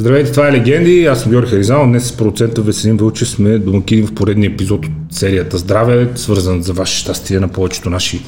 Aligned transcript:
Здравейте, 0.00 0.32
това 0.32 0.48
е 0.48 0.52
Легенди, 0.52 1.04
аз 1.04 1.22
съм 1.22 1.30
Георги 1.30 1.50
Харизал, 1.50 1.86
днес 1.86 2.06
с 2.06 2.16
процента 2.16 2.62
Веселин 2.62 2.96
Вълчев 2.96 3.28
сме 3.28 3.58
домакини 3.58 4.02
в 4.02 4.14
поредния 4.14 4.50
епизод 4.50 4.86
от 4.86 4.92
серията 5.10 5.58
Здраве, 5.58 6.10
свързан 6.14 6.62
за 6.62 6.72
ваше 6.72 6.98
щастие 6.98 7.40
на 7.40 7.48
повечето 7.48 7.90
наши 7.90 8.20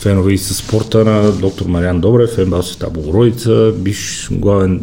фенове 0.00 0.32
и 0.32 0.38
с 0.38 0.54
спорта 0.54 1.04
на 1.04 1.32
доктор 1.32 1.66
Мариан 1.66 2.00
Добрев, 2.00 2.38
Ембал 2.38 2.62
Света 2.62 2.90
Богородица, 2.90 3.72
биш 3.76 4.28
главен 4.30 4.80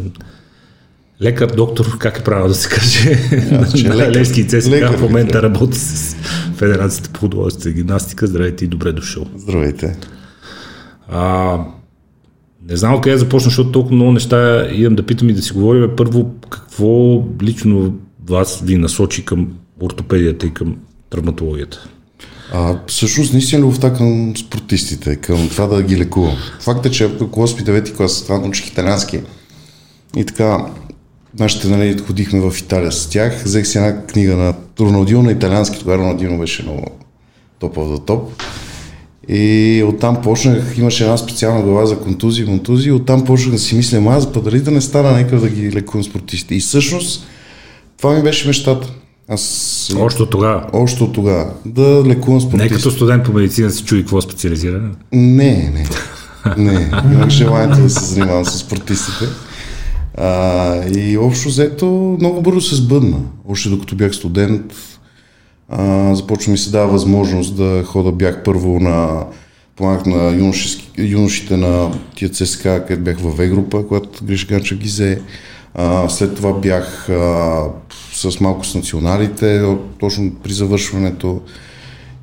лекар, 1.22 1.46
доктор, 1.46 1.98
как 1.98 2.18
е 2.18 2.24
правилно 2.24 2.48
да 2.48 2.54
се 2.54 2.68
каже, 2.68 3.18
на. 3.88 4.10
Левски 4.10 4.48
ЦСКА 4.48 4.70
Лекар, 4.70 4.96
в 4.96 5.02
момента 5.02 5.42
работи 5.42 5.78
с 5.78 6.16
Федерацията 6.56 7.10
по 7.10 7.20
художествена 7.20 7.74
гимнастика. 7.74 8.26
Здравейте 8.26 8.64
и 8.64 8.68
добре 8.68 8.92
дошъл. 8.92 9.26
Здравейте. 9.36 9.96
А, 11.08 11.58
не 12.68 12.76
знам 12.76 12.94
откъде 12.94 13.12
да 13.12 13.18
започна, 13.18 13.50
защото 13.50 13.72
толкова 13.72 13.96
много 13.96 14.12
неща 14.12 14.68
имам 14.72 14.96
да 14.96 15.06
питам 15.06 15.28
и 15.28 15.32
да 15.32 15.42
си 15.42 15.52
говорим. 15.52 15.90
Първо, 15.96 16.30
какво 16.50 17.22
лично 17.42 17.94
вас 18.28 18.60
ви 18.64 18.76
насочи 18.76 19.24
към 19.24 19.48
ортопедията 19.80 20.46
и 20.46 20.54
към 20.54 20.76
травматологията? 21.10 21.88
А, 22.52 22.78
всъщност 22.86 23.32
наистина 23.32 23.62
любовта 23.62 23.92
към 23.92 24.36
спортистите, 24.36 25.16
към 25.16 25.48
това 25.48 25.66
да 25.66 25.82
ги 25.82 25.98
лекувам. 25.98 26.36
Факт 26.60 26.86
е, 26.86 26.90
че 26.90 27.04
ако 27.04 27.40
8-9 27.46 27.96
клас, 27.96 28.22
това 28.22 28.38
научих 28.38 28.66
италиански. 28.66 29.20
И 30.16 30.24
така, 30.24 30.66
нашите 31.38 31.68
нали, 31.68 31.98
ходихме 31.98 32.40
в 32.40 32.58
Италия 32.58 32.92
с 32.92 33.06
тях, 33.06 33.42
взех 33.44 33.66
си 33.66 33.78
една 33.78 34.06
книга 34.06 34.36
на 34.36 34.54
Роналдино 34.80 35.22
на 35.22 35.32
италиански, 35.32 35.78
тогава 35.78 35.98
Роналдино 35.98 36.38
беше 36.38 36.62
много 36.62 36.84
топ 37.58 37.76
of 37.76 37.96
the 37.96 38.06
топ. 38.06 38.42
И 39.28 39.84
оттам 39.88 40.22
почнах, 40.22 40.78
имаше 40.78 41.04
една 41.04 41.16
специална 41.16 41.62
глава 41.62 41.86
за 41.86 41.98
контузии, 41.98 42.44
контузии, 42.44 42.92
оттам 42.92 43.24
почнах 43.24 43.52
да 43.52 43.58
си 43.58 43.74
мисля, 43.74 44.02
аз 44.08 44.32
па 44.32 44.40
дали 44.40 44.60
да 44.60 44.70
не 44.70 44.80
стана 44.80 45.12
нека 45.12 45.40
да 45.40 45.48
ги 45.48 45.72
лекувам 45.72 46.04
спортистите. 46.04 46.54
И 46.54 46.60
всъщност 46.60 47.26
това 47.98 48.14
ми 48.14 48.22
беше 48.22 48.46
мечтата. 48.46 48.88
Аз 49.28 49.92
Още 49.98 50.22
от 50.22 50.30
тогава. 50.30 50.64
още 50.72 51.02
от 51.04 51.12
тогава. 51.12 51.50
Да 51.66 52.02
лекувам 52.06 52.34
Не 52.36 52.40
спортисти. 52.40 52.74
като 52.74 52.90
студент 52.90 53.24
по 53.24 53.32
медицина 53.32 53.70
се 53.70 53.84
чуи 53.84 54.00
какво 54.00 54.18
е 54.18 54.22
специализиране. 54.22 54.88
Не, 55.12 55.72
не. 55.74 55.86
Не, 56.56 56.90
имах 57.12 57.28
желанието 57.28 57.82
да 57.82 57.90
се 57.90 58.04
занимавам 58.04 58.44
с 58.44 58.58
спортистите. 58.58 59.24
А, 60.18 60.88
и 60.88 61.18
общо 61.18 61.48
взето 61.48 62.16
много 62.20 62.42
бързо 62.42 62.60
се 62.60 62.74
сбъдна. 62.74 63.16
Още 63.48 63.68
докато 63.68 63.94
бях 63.96 64.14
студент, 64.14 64.62
започва 66.12 66.52
ми 66.52 66.58
се 66.58 66.70
дава 66.70 66.92
възможност 66.92 67.56
да 67.56 67.84
хода. 67.84 68.12
Бях 68.12 68.42
първо 68.42 68.80
на 68.80 69.26
помагах 69.76 70.06
на 70.06 70.52
юношите 70.98 71.56
на 71.56 71.92
тия 72.14 72.30
ЦСКА, 72.30 72.84
където 72.86 73.04
бях 73.04 73.18
във 73.18 73.36
В 73.36 73.48
група, 73.48 73.86
когато 73.86 74.24
Гриш 74.24 74.46
Ганчев 74.46 74.78
ги 74.78 74.88
взе. 74.88 75.22
А, 75.74 76.08
след 76.08 76.36
това 76.36 76.52
бях 76.52 77.08
а, 77.08 77.62
с 78.12 78.40
малко 78.40 78.66
с 78.66 78.74
националите, 78.74 79.76
точно 79.98 80.32
при 80.42 80.52
завършването. 80.52 81.40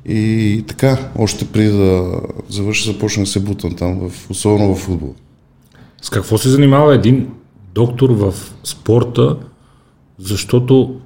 И 0.06 0.64
така, 0.68 0.98
още 1.18 1.44
преди 1.44 1.68
да 1.68 2.20
завърша, 2.48 2.92
започнах 2.92 3.24
да 3.24 3.30
се 3.30 3.40
бутам 3.40 3.74
там, 3.74 4.08
в, 4.08 4.30
особено 4.30 4.74
в 4.74 4.78
футбол. 4.78 5.14
С 6.02 6.10
какво 6.10 6.38
се 6.38 6.48
занимава 6.48 6.94
един 6.94 7.28
доктор 7.74 8.10
в 8.10 8.34
спорта, 8.64 9.36
защото 10.18 11.00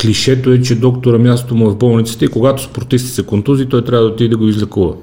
клишето 0.00 0.50
е, 0.50 0.62
че 0.62 0.74
доктора 0.74 1.18
мястото 1.18 1.54
му 1.54 1.68
е 1.68 1.70
в 1.70 1.76
болницата 1.76 2.24
и 2.24 2.28
когато 2.28 2.62
спортисти 2.62 3.08
се 3.08 3.22
контузи, 3.22 3.66
той 3.66 3.84
трябва 3.84 4.04
да 4.04 4.12
отиде 4.12 4.28
да 4.28 4.36
го 4.36 4.48
излекува. 4.48 4.94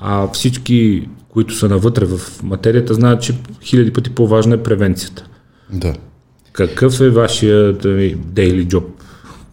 А 0.00 0.28
всички, 0.32 1.08
които 1.28 1.54
са 1.54 1.68
навътре 1.68 2.04
в 2.04 2.42
материята, 2.42 2.94
знаят, 2.94 3.22
че 3.22 3.34
хиляди 3.62 3.92
пъти 3.92 4.10
по-важна 4.10 4.54
е 4.54 4.62
превенцията. 4.62 5.26
Да. 5.72 5.94
Какъв 6.52 7.00
е 7.00 7.10
вашия 7.10 7.72
дейли 8.16 8.64
джоб? 8.64 8.84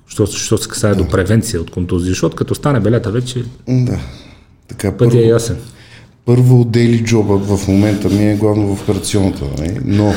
Що, 0.08 0.26
що 0.26 0.58
се 0.58 0.70
касае 0.70 0.96
до 0.96 1.08
превенция 1.08 1.62
от 1.62 1.72
контузии? 1.72 2.10
Защото 2.10 2.36
като 2.36 2.56
стане 2.56 2.80
белята 2.80 3.12
вече 3.12 3.44
Да. 3.68 4.00
Така, 4.68 4.98
пътя 4.98 5.18
е 5.18 5.22
първо, 5.22 5.30
ясен. 5.30 5.58
Първо 6.26 6.66
дейли 6.66 7.04
джоба 7.04 7.38
в 7.38 7.68
момента 7.68 8.10
ми 8.10 8.32
е 8.32 8.36
главно 8.36 8.76
в 8.76 8.82
операционната, 8.82 9.46
нали? 9.58 9.78
но 9.86 10.14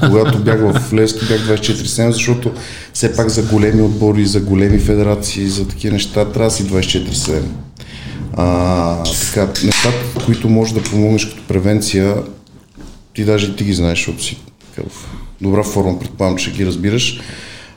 когато 0.00 0.38
бях 0.38 0.60
в 0.60 0.92
Левски 0.92 1.26
бях 1.26 1.40
24-7, 1.40 2.10
защото 2.10 2.52
все 2.92 3.16
пак 3.16 3.28
за 3.28 3.42
големи 3.42 3.82
отбори, 3.82 4.26
за 4.26 4.40
големи 4.40 4.78
федерации, 4.78 5.48
за 5.48 5.68
такива 5.68 5.92
неща 5.92 6.24
трябва 6.24 6.50
да 6.50 6.56
си 6.56 6.64
24-7. 6.64 7.42
А, 8.36 9.02
така, 9.04 9.52
нещата, 9.64 10.24
които 10.26 10.48
може 10.48 10.74
да 10.74 10.82
помогнеш 10.82 11.24
като 11.24 11.42
превенция, 11.48 12.16
ти 13.14 13.24
даже 13.24 13.56
ти 13.56 13.64
ги 13.64 13.74
знаеш, 13.74 13.98
защото 13.98 14.22
си 14.22 14.38
така 14.74 14.88
в 14.88 15.08
добра 15.40 15.62
форма, 15.62 15.98
предполагам, 15.98 16.38
че 16.38 16.52
ги 16.52 16.66
разбираш. 16.66 17.20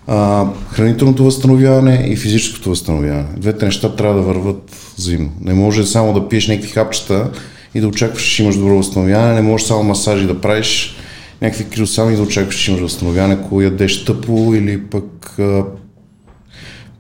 А, 0.08 0.46
хранителното 0.72 1.24
възстановяване 1.24 2.06
и 2.08 2.16
физическото 2.16 2.70
възстановяване. 2.70 3.28
Двете 3.38 3.66
неща 3.66 3.96
трябва 3.96 4.16
да 4.16 4.22
върват 4.22 4.72
взаимно. 4.98 5.32
Не 5.42 5.54
може 5.54 5.86
само 5.86 6.14
да 6.14 6.30
пиеш 6.30 6.48
някакви 6.48 6.70
хапчета 6.70 7.32
и 7.78 7.82
да 7.82 7.88
очакваш, 7.88 8.24
че 8.24 8.44
имаш 8.44 8.56
добро 8.56 8.78
възстановяване, 8.78 9.34
не 9.34 9.42
може 9.42 9.66
само 9.66 9.84
масажи 9.84 10.28
да 10.28 10.42
правиш, 10.42 10.96
някакви 11.42 11.70
крилсами 11.70 12.14
и 12.14 12.16
да 12.16 12.22
очакваш, 12.22 12.56
че 12.56 12.72
имаш 12.72 12.82
възстановяване, 12.82 13.34
ако 13.34 13.62
ядеш 13.62 14.06
тъпо 14.06 14.54
или 14.56 14.82
пък 14.82 15.40
а, 15.40 15.64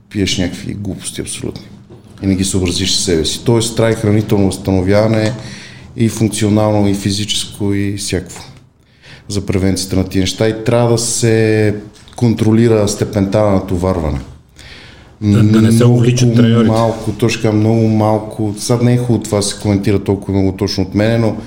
пиеш 0.09 0.37
някакви 0.37 0.73
глупости 0.73 1.21
абсолютни 1.21 1.65
и 2.23 2.27
не 2.27 2.35
ги 2.35 2.45
съобразиш 2.45 2.91
с 2.91 3.03
себе 3.03 3.25
си. 3.25 3.45
Тоест, 3.45 3.77
трябва 3.77 3.95
хранително 3.95 4.45
възстановяване 4.45 5.33
и 5.95 6.09
функционално, 6.09 6.87
и 6.87 6.93
физическо, 6.93 7.73
и 7.73 7.97
всякакво 7.97 8.43
за 9.27 9.45
превенцията 9.45 9.95
на 9.95 10.09
тия 10.09 10.19
неща 10.19 10.49
и 10.49 10.63
трябва 10.63 10.91
да 10.91 10.97
се 10.97 11.75
контролира 12.15 12.87
степента 12.87 13.41
на 13.41 13.51
натоварване. 13.51 14.19
Да, 15.21 15.43
да 15.43 15.61
не 15.61 15.71
се 15.71 15.85
увличат 15.85 16.35
треньорите. 16.35 16.71
Малко, 16.71 17.11
точно 17.11 17.41
така, 17.41 17.55
много 17.55 17.87
малко. 17.87 18.55
Сега 18.57 18.83
не 18.83 18.93
е 18.93 18.97
хубаво 18.97 19.23
това 19.23 19.41
се 19.41 19.61
коментира 19.61 19.99
толкова 19.99 20.33
много 20.33 20.57
точно 20.57 20.83
от 20.83 20.95
мене, 20.95 21.17
но 21.17 21.37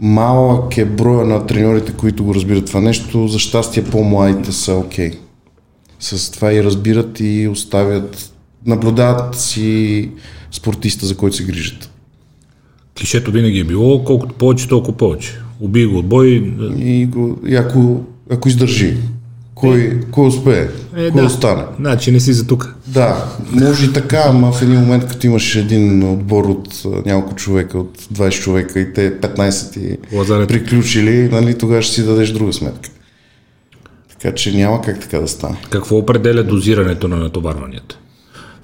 малък 0.00 0.78
е 0.78 0.84
броя 0.84 1.26
на 1.26 1.46
треньорите, 1.46 1.92
които 1.92 2.24
го 2.24 2.34
разбират 2.34 2.66
това 2.66 2.80
нещо. 2.80 3.28
За 3.28 3.38
щастие 3.38 3.84
по-младите 3.84 4.52
са 4.52 4.74
окей. 4.74 5.12
С 6.00 6.30
това 6.30 6.52
и 6.52 6.64
разбират 6.64 7.20
и 7.20 7.48
оставят, 7.48 8.32
наблюдават 8.66 9.38
си 9.38 10.10
спортиста, 10.52 11.06
за 11.06 11.16
който 11.16 11.36
се 11.36 11.44
грижат. 11.44 11.90
Клишето 12.98 13.30
винаги 13.30 13.58
е 13.58 13.64
било, 13.64 14.04
колкото 14.04 14.34
повече, 14.34 14.68
толкова 14.68 14.96
повече. 14.96 15.38
Убий 15.60 15.86
го 15.86 15.98
от 15.98 16.06
бой. 16.06 16.54
И, 16.78 17.06
го, 17.06 17.38
и 17.46 17.56
ако, 17.56 18.00
ако 18.30 18.48
издържи, 18.48 18.96
кой, 19.60 20.00
кой 20.10 20.26
успее, 20.26 20.68
Е, 20.96 21.10
кой 21.10 21.20
да. 21.20 21.26
остане. 21.26 21.62
Значи 21.80 22.12
не 22.12 22.20
си 22.20 22.32
за 22.32 22.46
тук. 22.46 22.74
Да, 22.86 23.24
може 23.52 23.86
и 23.86 23.92
така, 23.92 24.22
ама 24.26 24.52
в 24.52 24.62
един 24.62 24.74
момент, 24.80 25.06
като 25.06 25.26
имаш 25.26 25.56
един 25.56 26.02
отбор 26.12 26.44
от 26.44 26.82
няколко 27.06 27.34
човека, 27.34 27.78
от 27.78 27.98
20 28.14 28.30
човека 28.42 28.80
и 28.80 28.92
те 28.92 29.20
15 29.20 29.72
ти 29.72 29.96
Лазарето. 30.16 30.54
приключили, 30.54 31.28
нали, 31.32 31.58
тогава 31.58 31.82
ще 31.82 31.94
си 31.94 32.04
дадеш 32.04 32.30
друга 32.30 32.52
сметка. 32.52 32.90
Така 34.10 34.34
че 34.34 34.56
няма 34.56 34.82
как 34.82 35.00
така 35.00 35.18
да 35.18 35.28
стане. 35.28 35.56
Какво 35.70 35.96
определя 35.96 36.44
дозирането 36.44 37.08
на 37.08 37.16
натоварванията? 37.16 37.98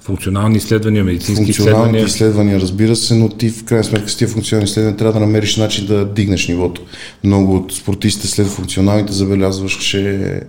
Функционални 0.01 0.57
изследвания, 0.57 1.03
медицински 1.03 1.35
Функционалните 1.35 1.77
изследвания. 1.87 2.05
изследвания, 2.05 2.59
разбира 2.61 2.95
се, 2.95 3.15
но 3.15 3.29
ти 3.29 3.49
в 3.49 3.63
крайна 3.65 3.83
сметка 3.83 4.09
с 4.09 4.15
тия 4.17 4.27
функционални 4.27 4.65
изследвания 4.65 4.97
трябва 4.97 5.13
да 5.13 5.19
намериш 5.19 5.57
начин 5.57 5.85
да 5.85 6.05
дигнеш 6.05 6.47
нивото. 6.47 6.81
Много 7.23 7.55
от 7.55 7.73
спортистите 7.73 8.27
след 8.27 8.47
функционалните 8.47 9.13
забелязваш, 9.13 9.77
че 9.77 10.41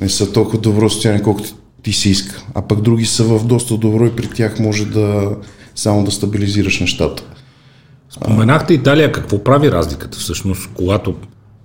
не 0.00 0.08
са 0.08 0.32
толкова 0.32 0.58
добро 0.58 0.90
състояние, 0.90 1.22
колкото 1.22 1.48
ти 1.82 1.92
се 1.92 2.08
иска. 2.08 2.42
А 2.54 2.62
пък 2.62 2.80
други 2.80 3.04
са 3.04 3.24
в 3.24 3.46
доста 3.46 3.76
добро 3.76 4.06
и 4.06 4.16
при 4.16 4.28
тях 4.28 4.58
може 4.58 4.84
да 4.84 5.36
само 5.74 6.04
да 6.04 6.10
стабилизираш 6.10 6.80
нещата. 6.80 7.22
Споменахте 8.10 8.74
Италия, 8.74 9.12
какво 9.12 9.44
прави 9.44 9.70
разликата 9.70 10.18
всъщност, 10.18 10.70
когато 10.74 11.14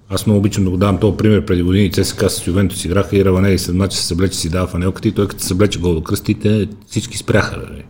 аз 0.10 0.26
много 0.26 0.40
обичам 0.40 0.64
да 0.64 0.70
го 0.70 0.78
давам 0.78 0.98
този 0.98 1.18
пример 1.18 1.46
преди 1.46 1.64
години. 1.64 1.92
ЦСКА 1.92 2.30
с 2.30 2.48
Ювентус 2.48 2.86
играха 2.86 3.18
и 3.18 3.26
Раванели 3.26 3.60
след 3.60 3.76
мача 3.76 3.98
се 3.98 4.06
съблече 4.06 4.38
си 4.38 4.50
дава 4.50 4.68
фанелката 4.68 5.08
и 5.08 5.12
той 5.12 5.28
като 5.28 5.42
се 5.42 5.48
съблече 5.48 5.80
гол 5.80 5.94
до 5.94 6.02
кръстите, 6.02 6.68
всички 6.88 7.18
спряха. 7.18 7.58
Нали? 7.58 7.84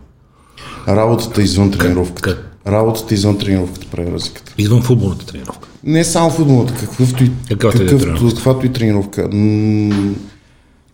Работата 0.88 1.42
извън 1.42 1.70
тренировката. 1.70 2.22
как? 2.22 2.56
Работата 2.66 3.14
извън 3.14 3.38
тренировката 3.38 3.86
прави 3.86 4.12
разликата. 4.12 4.54
Извън 4.58 4.82
футболната 4.82 5.26
тренировка. 5.26 5.68
Не 5.84 6.04
само 6.04 6.30
футболната, 6.30 6.74
какъвто 6.74 7.24
и, 7.24 7.26
и 7.26 7.30
да 7.30 7.34
е 7.50 7.56
какъвто, 7.56 7.86
тренировка. 7.86 8.34
каквато 8.34 8.66
и 8.66 8.72
тренировка. 8.72 9.28
М- 9.32 10.14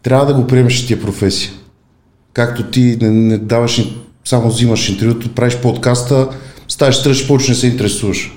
трябва 0.08 0.26
да 0.26 0.34
го 0.34 0.46
приемеш 0.46 0.87
тия 0.87 1.00
професия. 1.00 1.50
Както 2.32 2.62
ти 2.62 2.99
не, 3.00 3.10
не 3.10 3.38
даваш, 3.38 3.93
само 4.25 4.49
взимаш 4.49 4.88
интервюто, 4.88 5.34
правиш 5.34 5.56
подкаста, 5.56 6.28
ставаш 6.69 6.96
стръж, 6.96 7.28
почне 7.28 7.55
да 7.55 7.60
се 7.60 7.66
интересуваш. 7.66 8.32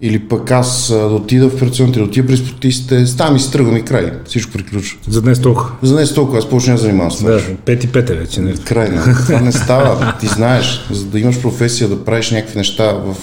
Или 0.00 0.18
пък 0.18 0.50
аз 0.50 0.88
да 0.88 1.06
отида 1.06 1.48
в 1.48 1.54
операционните, 1.54 1.98
да 1.98 2.04
отида 2.04 2.26
при 2.26 2.36
спортистите, 2.36 3.06
ставам 3.06 3.36
и 3.36 3.40
си 3.40 3.52
тръгвам 3.52 3.76
и 3.76 3.82
край. 3.82 4.12
Всичко 4.24 4.52
приключва. 4.52 4.98
За 5.08 5.22
днес 5.22 5.40
толкова. 5.40 5.70
За 5.82 5.94
днес 5.94 6.14
толкова, 6.14 6.38
аз 6.38 6.48
почне 6.48 6.72
да 6.72 6.78
занимавам 6.78 7.10
с 7.10 7.18
това. 7.18 7.30
Да, 7.30 7.56
пет 7.64 7.84
и 7.84 7.92
пет 7.92 8.10
е 8.10 8.14
вече. 8.14 8.40
Не? 8.40 8.54
Край 8.54 8.88
на. 8.88 9.14
Това 9.14 9.40
не 9.40 9.52
става. 9.52 10.14
Ти 10.20 10.26
знаеш, 10.26 10.86
за 10.90 11.06
да 11.06 11.20
имаш 11.20 11.40
професия, 11.40 11.88
да 11.88 12.04
правиш 12.04 12.30
някакви 12.30 12.58
неща 12.58 12.92
в 12.92 13.16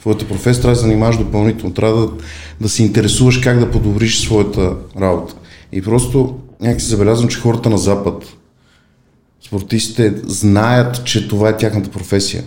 твоята 0.00 0.28
професия, 0.28 0.62
трябва 0.62 0.74
да 0.74 0.80
занимаваш 0.80 1.16
допълнително. 1.16 1.74
Трябва 1.74 2.00
да, 2.00 2.08
да 2.60 2.68
се 2.68 2.82
интересуваш 2.82 3.38
как 3.38 3.58
да 3.58 3.70
подобриш 3.70 4.20
своята 4.20 4.72
работа. 5.00 5.34
И 5.72 5.82
просто 5.82 6.38
някак 6.60 6.80
си 6.80 6.88
забелязвам, 6.88 7.28
че 7.28 7.40
хората 7.40 7.70
на 7.70 7.78
Запад, 7.78 8.24
спортистите 9.46 10.14
знаят, 10.26 11.04
че 11.04 11.28
това 11.28 11.48
е 11.48 11.56
тяхната 11.56 11.90
професия. 11.90 12.44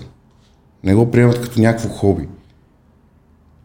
Не 0.83 0.95
го 0.95 1.11
приемат 1.11 1.41
като 1.41 1.61
някакво 1.61 1.89
хоби. 1.89 2.27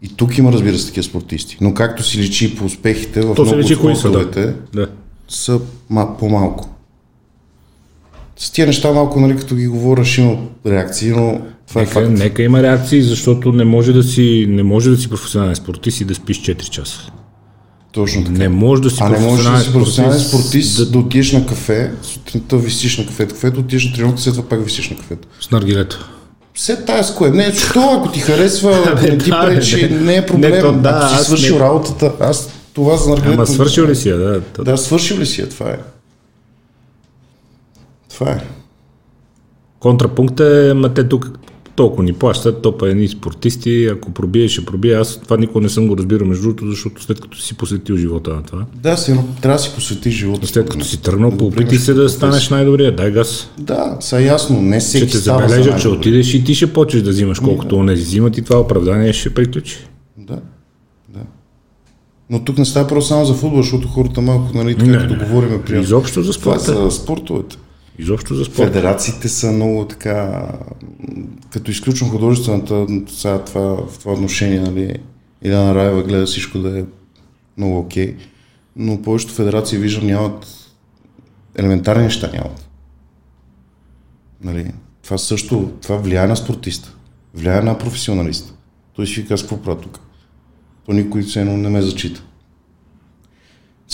И 0.03 0.09
тук 0.09 0.39
има, 0.39 0.53
разбира 0.53 0.79
се, 0.79 0.87
такива 0.87 1.05
спортисти. 1.05 1.59
Но 1.61 1.75
както 1.75 2.03
си 2.03 2.19
личи 2.19 2.57
по 2.57 2.65
успехите 2.65 3.21
в 3.21 3.35
То 3.35 3.43
много 3.43 3.59
личи 3.59 3.75
от 3.75 3.99
спортовете, 3.99 4.55
да. 4.75 4.89
са 5.29 5.61
ма, 5.91 6.17
по-малко. 6.19 6.69
С 8.37 8.51
тия 8.51 8.67
неща 8.67 8.93
малко, 8.93 9.21
нали, 9.21 9.37
като 9.37 9.55
ги 9.55 9.67
говориш, 9.67 10.19
има 10.19 10.37
реакции, 10.67 11.11
но 11.11 11.41
това 11.69 11.81
е 11.81 11.85
Нека, 11.85 12.01
факт. 12.01 12.11
нека 12.11 12.43
има 12.43 12.63
реакции, 12.63 13.03
защото 13.03 13.53
не 13.53 13.65
може 13.65 13.93
да 13.93 14.03
си, 14.03 14.47
не 14.49 14.63
може 14.63 14.91
да 14.91 14.97
си 14.97 15.09
професионален 15.09 15.57
спортист 15.57 16.01
и 16.01 16.05
да 16.05 16.15
спиш 16.15 16.43
4 16.43 16.71
часа. 16.71 17.13
Точно 17.97 18.25
така. 18.25 18.39
Не 18.39 18.49
може 18.49 18.83
да 18.83 18.91
си 18.91 18.97
А 19.01 19.09
не 19.09 19.19
можеш 19.19 19.45
да 19.47 19.59
си 19.59 19.73
професионален 19.73 20.21
спортист, 20.21 20.77
да, 20.77 20.87
да 20.87 20.99
отидеш 20.99 21.33
на 21.33 21.47
кафе, 21.47 21.93
сутринта 22.03 22.57
висиш 22.57 22.99
на 22.99 23.07
кафето, 23.07 23.35
кафето, 23.35 23.61
отидеш 23.61 23.85
на 23.85 23.93
тренировка, 23.93 24.21
след 24.21 24.35
това 24.35 24.49
пак 24.49 24.65
висиш 24.65 24.91
на 24.91 24.97
кафето. 24.97 25.29
с 25.41 25.51
наргилето. 25.51 26.09
Все 26.55 26.85
тая 26.85 27.05
с 27.05 27.15
кое? 27.15 27.31
Не, 27.31 27.55
що 27.55 27.97
ако 27.99 28.13
ти 28.13 28.21
харесва, 28.21 28.99
не 29.03 29.19
ти 29.19 29.31
бе, 29.31 29.37
пречи, 29.41 29.89
не. 29.91 30.17
е 30.17 30.27
проблем. 30.27 30.51
Не, 30.51 30.61
то 30.61 30.73
да, 30.73 30.89
ако 31.05 31.19
си 31.19 31.25
свършил 31.25 31.55
не- 31.55 31.61
работата, 31.61 32.13
аз 32.21 32.49
това 32.75 32.97
за 32.97 33.11
наргилето... 33.11 33.35
Ама 33.35 33.47
свършил 33.47 33.87
ли 33.87 33.97
си 33.97 34.09
я? 34.09 34.17
Да, 34.17 34.41
то- 34.41 34.65
Да, 34.65 34.77
свършил 34.79 35.19
ли 35.19 35.27
си 35.27 35.41
я, 35.41 35.49
това 35.49 35.71
е. 35.71 35.79
Това 38.11 38.31
е. 38.31 38.41
Контрапункт 39.81 40.41
е, 40.41 40.73
ма 40.75 40.95
те 40.95 41.09
тук 41.09 41.31
толкова 41.77 42.03
ни 42.05 42.13
плащат, 42.13 42.63
то 42.63 42.79
па 42.79 42.89
едни 42.91 43.09
спортисти, 43.09 43.87
ако 43.87 44.11
пробие, 44.11 44.49
ще 44.49 44.65
пробие. 44.65 44.95
Аз 44.95 45.21
това 45.21 45.37
никога 45.37 45.61
не 45.61 45.69
съм 45.69 45.89
го 45.89 45.97
разбирал 45.97 46.27
между 46.27 46.43
другото, 46.43 46.71
защото 46.71 47.03
след 47.03 47.21
като 47.21 47.39
си 47.39 47.55
посветил 47.55 47.97
живота 47.97 48.31
на 48.31 48.43
това, 48.43 48.65
Да, 48.75 48.97
си, 48.97 49.15
трябва 49.43 49.57
да 49.59 49.63
си 49.63 49.71
посветиш 49.75 50.15
живота. 50.15 50.47
след 50.47 50.69
като 50.69 50.85
си 50.85 51.03
тръгнал, 51.03 51.31
поопити 51.31 51.65
приемеш 51.67 51.83
се 51.83 51.95
да 51.95 52.09
станеш 52.09 52.51
най-добрия, 52.51 52.97
дай 52.97 53.11
газ. 53.11 53.51
Да, 53.59 53.97
са 54.01 54.21
ясно, 54.21 54.63
не 54.63 54.81
Ще 54.81 54.89
всеки 54.89 55.13
те 55.13 55.19
става 55.19 55.49
за 55.49 55.77
че 55.77 55.89
отидеш 55.89 56.35
и 56.35 56.45
ти 56.45 56.55
ще 56.55 56.73
почнеш 56.73 57.03
да 57.03 57.11
взимаш 57.11 57.41
колкото 57.41 57.77
онези 57.77 58.03
взимат 58.03 58.39
и 58.39 58.43
това 58.43 58.61
оправдание 58.61 59.13
ще 59.13 59.35
приключи. 59.35 59.77
Да, 60.19 60.39
да. 61.09 61.21
Но 62.31 62.45
тук 62.45 62.59
не 62.59 62.65
става 62.65 62.89
просто 62.89 63.09
само 63.09 63.25
за 63.25 63.35
футбол, 63.35 63.63
защото 63.63 63.89
хората 63.89 64.21
малко, 64.21 64.57
нали, 64.57 64.75
така 64.75 64.91
Не, 64.91 64.99
като 64.99 65.15
не. 65.17 65.25
говорим, 65.25 65.63
приятно. 65.63 65.85
Изобщо 65.85 66.23
за 66.23 66.33
Това 66.33 66.59
спорта. 66.59 66.83
за 66.85 66.91
спортовете. 66.91 67.57
Изобщо 67.99 68.35
за 68.35 68.45
спорта. 68.45 68.73
Федерациите 68.73 69.29
са 69.29 69.53
много 69.53 69.87
така, 69.87 70.49
като 71.51 71.71
изключвам 71.71 72.11
художествената, 72.11 72.87
сега 73.09 73.45
това, 73.45 73.87
в 73.87 73.99
това 73.99 74.13
отношение, 74.13 74.61
нали, 74.61 74.99
Иляна 75.43 75.75
Раева 75.75 76.03
гледа 76.03 76.27
всичко 76.27 76.59
да 76.59 76.79
е 76.79 76.85
много 77.57 77.79
окей, 77.79 78.17
но 78.77 79.03
повечето 79.03 79.35
федерации 79.35 79.79
виждам 79.79 80.07
нямат 80.07 80.47
елементарни 81.57 82.05
неща 82.05 82.31
нямат. 82.33 82.69
Нали, 84.41 84.73
това 85.03 85.19
също, 85.19 85.73
това 85.83 85.97
влияе 85.97 86.27
на 86.27 86.37
спортиста, 86.37 86.95
влияе 87.35 87.63
на 87.63 87.79
професионалиста. 87.79 88.53
Той 88.93 89.07
си 89.07 89.27
казва, 89.27 89.49
какво 89.49 89.63
правя 89.63 89.81
тук? 89.81 90.01
То 90.87 90.93
никой 90.93 91.25
едно 91.37 91.57
не 91.57 91.69
ме 91.69 91.83
зачита. 91.83 92.23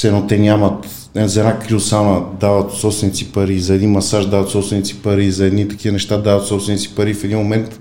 Едно 0.05 0.27
те 0.27 0.39
нямат, 0.39 1.11
не, 1.15 1.29
за 1.29 1.41
една 1.41 1.59
крилсана 1.59 2.23
дават 2.41 2.73
собственици 2.73 3.33
пари, 3.33 3.61
за 3.61 3.75
един 3.75 3.91
масаж 3.91 4.27
дават 4.27 4.51
собственици 4.51 5.03
пари, 5.03 5.31
за 5.31 5.47
едни 5.47 5.69
такива 5.69 5.93
неща 5.93 6.19
дават 6.19 6.47
собственици 6.47 6.95
пари. 6.95 7.15
В 7.15 7.25
един 7.25 7.39
момент 7.39 7.81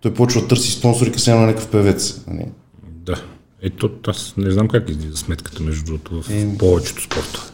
той 0.00 0.14
почва 0.14 0.40
да 0.40 0.48
търси 0.48 0.72
спонсори, 0.72 1.18
се 1.18 1.30
едно 1.30 1.46
някакъв 1.46 1.68
певец. 1.68 2.20
Нали? 2.26 2.46
Да. 2.84 3.22
Ето, 3.62 3.90
аз 4.06 4.34
не 4.36 4.50
знам 4.50 4.68
как 4.68 4.88
излиза 4.88 5.16
сметката, 5.16 5.62
между 5.62 5.84
другото, 5.84 6.22
в 6.22 6.30
Еми. 6.30 6.58
повечето 6.58 7.02
спорта. 7.02 7.52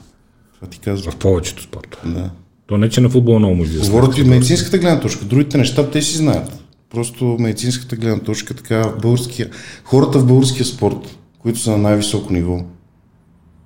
Това 0.54 0.68
ти 0.68 0.78
казва. 0.78 1.10
В 1.10 1.16
повечето 1.16 1.62
спорта. 1.62 1.98
Да. 2.04 2.30
То 2.66 2.78
не, 2.78 2.88
че 2.88 3.00
на 3.00 3.08
футбола 3.08 3.38
много 3.38 3.54
му 3.54 3.64
излиза. 3.64 3.90
Говорят 3.90 4.18
и 4.18 4.24
медицинската 4.24 4.78
гледна 4.78 5.00
точка. 5.00 5.24
Другите 5.24 5.58
неща 5.58 5.90
те 5.90 6.02
си 6.02 6.16
знаят. 6.16 6.64
Просто 6.90 7.24
медицинската 7.24 7.96
гледна 7.96 8.18
точка, 8.18 8.54
така, 8.54 8.92
българския, 9.02 9.50
хората 9.84 10.18
в 10.18 10.26
българския 10.26 10.66
спорт, 10.66 11.18
които 11.38 11.58
са 11.58 11.70
на 11.70 11.78
най-високо 11.78 12.32
ниво, 12.32 12.64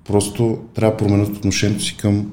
просто 0.07 0.57
трябва 0.73 0.91
да 0.91 0.97
променят 0.97 1.37
отношението 1.37 1.83
си 1.83 1.97
към 1.97 2.31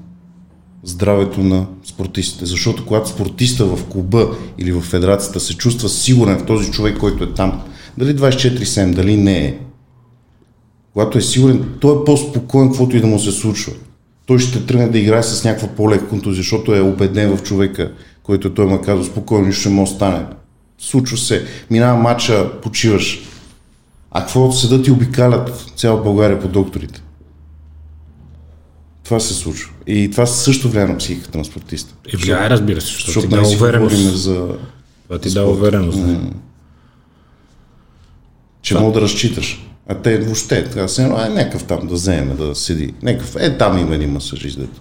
здравето 0.83 1.41
на 1.41 1.67
спортистите. 1.85 2.47
Защото 2.47 2.87
когато 2.87 3.09
спортиста 3.09 3.65
в 3.65 3.85
клуба 3.85 4.31
или 4.59 4.73
в 4.73 4.81
федерацията 4.81 5.41
се 5.41 5.57
чувства 5.57 5.89
сигурен 5.89 6.39
в 6.39 6.47
този 6.47 6.71
човек, 6.71 6.99
който 6.99 7.25
е 7.25 7.33
там, 7.33 7.63
дали 7.99 8.17
24-7, 8.17 8.95
дали 8.95 9.17
не 9.17 9.39
е, 9.39 9.59
когато 10.93 11.19
е 11.19 11.23
сигурен, 11.23 11.65
той 11.81 11.93
е 11.93 12.05
по-спокоен, 12.05 12.69
каквото 12.69 12.97
и 12.97 13.01
да 13.01 13.07
му 13.07 13.19
се 13.19 13.33
случва. 13.33 13.73
Той 14.27 14.39
ще 14.39 14.67
тръгне 14.67 14.89
да 14.89 14.99
играе 14.99 15.23
с 15.23 15.45
някаква 15.45 15.69
по-лека 15.69 16.09
контузия, 16.09 16.43
защото 16.43 16.75
е 16.75 16.81
убеден 16.81 17.37
в 17.37 17.43
човека, 17.43 17.93
който 18.23 18.55
той 18.55 18.67
му 18.67 18.75
е 18.75 18.81
казал, 18.81 19.05
спокойно, 19.05 19.47
нищо 19.47 19.69
не 19.69 19.75
може 19.75 19.91
да 19.91 19.97
стане. 19.97 20.27
Случва 20.79 21.17
се, 21.17 21.45
минава 21.71 21.99
матча, 22.03 22.61
почиваш. 22.63 23.23
А 24.11 24.21
какво 24.21 24.53
седат 24.53 24.87
и 24.87 24.91
обикалят 24.91 25.73
цяла 25.77 26.03
България 26.03 26.41
по 26.41 26.49
докторите? 26.49 27.03
Това 29.05 29.21
се 29.21 29.35
случва. 29.35 29.71
И 29.87 30.11
това 30.11 30.27
също 30.27 30.69
влияе 30.71 30.87
на 30.87 30.97
психиката 30.97 31.39
на 31.39 31.45
спортиста. 31.45 31.95
И 32.15 32.17
влияе, 32.17 32.51
разбира 32.51 32.81
се, 32.81 32.87
защото 32.87 33.05
ти 33.05 33.11
Защото 33.13 33.29
дава 33.29 33.43
не 33.43 33.49
си 33.49 33.55
говорим 33.57 33.83
увереност. 33.83 34.17
за... 34.17 34.49
Това 35.05 35.19
ти 35.19 35.31
дава 35.35 35.51
увереност. 35.51 36.07
да. 36.07 36.21
че 38.63 38.79
мога 38.79 38.93
да 38.93 39.01
разчиташ. 39.01 39.67
А 39.89 39.95
те 39.95 40.19
въобще, 40.19 40.65
така 40.65 40.89
се 40.89 41.03
едно, 41.05 41.21
е 41.21 41.29
някакъв 41.29 41.65
там 41.65 41.87
да 41.87 41.95
вземе, 41.95 42.35
да 42.35 42.55
седи. 42.55 42.95
Някакъв, 43.03 43.37
е 43.39 43.59
там 43.59 43.79
има 43.79 43.95
един 43.95 44.11
масажист, 44.13 44.59
дето. 44.61 44.81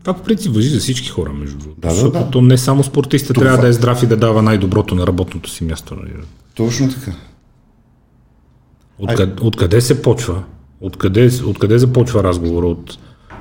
Това 0.00 0.14
по 0.16 0.22
принцип 0.22 0.54
въжи 0.54 0.68
за 0.68 0.78
всички 0.80 1.08
хора, 1.08 1.32
между 1.32 1.58
другото. 1.58 1.80
Да, 1.80 1.88
да, 1.88 1.94
защото 1.94 2.18
да. 2.18 2.30
то 2.30 2.40
не 2.40 2.58
само 2.58 2.82
спортиста 2.84 3.32
Това- 3.34 3.44
трябва 3.46 3.62
да 3.62 3.68
е 3.68 3.72
здрав 3.72 4.02
и 4.02 4.06
да 4.06 4.16
дава 4.16 4.42
най-доброто 4.42 4.94
на 4.94 5.06
работното 5.06 5.50
си 5.50 5.64
място. 5.64 5.94
нали? 5.94 6.12
Точно 6.54 6.90
така. 6.90 7.12
Откъде, 8.98 9.32
откъде 9.42 9.80
се 9.80 10.02
почва? 10.02 10.42
Откъде, 10.80 11.30
откъде 11.46 11.78
започва 11.78 12.24
разговора? 12.24 12.66
От, 12.66 12.98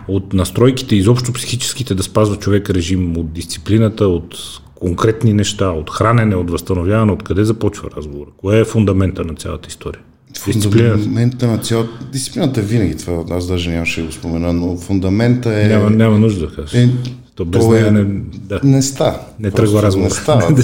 от 0.07 0.33
настройките, 0.33 0.95
изобщо 0.95 1.33
психическите 1.33 1.95
да 1.95 2.03
спазва 2.03 2.35
човек 2.35 2.69
режим, 2.69 3.17
от 3.17 3.33
дисциплината, 3.33 4.07
от 4.07 4.37
конкретни 4.75 5.33
неща, 5.33 5.69
от 5.69 5.89
хранене, 5.89 6.35
от 6.35 6.51
възстановяване, 6.51 7.11
откъде 7.11 7.43
започва 7.43 7.89
разговора? 7.97 8.29
Кое 8.37 8.59
е 8.59 8.65
фундамента 8.65 9.23
на 9.25 9.35
цялата 9.35 9.67
история? 9.69 10.01
Дисциплината. 10.45 10.97
Фундамента 10.97 11.47
на 11.47 11.57
цялата... 11.57 11.89
Дисциплината 12.11 12.59
е 12.59 12.63
винаги 12.63 12.97
това, 12.97 13.23
аз 13.29 13.47
даже 13.47 13.71
нямаше 13.71 14.01
да 14.01 14.07
го 14.07 14.13
спомена, 14.13 14.53
но 14.53 14.77
фундамента 14.77 15.61
е... 15.61 15.67
Няма, 15.67 15.89
няма 15.89 16.19
нужда 16.19 16.47
да 16.47 16.55
кажа. 16.55 16.79
е 16.79 16.89
То 17.35 17.45
без 17.45 17.61
то 17.61 17.71
нея 17.71 17.87
е- 17.87 17.91
не, 17.91 18.21
да. 18.33 18.59
Не 18.63 18.81
става. 18.81 19.19
Не 19.39 19.51
тръгва 19.51 19.83
разговор. 19.83 20.09
Не 20.09 20.15
става. 20.15 20.47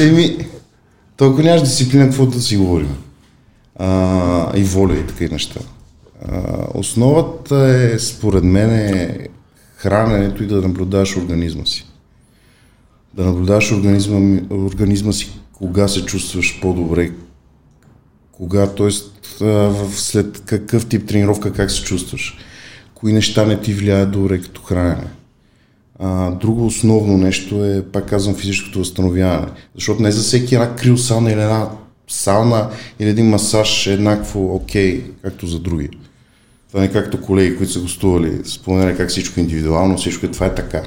Еми, 0.00 0.36
толкова 1.16 1.42
нямаш 1.42 1.62
дисциплина, 1.62 2.04
какво 2.04 2.26
да 2.26 2.40
си 2.40 2.56
говорим. 2.56 2.88
А, 3.78 4.58
и 4.58 4.64
воля 4.64 4.94
и 4.94 5.06
такива 5.06 5.32
неща. 5.32 5.60
Основата 6.74 7.56
е, 7.56 7.98
според 7.98 8.44
мен, 8.44 8.70
е 8.70 9.28
храненето 9.76 10.42
и 10.42 10.46
да 10.46 10.62
наблюдаваш 10.62 11.16
организма 11.16 11.66
си. 11.66 11.86
Да 13.14 13.24
наблюдаваш 13.24 13.72
организма, 13.72 14.40
организма 14.50 15.12
си, 15.12 15.40
кога 15.52 15.88
се 15.88 16.04
чувстваш 16.04 16.60
по-добре, 16.62 17.10
кога, 18.32 18.66
т.е. 18.66 18.90
след 19.92 20.42
какъв 20.46 20.86
тип 20.86 21.08
тренировка, 21.08 21.52
как 21.52 21.70
се 21.70 21.82
чувстваш, 21.82 22.38
кои 22.94 23.12
неща 23.12 23.46
не 23.46 23.60
ти 23.60 23.74
влияят 23.74 24.12
добре 24.12 24.40
като 24.40 24.62
хранене. 24.62 25.06
А, 25.98 26.30
друго 26.30 26.66
основно 26.66 27.18
нещо 27.18 27.64
е, 27.64 27.84
пак 27.92 28.08
казвам, 28.08 28.34
физическото 28.34 28.78
възстановяване. 28.78 29.46
Защото 29.74 30.02
не 30.02 30.12
за 30.12 30.22
всеки 30.22 30.54
една 30.54 30.74
криосауна 30.74 31.32
или 31.32 31.40
една 31.40 31.68
сауна 32.08 32.70
или 33.00 33.08
един 33.08 33.26
масаж 33.26 33.86
е 33.86 33.92
еднакво 33.92 34.54
окей, 34.54 35.04
както 35.22 35.46
за 35.46 35.58
други. 35.58 35.88
Това 36.74 36.82
не 36.82 36.88
е 36.88 36.92
както 36.92 37.20
колеги, 37.20 37.56
които 37.56 37.72
са 37.72 37.80
гостували, 37.80 38.40
споменали 38.44 38.96
как 38.96 39.08
всичко 39.08 39.40
е 39.40 39.42
индивидуално, 39.42 39.96
всичко 39.96 40.26
е, 40.26 40.30
това 40.30 40.46
е 40.46 40.54
така. 40.54 40.82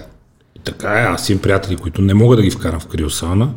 Така 0.64 0.88
е, 0.88 1.04
аз 1.04 1.30
имам 1.30 1.42
приятели, 1.42 1.76
които 1.76 2.02
не 2.02 2.14
мога 2.14 2.36
да 2.36 2.44
ги 2.44 2.52
вкарам 2.52 2.80
в 2.80 2.88
криосауна. 2.88 3.54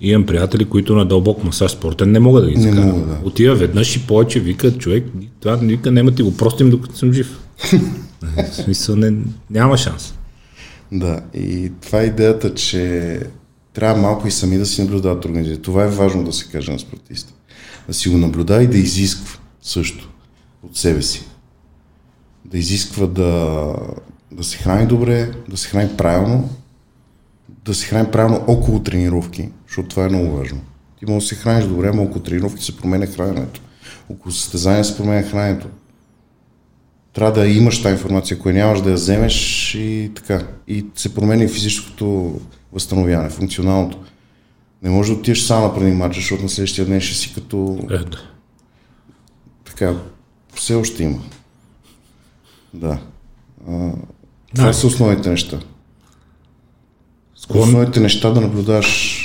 И 0.00 0.10
имам 0.10 0.26
приятели, 0.26 0.64
които 0.64 0.94
на 0.94 1.06
дълбок 1.06 1.44
масаж 1.44 1.70
спортен 1.70 2.12
не 2.12 2.20
мога 2.20 2.40
да 2.40 2.50
ги 2.50 2.56
Не 2.56 2.62
закарам. 2.62 2.88
мога, 2.88 3.06
да. 3.06 3.18
Отива 3.24 3.54
веднъж 3.54 3.96
и 3.96 4.06
повече, 4.06 4.40
вика 4.40 4.78
човек, 4.78 5.04
това 5.40 5.56
вика, 5.56 5.90
нема 5.90 6.14
ти 6.14 6.22
го 6.22 6.36
простим 6.36 6.70
докато 6.70 6.96
съм 6.96 7.12
жив. 7.12 7.38
в 8.22 8.54
смисъл, 8.54 8.96
не, 8.96 9.12
няма 9.50 9.76
шанс. 9.76 10.14
Да, 10.92 11.20
и 11.34 11.72
това 11.82 12.02
е 12.02 12.06
идеята, 12.06 12.54
че 12.54 13.20
трябва 13.72 14.02
малко 14.02 14.28
и 14.28 14.30
сами 14.30 14.58
да 14.58 14.66
си 14.66 14.82
наблюдават 14.82 15.24
организацията. 15.24 15.62
Това 15.62 15.84
е 15.84 15.88
важно 15.88 16.24
да 16.24 16.32
се 16.32 16.48
каже 16.52 16.72
на 16.72 16.78
спортиста. 16.78 17.32
Да 17.88 17.94
си 17.94 18.08
го 18.08 18.18
наблюдава 18.18 18.62
и 18.62 18.66
да 18.66 18.78
изисква 18.78 19.38
също 19.62 20.10
от 20.62 20.76
себе 20.76 21.02
си. 21.02 21.24
Да 22.44 22.58
изисква 22.58 23.06
да, 23.06 23.74
да 24.32 24.44
се 24.44 24.56
храни 24.56 24.86
добре, 24.86 25.32
да 25.48 25.56
се 25.56 25.68
храни 25.68 25.96
правилно, 25.96 26.50
да 27.64 27.74
се 27.74 27.86
храни 27.86 28.10
правилно 28.10 28.44
около 28.46 28.82
тренировки, 28.82 29.48
защото 29.68 29.88
това 29.88 30.04
е 30.04 30.08
много 30.08 30.36
важно. 30.36 30.60
Ти 30.98 31.06
може 31.06 31.24
да 31.24 31.28
се 31.28 31.34
храниш 31.34 31.64
добре, 31.64 31.92
но 31.94 32.02
около 32.02 32.22
тренировки 32.22 32.64
се 32.64 32.76
променя 32.76 33.06
храненето. 33.06 33.60
Около 34.08 34.32
състезания 34.32 34.84
се 34.84 34.96
променя 34.96 35.22
храненето. 35.28 35.68
трябва 37.12 37.40
да 37.40 37.46
имаш 37.46 37.82
тази 37.82 37.92
информация, 37.92 38.36
ако 38.36 38.50
нямаш 38.50 38.80
да 38.80 38.90
я 38.90 38.96
вземеш 38.96 39.74
и 39.74 40.10
така. 40.14 40.46
И 40.68 40.86
се 40.94 41.14
промени 41.14 41.48
физическото 41.48 42.40
възстановяване, 42.72 43.30
функционалното. 43.30 43.98
Не 44.82 44.90
може 44.90 45.12
да 45.12 45.18
отидеш 45.18 45.42
само 45.42 45.74
преди 45.74 45.92
матча, 45.92 46.20
защото 46.20 46.42
на 46.42 46.48
следващия 46.48 46.86
ден 46.86 47.00
ще 47.00 47.16
си 47.16 47.34
като... 47.34 47.78
Е, 47.90 47.98
да. 47.98 48.18
Така, 49.64 49.94
все 50.54 50.74
още 50.74 51.02
има. 51.02 51.18
Да. 52.74 52.98
А, 53.68 53.92
това 54.54 54.66
Да. 54.66 54.74
са 54.74 54.86
основните 54.86 55.30
неща. 55.30 55.60
Склон... 57.36 57.62
Основните 57.62 58.00
неща 58.00 58.30
да 58.30 58.40
наблюдаваш. 58.40 59.20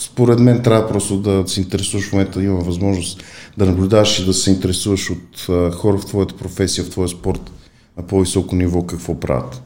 Според 0.00 0.38
мен 0.38 0.62
трябва 0.62 0.88
просто 0.88 1.18
да 1.20 1.44
се 1.46 1.60
интересуваш 1.60 2.08
в 2.08 2.12
момента, 2.12 2.42
има 2.42 2.60
възможност 2.60 3.22
да 3.58 3.66
наблюдаваш 3.66 4.18
и 4.18 4.24
да 4.26 4.34
се 4.34 4.50
интересуваш 4.50 5.10
от 5.10 5.48
а, 5.48 5.70
хора 5.70 5.98
в 5.98 6.06
твоята 6.06 6.36
професия, 6.36 6.84
в 6.84 6.90
твоя 6.90 7.08
спорт 7.08 7.52
на 7.96 8.06
по-високо 8.06 8.56
ниво, 8.56 8.86
какво 8.86 9.20
правят. 9.20 9.62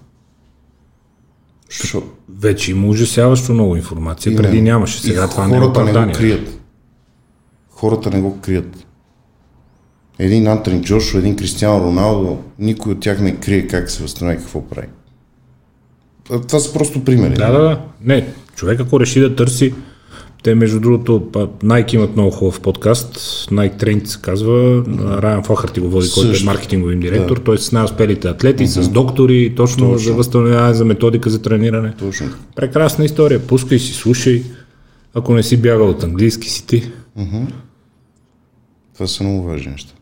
Защото 1.71 2.07
Вече 2.29 2.71
има 2.71 2.87
ужасяващо 2.87 3.53
много 3.53 3.77
информация. 3.77 4.31
Именно. 4.31 4.49
Преди 4.49 4.63
нямаше. 4.63 5.01
Сега 5.01 5.25
И 5.25 5.31
това 5.31 5.49
не 5.49 5.57
е 5.57 5.61
хората 5.61 5.85
не 5.85 6.07
го 6.07 6.13
крият. 6.13 6.61
Хората 7.71 8.11
не 8.11 8.21
го 8.21 8.41
крият. 8.41 8.86
Един 10.19 10.47
Антони 10.47 10.83
Джошо, 10.83 11.19
един 11.19 11.37
Кристиано 11.37 11.81
Роналдо, 11.81 12.39
никой 12.59 12.93
от 12.93 13.01
тях 13.01 13.21
не 13.21 13.37
крие 13.37 13.67
как 13.67 13.91
се 13.91 14.03
възстановява 14.03 14.41
и 14.41 14.43
какво 14.43 14.69
прави. 14.69 14.87
Това 16.49 16.61
са 16.61 16.73
просто 16.73 17.05
примери. 17.05 17.35
Да, 17.35 17.53
да, 17.53 17.59
да. 17.59 17.81
Не, 18.05 18.29
човек 18.57 18.81
ако 18.81 19.01
реши 19.01 19.21
да 19.21 19.37
търси, 19.37 19.75
те 20.43 20.55
между 20.55 20.81
другото, 20.81 21.31
Nike 21.65 21.95
имат 21.95 22.17
много 22.17 22.31
хубав 22.31 22.61
подкаст, 22.61 23.17
Nike 23.51 23.83
Trend 23.83 24.05
се 24.05 24.19
казва, 24.23 24.85
Райан 25.23 25.43
Фохарти 25.43 25.81
го 25.81 25.89
води, 25.89 26.09
който 26.15 26.31
е 26.31 26.45
маркетинговим 26.45 27.01
директор, 27.01 27.37
той 27.37 27.55
е 27.55 27.59
с 27.59 27.73
най-успелите 27.73 28.29
атлети, 28.29 28.67
с 28.67 28.89
доктори, 28.89 29.55
точно, 29.57 29.99
за 29.99 30.15
възстановяване, 30.15 30.75
за 30.75 30.85
методика 30.85 31.31
за 31.31 31.43
трениране. 31.43 31.95
Точно. 31.99 32.27
Прекрасна 32.57 33.05
история, 33.05 33.47
пускай 33.47 33.79
си, 33.79 33.93
слушай, 33.93 34.43
ако 35.15 35.35
не 35.35 35.43
си 35.43 35.57
бягал 35.57 35.89
от 35.89 36.03
английски 36.03 36.49
си 36.51 36.67
ти. 36.67 36.93
Това 38.95 39.07
са 39.07 39.25
много 39.25 39.43
важни 39.43 39.73
неща. 39.73 39.93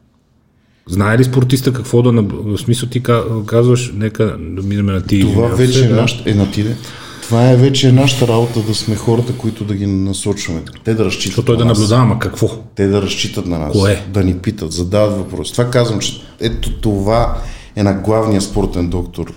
Знае 0.88 1.18
ли 1.18 1.24
спортиста 1.24 1.72
какво 1.72 2.02
да... 2.02 2.22
В 2.22 2.58
смисъл 2.58 2.88
ти 2.88 3.02
ка- 3.02 3.24
казваш, 3.46 3.92
нека 3.94 4.24
да 4.40 4.62
минем 4.62 4.86
на 4.86 5.02
ти. 5.02 5.20
Това 5.20 5.48
вече 5.48 5.78
се, 5.78 5.84
е 5.84 5.88
да. 5.88 5.96
нашата... 5.96 6.30
Е, 6.30 6.34
на 6.34 6.50
тиде. 6.50 6.76
Това 7.22 7.50
е 7.50 7.56
вече 7.56 7.92
нашата 7.92 8.28
работа 8.28 8.62
да 8.62 8.74
сме 8.74 8.96
хората, 8.96 9.32
които 9.38 9.64
да 9.64 9.74
ги 9.74 9.86
насочваме. 9.86 10.62
Те 10.84 10.94
да 10.94 11.04
разчитат 11.04 11.26
Защото 11.26 11.46
той 11.46 11.56
да 11.56 11.64
наблюдава, 11.64 12.02
ама 12.02 12.18
какво? 12.18 12.48
Те 12.74 12.86
да 12.86 13.02
разчитат 13.02 13.46
на 13.46 13.58
нас. 13.58 13.72
Кое? 13.72 14.04
Да 14.12 14.24
ни 14.24 14.38
питат, 14.38 14.72
задават 14.72 15.16
въпроси. 15.16 15.52
Това 15.52 15.70
казвам, 15.70 16.00
че 16.00 16.22
ето 16.40 16.72
това 16.72 17.36
е 17.76 17.82
на 17.82 17.94
главния 17.94 18.42
спортен 18.42 18.88
доктор 18.88 19.34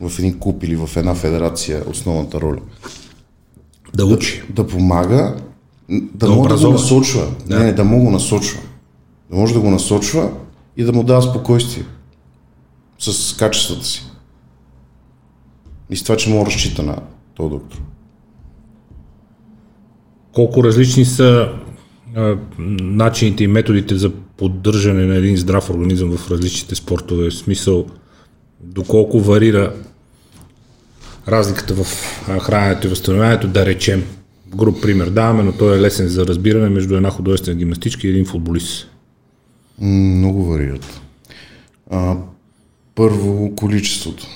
в 0.00 0.18
един 0.18 0.38
клуб 0.38 0.64
или 0.64 0.76
в 0.76 0.90
една 0.96 1.14
федерация 1.14 1.82
основната 1.90 2.40
роля. 2.40 2.58
Да 3.94 4.06
учи. 4.06 4.42
Да 4.50 4.66
помага, 4.66 5.34
да, 5.90 6.26
Да 6.26 6.30
може 6.30 6.48
да 6.48 6.66
го 6.66 6.72
насочва. 6.72 7.26
Не, 7.48 7.58
не, 7.58 7.72
да 7.72 7.84
му 7.84 8.04
го 8.04 8.10
насочва. 8.10 8.60
Да 9.30 9.36
може 9.36 9.54
да 9.54 9.60
го 9.60 9.70
насочва 9.70 10.30
и 10.78 10.84
да 10.84 10.92
му 10.92 11.02
дава 11.02 11.22
спокойствие 11.22 11.84
с 12.98 13.36
качествата 13.36 13.84
си. 13.84 14.04
И 15.90 15.96
с 15.96 16.02
това, 16.02 16.16
че 16.16 16.30
да 16.30 16.46
разчита 16.46 16.82
на 16.82 17.02
този 17.34 17.50
доктор. 17.50 17.78
колко 20.32 20.64
различни 20.64 21.04
са 21.04 21.48
а, 22.16 22.36
начините 22.80 23.44
и 23.44 23.46
методите 23.46 23.96
за 23.96 24.10
поддържане 24.10 25.06
на 25.06 25.16
един 25.16 25.36
здрав 25.36 25.70
организъм 25.70 26.16
в 26.16 26.30
различните 26.30 26.74
спортове. 26.74 27.30
В 27.30 27.34
смисъл, 27.34 27.86
доколко 28.60 29.20
варира 29.20 29.74
разликата 31.28 31.74
в 31.74 31.86
храненето 32.40 32.86
и 32.86 32.90
възстановяването, 32.90 33.46
да 33.46 33.66
речем. 33.66 34.04
Груп 34.56 34.82
пример 34.82 35.10
даваме, 35.10 35.42
но 35.42 35.52
той 35.52 35.76
е 35.76 35.80
лесен 35.80 36.08
за 36.08 36.26
разбиране 36.26 36.68
между 36.68 36.96
една 36.96 37.10
художествена 37.10 37.56
гимнастичка 37.56 38.06
и 38.06 38.10
един 38.10 38.24
футболист. 38.24 38.90
Много 39.80 40.44
варират. 40.44 41.00
А, 41.90 42.16
първо, 42.94 43.52
количеството 43.56 44.26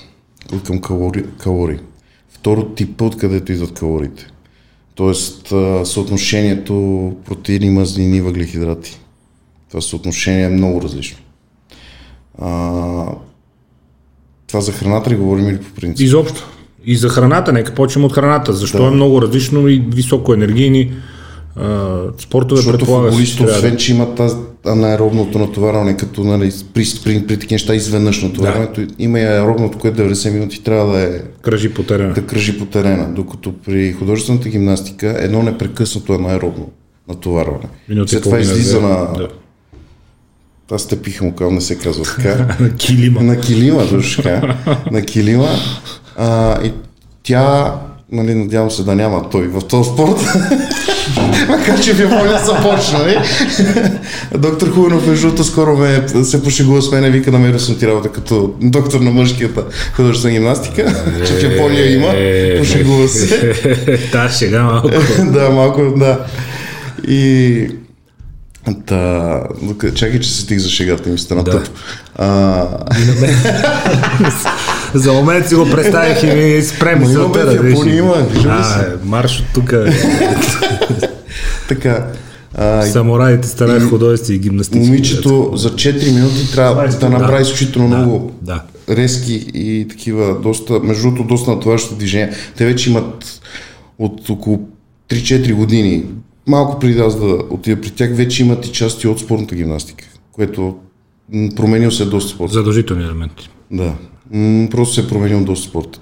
от 0.53 0.63
към 0.63 0.81
калори, 0.81 1.25
калории. 1.37 1.79
Второ, 2.29 2.65
типа, 2.65 3.05
откъдето 3.05 3.51
идват 3.51 3.73
калориите. 3.73 4.27
Тоест, 4.95 5.51
а, 5.51 5.85
съотношението 5.85 6.73
протеини, 7.25 7.69
мазнини, 7.69 8.21
въглехидрати. 8.21 8.99
Това 9.69 9.81
съотношение 9.81 10.45
е 10.45 10.49
много 10.49 10.81
различно. 10.81 11.17
А, 12.39 12.47
това 14.47 14.61
за 14.61 14.71
храната 14.71 15.09
ли 15.09 15.15
говорим 15.15 15.49
или 15.49 15.57
по 15.57 15.73
принцип? 15.73 16.05
Изобщо. 16.05 16.49
И 16.85 16.95
за 16.95 17.09
храната, 17.09 17.53
нека 17.53 17.75
почнем 17.75 18.05
от 18.05 18.13
храната. 18.13 18.53
Защо 18.53 18.77
Да. 18.77 18.87
е 18.87 18.91
много 18.91 19.21
различно 19.21 19.67
и 19.67 19.85
високоенергийни 19.89 20.91
а, 21.55 22.01
спортове 22.19 22.61
Защото 22.61 22.77
предполага 22.77 23.11
да- 23.11 23.43
освен 23.43 23.77
че 23.77 23.91
има 23.91 24.15
тази 24.15 24.35
анаеробното 24.65 25.39
натоварване, 25.39 25.97
като 25.97 26.23
нали, 26.23 26.51
при, 26.73 26.85
при, 27.03 27.27
при 27.27 27.39
такива 27.39 27.53
неща 27.53 27.75
изведнъж 27.75 28.21
натоварването, 28.21 28.81
има 28.99 29.19
и 29.19 29.23
аеробното, 29.23 29.77
което 29.77 30.01
90 30.01 30.31
минути 30.31 30.63
трябва 30.63 30.93
да 30.93 31.01
е 31.01 31.19
кръжи 31.41 31.73
по 31.73 31.83
терена. 31.83 32.13
да 32.13 32.25
кръжи 32.25 32.59
по 32.59 32.65
терена, 32.65 33.13
докато 33.13 33.53
при 33.53 33.93
художествената 33.93 34.49
гимнастика 34.49 35.15
едно 35.19 35.43
непрекъснато 35.43 36.13
анаеробно 36.13 36.69
натоварване. 37.09 37.65
Минута 37.89 38.05
и 38.05 38.09
След 38.09 38.23
това 38.23 38.39
излиза 38.39 38.81
на... 38.81 39.13
Да. 39.17 39.27
Аз 40.71 40.87
те 40.87 41.01
пиха 41.01 41.25
му 41.25 41.35
казвам, 41.35 41.55
не 41.55 41.61
се 41.61 41.77
казва 41.77 42.03
така. 42.03 42.55
На 42.59 42.75
килима. 42.75 43.21
на 43.21 43.39
килима, 43.39 43.89
точно. 43.89 44.23
На 44.91 45.01
килима. 45.01 45.49
А, 46.17 46.63
и 46.65 46.71
тя, 47.23 47.73
нали, 48.13 48.35
надявам 48.35 48.71
се 48.71 48.83
да 48.83 48.95
няма 48.95 49.29
той 49.29 49.47
в 49.47 49.61
този 49.61 49.89
спорт. 49.89 50.19
Макар, 51.49 51.79
че 51.79 51.93
в 51.93 51.99
Япония 51.99 52.39
започна, 52.45 52.99
нали? 52.99 53.17
Доктор 54.37 54.73
Хуйнов, 54.73 55.07
между 55.07 55.27
другото, 55.27 55.43
скоро 55.43 55.77
ме, 55.77 56.23
се 56.23 56.43
пошегува 56.43 56.81
с 56.81 56.91
мен, 56.91 57.11
вика, 57.11 57.31
намерил 57.31 57.59
съм 57.59 57.77
ти 57.77 57.87
работа 57.87 58.09
като 58.09 58.53
доктор 58.61 58.99
на 58.99 59.11
мъжката 59.11 59.63
художествена 59.95 60.33
гимнастика, 60.33 61.03
че 61.27 61.33
в 61.33 61.51
Япония 61.51 61.93
има, 61.93 62.13
пошегува 62.59 63.07
се. 63.07 63.53
Та 64.11 64.29
шега 64.29 64.63
малко. 64.63 64.89
да, 65.25 65.49
малко, 65.49 65.93
да. 65.97 66.19
И... 67.07 67.67
Та, 68.85 69.41
чакай, 69.95 70.19
че 70.19 70.29
се 70.29 70.41
стиг 70.41 70.59
за 70.59 70.69
шегата 70.69 71.09
ми 71.09 71.17
стана 71.17 71.43
Да. 71.43 71.51
тъп. 71.51 71.67
А, 72.15 72.67
За 74.93 75.13
момент 75.13 75.47
си 75.47 75.55
го 75.55 75.69
представих 75.71 76.23
и 76.23 76.27
ми 76.27 76.61
от 77.17 77.33
бе, 77.33 77.39
да 77.39 77.51
в. 77.53 77.69
Япония 77.69 77.97
има, 77.97 78.27
А, 78.45 78.81
е, 78.81 78.85
марш 79.05 79.39
от 79.39 79.45
тук. 79.53 79.73
така, 81.67 82.07
а, 82.55 82.81
Самураите 82.81 83.47
старае 83.47 83.79
художество 83.79 84.33
и 84.33 84.39
гимнастики. 84.39 84.79
момичето 84.79 85.51
за 85.55 85.69
4 85.69 86.13
минути 86.13 86.51
трябва 86.51 86.87
да 86.87 87.09
направи 87.09 87.41
изключително 87.41 87.89
Да, 87.89 87.97
много 87.97 88.31
да. 88.41 88.63
резки 88.89 89.33
и 89.53 89.87
такива, 89.89 90.39
доста, 90.39 90.79
между 90.79 91.03
другото, 91.03 91.23
доста 91.23 91.51
натоварващи 91.51 91.95
движения. 91.95 92.29
Те 92.57 92.65
вече 92.65 92.89
имат 92.89 93.41
от 93.99 94.29
около 94.29 94.59
3-4 95.09 95.53
години, 95.53 96.03
малко 96.47 96.79
преди 96.79 96.93
да 96.93 97.03
аз 97.03 97.19
да 97.19 97.37
отида 97.49 97.81
при 97.81 97.89
тях, 97.89 98.09
вече 98.13 98.43
имат 98.43 98.65
и 98.65 98.71
части 98.71 99.07
от 99.07 99.19
спортната 99.19 99.55
гимнастика, 99.55 100.05
което 100.31 100.75
променил 101.55 101.91
се 101.91 102.05
доста. 102.05 102.47
Задължителни 102.47 103.03
елементи. 103.03 103.49
Да. 103.71 103.93
М, 104.31 104.67
просто 104.71 104.95
се 104.95 105.01
е 105.01 105.07
променил 105.07 105.45
доста 105.45 105.69
спорт. 105.69 106.01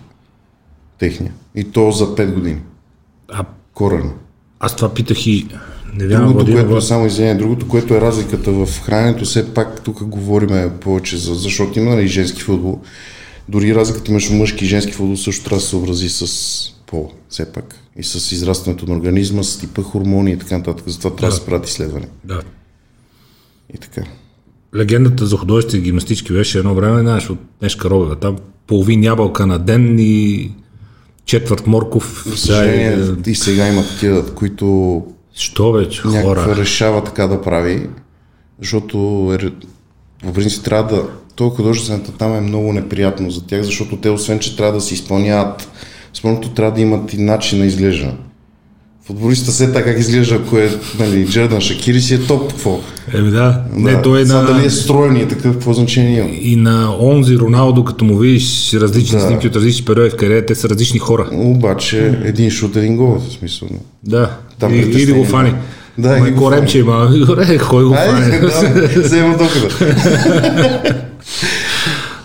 Техния. 0.99 1.33
И 1.55 1.63
то 1.63 1.91
за 1.91 2.15
5 2.15 2.33
години. 2.33 2.61
А 3.31 3.45
Корено. 3.73 4.11
аз 4.59 4.75
това 4.75 4.93
питах 4.93 5.27
и 5.27 5.47
не 5.93 6.07
вярвам, 6.07 6.27
Другото, 6.27 6.45
Владимир, 6.45 6.61
което 6.61 6.77
е 6.77 6.81
само 6.81 7.05
извинение, 7.05 7.35
другото, 7.35 7.67
което 7.67 7.95
е 7.95 8.01
разликата 8.01 8.51
в 8.51 8.81
храненето, 8.81 9.25
все 9.25 9.53
пак 9.53 9.83
тук 9.83 10.03
говориме 10.03 10.71
повече 10.81 11.17
за, 11.17 11.35
защото 11.35 11.79
има 11.79 11.95
нали, 11.95 12.07
женски 12.07 12.41
футбол. 12.41 12.81
Дори 13.49 13.75
разликата 13.75 14.11
между 14.11 14.33
мъжки 14.33 14.65
и 14.65 14.67
женски 14.67 14.91
футбол 14.91 15.17
също 15.17 15.43
трябва 15.43 15.57
да 15.57 15.61
се 15.61 15.69
съобрази 15.69 16.09
с 16.09 16.73
пол, 16.87 17.11
все 17.29 17.51
пак. 17.51 17.75
И 17.95 18.03
с 18.03 18.31
израстването 18.31 18.85
на 18.85 18.95
организма, 18.95 19.43
с 19.43 19.59
типа 19.59 19.81
хормони 19.81 20.31
и 20.31 20.37
така 20.37 20.57
нататък. 20.57 20.89
Затова 20.89 21.15
трябва 21.15 21.31
да 21.31 21.39
се 21.39 21.45
правят 21.45 21.67
изследване. 21.67 22.07
Да. 22.23 22.41
И 23.73 23.77
така. 23.77 24.01
Легендата 24.75 25.25
за 25.25 25.37
художествени 25.37 25.83
гимнастички 25.83 26.33
беше 26.33 26.59
едно 26.59 26.75
време, 26.75 27.01
знаеш, 27.01 27.29
от 27.29 27.39
Нешка 27.61 27.89
Робева. 27.89 28.15
Там 28.15 28.37
половин 28.67 29.03
ябълка 29.03 29.47
на 29.47 29.59
ден 29.59 29.99
и 29.99 30.51
четвърт 31.25 31.67
морков. 31.67 32.25
Сега 32.35 32.63
е- 32.63 32.97
и 33.27 33.35
сега 33.35 33.67
има 33.67 33.83
такива, 33.87 34.25
които 34.35 35.03
Що 35.33 35.71
вече, 35.71 36.01
някаква 36.07 36.43
хора? 36.43 36.55
решава 36.55 37.03
така 37.03 37.27
да 37.27 37.41
прави, 37.41 37.87
защото 38.61 38.97
е, 39.41 39.51
по 40.23 40.33
принцип 40.33 40.63
трябва 40.63 40.95
да... 40.95 41.03
То 41.35 41.49
художествената 41.49 42.11
там 42.11 42.35
е 42.35 42.41
много 42.41 42.73
неприятно 42.73 43.31
за 43.31 43.47
тях, 43.47 43.61
защото 43.61 43.97
те 43.97 44.09
освен, 44.09 44.39
че 44.39 44.57
трябва 44.57 44.73
да 44.73 44.81
се 44.81 44.93
изпълняват 44.93 45.69
спорното, 46.13 46.49
трябва 46.49 46.75
да 46.75 46.81
имат 46.81 47.13
и 47.13 47.17
начин 47.17 47.59
на 47.59 47.65
изглеждане. 47.65 48.13
Футболиста 49.05 49.51
се 49.51 49.67
така 49.67 49.83
как 49.83 49.99
изглежда, 49.99 50.35
ако 50.35 50.57
е 50.57 50.71
нали, 50.99 51.27
Джердан 51.27 51.61
Шакири 51.61 52.01
си 52.01 52.13
е 52.13 52.19
топ, 52.19 52.51
какво? 52.51 52.79
Еми 53.13 53.31
да, 53.31 53.61
не, 53.73 53.91
Да. 53.91 54.01
той 54.01 54.21
е 54.21 54.25
на... 54.25 54.45
дали 54.45 54.65
е 54.65 54.69
строен 54.69 55.17
и 55.17 55.27
такъв, 55.27 55.53
какво 55.53 55.73
значение 55.73 56.19
има? 56.19 56.29
И 56.41 56.55
на 56.55 56.95
онзи 56.99 57.37
Роналдо, 57.37 57.83
като 57.83 58.05
му 58.05 58.17
видиш 58.17 58.73
различни 58.73 59.19
Да. 59.19 59.25
снимки 59.25 59.47
от 59.47 59.55
различни 59.55 59.85
периоди 59.85 60.09
в 60.09 60.15
кариерата, 60.15 60.45
те 60.45 60.55
са 60.55 60.69
различни 60.69 60.99
хора. 60.99 61.29
Обаче 61.31 62.19
един 62.23 62.49
шут, 62.51 62.75
един 62.75 62.97
гол, 62.97 63.15
в 63.19 63.33
смисъл. 63.39 63.67
Да, 64.03 64.37
Там 64.59 64.73
и, 64.73 64.77
или 64.77 64.85
притеснение, 64.85 65.21
го 65.23 65.27
фани. 65.27 65.49
да. 65.49 65.57
Да, 65.97 66.09
Ма 66.09 66.17
или 66.19 66.27
и 66.27 66.31
го 66.31 66.41
коремче 66.41 66.79
има. 66.79 67.09
Добре, 67.27 67.57
кой 67.69 67.83
го 67.85 67.93
фани? 67.93 68.39
да, 68.39 69.01
взема 69.01 69.37
дохода. 69.37 69.69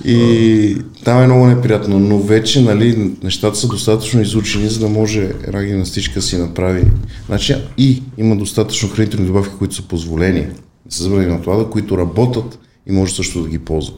И 0.09 0.77
там 1.05 1.23
е 1.23 1.27
много 1.27 1.47
неприятно, 1.47 1.99
но 1.99 2.19
вече 2.19 2.61
нали, 2.61 3.11
нещата 3.23 3.57
са 3.57 3.69
достатъчно 3.69 4.23
изучени, 4.23 4.69
за 4.69 4.81
да 4.81 4.89
може 4.89 5.33
една 5.47 5.65
гимнастичка 5.65 6.23
си 6.23 6.39
направи. 6.39 6.85
Значи 7.27 7.55
и 7.79 8.03
има 8.19 8.37
достатъчно 8.37 8.89
хранителни 8.89 9.27
добавки, 9.27 9.55
които 9.59 9.75
са 9.75 9.83
позволени, 9.83 10.47
се 10.89 11.03
забрани 11.03 11.27
на 11.27 11.43
това, 11.43 11.71
които 11.71 11.99
работят 11.99 12.59
и 12.87 12.93
може 12.93 13.15
също 13.15 13.43
да 13.43 13.49
ги 13.49 13.59
ползва. 13.59 13.95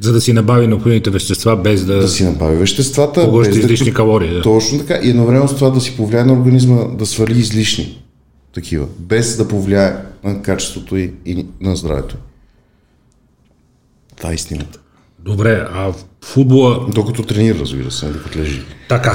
За 0.00 0.12
да 0.12 0.20
си 0.20 0.32
набави 0.32 0.66
необходимите 0.66 1.10
вещества, 1.10 1.56
без 1.56 1.84
да, 1.84 2.00
Да 2.00 2.08
си 2.08 2.24
направи 2.24 2.56
веществата, 2.56 3.30
без 3.38 3.48
да 3.48 3.58
излишни 3.58 3.94
калории. 3.94 4.30
Да. 4.30 4.42
Точно 4.42 4.78
така. 4.78 5.00
И 5.02 5.10
едновременно 5.10 5.48
с 5.48 5.54
това 5.54 5.70
да 5.70 5.80
си 5.80 5.96
повлияе 5.96 6.24
на 6.24 6.32
организма 6.32 6.84
да 6.84 7.06
свали 7.06 7.38
излишни 7.38 8.02
такива, 8.54 8.86
без 8.98 9.36
да 9.36 9.48
повлияе 9.48 9.96
на 10.24 10.42
качеството 10.42 10.96
и, 10.96 11.12
и 11.26 11.46
на 11.60 11.76
здравето. 11.76 12.16
Това 14.16 14.30
е 14.30 14.34
истината. 14.34 14.78
Добре, 15.24 15.66
а 15.72 15.92
в 15.92 15.94
футбола 16.24 16.86
Докато 16.94 17.22
тренира, 17.22 17.58
разбира 17.58 17.90
се, 17.90 18.06
докато 18.06 18.38
лежи. 18.38 18.62
Така. 18.88 19.12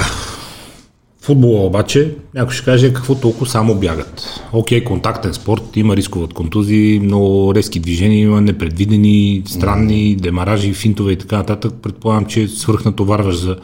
Футбола 1.20 1.66
обаче, 1.66 2.14
някой 2.34 2.54
ще 2.54 2.64
каже 2.64 2.92
какво 2.92 3.14
толкова 3.14 3.46
само 3.46 3.74
бягат. 3.74 4.40
Окей, 4.52 4.84
контактен 4.84 5.34
спорт, 5.34 5.62
има 5.76 5.96
рискове 5.96 6.24
от 6.24 6.34
контузии, 6.34 7.00
много 7.00 7.54
резки 7.54 7.80
движения, 7.80 8.22
има 8.22 8.40
непредвидени, 8.40 9.42
странни 9.46 10.16
демаражи, 10.16 10.72
финтове 10.72 11.12
и 11.12 11.16
така 11.16 11.36
нататък. 11.36 11.72
Предполагам, 11.82 12.26
че 12.26 12.48
свръхнатоварваш 12.48 13.36
за 13.36 13.56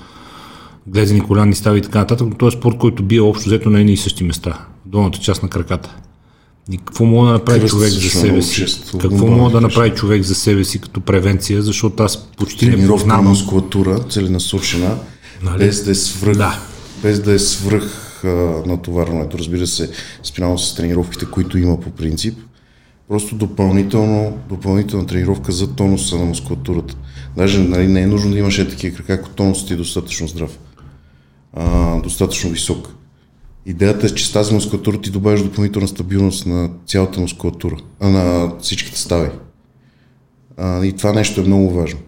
глезени 0.86 1.20
коляни 1.20 1.54
стави 1.54 1.78
и 1.78 1.82
така 1.82 1.98
нататък, 1.98 2.26
но 2.30 2.34
този 2.34 2.56
е 2.56 2.58
спорт, 2.58 2.78
който 2.78 3.02
бие 3.02 3.20
общо 3.20 3.48
взето 3.48 3.70
на 3.70 3.80
едни 3.80 3.92
и 3.92 3.96
същи 3.96 4.24
места, 4.24 4.66
долната 4.86 5.18
част 5.18 5.42
на 5.42 5.48
краката. 5.48 5.96
И 6.72 6.78
какво 6.78 7.04
мога 7.04 7.26
да 7.26 7.32
направи 7.32 7.60
Кръст 7.60 7.70
човек 7.70 7.90
за 7.90 8.10
себе 8.10 8.42
си? 8.42 8.54
често 8.54 8.98
Какво 8.98 9.26
мога 9.26 9.50
да 9.50 9.60
направи 9.60 9.90
човек 9.90 10.22
за 10.22 10.34
себе 10.34 10.64
си 10.64 10.78
като 10.80 11.00
превенция, 11.00 11.62
защото 11.62 12.02
аз 12.02 12.26
почти 12.26 12.64
не 12.66 12.72
Тренировка 12.72 12.96
на 12.96 12.98
познавам. 13.02 13.26
мускулатура, 13.28 13.98
целенасочена, 14.08 14.98
Нали? 15.42 15.58
без 15.58 15.84
да 15.84 15.90
е 15.90 15.94
свръх, 15.94 16.36
Да. 16.36 16.60
без 17.02 17.20
да 17.20 17.32
е 17.32 17.38
свръх 17.38 17.84
а, 18.24 18.28
натоварването. 18.66 19.38
Разбира 19.38 19.66
се, 19.66 19.90
спинално 20.22 20.58
с 20.58 20.74
тренировките, 20.74 21.26
които 21.26 21.58
има 21.58 21.80
по 21.80 21.90
принцип. 21.90 22.38
Просто 23.08 23.34
допълнително, 23.34 24.38
допълнителна 24.48 25.06
тренировка 25.06 25.52
за 25.52 25.74
тонуса 25.74 26.16
на 26.18 26.24
мускулатурата. 26.24 26.94
Даже 27.36 27.58
нали, 27.58 27.86
не 27.86 28.00
е 28.00 28.06
нужно 28.06 28.30
да 28.30 28.38
имаш 28.38 28.58
е 28.58 28.68
такива 28.68 28.96
крака, 28.96 29.12
ако 29.12 29.28
тонусът 29.28 29.66
ти 29.66 29.72
е 29.74 29.76
достатъчно 29.76 30.28
здрав. 30.28 30.58
А, 31.52 31.96
достатъчно 32.00 32.50
висок. 32.50 32.88
Идеята 33.66 34.06
е, 34.06 34.10
че 34.10 34.26
с 34.26 34.32
тази 34.32 34.54
мускулатура 34.54 35.00
ти 35.00 35.10
добавяш 35.10 35.42
допълнителна 35.42 35.88
стабилност 35.88 36.46
на 36.46 36.70
цялата 36.86 37.20
мускулатура, 37.20 37.76
на 38.00 38.52
всичките 38.60 38.98
стави. 38.98 39.30
А, 40.56 40.84
и 40.84 40.92
това 40.92 41.12
нещо 41.12 41.40
е 41.40 41.44
много 41.44 41.70
важно. 41.70 42.00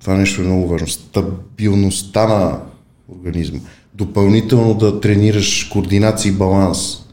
Това 0.00 0.14
нещо 0.14 0.42
е 0.42 0.44
много 0.44 0.68
важно. 0.68 0.86
Стабилността 0.86 2.28
на 2.28 2.60
организма. 3.08 3.58
Допълнително 3.94 4.74
да 4.74 5.00
тренираш 5.00 5.64
координация 5.64 6.30
и 6.30 6.36
баланс. 6.36 7.04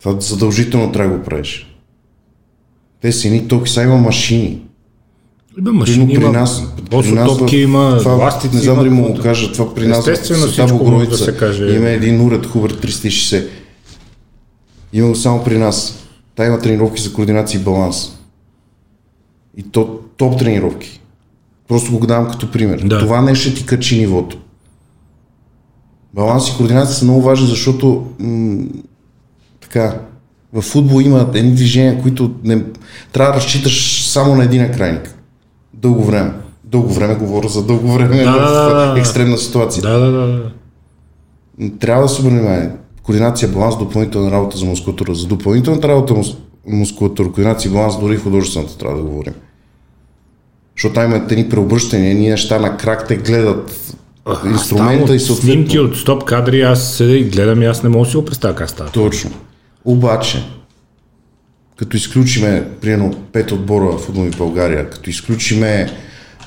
Това 0.00 0.20
задължително 0.20 0.92
трябва 0.92 1.12
да 1.12 1.18
го 1.18 1.24
правиш. 1.24 1.76
Те 3.00 3.12
са 3.12 3.28
едни 3.28 3.48
толкова 3.48 3.70
са 3.70 3.82
има 3.82 3.96
машини. 3.96 4.62
Има 5.58 5.72
машини, 5.72 6.14
Примерно 6.14 6.38
има 6.38 6.48
босотопки, 6.90 7.56
има 7.56 7.98
това, 7.98 8.12
ластици. 8.12 8.56
Не 8.56 8.62
знам 8.62 8.76
дали 8.76 8.90
му 8.90 9.12
го 9.12 9.20
кажа, 9.22 9.52
това 9.52 9.74
при 9.74 9.86
нас 9.86 10.06
в 10.06 10.84
може 10.84 11.08
да 11.08 11.18
се 11.18 11.36
каже. 11.36 11.76
Има 11.76 11.88
един 11.88 12.20
уред 12.20 12.46
Хубър 12.46 12.80
360. 12.80 13.46
Има 14.92 15.16
само 15.16 15.44
при 15.44 15.58
нас. 15.58 15.98
Та 16.34 16.46
има 16.46 16.58
тренировки 16.58 17.02
за 17.02 17.12
координация 17.12 17.60
и 17.60 17.62
баланс. 17.62 18.18
И 19.56 19.62
то 19.62 19.98
топ 20.16 20.38
тренировки. 20.38 21.00
Просто 21.68 21.98
го 21.98 22.06
давам 22.06 22.30
като 22.30 22.50
пример. 22.50 22.82
Да. 22.84 22.98
Това 22.98 23.20
не 23.20 23.34
ще 23.34 23.54
ти 23.54 23.66
качи 23.66 23.98
нивото. 23.98 24.38
Баланс 26.14 26.48
и 26.48 26.56
координация 26.56 26.94
са 26.94 27.04
много 27.04 27.22
важни, 27.22 27.46
защото 27.46 28.06
м- 28.18 28.64
така, 29.60 30.00
в 30.52 30.62
футбол 30.62 31.00
има 31.00 31.30
едни 31.34 31.54
движения, 31.54 32.02
които 32.02 32.34
не, 32.44 32.64
трябва 33.12 33.32
да 33.32 33.36
разчиташ 33.36 34.04
само 34.08 34.34
на 34.34 34.44
един 34.44 34.72
крайник. 34.72 35.14
Дълго 35.82 36.04
време. 36.04 36.32
Дълго 36.64 36.88
време 36.92 37.14
говоря 37.14 37.48
за 37.48 37.62
дълго 37.66 37.92
време 37.92 38.24
Да, 38.24 38.94
в 38.94 38.98
екстремна 38.98 39.38
ситуация. 39.38 39.82
Да, 39.82 39.98
да, 39.98 40.10
да. 40.10 40.26
да. 40.26 40.50
Трябва 41.78 42.02
да 42.02 42.08
се 42.08 42.22
внимание. 42.22 42.70
Координация, 43.02 43.48
баланс, 43.48 43.78
допълнителна 43.78 44.30
работа 44.30 44.56
за 44.58 44.64
мускулатура. 44.66 45.14
За 45.14 45.26
допълнителната 45.26 45.88
работа 45.88 46.14
мус- 46.14 46.36
мускулатура, 46.66 47.32
координация 47.32 47.70
и 47.70 47.72
баланс, 47.72 48.00
дори 48.00 48.16
художествената 48.16 48.78
трябва 48.78 48.96
да 48.96 49.02
говорим. 49.02 49.34
Защото 50.76 50.94
там 50.94 51.04
има 51.04 51.16
едни 51.30 51.48
преобръщания, 51.48 52.14
ние 52.14 52.30
неща 52.30 52.58
на 52.58 52.76
крак 52.76 53.08
те 53.08 53.16
гледат 53.16 53.94
инструмента 54.46 55.04
Там 55.04 55.14
и 55.14 55.16
от 55.16 55.22
съответно. 55.22 55.52
Снимки 55.52 55.78
от 55.78 55.96
стоп 55.96 56.24
кадри, 56.24 56.62
аз 56.62 56.92
седя 56.94 57.16
и 57.16 57.24
гледам 57.24 57.62
и 57.62 57.66
аз 57.66 57.82
не 57.82 57.88
мога 57.88 58.04
да 58.04 58.10
си 58.10 58.16
го 58.16 58.24
представя 58.24 58.54
как 58.54 58.70
става. 58.70 58.90
Точно. 58.90 59.30
Обаче, 59.84 60.44
като 61.76 61.96
изключиме, 61.96 62.68
примерно, 62.80 63.24
пет 63.32 63.52
отбора 63.52 63.84
в 63.84 63.98
футбол 63.98 64.30
в 64.30 64.38
България, 64.38 64.90
като 64.90 65.10
изключиме 65.10 65.90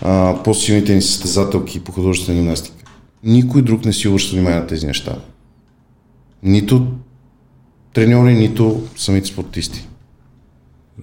а, 0.01 0.43
по-силните 0.43 0.95
ни 0.95 1.01
състезателки 1.01 1.83
по 1.83 1.91
художествена 1.91 2.39
гимнастика, 2.39 2.83
никой 3.23 3.61
друг 3.61 3.85
не 3.85 3.93
си 3.93 4.07
обръща 4.07 4.35
внимание 4.35 4.59
на 4.59 4.67
тези 4.67 4.87
неща. 4.87 5.15
Нито 6.43 6.87
треньори, 7.93 8.33
нито 8.33 8.83
самите 8.95 9.27
спортисти. 9.27 9.87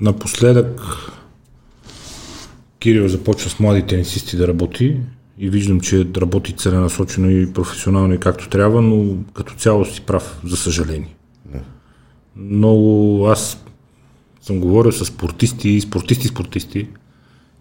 Напоследък 0.01 0.81
Кирил 2.79 3.09
започва 3.09 3.51
с 3.51 3.61
млади 3.61 3.83
тенисисти 3.83 4.37
да 4.37 4.49
работи 4.49 4.97
и 5.39 5.51
виждам, 5.51 5.81
че 5.81 6.07
работи 6.17 6.53
целенасочено 6.53 7.31
и 7.31 7.53
професионално 7.53 8.15
и 8.15 8.21
както 8.21 8.49
трябва, 8.49 8.83
но 8.83 9.17
като 9.35 9.55
цяло 9.55 9.85
си 9.85 10.01
прав, 10.01 10.41
за 10.45 10.57
съжаление. 10.57 11.15
Много 12.37 13.27
аз 13.27 13.65
съм 14.43 14.61
говорил 14.61 14.93
с 14.93 15.05
спортисти, 15.05 15.81
спортисти, 15.81 16.29
спортисти 16.29 16.89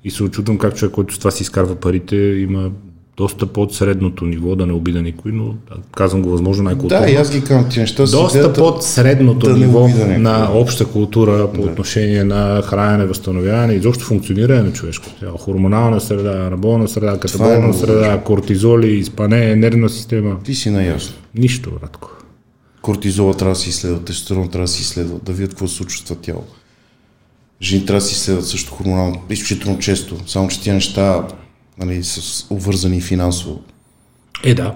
и 0.04 0.12
се 0.12 0.24
очудвам 0.24 0.58
как 0.58 0.76
човек, 0.76 0.94
който 0.94 1.14
с 1.16 1.18
това 1.18 1.32
си 1.32 1.44
изкарва 1.44 1.76
парите, 1.76 2.16
има 2.16 2.72
доста 3.18 3.48
под 3.48 3.74
средното 3.74 4.26
ниво, 4.26 4.56
да 4.56 4.66
не 4.66 4.74
обида 4.74 5.02
никой, 5.02 5.32
но 5.32 5.46
да, 5.46 5.76
казвам 5.96 6.22
го 6.22 6.30
възможно 6.30 6.64
най-културно. 6.64 7.02
Да, 7.02 7.12
и 7.12 7.16
аз 7.16 7.32
ги 7.32 7.42
казвам 7.42 7.70
ти 7.70 7.80
неща. 7.80 8.04
Доста 8.04 8.38
идеята- 8.38 8.60
под 8.60 8.84
средното 8.84 9.48
да 9.48 9.58
ниво 9.58 9.88
на 10.18 10.50
обща 10.54 10.86
култура 10.86 11.50
по 11.54 11.62
отношение 11.62 12.24
на 12.24 12.62
хранене, 12.62 13.06
възстановяване 13.06 13.74
и 13.74 13.78
изобщо 13.78 14.06
функциониране 14.06 14.62
на 14.62 14.74
човешкото 14.74 15.20
тяло. 15.20 15.38
Хормонална 15.38 16.02
среда, 16.02 16.46
анаболна 16.48 16.88
среда, 16.88 17.20
катаболна 17.20 17.60
много 17.60 17.78
среда, 17.78 18.22
кортизоли, 18.26 18.88
изпане, 18.88 19.56
нервна 19.56 19.90
система. 19.90 20.38
Ти 20.44 20.56
си 20.56 20.70
наясно. 20.70 21.16
Нищо, 21.36 21.72
Радко. 21.84 22.10
Кортизола 22.82 23.34
трябва 23.34 23.54
да 23.54 23.60
се 23.60 23.70
изследва, 23.70 24.00
тестостерон 24.00 24.50
трябва 24.50 24.64
да 24.64 24.72
се 24.72 24.82
изследва, 24.82 25.16
да 25.24 25.32
видят 25.32 25.50
какво 25.50 25.68
се 25.68 25.76
случва 25.76 26.00
с 26.00 26.04
това 26.04 26.16
тяло. 26.22 26.44
Жени 27.62 27.86
трябва 27.86 28.00
да 28.00 28.06
се 28.06 28.14
изследват 28.14 28.48
също 28.48 28.72
хормонално, 28.72 29.22
изключително 29.30 29.80
често, 29.80 30.18
само 30.28 30.48
че 30.48 30.62
тия 30.62 30.76
неща 30.76 31.28
нали, 31.78 32.04
са 32.04 32.46
обвързани 32.50 33.02
финансово. 33.02 33.62
Е, 34.44 34.54
да. 34.54 34.76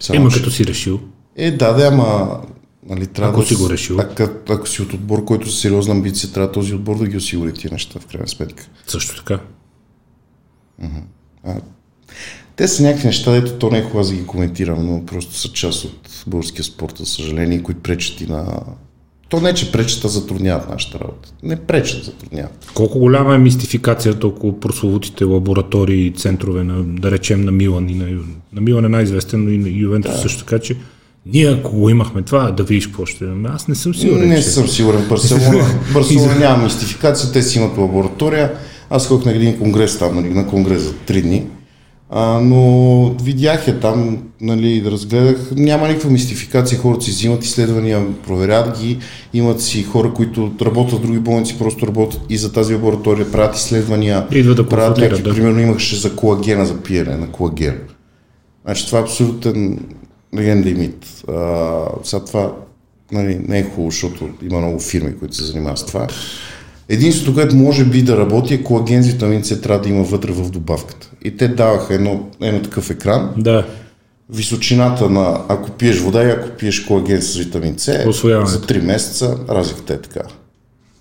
Само, 0.00 0.20
Има 0.20 0.30
че- 0.30 0.36
като 0.36 0.50
си 0.50 0.66
решил. 0.66 1.00
Е, 1.36 1.50
да, 1.50 1.72
да, 1.72 1.86
ама 1.86 2.40
нали, 2.86 3.06
трябва 3.06 3.32
Ако 3.32 3.40
да... 3.40 3.46
си 3.46 3.54
го 3.54 3.70
решил. 3.70 4.00
Ако, 4.00 4.22
ако 4.48 4.68
си 4.68 4.82
от 4.82 4.92
отбор, 4.92 5.24
който 5.24 5.50
с 5.50 5.60
сериозна 5.60 5.94
амбиция, 5.94 6.32
трябва 6.32 6.52
този 6.52 6.74
отбор 6.74 6.98
да 6.98 7.06
ги 7.06 7.16
осигури 7.16 7.54
тия 7.54 7.72
неща, 7.72 8.00
в 8.00 8.06
крайна 8.06 8.28
сметка. 8.28 8.68
Също 8.86 9.16
така. 9.16 9.40
Те 12.56 12.68
са 12.68 12.82
някакви 12.82 13.06
неща, 13.06 13.32
дето 13.32 13.58
то 13.58 13.70
не 13.70 13.78
е 13.78 13.82
хубаво 13.82 14.08
да 14.08 14.14
ги 14.14 14.26
коментирам, 14.26 14.86
но 14.86 15.06
просто 15.06 15.34
са 15.34 15.48
част 15.52 15.84
от 15.84 16.24
българския 16.26 16.64
спорт, 16.64 16.98
за 16.98 17.06
съжаление, 17.06 17.62
които 17.62 17.80
пречат 17.80 18.20
и 18.20 18.26
на... 18.26 18.62
То 19.34 19.40
не, 19.40 19.54
че 19.54 19.72
пречат, 19.72 20.04
а 20.04 20.08
затрудняват 20.08 20.70
нашата 20.70 20.98
работа. 20.98 21.32
Не 21.42 21.56
пречат, 21.56 22.04
затрудняват. 22.04 22.70
Колко 22.74 22.98
голяма 22.98 23.34
е 23.34 23.38
мистификацията 23.38 24.26
около 24.26 24.60
прословутите 24.60 25.24
лаборатории 25.24 26.06
и 26.06 26.10
центрове, 26.10 26.64
на, 26.64 26.82
да 26.84 27.10
речем 27.10 27.44
на 27.44 27.52
Милан 27.52 27.88
и 27.88 27.94
на, 27.94 28.10
Ю- 28.10 28.20
на 28.52 28.60
Милан 28.60 28.84
е 28.84 28.88
най-известен, 28.88 29.44
но 29.44 29.50
и 29.50 29.58
на 29.58 29.68
Ювентус 29.68 30.20
също 30.22 30.44
така, 30.44 30.58
че 30.58 30.76
ние 31.26 31.46
ако 31.52 31.76
го 31.76 31.88
имахме 31.88 32.22
това, 32.22 32.50
да 32.50 32.62
видиш 32.62 32.86
какво 32.86 33.06
ще 33.06 33.24
имаме. 33.24 33.48
Аз 33.52 33.68
не 33.68 33.74
съм 33.74 33.94
сигурен, 33.94 34.28
Не 34.28 34.36
че... 34.36 34.42
съм 34.42 34.68
сигурен. 34.68 35.08
Барселона, 35.08 35.64
Барселона 35.94 36.34
няма 36.34 36.64
мистификация, 36.64 37.32
те 37.32 37.42
си 37.42 37.58
имат 37.58 37.78
лаборатория. 37.78 38.52
Аз 38.90 39.06
ходих 39.08 39.26
на 39.26 39.32
един 39.32 39.58
конгрес 39.58 39.98
там, 39.98 40.14
нали, 40.16 40.34
на 40.34 40.46
конгрес 40.46 40.82
за 40.82 40.94
три 40.94 41.22
дни. 41.22 41.46
А, 42.10 42.40
но 42.40 43.10
видях 43.22 43.68
я 43.68 43.80
там, 43.80 44.22
нали, 44.40 44.82
разгледах, 44.86 45.52
няма 45.56 45.88
никаква 45.88 46.10
мистификация, 46.10 46.78
хората 46.78 47.04
си 47.04 47.10
взимат 47.10 47.44
изследвания, 47.44 48.06
проверят 48.26 48.78
ги, 48.78 48.98
имат 49.32 49.62
си 49.62 49.82
хора, 49.82 50.12
които 50.14 50.52
работят 50.62 50.98
в 50.98 51.02
други 51.02 51.18
болници, 51.18 51.58
просто 51.58 51.86
работят 51.86 52.20
и 52.28 52.36
за 52.36 52.52
тази 52.52 52.74
лаборатория, 52.74 53.32
правят 53.32 53.56
изследвания, 53.56 54.26
Идва 54.30 54.54
да 54.54 54.68
правят 54.68 54.98
някакви, 54.98 55.22
да. 55.22 55.34
примерно 55.34 55.60
имаше 55.60 55.96
за 55.96 56.16
колагена, 56.16 56.66
за 56.66 56.76
пиене 56.82 57.16
на 57.16 57.26
колаген. 57.26 57.78
Значи 58.64 58.86
това 58.86 58.98
е 58.98 59.02
абсолютен 59.02 59.78
легенда 60.36 60.68
и 60.68 60.74
мит. 60.74 61.06
А, 61.28 61.82
сега 62.02 62.24
това 62.24 62.52
нали, 63.12 63.40
не 63.48 63.58
е 63.58 63.62
хубаво, 63.62 63.90
защото 63.90 64.28
има 64.42 64.60
много 64.60 64.80
фирми, 64.80 65.18
които 65.18 65.36
се 65.36 65.44
занимават 65.44 65.78
с 65.78 65.86
това. 65.86 66.06
Единството, 66.88 67.34
което 67.34 67.56
може 67.56 67.84
би 67.84 68.02
да 68.02 68.18
работи 68.18 68.54
е 68.54 68.62
колаген 68.62 69.02
с 69.02 69.06
витамин 69.06 69.44
С 69.44 69.60
трябва 69.60 69.82
да 69.82 69.88
има 69.88 70.02
вътре 70.02 70.32
в 70.32 70.50
добавката. 70.50 71.10
И 71.24 71.36
те 71.36 71.48
даваха 71.48 71.94
едно, 71.94 72.26
едно 72.42 72.62
такъв 72.62 72.90
екран, 72.90 73.30
Да. 73.38 73.66
височината 74.30 75.10
на 75.10 75.40
ако 75.48 75.70
пиеш 75.70 75.98
вода 75.98 76.22
и 76.24 76.30
ако 76.30 76.48
пиеш 76.48 76.80
колаген 76.80 77.22
с 77.22 77.36
витамин 77.36 77.74
С, 77.78 77.84
за 77.86 78.60
3 78.60 78.82
месеца 78.82 79.36
разликата 79.48 79.94
е 79.94 80.00
така. 80.00 80.20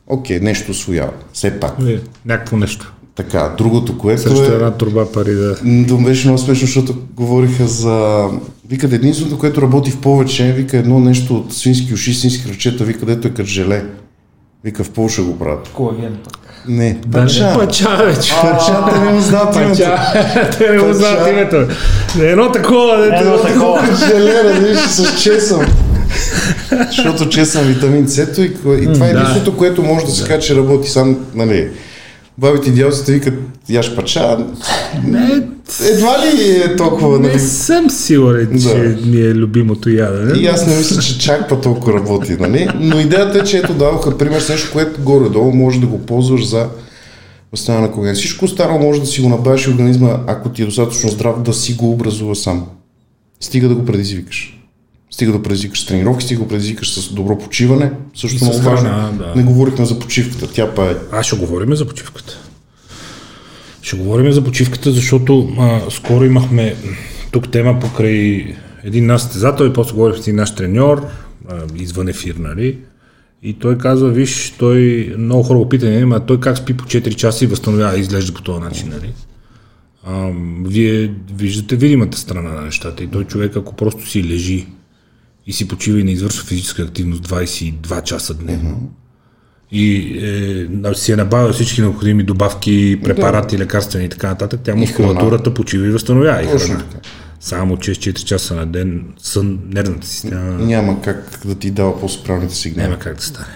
Окей, 0.08 0.40
нещо 0.40 0.72
освоява. 0.72 1.12
Все 1.34 1.60
пак. 1.60 1.74
Е, 1.88 2.00
Някакво 2.26 2.58
нещо. 2.58 2.94
Така, 3.16 3.56
другото, 3.58 3.98
което 3.98 4.22
Също 4.22 4.44
е... 4.44 4.56
една 4.56 4.72
турба 4.72 5.12
пари 5.12 5.34
да... 5.34 5.56
М, 5.64 5.98
беше 6.04 6.28
много 6.28 6.38
смешно, 6.40 6.66
защото 6.68 6.96
говориха 7.16 7.68
за... 7.68 8.26
Викат 8.70 8.94
единственото, 8.94 9.38
което 9.40 9.62
работи 9.62 9.92
в 9.92 10.02
повече, 10.02 10.54
вика 10.54 10.78
едно 10.78 11.00
нещо 11.00 11.36
от 11.38 11.54
свински 11.54 11.94
уши, 11.94 12.14
свински 12.14 12.50
ръчета, 12.50 12.84
вика 12.84 13.06
дето 13.06 13.28
е 13.28 13.32
като 13.32 13.50
желе. 13.50 13.86
Вика 14.64 14.84
в 14.84 14.90
Полша 14.90 15.22
го 15.24 15.40
правят. 15.40 15.70
Колаген. 15.74 16.18
Не, 16.68 17.00
Да, 17.08 17.18
не 17.20 17.26
пача. 17.26 17.54
пача, 17.60 17.90
вече. 18.06 18.34
Пача, 18.42 18.86
те 18.94 19.00
не 19.00 19.12
му 19.12 19.22
знаят 19.22 19.56
името. 19.56 19.92
Те 20.58 20.70
не 20.72 20.80
му 20.80 20.94
знаят 20.94 21.20
Пача. 21.20 21.30
името. 21.32 21.68
Едно 22.22 22.52
такова, 22.52 22.98
дето... 22.98 23.16
Едно 23.16 23.38
такова. 23.38 23.90
Желе, 24.08 24.44
разбираш, 24.44 24.80
с 24.80 25.24
чесъм. 25.24 25.62
Защото 26.88 27.30
чесъм 27.30 27.64
витамин 27.64 28.08
С 28.08 28.18
и, 28.38 28.42
и 28.42 28.54
това 28.94 29.08
е 29.08 29.14
да. 29.14 29.20
единственото, 29.20 29.58
което 29.58 29.84
може 29.84 30.06
да 30.06 30.12
се 30.12 30.28
каже, 30.28 30.48
че 30.48 30.56
работи 30.56 30.90
сам, 30.90 31.18
нали. 31.36 31.70
Бабите 32.38 32.70
и 32.70 32.74
дядовците 32.74 33.12
викат, 33.12 33.34
яш 33.70 33.96
пача. 33.96 34.38
Не, 35.04 35.42
Едва 35.92 36.18
ли 36.26 36.52
е 36.52 36.76
толкова, 36.76 37.20
нали? 37.20 37.34
не 37.34 37.40
съм 37.40 37.90
сигурен, 37.90 38.62
че 38.62 38.68
Да. 38.74 39.08
ми 39.08 39.22
е 39.22 39.34
любимото 39.36 39.90
ядене. 39.90 40.40
И 40.40 40.48
аз 40.48 40.68
не 40.68 40.78
мисля, 40.78 41.02
че 41.02 41.20
чак 41.20 41.50
па 41.50 41.62
толкова 41.62 41.94
работи, 41.94 42.38
нали? 42.40 42.68
Но 42.80 43.00
идеята 43.00 43.40
е, 43.40 43.44
че 43.44 43.58
ето 43.58 43.74
дадоха 43.74 44.18
пример 44.18 44.40
с 44.40 44.50
нещо, 44.50 44.70
което 44.74 45.02
горе-долу 45.02 45.52
може 45.52 45.80
да 45.80 45.88
го 45.88 46.00
ползваш 46.00 46.48
за 46.48 46.68
възстановяване 47.52 47.88
на 47.88 47.94
коген. 47.94 48.16
Всичко 48.16 48.46
останало 48.46 48.80
може 48.80 49.00
да 49.00 49.06
си 49.06 49.22
го 49.22 49.30
набавиш 49.30 49.68
организма, 49.68 50.18
ако 50.28 50.50
ти 50.50 50.62
е 50.62 50.66
достатъчно 50.66 51.10
здрав, 51.10 51.42
да 51.42 51.54
си 51.54 51.74
го 51.74 51.92
образува 51.92 52.36
сам. 52.36 52.66
Стига 53.40 53.68
да 53.68 53.76
го 53.76 53.86
предизвикаш. 53.86 54.60
Стига 55.12 55.32
да 55.32 55.44
предизвикаш 55.44 55.86
тренировки, 55.86 56.26
стига 56.26 56.40
да 56.40 56.44
го 56.44 56.50
предизвикаш 56.50 56.94
с 56.94 57.14
добро 57.14 57.38
почиване. 57.38 57.92
Също 58.16 58.46
много 58.46 58.58
важно. 58.60 58.90
да. 58.90 59.34
Не 59.36 59.44
говорихме 59.44 59.86
за 59.86 60.00
почивката. 60.00 60.54
Тя 60.54 60.72
па 60.76 60.84
е 60.86 60.96
А, 61.12 61.24
ще 61.24 61.36
говорим 61.36 61.76
за 61.76 61.86
почивката. 61.88 62.38
Ще 63.84 63.98
говорим 63.98 64.32
за 64.32 64.44
почивката, 64.44 64.92
защото 64.92 65.56
а, 65.60 65.82
скоро 65.92 66.26
имахме 66.26 66.76
тук 67.32 67.52
тема 67.52 67.80
покрай 67.80 68.46
един 68.84 69.06
наш 69.06 69.22
състезател 69.22 69.66
и 69.66 69.74
после 69.74 69.94
говорих 69.94 70.18
с 70.18 70.20
един 70.20 70.36
наш 70.36 70.56
треньор, 70.56 71.06
а, 71.50 71.62
извън 71.76 72.08
ефир, 72.08 72.36
нали? 72.36 72.78
И 73.44 73.54
той 73.54 73.78
казва, 73.78 74.10
виж, 74.10 74.54
той 74.60 75.14
много 75.18 75.44
хора 75.44 75.60
го 75.60 75.70
пита, 75.70 75.86
нали, 75.86 76.02
ама 76.02 76.26
той 76.26 76.40
как 76.40 76.58
спи 76.58 76.78
по 76.78 76.84
4 76.84 77.16
часа 77.16 77.46
и 77.46 77.48
възстановява 77.48 78.00
изглежда 78.00 78.34
по 78.34 78.42
този 78.42 78.60
начин, 78.60 78.90
нали? 78.90 79.14
А, 80.04 80.32
вие 80.66 81.14
виждате 81.36 81.76
видимата 81.76 82.18
страна 82.18 82.52
на 82.52 82.62
нещата 82.62 83.04
и 83.04 83.08
той 83.08 83.24
човек, 83.24 83.58
ако 83.58 83.76
просто 83.76 84.10
си 84.10 84.24
лежи 84.24 84.68
и 85.48 85.54
си 85.54 85.68
почива 85.68 86.00
и 86.00 86.04
не 86.04 86.12
извършва 86.12 86.46
физическа 86.46 86.82
активност 86.82 87.28
22 87.28 88.04
часа 88.04 88.34
дневно, 88.34 88.92
и 89.74 90.18
е, 90.86 90.96
си 90.96 91.12
е 91.12 91.16
набавил 91.16 91.54
всички 91.54 91.82
необходими 91.82 92.24
добавки, 92.24 93.00
препарати, 93.04 93.58
лекарствени 93.58 94.06
и 94.06 94.10
така 94.10 94.28
нататък, 94.28 94.60
тя 94.64 94.76
мускулатурата 94.76 95.54
почива 95.54 95.88
и 95.88 95.90
възстановява 95.90 96.44
и 96.44 96.46
храна. 96.46 96.84
Само 97.40 97.78
6-4 97.78 98.24
часа 98.24 98.56
на 98.56 98.66
ден 98.66 99.06
сън, 99.18 99.60
нервната 99.66 100.08
система 100.08 100.44
няма 100.44 101.02
как 101.02 101.40
да 101.46 101.56
ти 101.56 101.72
дава 101.72 102.00
по-справните 102.00 102.56
сигнали. 102.56 102.88
няма 102.88 103.00
как 103.00 103.16
да 103.16 103.22
стане. 103.22 103.48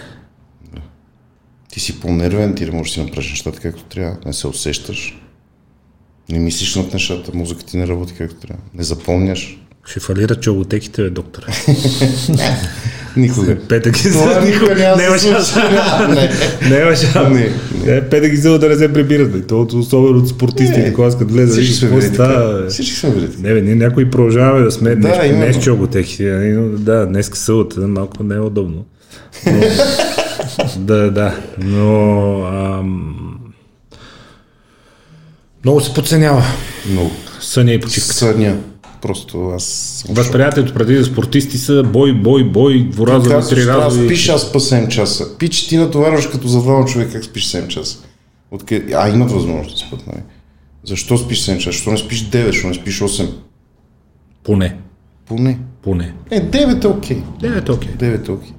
Ти 1.72 1.80
си 1.80 2.00
по-нервен, 2.00 2.54
ти 2.54 2.64
не 2.64 2.70
можеш 2.70 2.90
да 2.90 2.94
си 2.94 3.06
направиш 3.06 3.30
нещата 3.30 3.60
както 3.60 3.84
трябва, 3.84 4.16
не 4.26 4.32
се 4.32 4.46
усещаш. 4.46 5.20
Не 6.28 6.38
мислиш 6.38 6.74
над 6.74 6.92
нещата, 6.92 7.30
мозъкът 7.34 7.66
ти 7.66 7.76
не 7.76 7.86
работи 7.86 8.14
както 8.18 8.46
трябва. 8.46 8.62
Не 8.74 8.82
запомняш. 8.82 9.58
Ще 9.84 10.00
фалират 10.00 10.42
чолотеките, 10.42 11.02
бе, 11.02 11.10
доктор. 11.10 11.46
Никога. 13.18 13.56
Петък 13.68 13.98
и 14.00 14.02
Това 14.02 14.40
никога 14.40 14.74
няма 14.74 14.96
да 14.96 15.02
Няма 15.02 15.18
се. 15.18 15.30
Не. 15.30 15.34
Шанс. 15.34 15.54
Не, 17.30 17.50
Не, 17.86 18.08
Петък 18.08 18.32
и 18.32 18.36
за 18.36 18.58
да 18.58 18.68
не 18.68 18.76
се 18.76 18.92
прибират, 18.92 19.32
бе. 19.32 19.40
То 19.40 19.68
особено 19.74 20.18
от 20.18 20.28
спортистите, 20.28 20.92
когато 20.92 21.08
искат 21.08 21.32
влезе. 21.32 21.52
Всички 21.62 21.74
сме 21.74 21.88
били 21.90 22.10
така. 22.10 22.68
Всички 22.68 22.94
сме 22.96 23.10
били. 23.10 23.28
Не, 23.38 23.54
бе, 23.54 23.62
ние 23.62 23.74
някои 23.74 24.10
продължаваме 24.10 24.64
да 24.64 24.70
сме 24.70 24.96
Да, 24.96 25.26
именно. 25.26 25.44
днес 25.44 25.58
чоготехи. 25.58 26.24
но 26.24 26.68
Да, 26.68 27.06
днес 27.06 27.30
събота, 27.34 27.80
малко 27.80 28.22
не 28.24 28.34
е 28.34 28.40
удобно. 28.40 28.84
Но, 29.46 29.60
да, 30.76 31.10
да, 31.10 31.34
но 31.58 32.42
ам, 32.44 33.14
много 35.64 35.80
се 35.80 35.94
подценява 35.94 36.42
Много. 36.90 37.10
съня 37.40 37.72
и 37.72 37.80
почивка. 37.80 38.14
Съня. 38.14 38.56
Просто 39.02 39.48
аз 39.48 40.04
Възприятието 40.08 40.74
преди 40.74 40.96
за 40.96 41.04
спортисти 41.04 41.58
са 41.58 41.82
бой, 41.82 42.12
бой, 42.14 42.44
бой, 42.44 42.88
дворазови, 42.92 43.30
Казваш, 43.30 43.54
три 43.54 43.64
да 43.64 43.76
разови. 43.76 44.06
спиш, 44.06 44.28
аз 44.28 44.42
спа 44.42 44.60
7 44.60 44.88
часа. 44.88 45.38
Пич, 45.38 45.66
ти 45.66 45.76
натоварваш 45.76 46.26
като 46.26 46.48
за 46.48 46.60
двама 46.60 46.84
човека, 46.84 47.12
как 47.12 47.24
спиш 47.24 47.46
7 47.46 47.68
часа. 47.68 47.98
Откъде? 48.50 48.92
А, 48.94 49.08
имат 49.08 49.30
възможност 49.30 49.70
да 49.72 49.86
спят, 49.86 50.06
нали? 50.06 50.22
Защо 50.84 51.18
спиш 51.18 51.38
7 51.40 51.54
часа? 51.54 51.70
Защо 51.70 51.90
не 51.90 51.98
спиш 51.98 52.24
9? 52.24 52.46
Защо 52.46 52.68
не 52.68 52.74
спиш 52.74 53.00
8? 53.00 53.28
Поне, 54.44 54.76
Поне. 55.26 55.58
поне. 55.82 56.14
Е, 56.30 56.40
9 56.42 56.84
е 56.84 56.88
окей. 56.88 57.22
Девет, 57.40 57.68
окей. 57.68 57.90
9 57.90 58.28
е 58.28 58.32
окей. 58.32 58.50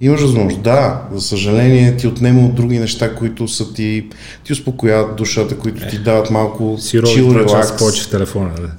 Имаш 0.00 0.20
възможност. 0.20 0.62
Да, 0.62 1.02
за 1.12 1.20
съжаление 1.20 1.96
ти 1.96 2.06
отнема 2.06 2.44
от 2.44 2.54
други 2.54 2.78
неща, 2.78 3.14
които 3.14 3.48
са 3.48 3.74
ти, 3.74 4.08
ти 4.44 4.52
успокояват 4.52 5.16
душата, 5.16 5.58
които 5.58 5.88
ти 5.88 5.98
дават 5.98 6.30
малко 6.30 6.76
Сирови 6.78 7.14
чил, 7.14 7.34
релакс. 7.34 7.76
повече 7.78 8.02
в 8.02 8.10
телефона. 8.10 8.50
Да. 8.60 8.70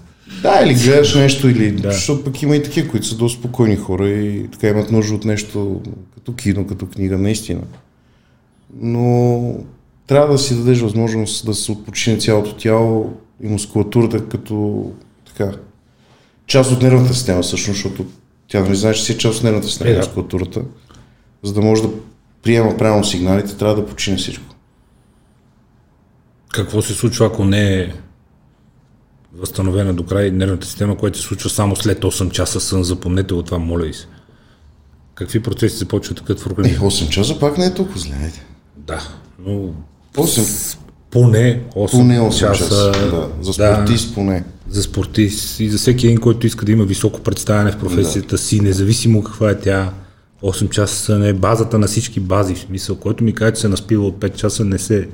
Да, 0.43 0.61
или 0.65 0.73
гледаш 0.73 1.15
нещо, 1.15 1.49
или... 1.49 1.71
Да. 1.71 1.91
Защото 1.91 2.23
пък 2.23 2.41
има 2.41 2.55
и 2.55 2.63
такива, 2.63 2.87
които 2.89 3.07
са 3.07 3.17
доста 3.17 3.39
спокойни 3.39 3.75
хора 3.75 4.09
и 4.09 4.47
така 4.51 4.67
имат 4.67 4.91
нужда 4.91 5.15
от 5.15 5.25
нещо 5.25 5.81
като 6.15 6.35
кино, 6.35 6.67
като 6.67 6.85
книга, 6.85 7.17
наистина. 7.17 7.61
Но 8.81 9.55
трябва 10.07 10.31
да 10.31 10.37
си 10.37 10.55
дадеш 10.57 10.79
възможност 10.79 11.45
да 11.45 11.53
се 11.53 11.71
отпочине 11.71 12.17
цялото 12.17 12.55
тяло 12.55 13.13
и 13.43 13.47
мускулатурата 13.47 14.25
като 14.25 14.85
така 15.25 15.51
част 16.47 16.71
от 16.71 16.81
нервната 16.81 17.13
система 17.13 17.41
всъщност, 17.41 17.77
защото 17.77 18.05
тя 18.47 18.61
не 18.61 18.75
знаеш, 18.75 18.97
че 18.97 19.03
си 19.03 19.13
е 19.13 19.17
част 19.17 19.37
от 19.37 19.43
нервната 19.43 19.67
система, 19.67 19.89
Е, 19.89 19.93
да. 19.93 19.99
мускулатурата. 19.99 20.61
За 21.43 21.53
да 21.53 21.61
може 21.61 21.81
да 21.81 21.89
приема 22.43 22.77
правилно 22.77 23.03
сигналите, 23.03 23.57
трябва 23.57 23.75
да 23.75 23.85
почине 23.85 24.17
всичко. 24.17 24.55
Какво 26.53 26.81
се 26.81 26.93
случва, 26.93 27.25
ако 27.25 27.45
не 27.45 27.73
е 27.73 27.93
възстановена 29.37 29.93
до 29.93 30.03
край 30.05 30.31
нервната 30.31 30.67
система, 30.67 30.97
което 30.97 31.17
се 31.17 31.23
случва 31.23 31.49
само 31.49 31.75
след 31.75 32.01
8 32.01 32.31
часа 32.31 32.59
сън? 32.59 32.83
Запомнете 32.83 33.33
от 33.33 33.45
това, 33.45 33.57
моля 33.59 33.83
ви 33.83 33.93
се. 33.93 34.07
Какви 35.15 35.39
процеси 35.39 35.77
се 35.77 35.87
почват 35.87 36.17
такът 36.17 36.39
в 36.39 36.45
Е, 36.45 36.49
организма? 36.49 36.87
8 36.87 37.09
часа 37.09 37.39
пак 37.39 37.57
не 37.57 37.65
е 37.65 37.73
толкова 37.73 37.99
айде. 38.23 38.41
Да, 38.77 39.07
но 39.45 39.69
8, 40.17 40.77
поне 41.11 41.61
8, 41.75 41.91
поне 41.91 42.19
8 42.19 42.39
часа. 42.39 42.63
часа. 42.63 42.91
Да, 42.91 43.29
за 43.41 43.53
спортист 43.53 44.15
поне. 44.15 44.43
за 44.69 44.83
спортист 44.83 45.59
и 45.59 45.69
за 45.69 45.77
всеки 45.77 46.07
един, 46.07 46.19
който 46.19 46.47
иска 46.47 46.65
да 46.65 46.71
има 46.71 46.83
високо 46.83 47.19
представяне 47.21 47.71
в 47.71 47.77
професията 47.79 48.37
си, 48.37 48.59
независимо 48.59 49.23
каква 49.23 49.49
е 49.49 49.59
тя. 49.59 49.93
8 50.43 50.69
часа 50.69 50.95
сън 50.95 51.23
е 51.23 51.33
базата 51.33 51.79
на 51.79 51.87
всички 51.87 52.19
бази, 52.19 52.55
в 52.55 52.59
смисъл, 52.59 52.95
който 52.95 53.23
ми 53.23 53.33
каже, 53.35 53.53
че 53.53 53.61
се 53.61 53.67
наспива 53.69 54.07
от 54.07 54.17
5 54.19 54.35
часа, 54.35 54.65
не 54.65 54.79
се... 54.79 55.07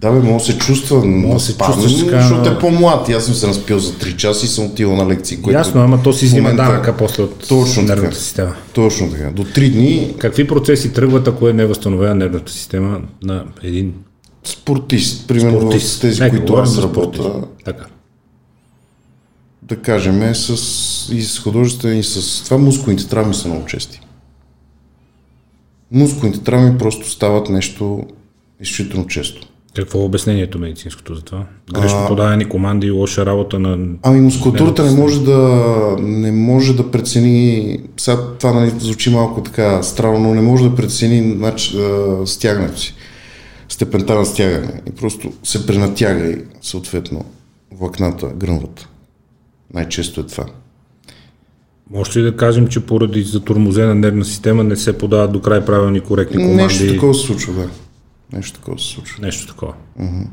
Да, 0.00 0.10
бе, 0.10 0.18
може 0.20 0.46
да 0.46 0.52
се 0.52 0.58
чувства 0.58 1.00
да 1.32 1.40
се 1.40 1.56
чувстваш 1.56 1.98
така, 1.98 2.20
защото 2.20 2.50
е 2.50 2.58
по-млад. 2.58 3.08
Аз 3.08 3.24
съм 3.24 3.34
се 3.34 3.46
наспил 3.46 3.78
за 3.78 3.92
3 3.92 4.16
часа 4.16 4.46
и 4.46 4.48
съм 4.48 4.64
отивал 4.66 4.96
на 4.96 5.06
лекции. 5.06 5.36
Което 5.36 5.58
Ясно, 5.58 5.80
ама 5.80 6.02
то 6.02 6.12
си 6.12 6.24
взима 6.26 6.42
момента- 6.42 6.62
данъка 6.64 6.96
после 6.96 7.22
от 7.22 7.48
Точно 7.48 7.82
нервната 7.82 8.02
така. 8.02 8.14
система. 8.14 8.54
Точно 8.72 9.10
така. 9.10 9.30
До 9.30 9.44
3 9.44 9.70
дни 9.70 10.14
Какви 10.18 10.46
процеси 10.46 10.92
тръгват, 10.92 11.28
ако 11.28 11.48
е 11.48 11.52
невъзстановена 11.52 12.14
нервната 12.14 12.52
система 12.52 13.00
на 13.22 13.44
един 13.62 13.94
спортист, 14.44 15.28
примерно 15.28 15.60
спортист? 15.60 15.88
с 15.88 16.00
тези, 16.00 16.22
Нека 16.22 16.36
които 16.36 16.54
аз 16.54 16.78
работя. 16.78 17.42
Така. 17.64 17.84
да 19.62 19.76
кажем, 19.76 20.22
е 20.22 20.34
с, 20.34 20.50
и 21.12 21.22
с 21.22 21.38
художествени, 21.38 21.98
и 21.98 22.04
с 22.04 22.44
това 22.44 22.58
мускулните 22.58 23.08
травми 23.08 23.34
са 23.34 23.48
много 23.48 23.66
чести. 23.66 24.00
Мускулните 25.92 26.40
травми 26.40 26.78
просто 26.78 27.10
стават 27.10 27.48
нещо 27.48 28.06
изключително 28.60 29.06
често. 29.06 29.46
Какво 29.82 30.00
е 30.00 30.04
обяснението 30.04 30.58
медицинското 30.58 31.14
за 31.14 31.22
това? 31.22 31.44
Грешно 31.72 31.98
а... 31.98 32.08
подадени 32.08 32.44
команди, 32.44 32.90
лоша 32.90 33.26
работа 33.26 33.58
на... 33.58 33.78
Ами 34.02 34.20
мускулатурата 34.20 34.84
не 34.84 34.90
може 34.90 35.24
да, 35.24 35.96
не 36.00 36.32
може 36.32 36.76
да 36.76 36.90
прецени, 36.90 37.78
сега 37.96 38.18
това 38.38 38.52
нали, 38.52 38.72
звучи 38.78 39.10
малко 39.10 39.42
така 39.42 39.82
странно, 39.82 40.18
но 40.18 40.34
не 40.34 40.42
може 40.42 40.68
да 40.68 40.74
прецени 40.74 41.36
значи, 41.36 41.78
стягането 42.24 42.80
си, 42.80 42.94
степента 43.68 44.14
на 44.14 44.26
стягане. 44.26 44.80
И 44.88 44.90
просто 44.90 45.32
се 45.42 45.66
пренатяга 45.66 46.30
и 46.30 46.36
съответно 46.62 47.24
влакната 47.78 48.26
гръмват. 48.26 48.88
Най-често 49.74 50.20
е 50.20 50.26
това. 50.26 50.44
Може 51.90 52.18
ли 52.18 52.22
да 52.22 52.36
кажем, 52.36 52.66
че 52.68 52.80
поради 52.80 53.22
затормозена 53.22 53.94
нервна 53.94 54.24
система 54.24 54.64
не 54.64 54.76
се 54.76 54.98
подават 54.98 55.32
до 55.32 55.40
край 55.40 55.64
правилни 55.64 56.00
коректни 56.00 56.36
команди? 56.36 56.62
Нещо 56.62 56.92
такова 56.92 57.14
се 57.14 57.26
случва, 57.26 57.52
да. 57.52 57.68
Нещо 58.32 58.58
такова 58.58 58.78
се 58.78 58.86
случва. 58.86 59.26
Нещо 59.26 59.46
такова. 59.46 59.74
Uh-huh. 60.00 60.26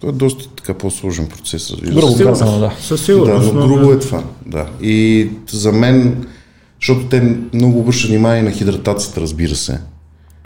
Това 0.00 0.12
е 0.12 0.16
доста 0.16 0.48
така 0.48 0.74
по-сложен 0.74 1.26
процес. 1.26 1.72
Грубо 1.82 2.24
казано, 2.24 2.58
да. 2.58 2.76
Със 2.80 3.04
сигурност. 3.04 3.46
Да, 3.46 3.52
но 3.52 3.66
грубо 3.66 3.92
е 3.92 3.98
това. 3.98 4.24
Да. 4.46 4.66
И 4.80 5.28
за 5.50 5.72
мен, 5.72 6.26
защото 6.80 7.08
те 7.08 7.36
много 7.54 7.78
обръщат 7.78 8.10
внимание 8.10 8.42
на 8.42 8.50
хидратацията, 8.50 9.20
разбира 9.20 9.54
се. 9.56 9.80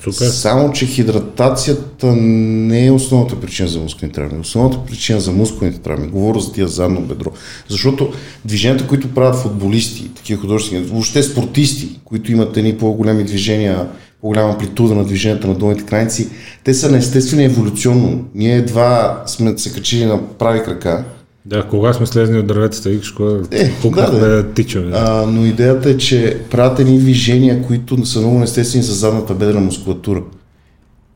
Супер. 0.05 0.27
Само, 0.27 0.73
че 0.73 0.87
хидратацията 0.87 2.07
не 2.17 2.87
е 2.87 2.91
основната 2.91 3.41
причина 3.41 3.69
за 3.69 3.79
мускулни 3.79 4.13
травми. 4.13 4.41
Основната 4.41 4.85
причина 4.87 5.21
за 5.21 5.33
мускулните 5.33 5.79
травми, 5.79 6.09
говоря 6.09 6.41
за 6.41 6.53
тия 6.53 6.69
задно 6.69 7.01
бедро, 7.01 7.33
защото 7.69 8.13
движенията, 8.45 8.87
които 8.87 9.15
правят 9.15 9.37
футболисти, 9.37 10.09
такива 10.15 10.41
художествени, 10.41 10.85
въобще 10.85 11.23
спортисти, 11.23 12.01
които 12.05 12.33
имат 12.33 12.57
едни 12.57 12.79
по-големи 12.79 13.25
движения, 13.25 13.89
по-голяма 14.27 14.53
амплитуда 14.53 14.95
на 14.95 15.05
движенията 15.05 15.47
на 15.47 15.55
долните 15.55 15.85
крайници, 15.85 16.29
те 16.65 16.75
са 16.75 16.91
неестествени 16.91 17.45
еволюционно. 17.45 18.25
Ние 18.35 18.57
едва 18.57 19.23
сме 19.27 19.59
се 19.59 19.73
качили 19.73 20.05
на 20.05 20.29
прави 20.29 20.63
крака, 20.65 21.05
да, 21.45 21.69
кога 21.69 21.93
сме 21.93 22.07
слезни 22.07 22.39
от 22.39 22.47
дърветата, 22.47 22.89
викаш, 22.91 23.11
кога 23.11 24.03
е, 24.03 24.11
да, 24.11 24.11
да. 24.11 24.29
да 24.29 24.53
тичаме. 24.53 24.93
А, 24.95 25.27
но 25.27 25.47
идеята 25.47 25.91
е, 25.91 25.97
че 25.97 26.39
правят 26.51 26.79
едни 26.79 26.99
движения, 26.99 27.63
които 27.63 28.07
са 28.07 28.21
много 28.21 28.43
естествени 28.43 28.85
за 28.85 28.95
задната 28.95 29.35
бедра 29.35 29.61
мускулатура. 29.61 30.23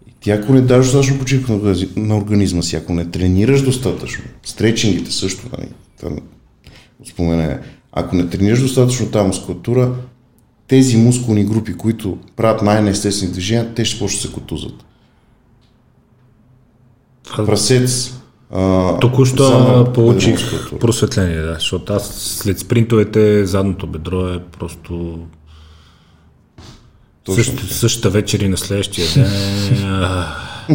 И 0.08 0.12
ти 0.20 0.30
ако 0.30 0.52
не 0.52 0.60
даш 0.60 0.84
достатъчно 0.86 1.18
почивка 1.18 1.52
на 1.96 2.16
организма 2.16 2.62
си, 2.62 2.76
ако 2.76 2.92
не 2.92 3.04
тренираш 3.04 3.62
достатъчно, 3.62 4.24
стречингите 4.42 5.12
също, 5.12 5.46
нали, 5.58 5.68
там, 6.00 6.16
спомене, 7.10 7.58
ако 7.92 8.16
не 8.16 8.28
тренираш 8.28 8.62
достатъчно 8.62 9.06
тази 9.06 9.26
мускулатура, 9.26 9.92
тези 10.70 10.96
мускулни 10.96 11.44
групи, 11.44 11.76
които 11.76 12.18
правят 12.36 12.62
най-неестествени 12.62 13.32
движения, 13.32 13.74
те 13.74 13.84
ще 13.84 13.98
почнат 13.98 14.22
да 14.22 14.28
се 14.28 14.34
котузват. 14.34 14.84
Прасец, 17.36 18.14
Току-що 19.00 19.86
получих 19.94 20.70
просветление, 20.80 21.40
да, 21.40 21.54
защото 21.54 21.92
аз 21.92 22.14
след 22.14 22.58
спринтовете 22.58 23.46
задното 23.46 23.86
бедро 23.86 24.28
е 24.28 24.42
просто 24.58 25.18
Същ, 27.34 27.72
същата 27.72 28.10
вечер 28.10 28.40
и 28.40 28.48
на 28.48 28.56
следващия 28.56 29.06
ден. 29.14 29.26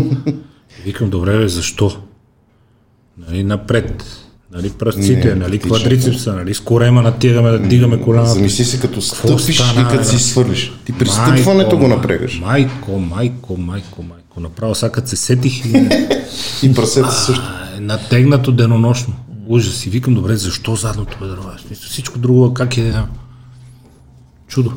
Викам, 0.86 1.10
добре, 1.10 1.38
бе, 1.38 1.48
защо? 1.48 1.92
Нали, 3.18 3.44
напред. 3.44 4.25
Нали, 4.52 4.70
пръстците, 4.70 5.28
не, 5.28 5.36
нали, 5.36 5.60
квадрицепса, 5.60 6.34
нали, 6.34 6.54
с 6.54 6.60
корема 6.60 7.02
натигаме 7.02 7.52
да 7.52 7.60
дигаме 7.60 8.02
колана. 8.02 8.26
Замисли 8.26 8.66
се 8.66 8.80
като 8.80 9.02
стъпиш 9.02 9.60
и 9.60 9.84
като 9.92 10.04
си 10.04 10.20
свърлиш. 10.20 10.74
Ти 10.86 10.92
при 10.98 11.10
стъпването 11.10 11.78
го 11.78 11.88
напрегаш. 11.88 12.40
Майко, 12.40 13.00
майко, 13.00 13.58
майко, 13.58 14.04
майко. 14.04 14.40
Направо 14.40 14.76
сега 14.76 14.92
като 14.92 15.10
се 15.10 15.16
сетих 15.16 15.66
и... 15.74 15.90
и 16.64 16.74
прасете 16.74 17.12
също 17.12 17.44
е 17.78 17.80
натегнато 17.80 18.52
денонощно. 18.52 19.14
Ужас. 19.48 19.86
И 19.86 19.90
викам, 19.90 20.14
добре, 20.14 20.36
защо 20.36 20.76
задното 20.76 21.18
бедро? 21.22 21.42
Всичко 21.74 22.20
друго, 22.20 22.54
как 22.54 22.78
е? 22.78 22.94
Чудо. 24.48 24.74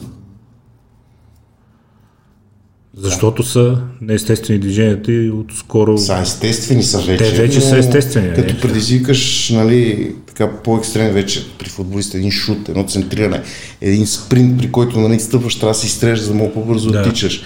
Защото 3.01 3.43
са 3.43 3.79
неестествени 4.01 4.59
движенията 4.59 5.13
и 5.13 5.31
отскоро... 5.31 5.99
Са 5.99 6.19
естествени 6.19 6.83
са 6.83 6.99
вече. 6.99 7.25
Те 7.25 7.31
вече 7.31 7.61
са 7.61 7.79
естествени. 7.79 8.35
Като 8.35 8.55
не? 8.55 8.61
предизвикаш, 8.61 9.51
нали, 9.51 10.13
така 10.27 10.53
по-екстремен 10.65 11.13
вече 11.13 11.47
при 11.59 11.69
футболиста, 11.69 12.17
един 12.17 12.31
шут, 12.31 12.69
едно 12.69 12.85
центриране, 12.85 13.43
един 13.81 14.07
спринт, 14.07 14.59
при 14.59 14.73
който 14.73 15.01
нали, 15.01 15.21
стъпваш, 15.21 15.55
трябва 15.55 15.73
да 15.73 15.79
се 15.79 15.87
изстрежда, 15.87 16.25
за 16.25 16.33
да 16.33 16.39
мога 16.39 16.53
по-бързо 16.53 16.91
да 16.91 17.03
тичаш 17.03 17.43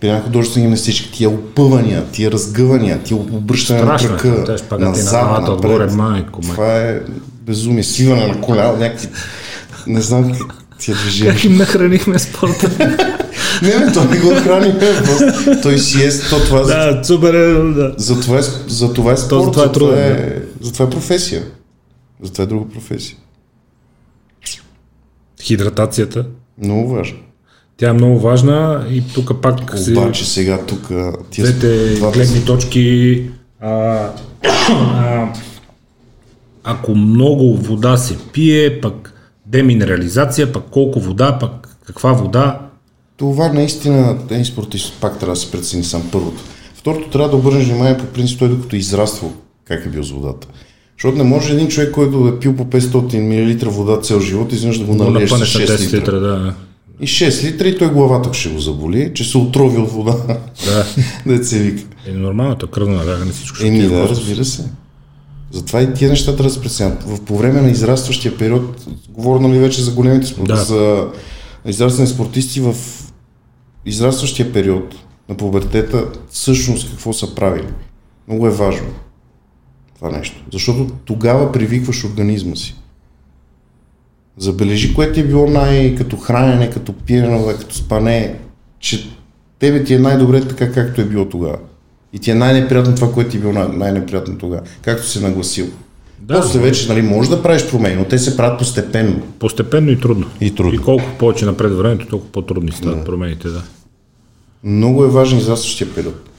при 0.00 0.08
една 0.08 0.22
художествена 0.22 0.64
гимнастичка, 0.64 1.10
тия 1.12 1.30
опъвания, 1.30 2.04
тия 2.12 2.30
разгъвания, 2.30 2.98
тия 3.02 3.16
обръщане 3.16 3.82
на 3.82 3.96
кръка, 3.96 4.56
назад, 4.78 5.42
на 5.42 5.52
отгоре, 5.52 5.86
майко, 5.86 6.40
Това 6.40 6.76
е 6.76 7.00
безумие, 7.46 7.82
свиване 7.82 8.26
на 8.26 8.40
коляно, 8.40 8.76
някакви... 8.76 9.08
Не 9.86 10.00
знам 10.00 10.32
как 10.32 10.54
тия 10.78 10.96
движения. 10.96 11.34
Как 11.34 11.44
им 11.44 11.56
нахранихме 11.56 12.18
спорта? 12.18 12.70
не, 13.62 13.84
не, 13.84 13.92
то 13.92 14.04
не 14.04 14.18
го 14.18 14.28
просто 15.04 15.60
той 15.62 15.78
си 15.78 16.02
е, 16.02 16.10
то 16.30 16.38
това... 16.44 16.60
Да, 16.60 17.04
супер 17.04 17.34
е, 17.34 17.72
да. 17.72 17.94
За 17.96 18.20
това 18.20 18.38
е, 18.38 18.42
за 18.68 18.92
това 18.92 19.12
е 19.12 19.16
спорт, 19.16 19.44
за 19.44 19.50
това 19.50 19.64
е, 19.64 19.72
трудно, 19.72 19.96
за, 19.96 20.02
това 20.02 20.06
е, 20.06 20.42
за 20.60 20.72
това 20.72 20.84
е 20.84 20.90
професия. 20.90 21.42
За 22.22 22.32
това 22.32 22.44
е 22.44 22.46
друга 22.46 22.68
професия. 22.68 23.16
Хидратацията? 25.42 26.26
Много 26.62 26.88
важно. 26.88 27.18
Тя 27.76 27.88
е 27.88 27.92
много 27.92 28.18
важна 28.18 28.86
и 28.90 29.02
тук 29.14 29.40
пак 29.42 29.58
Обаче 29.88 30.24
се... 30.24 30.30
сега 30.30 30.58
тук 30.66 30.88
двете 31.38 32.00
гледни 32.12 32.44
точки 32.44 33.22
а, 33.60 34.10
а, 34.68 35.32
ако 36.64 36.94
много 36.94 37.56
вода 37.56 37.96
се 37.96 38.18
пие, 38.32 38.80
пък 38.80 39.12
деминерализация, 39.46 40.52
пък 40.52 40.64
колко 40.70 41.00
вода, 41.00 41.38
пък 41.38 41.78
каква 41.86 42.12
вода. 42.12 42.65
Това 43.16 43.52
наистина 43.52 44.18
един 44.30 44.44
спортист 44.44 44.92
пак 45.00 45.18
трябва 45.18 45.34
да 45.34 45.40
се 45.40 45.50
прецени 45.50 45.84
сам 45.84 46.02
първото. 46.12 46.42
Второто 46.74 47.10
трябва 47.10 47.30
да 47.30 47.36
обърнеш 47.36 47.66
внимание 47.66 47.98
по 47.98 48.06
принцип 48.06 48.38
той 48.38 48.48
докато 48.48 48.76
е 48.76 48.78
израствал 48.78 49.32
как 49.64 49.86
е 49.86 49.88
бил 49.88 50.02
с 50.02 50.10
водата. 50.10 50.48
Защото 50.98 51.18
не 51.18 51.24
може 51.24 51.52
един 51.52 51.68
човек, 51.68 51.90
който 51.90 52.28
е 52.28 52.40
пил 52.40 52.56
по 52.56 52.64
500 52.64 53.64
мл 53.64 53.70
вода 53.70 54.00
цял 54.00 54.20
живот, 54.20 54.52
изведнъж 54.52 54.78
да 54.78 54.84
го 54.84 54.94
налиеш 54.94 55.30
с 55.30 55.34
6 55.34 55.80
литра. 55.80 55.96
литра 55.96 56.20
да 56.20 56.54
и 57.00 57.06
6 57.06 57.44
литра 57.44 57.68
и 57.68 57.78
той 57.78 57.90
главата 57.90 58.34
ще 58.34 58.48
го 58.48 58.58
заболи, 58.58 59.10
че 59.14 59.24
се 59.24 59.38
отрови 59.38 59.78
от 59.78 59.90
вода. 59.90 60.16
Да. 60.64 60.86
да 61.36 61.44
се 61.44 61.58
вика. 61.58 61.82
Е, 62.06 62.12
нормалното 62.12 62.66
кръвно 62.66 62.96
налягане 62.96 63.32
всичко 63.32 63.56
ще 63.56 63.66
Еми, 63.66 63.82
да, 63.82 64.08
разбира 64.08 64.44
се. 64.44 64.64
Затова 65.50 65.82
и 65.82 65.94
тия 65.94 66.10
неща 66.10 66.32
трябва 66.32 66.44
да 66.44 66.50
се 66.50 66.60
преценят. 66.60 67.04
По 67.26 67.38
време 67.38 67.60
на 67.60 67.70
израстващия 67.70 68.38
период, 68.38 68.86
говоря 69.08 69.40
нали 69.40 69.58
вече 69.58 69.82
за 69.82 69.90
големите 69.90 70.26
спорти, 70.26 70.52
да. 70.52 70.56
за 70.56 71.06
израстване 71.66 72.08
спортисти 72.08 72.60
в 72.60 72.74
израстващия 73.86 74.52
период 74.52 74.94
на 75.28 75.36
пубертета, 75.36 76.08
всъщност 76.30 76.90
какво 76.90 77.12
са 77.12 77.34
правили. 77.34 77.68
Много 78.28 78.46
е 78.46 78.50
важно 78.50 78.88
това 79.96 80.10
нещо. 80.10 80.44
Защото 80.52 80.90
тогава 81.04 81.52
привикваш 81.52 82.04
организма 82.04 82.56
си. 82.56 82.74
Забележи, 84.38 84.94
кое 84.94 85.12
ти 85.12 85.20
е 85.20 85.24
било 85.26 85.46
най- 85.46 85.94
като 85.94 86.16
хранене, 86.16 86.70
като 86.70 86.92
пиене, 86.92 87.54
като 87.58 87.74
спане, 87.74 88.38
че 88.78 89.10
тебе 89.58 89.84
ти 89.84 89.94
е 89.94 89.98
най-добре 89.98 90.48
така, 90.48 90.72
както 90.72 91.00
е 91.00 91.04
било 91.04 91.28
тогава. 91.28 91.58
И 92.12 92.18
ти 92.18 92.30
е 92.30 92.34
най-неприятно 92.34 92.94
това, 92.94 93.12
което 93.12 93.30
ти 93.30 93.36
е 93.36 93.40
било 93.40 93.52
най-неприятно 93.52 94.38
тогава, 94.38 94.62
както 94.82 95.06
си 95.06 95.22
нагласил. 95.22 95.66
Да, 96.20 96.40
После 96.40 96.58
вече 96.58 96.88
нали, 96.88 97.02
можеш 97.02 97.30
да 97.30 97.42
правиш 97.42 97.70
промени, 97.70 97.96
но 97.96 98.04
те 98.04 98.18
се 98.18 98.36
правят 98.36 98.58
постепенно. 98.58 99.22
Постепенно 99.38 99.90
и 99.90 100.00
трудно. 100.00 100.26
И, 100.40 100.54
трудно. 100.54 100.74
и 100.74 100.78
колко 100.78 101.04
повече 101.18 101.44
напред 101.44 101.72
времето, 101.72 102.06
толкова 102.06 102.32
по-трудни 102.32 102.72
стават 102.72 102.98
да. 102.98 103.04
промените, 103.04 103.48
да. 103.48 103.62
Много 104.66 105.04
е 105.04 105.10
важен 105.10 105.38
израстващия 105.38 105.94
период. 105.94 106.30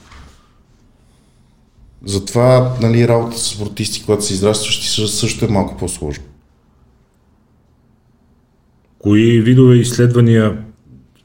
Затова 2.06 2.76
нали, 2.82 3.08
работа 3.08 3.38
с 3.38 3.48
спортисти, 3.48 4.04
когато 4.06 4.26
са 4.26 4.34
израстващи, 4.34 5.08
също 5.08 5.46
е 5.46 5.48
малко 5.48 5.78
по-сложно 5.78 6.24
кои 9.00 9.42
видове 9.42 9.76
изследвания, 9.76 10.58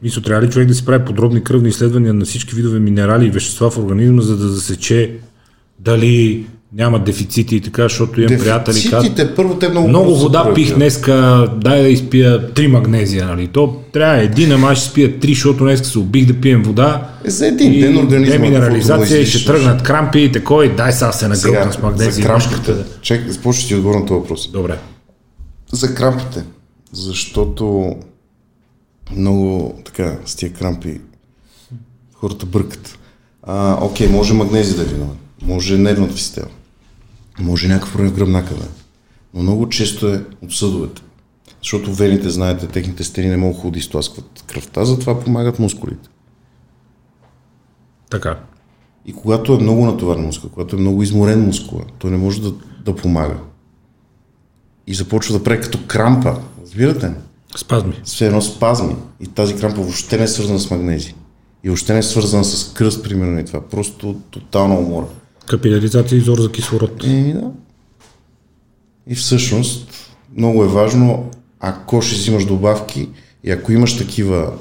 мисля, 0.02 0.22
трябва 0.22 0.42
ли 0.42 0.50
човек 0.50 0.68
да 0.68 0.74
си 0.74 0.84
прави 0.84 1.04
подробни 1.04 1.44
кръвни 1.44 1.68
изследвания 1.68 2.14
на 2.14 2.24
всички 2.24 2.54
видове 2.54 2.78
минерали 2.78 3.26
и 3.26 3.30
вещества 3.30 3.70
в 3.70 3.78
организма, 3.78 4.22
за 4.22 4.36
да 4.36 4.48
засече 4.48 5.18
дали 5.78 6.46
няма 6.74 7.04
дефицити 7.04 7.56
и 7.56 7.60
така, 7.60 7.82
защото 7.82 8.20
имам 8.20 8.38
приятели. 8.38 8.74
Дефицитите, 8.74 9.34
първо 9.34 9.54
те 9.54 9.68
много 9.68 9.88
Много 9.88 10.16
вода 10.16 10.54
пих 10.54 10.74
днеска, 10.74 11.46
дай 11.56 11.82
да 11.82 11.88
изпия 11.88 12.52
три 12.54 12.68
магнезия, 12.68 13.26
нали? 13.26 13.48
То 13.48 13.82
трябва 13.92 14.18
един, 14.18 14.52
ама 14.52 14.74
ще 14.74 14.90
спия 14.90 15.20
три, 15.20 15.34
защото 15.34 15.64
днеска 15.64 15.86
се 15.86 15.98
убих 15.98 16.26
да 16.26 16.40
пием 16.40 16.62
вода. 16.62 17.10
Е, 17.24 17.30
за 17.30 17.46
един 17.46 17.80
ден 17.80 17.98
организма. 17.98 18.32
Деминерализация 18.32 19.20
и 19.20 19.26
ще 19.26 19.44
тръгнат 19.44 19.82
крампи 19.82 20.20
и 20.20 20.32
такой, 20.32 20.76
дай 20.76 20.92
сега 20.92 21.12
се 21.12 21.28
нагълна 21.28 21.72
с 21.72 21.78
магнезия. 21.78 22.12
За 22.12 22.22
крампите, 22.22 22.74
чек, 23.00 23.28
започва 23.28 23.68
ти 23.68 23.74
отговоря 23.74 23.98
на 23.98 24.06
този 24.06 24.18
въпрос. 24.18 24.50
Добре. 24.52 24.78
За 25.72 25.94
крампите 25.94 26.44
защото 26.92 27.96
много 29.16 29.74
така 29.84 30.18
с 30.26 30.36
тия 30.36 30.52
крампи 30.52 31.00
хората 32.14 32.46
бъркат. 32.46 32.98
А, 33.42 33.78
окей, 33.84 34.08
може 34.08 34.34
магнези 34.34 34.76
да 34.76 34.82
е 34.82 34.84
виновен. 34.84 35.16
може 35.42 35.78
нервната 35.78 36.16
система, 36.16 36.46
може 37.38 37.68
някакъв 37.68 37.92
проблем 37.92 38.10
в 38.10 38.14
гръбнака 38.14 38.54
да. 38.54 38.68
Но 39.34 39.42
много 39.42 39.68
често 39.68 40.08
е 40.08 40.24
от 40.42 40.54
съдовете. 40.54 41.02
Защото 41.62 41.94
вените, 41.94 42.30
знаете, 42.30 42.66
техните 42.66 43.04
стени 43.04 43.28
не 43.28 43.36
могат 43.36 43.72
да 43.72 43.78
изтласкват 43.78 44.44
кръвта, 44.46 44.84
затова 44.84 45.20
помагат 45.20 45.58
мускулите. 45.58 46.08
Така. 48.10 48.38
И 49.06 49.12
когато 49.12 49.54
е 49.54 49.58
много 49.58 49.86
натоварен 49.86 50.24
мускул, 50.24 50.50
когато 50.50 50.76
е 50.76 50.78
много 50.78 51.02
изморен 51.02 51.44
мускул, 51.44 51.80
той 51.98 52.10
не 52.10 52.16
може 52.16 52.42
да, 52.42 52.52
да 52.84 52.96
помага. 52.96 53.36
И 54.86 54.94
започва 54.94 55.38
да 55.38 55.44
прави 55.44 55.60
като 55.60 55.78
крампа. 55.86 56.36
Разбирате? 56.62 57.06
ли? 57.06 57.14
Спазми. 57.56 58.00
Все 58.04 58.26
едно 58.26 58.42
спазми. 58.42 58.96
И 59.20 59.26
тази 59.26 59.56
крампа 59.56 59.80
въобще 59.80 60.18
не 60.18 60.24
е 60.24 60.28
свързана 60.28 60.58
с 60.58 60.70
магнези. 60.70 61.14
И 61.64 61.68
въобще 61.68 61.92
не 61.92 61.98
е 61.98 62.02
свързана 62.02 62.44
с 62.44 62.72
кръст, 62.72 63.04
примерно 63.04 63.38
и 63.38 63.44
това. 63.44 63.60
Просто 63.60 64.20
тотална 64.30 64.74
умора. 64.74 65.06
Капиляризация 65.46 66.18
и 66.18 66.20
зор 66.20 66.38
за 66.38 66.52
кислород. 66.52 67.04
Еми 67.04 67.32
да. 67.32 67.50
И 69.06 69.14
всъщност 69.14 69.88
много 70.36 70.64
е 70.64 70.68
важно, 70.68 71.30
ако 71.60 72.02
ще 72.02 72.14
взимаш 72.16 72.44
добавки 72.44 73.08
и 73.44 73.50
ако 73.50 73.72
имаш 73.72 73.98
такива 73.98 74.52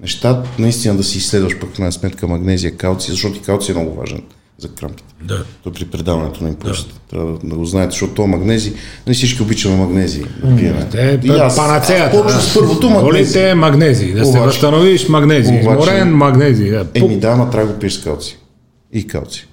неща, 0.00 0.42
наистина 0.58 0.96
да 0.96 1.04
си 1.04 1.18
изследваш 1.18 1.58
пък 1.58 1.72
крайна 1.72 1.92
сметка 1.92 2.26
магнезия, 2.26 2.76
калци, 2.76 3.10
защото 3.10 3.36
и 3.36 3.42
калци 3.42 3.70
е 3.70 3.74
много 3.74 3.94
важен 3.94 4.22
за 4.58 4.68
крампите. 4.68 5.14
Да. 5.22 5.44
То 5.62 5.72
при 5.72 5.84
предаването 5.84 6.42
на 6.42 6.48
импулсите. 6.48 6.90
Да. 6.90 7.00
Трябва 7.10 7.32
да, 7.32 7.38
да 7.44 7.56
го 7.56 7.64
знаете, 7.64 7.90
защото 7.90 8.14
то 8.14 8.26
магнези, 8.26 8.74
не 9.06 9.14
всички 9.14 9.42
обичаме 9.42 9.76
магнези 9.76 10.22
да 10.22 10.56
пиеме. 10.56 10.88
Те, 10.90 11.20
И 11.24 11.28
аз- 11.28 11.56
панацеята. 11.56 12.16
аз 12.16 12.22
почвам 12.22 12.40
с 12.42 12.54
първото 12.54 12.90
магнези. 12.90 13.24
Волите 13.24 13.54
магнези. 13.54 14.12
Да 14.12 14.24
се 14.24 14.30
Обаче- 14.30 14.44
възстановиш 14.44 15.08
магнези. 15.08 15.50
обаче- 15.52 15.70
Изморен 15.70 16.16
магнези. 16.16 16.70
Да. 16.70 16.86
Еми 16.94 17.16
да, 17.16 17.28
ама 17.28 17.50
трябва 17.50 17.66
да 17.66 17.74
го 17.74 17.80
пиеш 17.80 17.92
с 17.92 18.00
калци. 18.00 18.38
И 18.92 19.06
калци. 19.06 19.47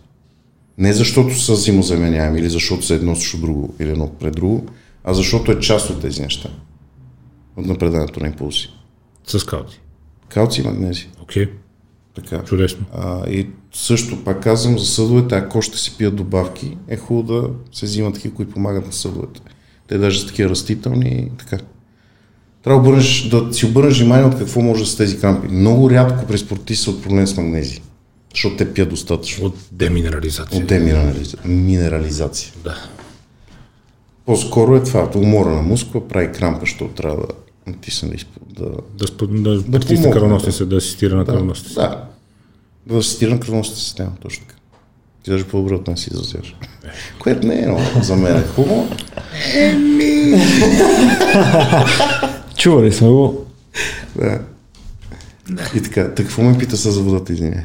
Не 0.78 0.94
защото 0.94 1.40
са 1.40 1.54
взаимозаменяеми 1.54 2.40
или 2.40 2.50
защото 2.50 2.86
са 2.86 2.94
едно 2.94 3.16
срещу 3.16 3.38
друго 3.38 3.74
или 3.80 3.90
едно 3.90 4.10
пред 4.20 4.36
друго, 4.36 4.66
а 5.04 5.14
защото 5.14 5.52
е 5.52 5.60
част 5.60 5.90
от 5.90 6.02
тези 6.02 6.22
неща. 6.22 6.50
От 7.58 7.66
напредането 7.66 8.20
на 8.20 8.28
импулси. 8.28 8.70
С 9.28 9.46
калци. 9.46 9.82
Калци 10.30 10.62
и 10.62 10.64
магнези. 10.64 11.08
Окей. 11.22 11.50
Така. 12.16 12.44
Чудесно. 12.44 12.86
А, 12.94 13.30
и 13.30 13.48
също 13.74 14.24
пак 14.24 14.44
казвам 14.44 14.80
за 14.80 14.86
съдовете, 14.86 15.36
ако 15.36 15.62
ще 15.62 15.78
си 15.78 15.98
пият 15.98 16.16
добавки, 16.16 16.78
е 16.88 16.98
хубаво 16.98 17.42
да 17.42 17.50
се 17.72 17.86
взимат 17.86 18.14
такива, 18.14 18.36
които 18.36 18.54
помагат 18.54 18.86
на 18.86 18.94
съдовете. 18.94 19.42
Те 19.88 19.98
даже 19.98 20.20
са 20.20 20.28
такива 20.28 20.50
растителни 20.50 21.10
и 21.10 21.38
така. 21.38 21.58
Трябва 22.64 22.82
да, 22.82 22.90
обърнеш, 22.90 23.30
да 23.30 23.54
си 23.54 23.66
обърнеш 23.66 24.00
внимание 24.00 24.26
от 24.26 24.38
какво 24.38 24.62
може 24.62 24.86
са 24.86 24.98
тези 24.98 25.20
крампи. 25.20 25.48
Много 25.48 25.90
рядко 25.90 26.28
при 26.28 26.38
спортисти 26.38 26.84
са 26.84 26.92
от 26.92 27.04
проблем 27.04 27.28
с 27.28 27.38
магнези, 27.38 27.82
защото 28.36 28.58
те 28.58 28.74
пият 28.74 28.90
достатъчно. 28.90 29.46
От 29.46 29.56
деминерализация. 29.72 30.62
От 30.62 30.68
деминерализация. 30.68 31.40
Минерализация. 31.46 32.54
Да. 32.64 32.76
По-скоро 34.26 34.76
е 34.76 34.84
това, 34.84 35.10
умора 35.16 35.50
на 35.50 35.62
мускула 35.62 36.08
прави 36.08 36.32
крампа, 36.32 36.60
защото 36.60 36.94
трябва 36.94 37.18
да 37.18 37.28
натисне 37.72 38.10
да, 38.10 38.16
изп... 38.16 38.28
да, 38.48 38.70
Да, 38.98 39.06
спо- 39.06 39.42
да, 39.42 39.62
да 39.62 39.80
притисне 39.80 39.96
помогне, 39.96 40.12
кръвоносница, 40.12 40.66
да 40.66 40.76
асистира 40.76 41.16
на 41.16 41.26
кръвоносница. 41.26 41.82
да, 41.82 42.04
да 42.94 43.00
асистира 43.00 43.32
на 43.32 43.40
кръвностната 43.40 43.82
система, 43.82 44.12
точно 44.22 44.46
така. 44.48 44.60
Ти 45.24 45.32
даже 45.32 45.44
по-добре 45.44 45.76
от 45.76 46.00
си 46.00 46.10
изразяваш. 46.14 46.56
Което 47.20 47.48
не 47.48 47.62
е 47.62 47.68
много 47.68 47.82
за 48.02 48.16
мен 48.16 48.38
е 48.38 48.44
хубаво. 48.44 48.88
Чували 52.58 52.92
сме 52.92 53.08
го. 53.08 53.46
Да. 54.16 54.40
И 55.76 55.82
така, 55.82 56.04
така 56.04 56.16
какво 56.16 56.42
ме 56.42 56.58
пита 56.58 56.78
с 56.78 56.92
за 56.92 57.02
водата, 57.02 57.34
извиня? 57.34 57.64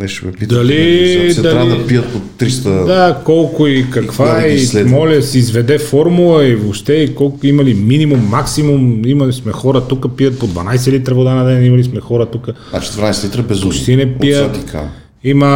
Нещо 0.00 0.26
ме 0.26 0.32
пита. 0.32 0.54
Дали- 0.54 1.32
дали- 1.34 1.42
трябва 1.42 1.76
да 1.76 1.86
пият 1.86 2.12
по 2.12 2.44
300... 2.44 2.86
Да, 2.86 3.20
колко 3.24 3.66
и 3.66 3.86
каква 3.90 4.26
кога 4.26 4.40
да 4.40 4.48
ги 4.48 4.80
и 4.80 4.84
моля 4.84 5.22
си 5.22 5.38
изведе 5.38 5.78
формула 5.78 6.46
и 6.46 6.54
въобще 6.54 6.92
и 6.92 7.14
колко 7.14 7.46
има 7.46 7.64
ли 7.64 7.74
минимум, 7.74 8.20
максимум, 8.28 9.02
имали 9.06 9.32
сме 9.32 9.52
хора 9.52 9.80
тук 9.80 10.16
пият 10.16 10.38
по 10.38 10.48
12 10.48 10.90
литра 10.90 11.14
вода 11.14 11.34
на 11.34 11.44
ден, 11.44 11.64
имали 11.64 11.84
сме 11.84 12.00
хора 12.00 12.26
тук. 12.26 12.48
Значи 12.70 12.88
12 12.88 13.26
литра 13.26 13.40
е 13.40 13.44
безумие. 13.44 13.70
Почти 13.70 13.96
не 13.96 14.02
От 14.02 14.20
пият. 14.20 14.76
Има 15.24 15.46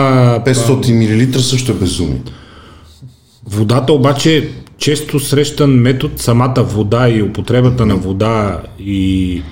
500 0.47 1.33
мл 1.33 1.39
също 1.39 1.73
е 1.73 1.75
безумие. 1.75 2.23
Водата 3.47 3.93
обаче 3.93 4.49
често 4.79 5.21
срещан 5.21 5.71
метод, 5.71 6.15
самата 6.17 6.63
вода 6.63 7.09
и 7.09 7.23
употребата 7.23 7.87
на 7.87 7.97
вода 7.97 8.61
и 8.79 9.43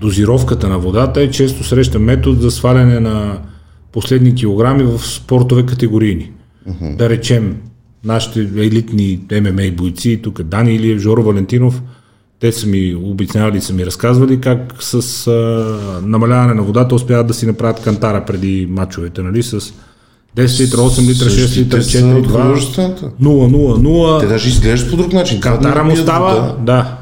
дозировката 0.00 0.68
на 0.68 0.78
водата 0.78 1.20
е 1.20 1.30
често 1.30 1.64
срещан 1.64 2.02
метод 2.02 2.40
за 2.40 2.50
сваляне 2.50 3.00
на 3.00 3.38
последни 3.96 4.34
килограми 4.34 4.82
в 4.82 4.98
спортове 5.06 5.66
категорийни. 5.66 6.30
Да 6.80 7.08
речем, 7.08 7.56
нашите 8.04 8.40
елитни 8.40 9.20
ММА 9.32 9.70
бойци, 9.72 10.20
тук 10.22 10.42
Дани 10.42 10.74
Илиев, 10.74 10.98
Жоро 10.98 11.22
Валентинов, 11.22 11.82
те 12.40 12.52
са 12.52 12.66
ми 12.66 12.94
обяснявали, 12.94 13.60
са 13.60 13.72
ми 13.72 13.86
разказвали 13.86 14.40
как 14.40 14.74
с 14.80 15.26
а, 15.26 16.00
намаляване 16.02 16.54
на 16.54 16.62
водата 16.62 16.94
успяват 16.94 17.26
да 17.26 17.34
си 17.34 17.46
направят 17.46 17.80
кантара 17.80 18.24
преди 18.24 18.66
мачовете, 18.70 19.22
нали, 19.22 19.42
с 19.42 19.60
10 20.36 20.60
литра, 20.60 20.78
8 20.78 21.08
литра, 21.08 21.30
6 21.30 21.56
литра, 21.58 21.82
Същите 21.82 21.98
4, 21.98 22.00
са 22.00 22.18
от 22.18 22.28
2, 22.28 22.42
художествената. 22.42 23.06
0, 23.06 23.10
0, 23.22 24.20
Те 24.20 24.26
0. 24.26 24.28
даже 24.28 24.48
изглеждат 24.48 24.90
по 24.90 24.96
друг 24.96 25.12
начин. 25.12 25.40
Кантара 25.40 25.84
му 25.84 25.96
става, 25.96 26.34
вода. 26.34 26.56
да, 26.60 26.96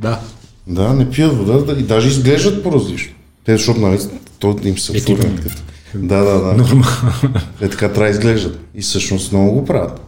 да. 0.00 0.20
Да, 0.66 0.94
не 0.94 1.10
пият 1.10 1.36
вода 1.36 1.58
да, 1.58 1.80
и 1.80 1.82
даже 1.82 2.08
изглеждат 2.08 2.62
по-различно. 2.62 3.12
Те, 3.44 3.56
защото, 3.56 3.80
нали, 3.80 3.98
то 4.38 4.58
им 4.64 4.78
се 4.78 4.96
Е. 4.96 5.00
Да, 5.94 6.16
да, 6.16 6.40
да. 6.40 6.52
Нормално. 6.52 7.12
Те 7.58 7.68
така 7.68 7.88
трябва 7.88 8.04
да 8.04 8.10
изглеждат. 8.10 8.60
И 8.74 8.82
всъщност 8.82 9.32
много 9.32 9.52
го 9.52 9.64
правят. 9.64 10.00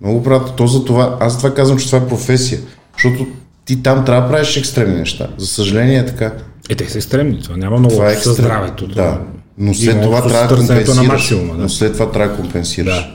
Много 0.00 0.18
го 0.18 0.24
правят. 0.24 0.56
То 0.56 0.66
за 0.66 0.84
това, 0.84 1.16
аз 1.20 1.38
това 1.38 1.54
казвам, 1.54 1.78
че 1.78 1.86
това 1.86 1.98
е 1.98 2.08
професия. 2.08 2.60
Защото 2.92 3.26
ти 3.64 3.82
там 3.82 4.04
трябва 4.04 4.22
да 4.22 4.28
правиш 4.28 4.56
екстремни 4.56 4.96
неща. 4.96 5.28
За 5.38 5.46
съжаление 5.46 5.98
е 5.98 6.06
така. 6.06 6.32
Е, 6.68 6.74
те 6.74 6.88
са 6.88 6.98
екстремни, 6.98 7.42
това 7.42 7.56
няма 7.56 7.78
много 7.78 7.94
Това 7.94 8.10
е 8.10 8.12
общо 8.12 8.22
с 8.22 8.26
екстрем. 8.32 8.46
здравето. 8.46 8.86
Да. 8.86 9.20
Но 9.58 9.74
след 9.74 10.02
това 10.02 10.28
трябва 10.28 10.48
да 10.48 10.56
компенсираш. 10.56 11.06
максимума, 11.06 11.54
да. 11.54 11.62
Но 11.62 11.68
след 11.68 11.92
това 11.92 12.10
трябва 12.10 12.36
да 12.36 12.42
компенсираш. 12.42 12.94
Да. 12.94 13.14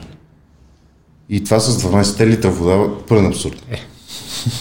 И 1.29 1.43
това 1.43 1.59
с 1.59 1.83
12 1.83 2.25
литра 2.25 2.49
вода 2.49 2.93
пълен 3.07 3.25
абсурд. 3.25 3.55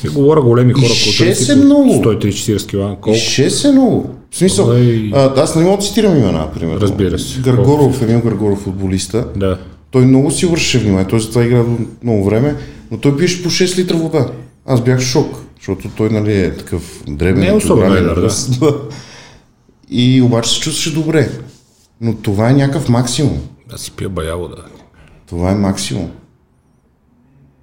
И 0.05 0.09
говоря 0.09 0.41
големи 0.41 0.73
хора, 0.73 0.87
които 0.87 1.13
шест 1.13 1.49
е 1.51 1.55
много. 1.57 1.93
130-40 1.95 2.67
кг. 2.67 2.73
И 2.73 3.01
Колко? 3.01 3.11
6 3.11 3.69
е 3.69 3.73
много. 3.73 4.11
В 4.31 4.37
смисъл, 4.37 4.65
Това 4.65 4.79
е- 4.79 5.11
а, 5.15 5.33
аз 5.37 5.57
не 5.57 5.65
мога 5.65 5.77
да 5.77 5.83
цитирам 5.83 6.19
имена, 6.19 6.53
примерно. 6.53 6.81
Разбира 6.81 7.19
се. 7.19 7.41
Гаргоров, 7.41 8.03
Емил 8.03 8.21
Гаргоров, 8.21 8.59
футболиста. 8.59 9.27
Да. 9.37 9.59
Той 9.91 10.07
много 10.07 10.31
си 10.31 10.47
вършеше 10.47 10.79
внимание, 10.79 11.07
той 11.07 11.21
затова 11.21 11.45
игра 11.45 11.65
много 12.03 12.25
време, 12.25 12.57
но 12.91 12.99
той 12.99 13.17
пише 13.17 13.43
по 13.43 13.51
6 13.51 13.79
литра 13.79 13.97
вода. 13.97 14.27
Аз 14.67 14.81
бях 14.81 15.01
в 15.01 15.05
шок, 15.05 15.37
защото 15.59 15.89
той 15.89 16.11
нали, 16.11 16.41
е 16.41 16.57
такъв 16.57 17.03
дребен. 17.09 17.41
Не 17.41 17.49
е 17.49 17.53
особено 17.53 17.95
едър, 17.95 18.21
да. 18.61 18.75
И 19.91 20.23
обаче 20.23 20.51
се 20.51 20.61
чувстваше 20.61 20.95
добре. 20.95 21.31
Но 22.01 22.15
това 22.15 22.51
е 22.51 22.55
някакъв 22.55 22.89
максимум. 22.89 23.39
Да 23.71 23.79
си 23.79 23.91
пия 23.91 24.09
баяло, 24.09 24.49
да. 24.49 24.57
Това 25.27 25.51
е 25.51 25.55
максимум. 25.55 26.11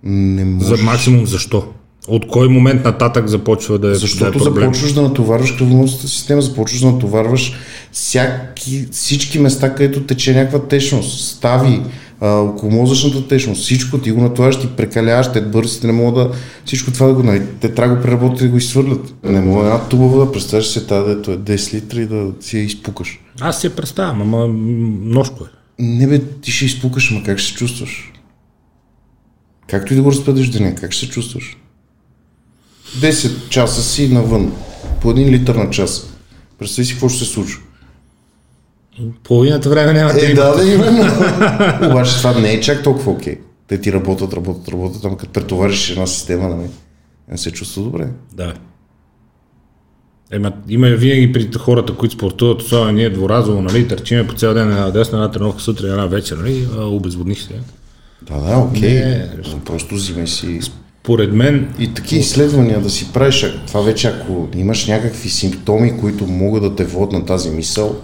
Не 0.04 0.42
За 0.64 0.70
може. 0.72 0.84
максимум 0.84 1.26
защо? 1.28 1.64
От 2.08 2.28
кой 2.28 2.48
момент 2.48 2.86
нататък 2.86 3.28
започва 3.28 3.80
да 3.80 3.92
е, 3.92 3.96
Защото 3.96 4.32
да 4.32 4.40
е 4.40 4.44
проблем? 4.44 4.64
започваш 4.66 4.94
да 4.94 5.02
натоварваш 5.02 5.52
кръвоносната 5.52 6.08
система, 6.08 6.42
започваш 6.42 6.82
да 6.82 6.92
натоварваш 6.92 7.54
всяки, 7.92 8.88
всички 8.92 9.40
места, 9.40 9.76
където 9.76 10.04
тече 10.04 10.34
някаква 10.34 10.60
течност, 10.68 11.30
стави, 11.30 11.82
а, 12.22 12.30
около 12.30 12.72
мозъчната 12.72 13.28
течност, 13.28 13.62
всичко 13.62 13.98
ти 13.98 14.12
го 14.12 14.22
натоварваш, 14.22 14.60
ти 14.60 14.68
прекаляваш, 14.68 15.32
те 15.32 15.42
бързите 15.42 15.88
не 15.88 15.94
могат 15.94 16.16
да, 16.32 16.38
всичко 16.66 16.92
това 16.92 17.08
да 17.08 17.14
го, 17.14 17.24
нали, 17.24 17.44
те 17.62 17.74
трябва 17.74 17.96
да 17.96 18.02
го 18.02 18.08
преработят 18.08 18.42
и 18.42 18.44
да 18.44 18.50
го 18.50 18.58
изхвърлят. 18.58 19.14
Не 19.24 19.42
мога 19.42 19.66
една 19.66 19.80
туба 19.80 20.06
вода, 20.06 20.32
представяш 20.32 20.68
се 20.68 20.88
тази, 20.88 21.16
дето 21.16 21.32
е 21.32 21.38
10 21.38 21.74
литра 21.74 22.02
и 22.02 22.06
да 22.06 22.32
си 22.40 22.58
я 22.58 22.64
изпукаш. 22.64 23.20
Аз 23.42 23.62
си 23.62 23.68
я 23.68 23.76
представям, 23.76 24.22
ама 24.22 24.48
м, 24.48 24.54
множко 25.06 25.44
е. 25.44 25.48
Не 25.80 26.08
бе, 26.08 26.22
ти 26.42 26.52
ще 26.52 26.66
изпукаш, 26.66 27.12
ама 27.12 27.24
как 27.24 27.38
ще 27.38 27.52
се 27.52 27.58
чувстваш? 27.58 28.12
Както 29.68 29.94
и 29.94 29.96
да 29.96 30.02
го 30.02 30.12
разпъдеш 30.12 30.48
деня, 30.48 30.76
как 30.76 30.92
ще 30.92 31.06
се 31.06 31.12
чувстваш? 31.12 31.58
10 32.98 33.50
часа 33.50 33.82
си 33.84 34.08
навън, 34.14 34.52
по 35.02 35.12
един 35.12 35.30
литър 35.30 35.56
на 35.56 35.70
час. 35.70 36.14
Представи 36.60 36.86
си 36.86 36.94
какво 36.94 37.10
ще 37.10 37.20
се 37.20 37.32
случва. 37.32 37.62
Половината 39.24 39.70
време 39.70 39.94
няма 39.94 40.14
да 40.14 40.26
Е, 40.28 40.32
има. 40.32 40.36
да, 40.36 40.56
да, 40.58 40.74
именно. 40.74 41.02
Обаче 41.92 42.18
това 42.18 42.40
не 42.40 42.52
е 42.54 42.62
чак 42.62 42.84
толкова 42.84 43.12
окей. 43.12 43.38
Те 43.68 43.82
ти 43.82 43.94
работят, 43.94 44.34
работят, 44.34 44.70
работят, 44.70 45.06
ама 45.06 45.18
като 45.18 45.32
претовариш 45.32 45.90
една 45.90 46.08
система, 46.08 46.50
нали, 46.50 46.70
не 47.32 47.38
се 47.38 47.52
чувства 47.52 47.84
добре. 47.84 48.08
Да. 48.34 48.54
Ема, 50.32 50.52
има 50.70 50.88
и 50.88 50.96
винаги 50.96 51.34
при 51.34 51.50
хората, 51.58 51.96
които 51.96 52.16
спортуват, 52.16 52.62
особено 52.62 52.92
ние 52.92 53.10
дворазово, 53.10 53.62
нали, 53.62 53.88
търчиме 53.88 54.28
по 54.28 54.34
цял 54.34 54.54
ден 54.54 54.72
една 54.72 54.90
десна, 54.90 55.18
една 55.18 55.32
тренировка 55.32 55.62
сутрин, 55.62 55.90
една 55.92 56.06
вечер, 56.06 56.38
нали, 56.38 56.68
обезводних 56.78 57.42
се. 57.42 57.54
Да, 58.22 58.40
да, 58.40 58.58
окей. 58.58 58.94
Не. 58.94 59.30
Просто 59.66 59.96
взимай 59.96 60.28
си. 60.28 60.60
Поред 61.10 61.34
мен, 61.34 61.74
И 61.80 61.94
такива 61.94 62.22
изследвания 62.22 62.82
да 62.82 62.90
си 62.90 63.14
правиш, 63.14 63.46
това 63.68 63.82
вече 63.82 64.08
ако 64.08 64.48
имаш 64.56 64.88
някакви 64.88 65.30
симптоми, 65.30 66.00
които 66.00 66.28
могат 66.28 66.64
да 66.64 66.76
те 66.76 66.86
водят 66.86 67.12
на 67.12 67.26
тази 67.26 67.50
мисъл, 67.50 68.02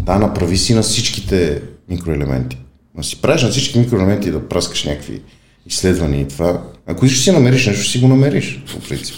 да, 0.00 0.18
направи 0.18 0.56
си 0.56 0.74
на 0.74 0.82
всичките 0.82 1.62
микроелементи. 1.88 2.58
Ма 2.96 3.04
си 3.04 3.22
правиш 3.22 3.42
на 3.42 3.48
всички 3.48 3.78
микроелементи 3.78 4.30
да 4.30 4.48
праскаш 4.48 4.84
някакви 4.84 5.20
изследвания 5.66 6.20
и 6.20 6.28
това. 6.28 6.62
Ако 6.86 7.06
искаш 7.06 7.24
си 7.24 7.32
намериш 7.32 7.66
нещо, 7.66 7.84
си 7.84 7.98
го 7.98 8.08
намериш, 8.08 8.62
по 8.72 8.88
принцип. 8.88 9.16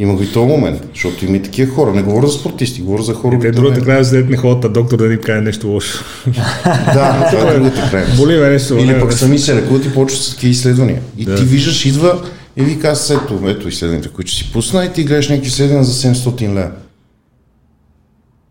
Има 0.00 0.14
го 0.14 0.22
и 0.22 0.32
този 0.32 0.46
момент, 0.46 0.82
защото 0.94 1.24
има 1.24 1.36
и 1.36 1.42
такива 1.42 1.74
хора. 1.74 1.94
Не 1.94 2.02
говоря 2.02 2.26
за 2.26 2.38
спортисти, 2.38 2.82
говоря 2.82 3.02
за 3.02 3.14
хора. 3.14 3.38
Те 3.38 3.46
които 3.46 3.56
другата 3.60 3.80
не- 3.80 3.84
крайност, 3.84 4.12
не 4.12 4.36
ходят 4.36 4.62
на 4.62 4.68
доктор 4.68 4.98
да 4.98 5.08
ни 5.08 5.20
каже 5.20 5.40
нещо 5.40 5.68
лошо. 5.68 6.04
Да, 6.64 7.28
това 7.30 7.50
е 7.50 7.54
другата 7.54 7.88
крайност. 7.90 8.16
Боли 8.16 8.36
ме 8.36 8.50
нещо. 8.50 8.76
Или 8.76 9.00
пък 9.00 9.12
сами 9.12 9.38
се 9.38 9.56
лекуват 9.56 9.84
и 9.84 9.94
почват 9.94 10.22
с 10.22 10.30
такива 10.30 10.50
изследвания. 10.50 11.02
И 11.18 11.26
ти 11.26 11.44
виждаш, 11.44 11.86
идва 11.86 12.28
и 12.56 12.62
ви 12.62 12.78
казва, 12.78 13.20
ето, 13.24 13.48
ето 13.48 13.68
изследванията, 13.68 14.10
които 14.10 14.30
си 14.30 14.52
пусна 14.52 14.84
и 14.84 14.92
ти 14.92 15.04
гледаш 15.04 15.28
някакви 15.28 15.48
изследвания 15.48 15.84
за 15.84 16.14
700 16.14 16.48
лева. 16.48 16.70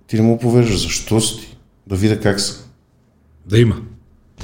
Ти 0.07 0.15
не 0.15 0.21
му 0.21 0.39
повеждаш, 0.39 0.81
защо 0.81 1.21
си? 1.21 1.55
Да 1.87 1.95
видя 1.95 2.19
как 2.19 2.39
са. 2.39 2.53
Да 3.45 3.59
има. 3.59 3.75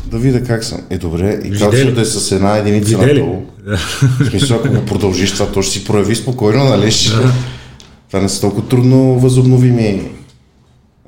Да 0.06 0.18
видя 0.18 0.43
как 0.43 0.64
съм. 0.64 0.82
Е, 0.89 0.98
добре, 0.98 1.32
и 1.34 1.36
Видели? 1.36 1.60
капсулата 1.60 2.02
е 2.02 2.06
с 2.06 2.32
една 2.32 2.58
единица 2.58 2.98
Видели? 2.98 3.20
надолу. 3.22 3.41
В 4.20 4.26
смисъл, 4.30 4.58
ако 4.58 4.74
го 4.74 4.86
продължиш 4.86 5.34
това, 5.34 5.52
то 5.52 5.62
ще 5.62 5.72
си 5.74 5.86
прояви 5.86 6.16
спокойно, 6.16 6.64
нали? 6.64 6.91
Ще... 6.91 7.12
Това 8.08 8.22
не 8.22 8.30
са 8.30 8.41
толкова 8.41 8.68
трудно 8.68 9.20
възобновими 9.20 10.12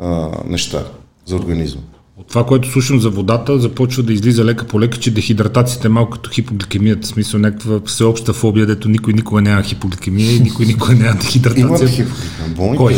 а, 0.01 0.29
неща 0.47 0.85
за 1.25 1.35
организма. 1.35 1.81
Това, 2.29 2.45
което 2.45 2.71
слушам 2.71 2.99
за 2.99 3.09
водата, 3.09 3.59
започва 3.59 4.03
да 4.03 4.13
излиза 4.13 4.45
лека 4.45 4.65
по 4.65 4.81
лека, 4.81 4.97
че 4.97 5.11
дехидратацията 5.11 5.87
е 5.87 5.89
малко 5.89 6.11
като 6.11 6.29
хипогликемията. 6.29 7.01
В 7.07 7.11
смисъл 7.11 7.39
някаква 7.39 7.79
всеобща 7.85 8.33
фобия, 8.33 8.65
дето 8.65 8.89
никой 8.89 9.13
никога 9.13 9.41
няма 9.41 9.63
хипогликемия 9.63 10.35
и 10.35 10.39
никой 10.39 10.65
никога 10.65 10.93
няма 10.93 11.09
Има 11.09 11.19
дехидратация. 11.19 11.87
хипогликемия. 11.87 12.55
Болните 12.55 12.77
Кой? 12.77 12.95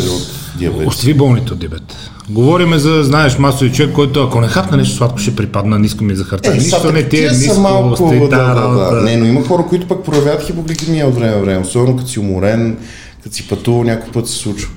диабет. 0.57 0.87
Остави 0.87 1.13
болните 1.13 1.53
от 1.53 1.59
диабет. 1.59 1.95
Говориме 2.29 2.79
за, 2.79 3.03
знаеш, 3.03 3.37
масови 3.37 3.71
човек, 3.71 3.91
който 3.95 4.23
ако 4.23 4.41
не 4.41 4.47
хапне 4.47 4.77
нещо 4.77 4.95
сладко, 4.95 5.17
ще 5.17 5.35
припадна, 5.35 5.79
ниска 5.79 6.03
ми 6.03 6.15
захарта. 6.15 6.51
Е, 6.51 6.57
Нищо 6.57 6.91
не 6.91 7.09
ти 7.09 7.25
е 7.25 7.29
ниско, 7.29 7.59
малко, 7.59 8.09
да, 8.09 8.27
да, 8.27 8.67
да, 8.69 8.95
да. 8.95 9.01
Не, 9.01 9.17
но 9.17 9.25
има 9.25 9.43
хора, 9.45 9.65
които 9.69 9.87
пък 9.87 10.05
проявяват 10.05 10.43
хипогликемия 10.43 11.07
от 11.07 11.15
време 11.15 11.35
на 11.35 11.41
време, 11.41 11.59
особено 11.59 11.97
като 11.97 12.09
си 12.09 12.19
уморен, 12.19 12.77
като 13.23 13.35
си 13.35 13.47
пътувал, 13.47 13.83
някой 13.83 14.11
път 14.11 14.27
се 14.27 14.35
случва. 14.35 14.69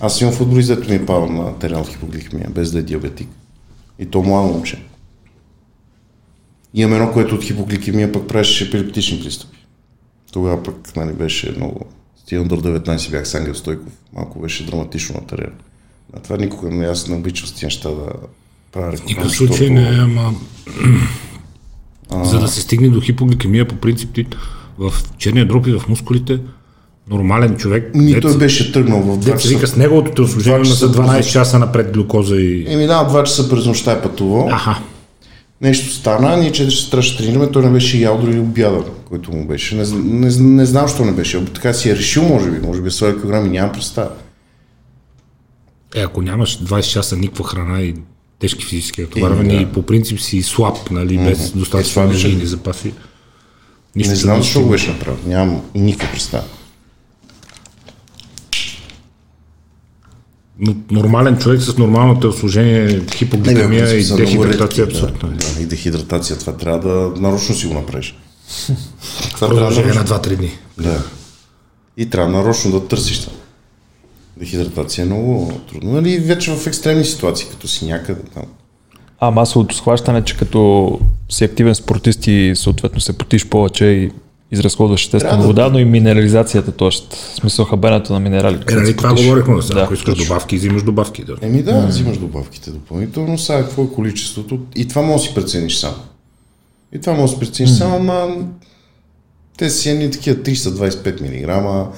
Аз 0.00 0.20
имам 0.20 0.34
футболист, 0.34 0.68
дето 0.68 0.90
ми 0.90 0.96
е 0.96 1.06
пал 1.06 1.26
на 1.26 1.58
терен 1.58 1.76
от 1.78 1.88
хипогликемия, 1.88 2.48
без 2.54 2.72
да 2.72 2.78
е 2.78 2.82
диабетик. 2.82 3.28
И 3.98 4.06
то 4.06 4.22
младо 4.22 4.52
момче. 4.52 4.82
Имам 6.74 6.94
едно, 6.94 7.12
което 7.12 7.34
от 7.34 7.44
хипогликемия 7.44 8.12
пък 8.12 8.28
правеше 8.28 8.64
епилептични 8.64 9.20
пристъпи. 9.20 9.58
Тогава 10.32 10.62
пък 10.62 10.96
нали, 10.96 11.12
беше 11.12 11.54
много... 11.56 11.86
Стигам 12.16 12.48
до 12.48 12.56
19 12.56 13.10
бях 13.10 13.28
с 13.28 13.34
Ангел 13.34 13.54
Стойков. 13.54 13.92
Малко 14.12 14.40
беше 14.40 14.66
драматично 14.66 15.14
на 15.14 15.26
терена. 15.26 15.52
А 16.12 16.20
това 16.20 16.36
никога 16.36 16.70
не 16.70 16.86
аз 16.86 17.08
не 17.08 17.16
обичам 17.16 17.46
с 17.46 17.52
тия 17.52 17.66
неща 17.66 17.90
да 17.90 18.12
правя 18.72 18.92
реклама. 18.92 19.08
Никакъв 19.08 19.32
случай 19.32 19.70
не 19.70 19.88
е, 19.88 19.98
ама... 19.98 20.34
За 22.24 22.40
да 22.40 22.48
се 22.48 22.60
стигне 22.60 22.88
до 22.88 23.00
хипогликемия, 23.00 23.68
по 23.68 23.76
принцип, 23.76 24.14
ти 24.14 24.26
в 24.78 24.92
черния 25.18 25.48
дроп 25.48 25.66
и 25.66 25.72
в 25.72 25.88
мускулите, 25.88 26.40
нормален 27.10 27.56
човек, 27.56 27.90
дет 27.94 28.22
той 28.22 28.32
се- 28.32 28.38
беше 28.38 28.72
тръгнал 28.72 29.00
в 29.00 29.06
2 29.08 29.24
дет 29.24 29.40
се 29.40 29.48
вика 29.48 29.60
часа. 29.60 29.72
с 29.72 29.76
неговото 29.76 30.10
телосложение 30.10 30.56
има 30.56 30.64
часа 30.64 30.78
за 30.78 30.92
12 30.92 31.16
през- 31.16 31.26
часа 31.26 31.58
напред 31.58 31.92
глюкоза 31.92 32.36
и... 32.36 32.64
Еми 32.68 32.86
да, 32.86 33.04
2 33.04 33.24
часа 33.24 33.48
през 33.48 33.66
нощта 33.66 33.92
е 33.92 34.02
пътувал. 34.02 34.48
Аха, 34.48 34.78
Нещо 35.60 35.90
стана, 35.90 36.36
ние 36.36 36.50
4 36.50 36.54
часа 36.70 37.02
ще 37.02 37.18
тренираме, 37.18 37.46
той 37.46 37.62
не 37.62 37.70
беше 37.70 37.98
ял 37.98 38.18
дори 38.18 38.38
обяда, 38.38 38.84
който 39.04 39.32
му 39.32 39.46
беше. 39.46 39.74
Не, 39.76 39.84
не, 39.94 40.30
не 40.38 40.66
знам, 40.66 40.86
защо 40.88 41.04
не 41.04 41.12
беше. 41.12 41.44
Така 41.44 41.72
си 41.72 41.90
е 41.90 41.96
решил, 41.96 42.22
може 42.22 42.50
би. 42.50 42.58
Може 42.58 42.80
би 42.80 42.88
е 42.88 42.92
100 42.92 43.20
кг, 43.42 43.50
нямам 43.50 43.72
представа. 43.72 44.10
е, 45.94 46.00
ако 46.00 46.22
нямаш 46.22 46.58
20 46.58 46.82
часа 46.82 47.16
никаква 47.16 47.44
храна 47.44 47.80
и 47.80 47.94
тежки 48.38 48.64
физически 48.64 49.00
натоварвания 49.00 49.56
да. 49.56 49.62
и 49.62 49.66
по 49.66 49.82
принцип 49.82 50.20
си 50.20 50.42
слаб, 50.42 50.90
нали, 50.90 51.18
без 51.18 51.48
Е, 51.48 51.52
достатъчно 51.54 52.02
енергийни 52.02 52.46
запаси. 52.46 52.92
Нищо 53.96 54.10
Не 54.10 54.16
знам 54.16 54.36
защо 54.38 54.58
че- 54.58 54.64
го 54.64 54.70
беше 54.70 54.90
направил. 54.90 55.18
Нямам 55.26 55.60
никаква 55.74 56.08
представа. 56.10 56.44
Нормален 60.90 61.38
човек 61.38 61.60
с 61.60 61.78
нормално 61.78 62.20
телосложение, 62.20 63.00
хипогликемия 63.14 63.98
и 63.98 64.16
дехидратация 64.16 64.82
е 64.82 64.86
абсурдно. 64.86 65.28
Да, 65.28 65.54
да, 65.54 65.62
и 65.62 65.66
дехидратация, 65.66 66.38
това 66.38 66.56
трябва 66.56 66.78
да 66.78 67.20
нарочно 67.20 67.54
си 67.54 67.66
го 67.66 67.74
направиш. 67.74 68.16
това 69.34 69.48
Продължение 69.48 69.92
на 69.92 70.04
2-3 70.04 70.36
дни. 70.36 70.50
Да. 70.78 71.02
И 71.96 72.10
трябва 72.10 72.32
нарочно 72.32 72.70
да 72.70 72.88
търсиш 72.88 73.20
това. 73.20 73.36
Дехидратация 74.36 75.02
е 75.02 75.06
много 75.06 75.60
трудно. 75.68 75.92
Нали, 75.92 76.18
вече 76.18 76.56
в 76.56 76.66
екстремни 76.66 77.04
ситуации, 77.04 77.46
като 77.50 77.68
си 77.68 77.86
някъде 77.86 78.20
там. 78.34 78.44
А 79.20 79.30
масовото 79.30 79.76
схващане, 79.76 80.24
че 80.24 80.36
като 80.36 81.00
си 81.28 81.44
активен 81.44 81.74
спортист 81.74 82.26
и 82.26 82.52
съответно 82.56 83.00
се 83.00 83.18
потиш 83.18 83.46
повече 83.46 83.84
и 83.84 84.10
изразходваш 84.52 85.02
естествено 85.04 85.40
да- 85.40 85.46
вода, 85.46 85.68
но 85.68 85.78
и 85.78 85.84
минерализацията, 85.84 86.72
т.е. 86.72 86.88
смисъл 87.40 87.64
хабенето 87.64 88.12
на 88.12 88.20
минерали. 88.20 88.58
Е, 88.70 88.74
нали 88.74 88.96
това 88.96 89.14
говорихме, 89.14 89.54
да. 89.74 89.80
Ако 89.82 89.94
искаш 89.94 90.14
точно. 90.14 90.24
добавки, 90.24 90.56
взимаш 90.56 90.82
добавки. 90.82 91.24
Да. 91.24 91.36
Еми 91.42 91.62
да, 91.62 91.86
взимаш 91.86 92.18
добавките 92.18 92.70
допълнително, 92.70 93.38
сега 93.38 93.62
какво 93.62 93.82
е 93.82 93.88
количеството. 93.94 94.58
И 94.76 94.88
това 94.88 95.02
може 95.02 95.22
да 95.22 95.28
си 95.28 95.34
прецениш 95.34 95.76
сам. 95.76 95.94
И 96.92 97.00
това 97.00 97.12
може 97.12 97.22
да 97.22 97.28
си 97.28 97.40
прецениш 97.40 97.70
сам, 97.70 97.92
ама 97.92 98.36
те 99.58 99.70
си 99.70 99.90
едни 99.90 100.10
такива 100.10 100.36
325 100.36 101.20
мг, 101.20 101.88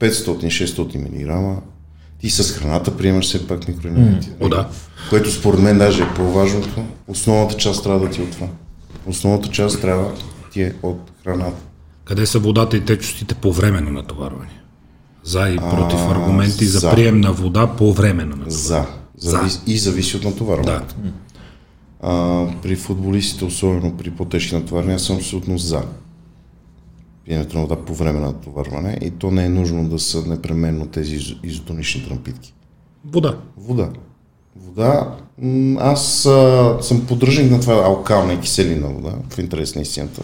500-600 0.00 0.96
мг. 0.96 1.62
Ти 2.20 2.30
с 2.30 2.52
храната 2.52 2.96
приемаш 2.96 3.26
все 3.26 3.46
пак 3.46 3.68
микроелементи. 3.68 4.28
О, 4.40 4.48
да. 4.48 4.68
Което 5.10 5.30
според 5.32 5.60
мен 5.60 5.78
даже 5.78 6.02
е 6.02 6.14
по-важното. 6.16 6.82
Основната 7.08 7.56
част 7.56 7.82
трябва 7.82 8.00
да 8.00 8.10
ти 8.10 8.20
е 8.20 8.24
от 8.24 8.30
това. 8.30 8.46
Основната 9.06 9.48
част 9.48 9.80
трябва 9.80 10.04
да 10.04 10.50
ти 10.52 10.62
е 10.62 10.72
от 10.82 11.10
храната. 11.24 11.62
Къде 12.04 12.26
са 12.26 12.38
водата 12.38 12.76
и 12.76 12.84
течностите 12.84 13.34
по 13.34 13.52
време 13.52 13.80
на 13.80 13.90
натоварване? 13.90 14.62
За 15.24 15.48
и 15.48 15.56
против 15.56 15.98
А, 16.00 16.10
аргументи 16.10 16.64
за, 16.64 16.78
за. 16.78 16.90
прием 16.90 17.20
на 17.20 17.32
вода 17.32 17.66
по 17.66 17.92
време 17.92 18.22
на 18.24 18.36
натоварване. 18.36 18.50
За. 18.50 18.86
Завис... 19.16 19.62
И 19.66 19.78
зависи 19.78 20.16
от 20.16 20.24
натоварването. 20.24 20.94
Да. 20.98 21.10
А, 22.02 22.46
при 22.62 22.76
футболистите, 22.76 23.44
особено 23.44 23.96
при 23.96 24.10
по-тежки 24.10 24.54
натоварвания, 24.54 24.98
съм 24.98 25.16
абсолютно 25.16 25.58
за 25.58 25.82
пиенето 27.24 27.56
на 27.56 27.62
вода 27.62 27.76
по 27.76 27.94
време 27.94 28.20
на 28.20 28.26
натоварване 28.26 28.98
и 29.02 29.10
то 29.10 29.30
не 29.30 29.44
е 29.44 29.48
нужно 29.48 29.88
да 29.88 29.98
са 29.98 30.26
непременно 30.26 30.86
тези 30.86 31.14
из- 31.16 31.34
изотонични 31.42 32.06
напитки. 32.10 32.54
Вода. 33.04 33.36
Вода. 33.56 33.88
Вода. 34.56 35.16
Аз 35.78 36.26
а, 36.26 36.78
съм 36.80 37.06
поддръжник 37.06 37.50
на 37.50 37.60
това 37.60 37.74
алкална 37.74 38.32
и 38.32 38.40
киселина 38.40 38.88
вода, 38.88 39.14
в 39.30 39.38
интерес 39.38 39.74
на 39.74 39.82
истината. 39.82 40.22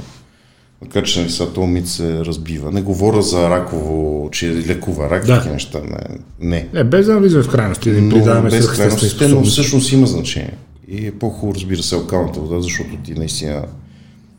Макар 0.82 1.02
че 1.04 1.20
нали, 1.20 1.30
сега 1.30 1.50
този 1.50 1.66
мит 1.66 1.88
се 1.88 2.24
разбива. 2.24 2.70
Не 2.72 2.82
говоря 2.82 3.22
за 3.22 3.50
раково, 3.50 4.28
че 4.32 4.54
лекува 4.66 5.10
рак, 5.10 5.26
Да. 5.26 5.34
такива 5.36 5.54
неща. 5.54 5.80
Не. 5.80 6.18
не. 6.40 6.68
Е, 6.80 6.84
без 6.84 7.06
да 7.06 7.18
влизаме 7.18 7.42
в 7.44 7.50
крайности, 7.50 7.90
да 7.92 8.00
Но 8.00 8.10
придаваме 8.14 8.50
без 8.50 8.68
крайностите, 8.70 9.28
но 9.28 9.44
всъщност 9.44 9.92
има 9.92 10.06
значение. 10.06 10.54
И 10.88 11.06
е 11.06 11.12
по-хубаво, 11.12 11.54
разбира 11.54 11.82
се, 11.82 11.94
алкалната 11.94 12.40
вода, 12.40 12.60
защото 12.60 12.88
ти 13.04 13.14
наистина 13.14 13.64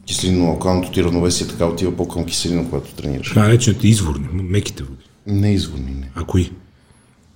киселино-алкалното 0.07 0.93
ти 0.93 1.03
равновесие 1.03 1.47
така 1.47 1.65
отива 1.65 1.91
по-към 1.91 2.25
киселина, 2.25 2.65
когато 2.69 2.93
тренираш. 2.93 3.27
Така 3.27 3.39
наречените 3.39 3.87
изворни, 3.87 4.27
меките 4.33 4.83
води. 4.83 5.03
Не 5.27 5.53
изводни, 5.53 5.91
не. 5.99 6.09
А 6.15 6.23
кои? 6.23 6.51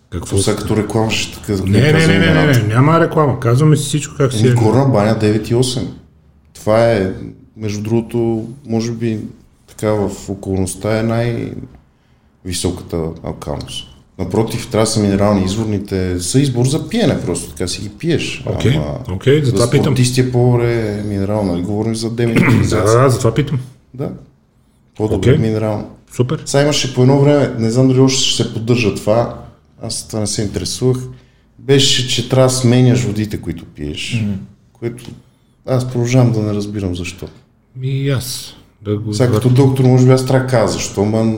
Какво 0.10 0.38
Сега 0.38 0.58
като 0.58 0.78
реклама 0.78 1.12
ще 1.12 1.40
така 1.40 1.54
Не, 1.66 1.80
не, 1.82 1.92
не, 1.92 2.08
не, 2.08 2.08
не, 2.08 2.14
имената. 2.16 2.60
не, 2.60 2.74
няма 2.74 3.00
реклама. 3.00 3.40
Казваме 3.40 3.76
си 3.76 3.84
всичко 3.84 4.16
как 4.18 4.34
си 4.34 4.48
е. 4.48 4.52
Горна 4.52 4.86
баня 4.86 5.20
9,8. 5.20 5.88
Това 6.54 6.92
е, 6.92 7.12
между 7.58 7.82
другото, 7.82 8.48
може 8.68 8.92
би 8.92 9.20
така 9.68 9.92
в 9.92 10.30
околността 10.30 11.00
е 11.00 11.04
най-високата 11.04 12.98
алкалност. 13.24 13.88
Напротив, 14.20 14.70
трябва 14.72 14.84
да 14.86 14.92
са 14.92 15.00
минерални 15.00 15.46
изворните, 15.46 16.20
са 16.20 16.40
избор 16.40 16.66
за 16.66 16.90
пиене, 16.90 17.22
просто 17.22 17.50
така 17.50 17.68
си 17.68 17.82
ги 17.82 17.90
пиеш. 17.90 18.44
Окей, 18.46 18.76
Ама 18.76 19.00
окей, 19.12 19.44
затова 19.44 19.66
за 19.66 19.72
питам. 19.72 19.86
спортисти 19.86 20.22
е 20.22 20.32
по-добре 20.32 21.04
минерално, 21.06 21.52
нали? 21.52 21.62
Говорим 21.64 21.96
за 21.96 22.10
Да, 22.10 22.16
демиnerализация. 22.16 22.98
да, 22.98 23.04
да, 23.04 23.10
затова 23.10 23.34
питам. 23.34 23.60
Да. 23.94 24.12
По-добре 24.98 25.30
Окей. 25.32 25.42
минерално. 25.42 25.90
Супер. 26.16 26.44
Сега 26.46 26.64
имаше 26.64 26.96
по 26.96 27.02
едно 27.02 27.20
време, 27.20 27.56
не 27.60 27.70
знам 27.72 27.88
дали 27.88 28.00
още 28.00 28.24
ще 28.24 28.44
се 28.44 28.54
поддържа 28.54 28.96
това, 28.96 29.42
аз 29.82 30.08
това 30.08 30.20
не 30.20 30.28
се 30.28 30.42
интересувах, 30.42 30.98
беше, 31.60 32.08
че 32.08 32.30
трябва 32.30 32.48
да 32.48 32.54
сменяш 32.54 33.04
водите, 33.04 33.42
които 33.42 33.66
пиеш, 33.66 34.00
mm-hmm. 34.14 34.36
което 34.74 35.04
аз 35.66 35.88
продължавам 35.88 36.32
да 36.32 36.40
не 36.42 36.54
разбирам 36.54 36.96
защо. 36.96 37.28
И 37.82 38.10
аз. 38.10 38.56
Да 38.82 38.98
го 38.98 39.14
Сега 39.14 39.32
като 39.34 39.50
доктор, 39.50 39.84
може 39.84 40.06
би 40.06 40.12
аз 40.12 40.26
трябва 40.26 40.46
да 40.46 40.52
кажа 40.52 40.68
защо, 40.68 41.06
ма... 41.06 41.38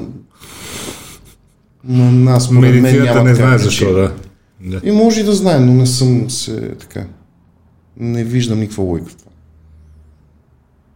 Но 1.83 2.31
аз 2.31 2.45
според 2.45 2.81
мен 2.81 3.03
няма 3.03 3.23
не 3.23 3.35
знае 3.35 3.57
защо, 3.57 3.93
да. 3.93 4.13
да. 4.61 4.81
И 4.83 4.91
може 4.91 5.21
и 5.21 5.23
да 5.23 5.33
знаем, 5.33 5.65
но 5.65 5.73
не 5.73 5.85
съм 5.85 6.29
се 6.29 6.75
така. 6.79 7.05
Не 7.97 8.23
виждам 8.23 8.59
никаква 8.59 8.83
логика 8.83 9.09
в 9.09 9.15
това. 9.15 9.31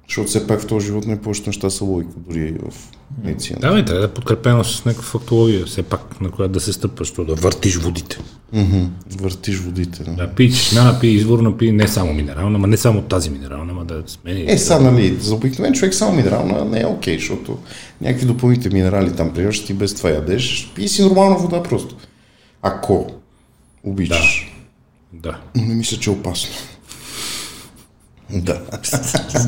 Защото 0.10 0.28
все 0.28 0.47
пак 0.47 0.62
в 0.62 0.68
този 0.68 0.86
живот 0.86 1.05
не 1.05 1.22
повечето 1.22 1.49
неща 1.49 1.70
са 1.70 1.86
логика, 1.86 2.14
дори 2.18 2.39
и 2.39 2.51
в 2.51 2.74
медицина. 3.24 3.60
Да, 3.60 3.74
бе, 3.74 3.86
трябва 3.86 4.01
да 4.01 4.07
е 4.07 4.14
подкрепено 4.14 4.64
с 4.64 4.86
някаква 4.86 5.07
фактология, 5.07 5.66
все 5.66 5.84
пак 5.84 6.22
на 6.22 6.32
която 6.32 6.51
да 6.51 6.60
се 6.60 6.74
стъпваш, 6.74 7.12
да 7.12 7.36
въртиш 7.36 7.78
водите. 7.78 8.18
Мгм. 8.53 8.86
Въртиш 9.12 9.57
водите. 9.57 10.03
Да. 10.03 10.12
Да, 10.12 10.28
пий 10.28 10.49
чешмяна, 10.49 10.99
пий 10.99 11.12
изворна, 11.12 11.57
пий 11.57 11.72
не 11.72 11.88
само 11.88 12.14
минерална, 12.14 12.55
ама 12.55 12.68
не 12.68 12.78
само 12.78 13.01
тази 13.01 13.30
минерална, 13.30 13.72
ама 13.72 13.86
да 13.86 14.03
смени. 14.07 14.45
Е, 14.47 14.57
сега, 14.57 14.80
нали, 14.80 15.18
за 15.20 15.36
обикновен 15.36 15.74
човек 15.74 15.93
само 15.93 16.16
минерална 16.16 16.66
не 16.66 16.82
е 16.82 16.86
окей, 16.86 17.18
защото 17.18 17.57
някакви 18.01 18.26
допълнителни 18.26 18.78
минерали 18.78 19.16
там 19.16 19.34
приемаш, 19.34 19.66
ти 19.66 19.74
без 19.74 19.95
това 19.95 20.10
ядеш, 20.10 20.72
пий 20.76 20.88
си 20.88 21.03
нормална 21.03 21.38
вода 21.38 21.64
просто. 21.64 21.95
Ако 22.62 23.07
обичаш. 23.84 24.55
Да. 25.14 25.39
Но 25.55 25.66
не 25.66 25.76
мисля, 25.76 25.97
че 25.97 26.10
е 26.10 26.14
опасно. 26.14 26.49
Да. 28.34 28.61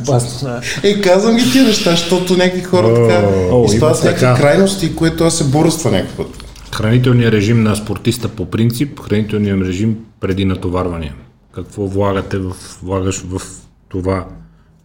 Опасно. 0.02 0.50
Е, 0.84 1.02
казвам 1.02 1.36
ги 1.36 1.52
тия 1.52 1.64
неща, 1.64 1.92
защото 1.92 2.38
някакви 2.38 2.62
хора 2.64 2.94
така 2.94 3.28
изпадат 3.66 4.04
някакви 4.04 4.42
крайности, 4.42 4.96
което 4.96 5.24
аз 5.24 5.38
се 5.38 5.44
боря 5.44 5.72
с 5.72 5.78
това 5.78 5.92
някакъв 5.92 6.18
път. 6.18 6.44
Хранителният 6.74 7.34
режим 7.34 7.64
на 7.64 7.76
спортиста 7.76 8.30
по 8.30 8.46
принцип, 8.46 9.00
хранителният 9.00 9.62
режим 9.62 9.98
преди 10.20 10.46
натоварване. 10.46 11.14
Какво 11.52 11.88
влагате 11.88 12.38
в, 12.38 12.56
влагаш 12.84 13.18
в 13.20 13.42
това 13.90 14.28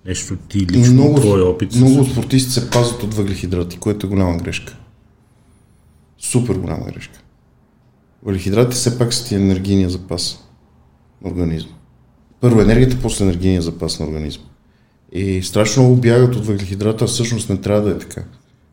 нещо 0.07 0.37
ти 0.49 0.59
лично, 0.61 0.93
Много, 0.95 1.21
твой 1.21 1.41
опит? 1.43 1.73
с- 1.73 1.77
много 1.77 2.05
спортисти 2.05 2.51
се 2.53 2.71
пазят 2.71 3.03
от 3.03 3.15
въглехидрати, 3.15 3.79
което 3.79 4.07
е 4.07 4.11
голяма 4.11 4.37
грешка. 4.37 4.77
Супер 6.19 6.55
голяма 6.55 6.85
грешка. 6.87 7.19
Въглехидратите 8.23 8.75
все 8.75 8.99
пак 8.99 9.15
са 9.15 9.25
ти 9.25 9.35
енергийния 9.35 9.91
запас 9.91 10.49
на 11.25 11.31
организма. 11.31 11.71
Първо 12.47 12.61
енергията, 12.61 12.97
после 13.03 13.25
енергийния 13.25 13.63
запас 13.63 14.01
на 14.01 14.07
организма. 14.07 14.45
И 15.13 15.43
страшно 15.43 15.83
много 15.83 15.97
бягат 15.97 16.37
от 16.37 16.47
въглехидрата, 16.47 17.05
а 17.05 17.09
всъщност 17.09 17.51
не 17.51 17.57
трябва 17.57 17.83
да 17.83 17.91
е 17.91 17.99
така. 17.99 18.23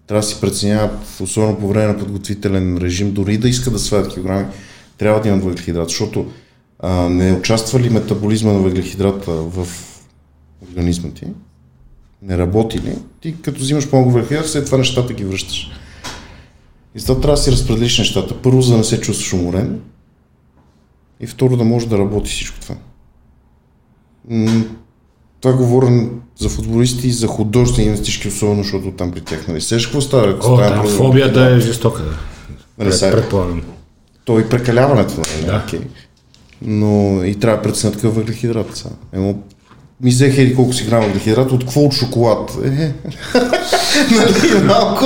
Трябва 0.08 0.22
да 0.22 0.28
си 0.28 0.42
преценяват, 0.42 1.20
особено 1.22 1.60
по 1.60 1.68
време 1.68 1.94
на 1.94 2.00
подготвителен 2.00 2.78
режим, 2.78 3.12
дори 3.12 3.38
да 3.38 3.50
искат 3.50 3.74
да 3.74 3.80
свалят 3.80 4.14
килограми, 4.14 4.46
трябва 4.98 5.22
да 5.22 5.28
имат 5.28 5.44
въглехидрат, 5.44 5.90
защото 5.90 6.26
а, 6.80 7.10
не 7.10 7.34
участва 7.34 7.80
ли 7.80 7.90
метаболизма 7.90 8.54
на 8.54 8.60
въглехидрата 8.60 9.32
в 9.32 9.68
организма 10.70 11.10
ти, 11.10 11.26
не 12.22 12.38
работи 12.38 12.78
ли, 12.78 12.96
ти 13.22 13.36
като 13.42 13.60
взимаш 13.60 13.90
по-много 13.90 14.12
въглехидрат, 14.12 14.50
след 14.50 14.66
това 14.66 14.78
нещата 14.78 15.14
ги 15.14 15.26
връщаш. 15.26 15.72
И 16.96 17.00
затова 17.00 17.22
трябва 17.22 17.36
да 17.36 17.42
си 17.42 17.52
разпределиш 17.52 18.00
нещата. 18.00 18.42
Първо, 18.42 18.62
за 18.62 18.72
да 18.72 18.78
не 18.78 18.84
се 18.84 19.02
чувстваш 19.02 19.34
уморен. 19.34 19.82
И 21.20 21.28
второ, 21.28 21.58
да 21.58 21.64
може 21.64 21.90
да 21.90 21.98
работи 21.98 22.30
всичко 22.30 22.60
това. 22.60 22.76
Това 25.42 25.56
говоря 25.56 26.08
за 26.40 26.50
футболисти 26.50 27.08
и 27.08 27.12
за 27.12 27.28
художествени 27.28 27.86
гимнастички, 27.86 28.28
особено, 28.28 28.64
защото 28.64 28.92
там 28.92 29.12
при 29.12 29.22
тях, 29.22 29.48
нали, 29.48 29.62
сеш 29.62 29.86
какво 29.86 30.02
става? 30.02 30.38
О, 30.44 30.58
там 30.58 30.74
просто- 30.82 30.98
фобията 30.98 31.46
е 31.46 31.60
жестока. 31.60 32.02
Нали, 32.78 32.90
Предполагам. 33.00 33.62
То 34.26 34.40
и 34.40 34.50
прекаляването, 34.50 35.14
нали? 35.18 35.46
Да. 35.46 35.64
Окей. 35.68 35.80
Но 36.62 37.24
и 37.24 37.36
трябва 37.36 37.58
да 37.58 37.64
преценя 37.64 37.94
такъв 37.94 38.16
въглехидрат. 38.16 38.76
Сега. 38.76 38.90
Емо, 39.14 39.40
ми 40.02 40.10
взех 40.10 40.38
еди 40.38 40.56
колко 40.56 40.74
си 40.74 40.86
грама 40.86 41.06
въглехидрат, 41.06 41.52
от 41.52 41.64
какво 41.64 41.82
от 41.82 41.94
шоколад? 41.94 42.58
Е, 42.66 42.70
нали, 44.12 44.64
малко, 44.66 45.06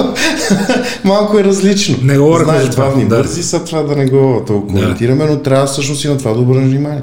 малко 1.03 1.39
е 1.39 1.43
различно. 1.43 1.97
Не 2.01 2.18
говорихме 2.18 2.53
Знаеш, 2.53 2.76
бавни 2.76 3.03
да. 3.05 3.18
бързи 3.18 3.43
са 3.43 3.65
това 3.65 3.84
да 3.84 3.95
не 3.95 4.05
го 4.05 4.43
толкова 4.47 4.74
коментираме, 4.74 5.26
но 5.26 5.39
трябва 5.39 5.65
всъщност 5.65 6.03
и 6.03 6.07
на 6.07 6.18
това 6.18 6.34
да 6.34 6.39
обърнеш 6.39 6.70
внимание. 6.70 7.01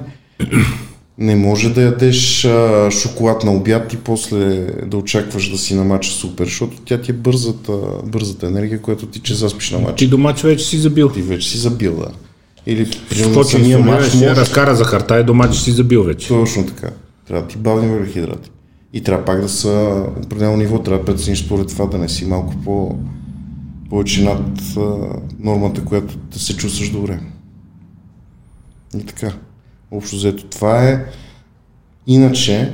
Не 1.18 1.36
може 1.36 1.74
да 1.74 1.82
ядеш 1.82 2.44
а, 2.44 2.90
шоколад 2.90 3.44
на 3.44 3.52
обяд 3.52 3.92
и 3.92 3.96
после 3.96 4.66
да 4.86 4.96
очакваш 4.96 5.50
да 5.50 5.58
си 5.58 5.74
на 5.74 5.84
матча 5.84 6.10
супер, 6.10 6.44
защото 6.44 6.76
тя 6.84 7.00
ти 7.00 7.10
е 7.10 7.14
бързата, 7.14 7.72
бързата 8.04 8.46
енергия, 8.46 8.82
която 8.82 9.06
ти 9.06 9.20
че 9.20 9.34
заспиш 9.34 9.70
на 9.70 9.78
матча. 9.78 9.96
Ти 9.96 10.06
до 10.06 10.18
мача 10.18 10.46
вече 10.46 10.64
си 10.64 10.78
забил. 10.78 11.08
Ти 11.08 11.22
вече 11.22 11.48
си 11.48 11.58
забил, 11.58 11.96
да. 11.96 12.08
Или 12.66 12.90
примерно 13.10 13.44
самия 13.44 13.78
я 13.78 13.84
може... 13.84 14.36
разкара 14.36 14.76
за 14.76 14.84
харта 14.84 15.20
и 15.20 15.24
до 15.24 15.34
мача 15.34 15.60
си 15.60 15.72
забил 15.72 16.02
вече. 16.02 16.28
Точно 16.28 16.66
така. 16.66 16.90
Трябва 17.28 17.42
да 17.42 17.48
ти 17.48 17.56
бавни 17.56 17.88
въглехидрати. 17.88 18.50
И 18.92 19.00
трябва 19.00 19.24
пак 19.24 19.40
да 19.40 19.48
са 19.48 20.04
определено 20.24 20.56
ниво. 20.56 20.78
Трябва 20.78 20.98
да 20.98 21.04
прецениш 21.04 21.44
според 21.44 21.68
това 21.68 21.86
да 21.86 21.98
не 21.98 22.08
си 22.08 22.24
малко 22.24 22.54
по 22.64 22.98
повече 23.90 24.24
над 24.24 24.60
а, 24.76 24.80
нормата, 25.40 25.84
която 25.84 26.18
да 26.32 26.38
се 26.38 26.56
чувстваш 26.56 26.90
добре. 26.90 27.20
И 28.98 29.06
така. 29.06 29.32
Общо 29.94 30.16
взето 30.16 30.44
това 30.44 30.88
е. 30.88 31.04
Иначе, 32.06 32.72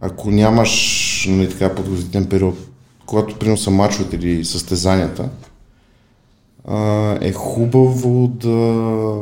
ако 0.00 0.30
нямаш 0.30 1.26
нали, 1.30 1.50
така 1.50 1.74
подготвителен 1.74 2.26
период, 2.28 2.58
когато 3.06 3.38
примерно 3.38 3.58
са 3.58 3.70
мачовете 3.70 4.16
или 4.16 4.44
състезанията, 4.44 5.28
е 7.20 7.32
хубаво 7.32 8.28
да 8.28 8.48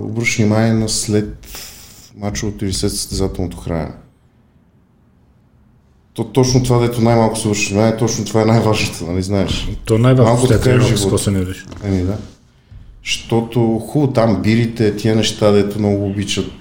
обръщаш 0.04 0.38
внимание 0.38 0.72
на 0.72 0.88
след 0.88 1.46
мачовото 2.16 2.64
или 2.64 2.72
след 2.72 2.92
състезателното 2.92 3.56
хранене. 3.56 3.94
То, 6.12 6.24
точно 6.24 6.62
това, 6.62 6.78
дето 6.78 7.00
най-малко 7.00 7.38
се 7.38 7.48
обръщаш 7.48 7.70
внимание, 7.70 7.96
точно 7.96 8.24
това 8.24 8.42
е 8.42 8.44
най-важното, 8.44 9.04
нали 9.04 9.22
знаеш? 9.22 9.68
То 9.84 9.98
най-важно 9.98 10.32
Малко 10.32 10.46
след 10.46 10.66
е 10.66 10.80
живота. 10.80 11.18
се 11.18 11.30
не. 11.30 11.44
Еми 11.84 12.02
да. 12.02 12.16
Защото 13.04 13.78
хубаво 13.78 14.12
там 14.12 14.42
бирите, 14.42 14.96
тия 14.96 15.16
неща, 15.16 15.50
дето 15.50 15.78
много 15.78 16.06
обичат, 16.06 16.52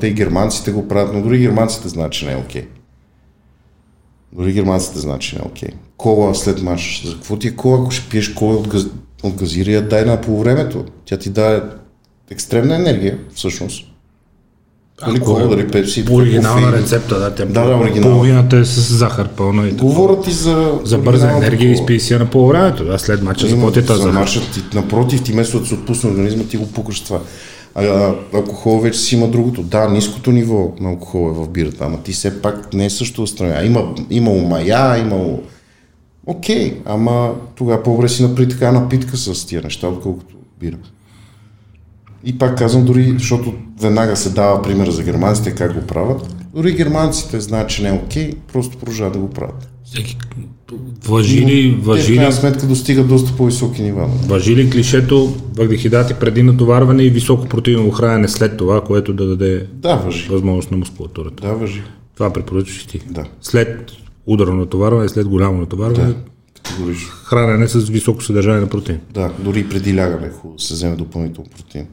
те 0.00 0.06
и 0.06 0.12
германците 0.12 0.72
го 0.72 0.88
правят, 0.88 1.14
но 1.14 1.22
дори 1.22 1.38
германците 1.38 1.88
знаят, 1.88 2.12
че 2.12 2.26
не 2.26 2.32
е 2.32 2.36
окей. 2.36 2.66
Дори 4.32 4.52
германците 4.52 4.98
знаят, 4.98 5.20
че 5.20 5.36
не 5.36 5.42
е 5.44 5.48
окей. 5.48 5.68
Кола 5.96 6.34
след 6.34 6.62
мач. 6.62 7.02
За 7.06 7.14
какво 7.14 7.36
ти 7.36 7.48
е 7.48 7.56
кола, 7.56 7.78
ако 7.80 7.90
ще 7.90 8.08
пиеш 8.08 8.28
кола 8.28 8.54
от, 8.54 8.68
газ... 8.68 8.86
от 9.22 9.34
газирия, 9.34 9.88
дай 9.88 10.04
на 10.04 10.20
полувремето. 10.20 10.84
Тя 11.04 11.16
ти 11.16 11.30
дава 11.30 11.62
екстремна 12.30 12.74
енергия, 12.74 13.18
всъщност. 13.34 13.84
Дали 15.06 15.16
Ако 15.16 15.24
кола, 15.24 15.42
е 15.42 15.46
дали 15.46 15.68
пепси. 15.68 16.04
Оригинална 16.10 16.66
кофеин. 16.66 16.82
рецепта, 16.82 17.18
да. 17.18 17.34
Тя 17.34 17.44
Да, 17.44 17.64
да, 17.64 17.76
оригинална. 17.76 18.16
Половината 18.16 18.56
е 18.56 18.64
с 18.64 18.94
захар 18.94 19.28
пълна 19.28 19.66
и 19.66 19.70
така. 19.70 19.82
Говорят 19.82 20.26
и 20.26 20.30
за... 20.32 20.78
За 20.84 20.98
бърза 20.98 21.30
енергия 21.30 21.58
кола. 21.58 21.82
изпи 21.82 22.00
си 22.00 22.14
на 22.14 22.30
полувремето. 22.30 22.84
Да, 22.84 22.98
след 22.98 23.22
мача 23.22 23.46
заплати 23.46 23.86
тази 23.86 23.96
за 24.00 24.02
захар. 24.02 24.18
марша 24.18 24.40
ти, 24.52 24.76
напротив, 24.76 25.22
ти 25.22 25.32
вместо 25.32 25.60
да 25.60 25.66
се 25.66 25.74
отпусне 25.74 26.10
организма, 26.10 26.44
ти 26.44 26.56
го 26.56 26.72
пукаш 26.72 27.00
това. 27.00 27.20
Алкохол 28.34 28.80
вече 28.80 28.98
си 28.98 29.14
има 29.14 29.28
другото. 29.28 29.62
Да, 29.62 29.88
ниското 29.88 30.32
ниво 30.32 30.72
на 30.80 30.88
алкохол 30.88 31.30
е 31.30 31.34
в 31.34 31.48
бирата, 31.48 31.84
ама 31.84 32.02
ти 32.02 32.12
все 32.12 32.42
пак 32.42 32.74
не 32.74 32.84
е 32.84 32.90
също 32.90 33.26
страна. 33.26 33.64
Има, 33.64 33.94
имало 34.10 34.40
мая, 34.40 34.98
имало... 34.98 35.42
Окей, 36.26 36.80
ама 36.84 37.34
тогава 37.54 37.82
по-добре 37.82 38.08
си 38.08 38.22
напри 38.22 38.48
така 38.48 38.72
напитка 38.72 39.16
с 39.16 39.46
тия 39.46 39.62
неща, 39.62 39.88
отколкото 39.88 40.36
бира. 40.60 40.76
И 42.24 42.38
пак 42.38 42.58
казвам, 42.58 42.84
дори, 42.84 43.14
защото 43.18 43.54
веднага 43.80 44.16
се 44.16 44.30
дава 44.30 44.62
пример 44.62 44.90
за 44.90 45.02
германците, 45.02 45.54
как 45.54 45.74
го 45.80 45.86
правят. 45.86 46.34
Дори 46.54 46.72
германците 46.72 47.40
знаят, 47.40 47.68
че 47.68 47.82
не 47.82 47.88
е 47.88 47.92
окей, 47.92 48.32
просто 48.52 48.78
продължават 48.78 49.12
да 49.12 49.18
го 49.18 49.30
правят. 49.30 49.68
Всеки- 49.84 50.18
Въжи 51.04 51.40
ли, 51.40 51.70
в 51.72 51.84
въжи 51.84 52.12
ли, 52.12 52.16
крайна 52.16 52.32
сметка 52.32 52.66
достигат 52.66 53.08
доста 53.08 53.36
по-високи 53.36 53.82
нива. 53.82 54.10
въжи 54.26 54.56
ли 54.56 54.70
клишето 54.70 55.34
въглехидрати 55.54 56.14
преди 56.14 56.42
натоварване 56.42 57.02
и 57.02 57.10
високо 57.10 57.46
протеиново 57.46 57.90
хранене 57.90 58.28
след 58.28 58.56
това, 58.56 58.80
което 58.80 59.12
да 59.12 59.26
даде 59.26 59.66
Да, 59.72 59.96
въжи. 59.96 60.28
възможност 60.28 60.70
на 60.70 60.76
мускулатурата? 60.76 61.48
Да, 61.48 61.54
въжи. 61.54 61.82
Това 62.14 62.32
препоръчваш 62.32 62.84
ти. 62.84 63.00
Да. 63.10 63.24
След 63.42 63.90
ударно 64.26 64.54
натоварване, 64.56 65.08
след 65.08 65.28
голямо 65.28 65.60
натоварване, 65.60 66.08
Да. 66.08 66.14
Категорично. 66.54 67.08
хранене 67.24 67.68
с 67.68 67.88
високо 67.88 68.22
съдържание 68.22 68.60
на 68.60 68.66
протеин. 68.66 69.00
Да, 69.10 69.32
дори 69.38 69.68
преди 69.68 69.96
лягане 69.96 70.30
хубаво 70.30 70.58
се 70.58 70.74
вземе 70.74 70.96
допълнително 70.96 71.50
протеин. 71.50 71.86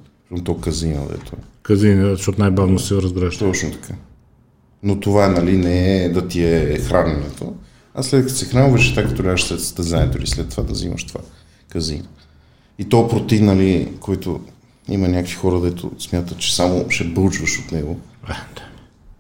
То 0.43 0.53
казина, 0.53 0.99
дето 1.01 1.31
е. 1.33 1.43
Казин, 1.63 2.01
защото 2.05 2.41
най-бавно 2.41 2.79
се 2.79 2.95
разгръща. 2.95 3.45
Точно 3.45 3.71
така. 3.71 3.93
Но 4.83 4.99
това, 4.99 5.27
нали, 5.27 5.57
не 5.57 6.03
е 6.03 6.09
да 6.09 6.27
ти 6.27 6.43
е 6.43 6.79
храненето, 6.79 7.53
а 7.95 8.03
след 8.03 8.25
като 8.25 8.37
се 8.37 8.45
хранваш, 8.45 8.93
така 8.95 9.09
като 9.09 9.23
лягаш 9.23 9.43
след 9.43 9.59
състезанието 9.59 10.17
или 10.17 10.27
след 10.27 10.49
това 10.49 10.63
да 10.63 10.73
взимаш 10.73 11.03
това 11.03 11.21
казина. 11.69 12.03
И 12.79 12.85
то 12.89 13.07
протеин, 13.07 13.45
нали, 13.45 13.87
който 13.99 14.39
има 14.89 15.07
някакви 15.07 15.35
хора, 15.35 15.59
дето 15.61 15.91
смятат, 15.99 16.37
че 16.37 16.55
само 16.55 16.85
ще 16.89 17.03
бълчваш 17.03 17.59
от 17.59 17.71
него. 17.71 17.99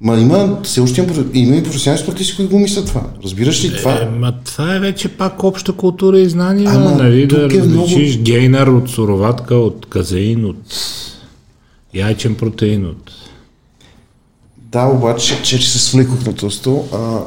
Ма 0.01 0.19
има, 0.19 0.59
все 0.63 0.81
още 0.81 1.01
има, 1.01 1.13
има 1.33 1.55
и 1.55 1.63
професионални 1.63 2.03
спортисти, 2.03 2.35
които 2.35 2.51
го 2.51 2.59
мислят 2.59 2.87
това. 2.87 3.03
Разбираш 3.23 3.63
ли 3.63 3.77
това? 3.77 4.01
Е, 4.01 4.05
ма 4.05 4.33
това 4.45 4.75
е 4.75 4.79
вече 4.79 5.09
пак 5.09 5.43
обща 5.43 5.73
култура 5.73 6.19
и 6.19 6.29
знания, 6.29 6.69
Ама 6.69 6.91
нали, 6.91 7.27
да 7.27 7.43
е 7.43 7.47
много- 7.47 7.83
различиш 7.83 8.17
гейнер 8.17 8.67
от 8.67 8.89
суроватка, 8.89 9.55
от 9.55 9.85
казеин, 9.89 10.45
от 10.45 10.75
яйчен 11.93 12.35
протеин, 12.35 12.85
от... 12.85 13.11
Да, 14.57 14.85
обаче, 14.85 15.43
че, 15.43 15.59
че 15.59 15.69
се 15.69 15.79
свлекох 15.79 16.25
на 16.25 16.35
този 16.35 16.57
стол. 16.57 16.87
А, 16.93 17.19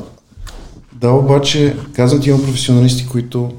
да, 1.04 1.10
обаче, 1.10 1.76
казвам 1.92 2.22
ти, 2.22 2.28
има 2.28 2.38
професионалисти, 2.38 3.06
които 3.08 3.52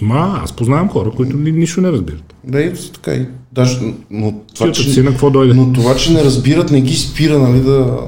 Има, 0.00 0.40
аз 0.44 0.52
познавам 0.52 0.88
хора, 0.88 1.10
които 1.10 1.36
ни, 1.36 1.52
нищо 1.52 1.80
не 1.80 1.92
разбират. 1.92 2.34
да, 2.44 2.62
и 2.62 2.72
така 2.94 3.14
и 3.14 3.26
даже, 3.52 3.80
но 4.10 4.40
това, 4.54 4.72
че, 4.72 4.90
си 4.90 5.02
на 5.02 5.10
какво 5.10 5.30
дойде. 5.30 5.54
но 5.54 5.72
това, 5.72 5.96
че 5.96 6.12
не 6.12 6.24
разбират, 6.24 6.70
не 6.70 6.80
ги 6.80 6.96
спира, 6.96 7.38
нали, 7.38 7.60
да, 7.60 8.00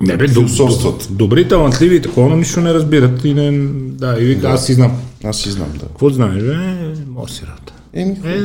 Не 0.00 0.16
бе, 0.16 0.28
философстват. 0.28 1.06
доб, 1.08 1.16
добри, 1.16 1.48
талантливи 1.48 2.02
такова, 2.02 2.28
но 2.28 2.36
нищо 2.36 2.60
не 2.60 2.74
разбират. 2.74 3.24
И 3.24 3.34
не, 3.34 3.50
да, 3.74 4.16
и 4.20 4.24
вика, 4.24 4.48
аз 4.48 4.66
си 4.66 4.72
знам. 4.74 4.92
Аз 5.24 5.38
си 5.38 5.50
знам, 5.50 5.72
да. 5.74 5.86
Какво 5.86 6.08
знаеш? 6.08 6.42
Е, 6.42 6.94
може 7.08 7.32
си 7.32 7.42
работа. 7.46 7.72
Еми, 7.92 8.16
Е, 8.24 8.40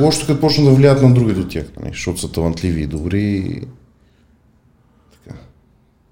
лошото 0.02 0.26
като 0.26 0.40
почнат 0.40 0.66
да 0.66 0.72
влияят 0.74 1.02
на 1.02 1.14
другите 1.14 1.40
от 1.40 1.48
тях, 1.48 1.64
нали? 1.80 1.90
защото 1.92 2.20
са 2.20 2.32
талантливи 2.32 2.82
и 2.82 2.86
добри. 2.86 3.60
Така. 5.12 5.38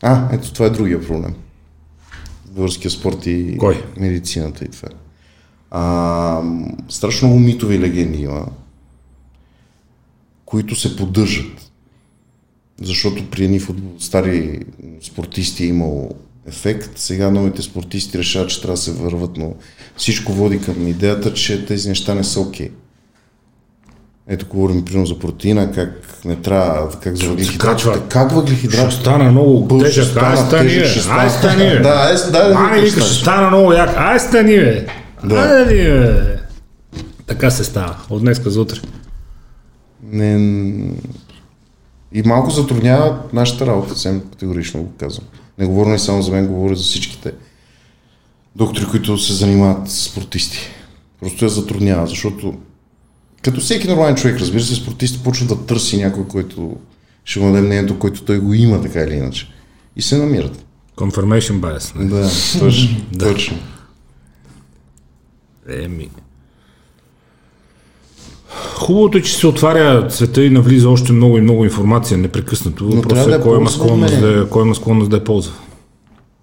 А, 0.03 0.29
ето 0.33 0.53
това 0.53 0.67
е 0.67 0.71
другия 0.71 1.07
проблем. 1.07 1.35
Българския 2.57 2.91
спорт 2.91 3.27
и 3.27 3.57
Кой? 3.59 3.85
медицината 3.97 4.65
и 4.65 4.69
това. 4.69 4.89
А, 5.71 6.43
страшно 6.89 7.29
много 7.29 7.41
митови 7.41 7.75
и 7.75 7.81
легенди 7.81 8.23
има, 8.23 8.47
които 10.45 10.75
се 10.75 10.97
поддържат. 10.97 11.71
Защото 12.83 13.31
при 13.31 13.45
едни 13.45 13.61
футбол, 13.61 13.93
стари 13.99 14.61
спортисти 15.03 15.65
е 15.65 15.67
имало 15.67 16.11
ефект, 16.47 16.99
сега 16.99 17.31
новите 17.31 17.63
спортисти 17.63 18.19
решават, 18.19 18.51
че 18.51 18.61
трябва 18.61 18.73
да 18.73 18.83
се 18.83 18.93
върват, 18.93 19.37
но 19.37 19.55
всичко 19.97 20.33
води 20.33 20.61
към 20.61 20.89
идеята, 20.89 21.35
че 21.35 21.67
тези 21.67 21.89
неща 21.89 22.15
не 22.15 22.25
са 22.25 22.41
окей. 22.41 22.71
Ето 24.29 24.47
говорим 24.47 24.85
примерно 24.85 25.07
за 25.07 25.19
протеина, 25.19 25.73
как 25.73 26.21
не 26.25 26.37
трябва, 26.37 26.91
как 27.01 27.17
за 27.17 27.29
въглехидратите. 27.29 27.91
Как 28.09 28.33
въглехидрат? 28.33 28.91
Ще 28.91 29.01
стана 29.01 29.31
много 29.31 29.79
тежък. 29.79 30.17
Ай, 30.23 30.37
стани. 30.37 30.83
Ай, 31.11 31.31
стани, 31.31 31.65
бе. 31.65 31.79
Да, 31.79 32.17
ай, 32.35 32.53
Мани 32.55 32.81
го 32.81 32.87
вика, 32.87 33.01
ще 33.01 33.15
стана 33.15 33.49
много 33.49 33.73
як. 33.73 33.97
Ай, 33.97 34.21
стани, 34.21 34.57
бе. 34.57 34.87
Да. 35.25 35.37
Ай, 35.37 35.65
бе. 35.65 36.39
Така 37.27 37.51
се 37.51 37.65
става. 37.65 37.97
От 38.11 38.21
днеска 38.21 38.51
за 38.51 38.61
утре. 38.61 38.81
Не... 40.03 40.35
И 42.13 42.23
малко 42.23 42.51
затруднява 42.51 43.19
нашата 43.33 43.67
работа, 43.67 43.89
съвсем 43.89 44.21
категорично 44.21 44.83
го 44.83 44.93
казвам. 44.99 45.27
Не 45.59 45.67
говоря 45.67 45.89
не 45.89 45.99
само 45.99 46.23
за 46.23 46.33
мен, 46.33 46.47
говоря 46.47 46.77
за 46.77 46.83
всичките 46.83 47.33
доктори, 48.57 48.87
които 48.87 49.19
се 49.19 49.33
занимават 49.33 49.91
с 49.91 50.03
спортисти. 50.03 50.59
Просто 51.21 51.45
я 51.45 51.49
затруднява, 51.49 52.07
защото 52.07 52.55
като 53.47 53.61
всеки 53.61 53.89
нормален 53.89 54.15
човек, 54.15 54.41
разбира 54.41 54.63
се, 54.63 54.75
спортист 54.75 55.25
почва 55.25 55.47
да 55.47 55.67
търси 55.67 55.97
някой, 55.97 56.27
който 56.29 56.77
ще 57.25 57.41
му 57.41 57.47
даде 57.47 57.67
мнението, 57.67 57.99
който 57.99 58.25
той 58.25 58.39
го 58.39 58.55
има, 58.55 58.83
така 58.83 59.01
или 59.01 59.15
иначе. 59.15 59.49
И 59.97 60.03
се 60.03 60.19
намират. 60.19 60.67
Confirmation 60.97 61.61
bias. 61.61 61.97
не? 61.97 62.05
Да, 62.05 62.31
точно. 62.61 62.97
точно. 63.19 63.57
Еми. 65.69 66.11
Хубавото 68.75 69.19
е, 69.19 69.23
че 69.23 69.37
се 69.37 69.47
отваря 69.47 70.11
света 70.11 70.45
и 70.45 70.51
навлиза 70.51 70.91
още 70.91 71.13
много 71.13 71.39
и 71.39 71.41
много 71.41 71.65
информация 71.65 72.19
непрекъснато. 72.19 72.85
Въпросът 72.85 73.09
трябва 73.09 73.31
да 73.31 73.37
е 73.37 73.41
кой 73.41 73.59
има, 73.59 73.71
склонност 73.71 74.21
да, 74.21 74.43
е- 74.43 74.49
кой 74.49 74.65
има 74.65 74.75
склонност 74.75 75.11
да 75.11 75.17
я 75.17 75.25
ползва. 75.25 75.55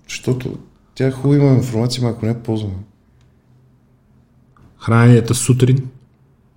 Защото 0.09 0.57
тя 0.95 1.07
е 1.07 1.11
хубава 1.11 1.35
има 1.35 1.53
информация, 1.53 2.03
но 2.03 2.09
ако 2.09 2.25
не 2.25 2.31
я 2.31 2.43
ползваме. 2.43 2.75
Храненията 4.79 5.35
сутрин. 5.35 5.89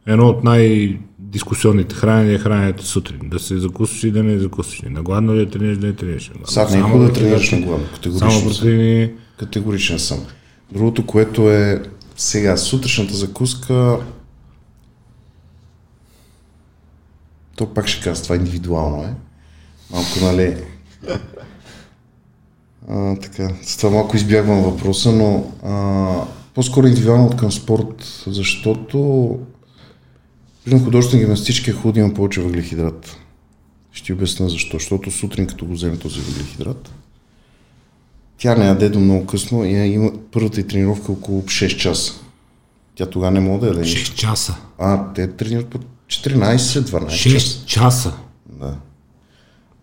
Едно 0.07 0.27
от 0.27 0.45
най-дискусионните 0.45 1.95
хранения 1.95 2.35
е 2.35 2.39
храненето 2.39 2.87
сутрин. 2.87 3.21
Да 3.25 3.39
се 3.39 3.59
закусваш 3.59 4.05
и 4.05 4.11
да 4.11 4.23
не 4.23 4.39
закусваш. 4.39 4.83
На 4.83 5.03
гладно 5.03 5.35
да 5.35 5.51
тренираш, 5.51 5.79
да 5.79 5.87
не 5.87 5.93
тренираш. 5.93 6.31
Сега 6.45 6.69
не 6.71 6.79
е 6.79 6.83
хубаво 6.83 7.05
да 7.05 7.13
тренираш 7.13 7.51
на 7.51 7.61
гладно. 7.61 7.87
Само 7.87 7.95
Категорично. 7.95 8.31
съм. 8.31 8.49
протеини. 8.49 9.13
Категоричен 9.39 9.99
съм. 9.99 10.27
Другото, 10.73 11.07
което 11.07 11.51
е 11.51 11.83
сега, 12.17 12.57
сутрешната 12.57 13.15
закуска, 13.15 13.99
то 17.57 17.75
пак 17.75 17.87
ще 17.87 18.05
кажа, 18.05 18.23
това 18.23 18.37
индивидуално 18.37 19.03
е. 19.03 19.15
Малко, 19.91 20.19
нали... 20.23 20.57
А, 22.89 23.17
така, 23.17 23.51
с 23.63 23.77
това 23.77 23.91
малко 23.91 24.17
избягвам 24.17 24.63
въпроса, 24.63 25.13
но 25.13 25.53
а, 25.65 26.25
по-скоро 26.55 26.87
индивидуално 26.87 27.27
от 27.27 27.37
към 27.37 27.53
спорт, 27.53 28.25
защото 28.27 29.39
при 30.67 30.79
художествена 30.79 31.23
гимнастичка 31.23 31.71
е 31.71 31.75
хубаво 31.75 31.93
да 31.93 32.01
има 32.01 32.15
повече 32.15 32.41
въглехидрат. 32.41 33.17
Ще 33.93 34.07
ти 34.07 34.13
обясня 34.13 34.49
защо. 34.49 34.77
Защото 34.77 35.11
сутрин, 35.11 35.47
като 35.47 35.67
го 35.67 35.73
вземе 35.73 35.97
този 35.97 36.21
въглехидрат, 36.21 36.91
тя 38.39 38.55
не 38.55 38.67
яде 38.67 38.89
до 38.89 39.01
много 39.01 39.27
късно 39.27 39.65
и 39.65 39.71
има 39.71 40.11
първата 40.33 40.61
и 40.61 40.67
тренировка 40.67 41.13
около 41.13 41.43
6 41.43 41.77
часа. 41.77 42.13
Тя 42.95 43.07
тогава 43.07 43.33
не 43.33 43.41
може 43.41 43.61
да 43.61 43.67
яде. 43.67 43.81
нищо. 43.81 44.13
6 44.13 44.15
часа. 44.15 44.55
А, 44.79 45.13
те 45.15 45.27
тренират 45.27 45.67
по 45.67 45.79
14-12 46.09 46.57
часа. 46.57 47.07
6 47.07 47.65
часа. 47.65 48.13
Да. 48.61 48.75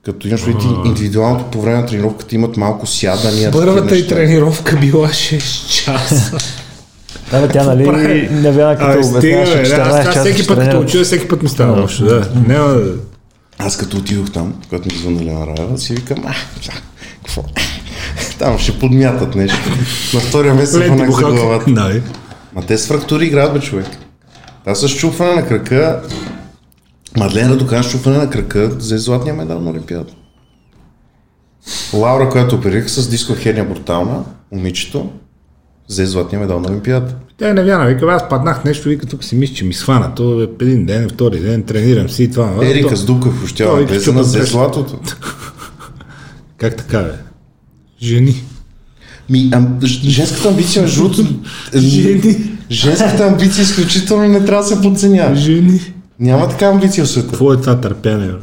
Като 0.02 0.28
имаш 0.28 0.46
предвид 0.46 0.72
индивидуалното 0.86 1.52
по 1.52 1.62
време 1.62 1.78
на 1.78 1.86
тренировката 1.86 2.36
имат 2.36 2.58
малко 2.58 2.88
сядания. 2.88 3.52
Първата 3.52 3.98
и 3.98 4.08
тренировка 4.08 4.80
била 4.80 5.10
6 5.10 5.68
часа. 5.84 6.38
Да, 7.34 7.42
бе, 7.42 7.48
тя 7.48 7.64
нали 7.64 8.30
не 8.32 8.52
вярва 8.52 8.76
като 8.76 9.08
обясняваше 9.08 9.58
бе. 9.58 9.64
14 9.64 9.80
Аз, 9.80 9.94
аз 9.94 10.06
часа 10.06 10.20
всеки 10.20 10.48
път 10.48 10.60
като 10.60 10.80
уча, 10.80 11.04
всеки 11.04 11.28
път 11.28 11.44
ми 11.44 11.50
става 11.50 11.82
лошо. 11.82 12.06
Да. 12.06 12.30
Няма 12.48 12.68
да... 12.68 12.96
Аз 13.58 13.78
като 13.78 13.98
отидох 13.98 14.32
там, 14.32 14.54
когато 14.70 14.88
ми 14.94 15.00
звънна 15.00 15.24
Лена 15.24 15.48
Раева, 15.48 15.78
си 15.78 15.94
викам, 15.94 16.24
а, 16.26 16.34
какво? 17.24 17.44
Там 18.40 18.60
ще 18.60 18.80
подмятат 18.80 19.36
нещо. 19.36 19.58
На 20.14 20.20
втория 20.20 20.54
месец 20.54 20.88
фанах 20.88 21.12
за 21.12 21.22
главата. 21.22 22.02
Ма 22.56 22.62
те 22.68 22.78
с 22.78 22.88
фрактури 22.88 23.26
играят, 23.26 23.54
бе, 23.54 23.60
човек. 23.60 23.88
Аз 24.66 24.80
с 24.80 24.90
чупване 24.90 25.34
на 25.34 25.48
крака, 25.48 26.02
Мадлен 27.18 27.52
Радокан 27.52 27.84
с 27.84 27.92
чупване 27.92 28.18
на 28.18 28.30
крака, 28.30 28.68
взе 28.68 28.98
златния 28.98 29.34
медал 29.36 29.60
на 29.60 29.70
Олимпиада. 29.70 30.12
Лаура, 31.94 32.30
която 32.30 32.56
оперирах 32.56 32.92
с 32.92 33.10
дискохерния 33.10 33.66
брутална, 33.66 34.24
момичето, 34.52 35.10
взе 35.90 36.06
златния 36.06 36.40
медал 36.40 36.60
на 36.60 36.70
Олимпиада. 36.70 37.14
Тя 37.38 37.54
не 37.54 37.64
вярна, 37.64 37.86
вика, 37.86 38.06
аз 38.06 38.30
паднах 38.30 38.64
нещо, 38.64 38.90
вика, 38.90 39.06
тук 39.06 39.24
си 39.24 39.36
мисля, 39.36 39.56
че 39.56 39.66
ми 39.66 39.74
схвана. 39.74 40.16
То 40.16 40.42
е 40.42 40.48
един 40.62 40.86
ден, 40.86 41.10
втори 41.10 41.40
ден, 41.40 41.64
тренирам 41.64 42.10
си 42.10 42.24
и 42.24 42.32
това. 42.32 42.54
а, 42.60 42.66
Ерика 42.66 42.90
то- 42.90 42.96
с 42.96 43.06
Дука 43.06 43.30
в 43.32 43.44
Ощява, 43.44 43.72
Той 43.72 43.86
влезе 43.86 44.06
чупа 44.06 44.18
на 44.18 44.24
среща. 44.24 44.48
златото. 44.48 45.00
Как 46.58 46.76
така, 46.78 47.00
бе? 47.00 47.12
Жени. 48.02 48.36
Ми, 49.30 49.52
ж- 49.84 50.02
женската 50.02 50.50
амбиция, 50.50 50.82
между 50.82 51.02
другото, 51.02 51.22
е- 51.74 51.80
Жени. 51.80 52.52
женската 52.72 53.24
амбиция 53.24 53.64
изключително 53.64 54.24
не 54.24 54.46
трябва 54.46 54.64
да 54.64 54.76
се 54.76 54.82
подценява. 54.82 55.36
Жени. 55.36 55.82
Няма 56.20 56.50
такава 56.50 56.72
амбиция 56.74 57.06
в 57.06 57.10
света. 57.10 57.28
Какво 57.28 57.54
е 57.54 57.58
това 57.58 57.82
търпение, 57.82 58.28
бе? 58.28 58.38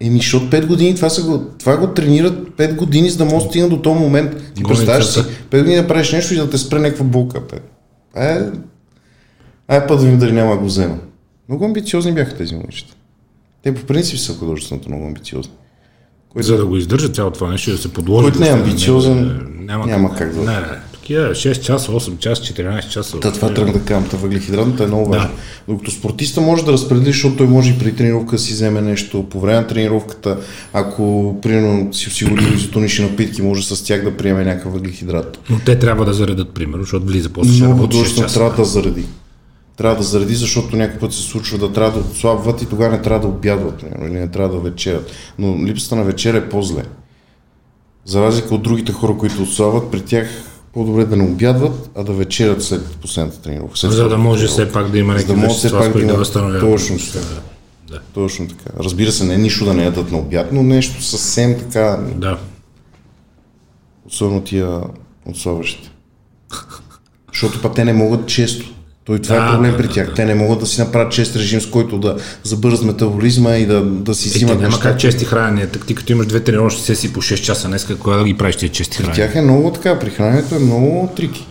Еми, 0.00 0.16
защото 0.16 0.46
5 0.46 0.66
години 0.66 0.94
това, 0.94 1.10
са 1.10 1.22
го, 1.22 1.44
това 1.58 1.76
го 1.76 1.86
тренират 1.86 2.48
5 2.50 2.74
години, 2.74 3.10
за 3.10 3.18
да 3.18 3.24
може 3.24 3.36
да 3.36 3.50
стигна 3.50 3.68
до 3.68 3.82
този 3.82 4.00
момент. 4.00 4.30
Ти 4.54 4.62
Гоницата. 4.62 4.68
представяш 4.92 5.04
си, 5.06 5.20
5 5.50 5.58
години 5.58 5.76
да 5.76 5.88
правиш 5.88 6.12
нещо 6.12 6.34
и 6.34 6.38
да 6.38 6.50
те 6.50 6.58
спре 6.58 6.78
някаква 6.78 7.04
болка. 7.04 7.40
Бе. 7.42 7.58
Е, 8.16 8.40
ай 9.68 9.86
път 9.86 10.00
да 10.00 10.06
ми 10.06 10.16
дали 10.16 10.32
няма 10.32 10.50
да 10.50 10.58
го 10.58 10.64
взема. 10.64 10.98
Много 11.48 11.64
амбициозни 11.64 12.12
бяха 12.12 12.36
тези 12.36 12.54
момичета. 12.54 12.94
Те 13.62 13.74
по 13.74 13.82
принцип 13.82 14.18
са 14.18 14.34
художественото 14.34 14.88
много 14.88 15.06
амбициозни. 15.06 15.52
Който, 16.28 16.46
За 16.46 16.56
да 16.56 16.66
го 16.66 16.76
издържа 16.76 17.08
цялото 17.08 17.34
това 17.34 17.50
нещо 17.50 17.70
и 17.70 17.72
да 17.72 17.78
се 17.78 17.92
подложи. 17.92 18.22
който 18.22 18.40
не 18.40 18.48
е 18.48 18.52
амбициозен, 18.52 19.46
няма, 19.58 19.86
няма 19.86 20.14
как 20.14 20.34
да- 20.34 20.40
Не, 20.40 20.60
не, 20.60 20.66
такива 21.06 21.30
6 21.30 21.60
часа, 21.60 21.92
8 21.92 22.18
часа, 22.18 22.42
14 22.42 22.88
часа. 22.88 23.20
Та, 23.20 23.32
това 23.32 23.54
тръгна 23.54 23.72
да 23.72 23.80
кажам, 23.80 24.08
та 24.10 24.16
въглехидратната 24.16 24.84
е 24.84 24.86
много 24.86 25.10
важна. 25.10 25.30
Докато 25.68 25.90
спортиста 25.90 26.40
може 26.40 26.64
да 26.64 26.72
разпредели, 26.72 27.06
защото 27.06 27.36
той 27.36 27.46
може 27.46 27.70
и 27.70 27.78
при 27.78 27.94
тренировка 27.94 28.36
да 28.36 28.42
си 28.42 28.52
вземе 28.52 28.80
нещо, 28.80 29.26
по 29.30 29.40
време 29.40 29.60
на 29.60 29.66
тренировката, 29.66 30.38
ако 30.72 31.36
примерно 31.42 31.94
си 31.94 32.08
осигурил 32.08 32.46
изотонични 32.54 33.04
напитки, 33.04 33.42
може 33.42 33.62
с 33.62 33.84
тях 33.84 34.04
да 34.04 34.16
приеме 34.16 34.44
някакъв 34.44 34.72
въглехидрат. 34.72 35.38
Но 35.50 35.58
те 35.66 35.78
трябва 35.78 36.04
да 36.04 36.12
заредат, 36.12 36.54
примерно, 36.54 36.82
защото 36.82 37.06
влиза 37.06 37.28
после 37.28 37.50
Много 37.50 37.72
работи 37.72 37.96
6 37.96 37.98
художествено 37.98 38.26
часа. 38.26 38.38
трябва 38.38 38.56
да 38.56 38.64
заради. 38.64 39.04
Трябва 39.76 39.96
да 39.96 40.02
заради, 40.02 40.34
защото 40.34 40.76
някой 40.76 40.98
път 40.98 41.12
се 41.12 41.22
случва 41.22 41.58
да 41.58 41.72
трябва 41.72 42.00
да 42.00 42.06
отслабват 42.06 42.62
и 42.62 42.66
тогава 42.66 42.96
не 42.96 43.02
трябва 43.02 43.20
да 43.20 43.34
обядват, 43.34 43.82
или 43.82 44.10
не 44.10 44.28
трябва 44.28 44.54
да 44.54 44.70
вечерят. 44.70 45.10
Но 45.38 45.66
липсата 45.66 45.96
на 45.96 46.04
вечеря 46.04 46.36
е 46.36 46.48
по-зле. 46.48 46.82
За 48.04 48.22
разлика 48.22 48.54
от 48.54 48.62
другите 48.62 48.92
хора, 48.92 49.16
които 49.18 49.42
отслабват, 49.42 49.90
при 49.90 50.00
тях 50.00 50.28
по-добре 50.76 51.04
да 51.04 51.16
не 51.16 51.24
обядват, 51.24 51.90
а 51.94 52.04
да 52.04 52.12
вечерят 52.12 52.62
след 52.64 52.86
последната 52.86 53.40
тренировка. 53.40 53.78
След 53.78 53.92
За 53.92 54.08
да 54.08 54.18
може 54.18 54.46
все 54.46 54.72
пак 54.72 54.90
да 54.90 54.98
има 54.98 55.12
някакви 55.12 55.32
да 55.32 55.36
може 55.36 55.48
вещества, 55.48 55.82
с 55.82 55.86
да 55.86 55.92
които 55.92 56.06
да 56.06 56.12
има 56.12 56.18
възстановява. 56.18 56.60
точно 56.60 56.96
така. 56.98 57.40
Точно 58.14 58.48
така. 58.48 58.70
Разбира 58.80 59.12
се, 59.12 59.24
не 59.24 59.38
нищо 59.38 59.64
да 59.64 59.74
не 59.74 59.84
ядат 59.84 60.12
на 60.12 60.18
обяд, 60.18 60.52
но 60.52 60.62
нещо 60.62 61.02
съвсем 61.02 61.58
така, 61.58 62.00
Да. 62.14 62.38
особено 64.06 64.40
тия 64.40 64.80
отслабващите. 65.26 65.90
Защото 67.32 67.62
па 67.62 67.72
те 67.72 67.84
не 67.84 67.92
могат 67.92 68.26
често. 68.26 68.74
Той 69.06 69.18
това 69.18 69.36
Да, 69.36 69.44
е 69.44 69.50
проблем 69.50 69.70
да, 69.70 69.76
при 69.76 69.86
да, 69.86 69.92
тях. 69.92 70.14
Те 70.14 70.24
не 70.24 70.34
могат 70.34 70.60
да 70.60 70.66
си 70.66 70.80
направят 70.80 71.12
чест 71.12 71.36
режим, 71.36 71.60
с 71.60 71.66
който 71.66 71.98
да 71.98 72.16
забърз 72.42 72.82
метаболизма 72.82 73.56
и 73.56 73.66
да, 73.66 73.82
да 73.82 74.14
си 74.14 74.28
И 74.28 74.32
те 74.32 74.36
взимат 74.38 74.54
няма 74.54 74.68
неща. 74.68 74.82
как 74.82 75.00
чести 75.00 75.24
хранения. 75.24 75.70
Так 75.70 75.86
ти 75.86 75.94
като 75.94 76.12
имаш 76.12 76.26
две 76.26 76.40
тренировъчни 76.40 76.80
сесии 76.80 77.12
по 77.12 77.22
6 77.22 77.36
часа 77.36 77.68
днес, 77.68 77.86
кога 78.00 78.16
да 78.16 78.24
ги 78.24 78.38
правиш 78.38 78.56
тия 78.56 78.68
чести 78.68 78.96
При 78.96 79.04
хранения? 79.04 79.26
тях 79.26 79.36
е 79.36 79.42
много 79.42 79.72
така. 79.72 79.98
При 79.98 80.10
храненето 80.10 80.54
е 80.54 80.58
много 80.58 81.08
трики. 81.16 81.46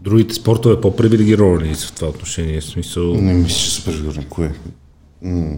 Другите 0.00 0.34
спортове 0.34 0.80
по-привилегировани 0.80 1.74
са 1.74 1.86
в 1.86 1.92
това 1.92 2.08
отношение. 2.08 2.60
В 2.60 2.64
смисъл... 2.64 3.14
Не 3.14 3.34
мисля, 3.34 3.48
че 3.56 3.70
са 3.70 3.84
привилегировани. 3.84 4.26
Кое? 4.28 4.52
М. 5.22 5.56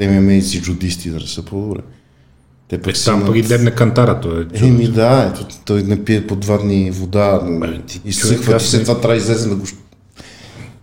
ММА-ци, 0.00 0.62
джудисти 0.62 1.10
да 1.10 1.20
са 1.20 1.42
по-добре. 1.42 1.80
Те 2.68 2.78
пък 2.78 2.96
Е, 2.96 3.04
там 3.04 3.24
пък 3.26 3.36
и 3.36 3.42
дебне 3.42 3.70
кантара, 3.70 4.20
той 4.20 4.40
е. 4.40 4.66
Еми 4.66 4.88
да, 4.88 5.32
ето, 5.34 5.46
той 5.64 5.82
не 5.82 6.04
пие 6.04 6.26
по 6.26 6.36
два 6.36 6.58
дни 6.58 6.90
вода, 6.90 7.40
изсъхва 8.04 8.44
човек, 8.44 8.60
и 8.60 8.64
след 8.64 8.82
това 8.82 9.00
трябва 9.00 9.16
излезе 9.16 9.48
да 9.48 9.54
го... 9.54 9.64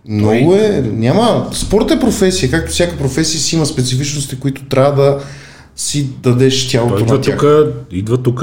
Много 0.08 0.54
е, 0.54 0.82
няма, 0.92 1.50
спорт 1.52 1.90
е 1.90 2.00
професия, 2.00 2.50
както 2.50 2.72
всяка 2.72 2.98
професия 2.98 3.40
си 3.40 3.56
има 3.56 3.66
специфичности, 3.66 4.40
които 4.40 4.64
трябва 4.64 5.02
да 5.02 5.24
си 5.76 6.10
дадеш 6.22 6.62
Той 6.62 6.70
тялото 6.70 7.02
идва 7.02 7.14
на 7.14 7.20
тях. 7.20 7.38
тук, 7.38 7.46
идва 7.90 8.22
тук 8.22 8.42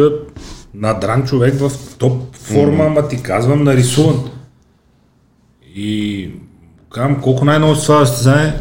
надран 0.73 1.25
човек 1.25 1.53
в 1.59 1.71
топ 1.97 2.35
форма, 2.35 2.85
ама 2.85 3.07
ти 3.07 3.21
казвам 3.21 3.63
нарисуван. 3.63 4.29
И 5.75 6.31
казвам, 6.93 7.21
колко 7.21 7.45
най-много 7.45 7.75
с 7.75 7.83
това 7.83 8.05
състезание? 8.05 8.53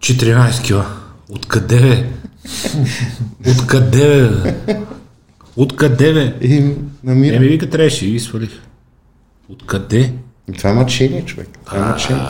14 0.00 0.62
кила. 0.62 0.86
Откъде 1.28 1.80
бе? 1.80 2.06
Откъде 3.48 4.30
бе? 4.30 4.54
Откъде 5.56 6.12
бе? 6.12 6.34
И 6.46 6.70
намира. 7.04 7.32
Не 7.32 7.40
ми 7.40 7.48
вика, 7.48 7.70
трябваше 7.70 8.06
и 8.06 8.20
свалих. 8.20 8.50
Откъде? 9.48 10.12
Това 10.58 10.70
е 10.70 10.72
мъчение, 10.72 11.24
човек. 11.24 11.48
Това 11.66 11.78
е 11.78 11.80
мъчение. 11.80 12.22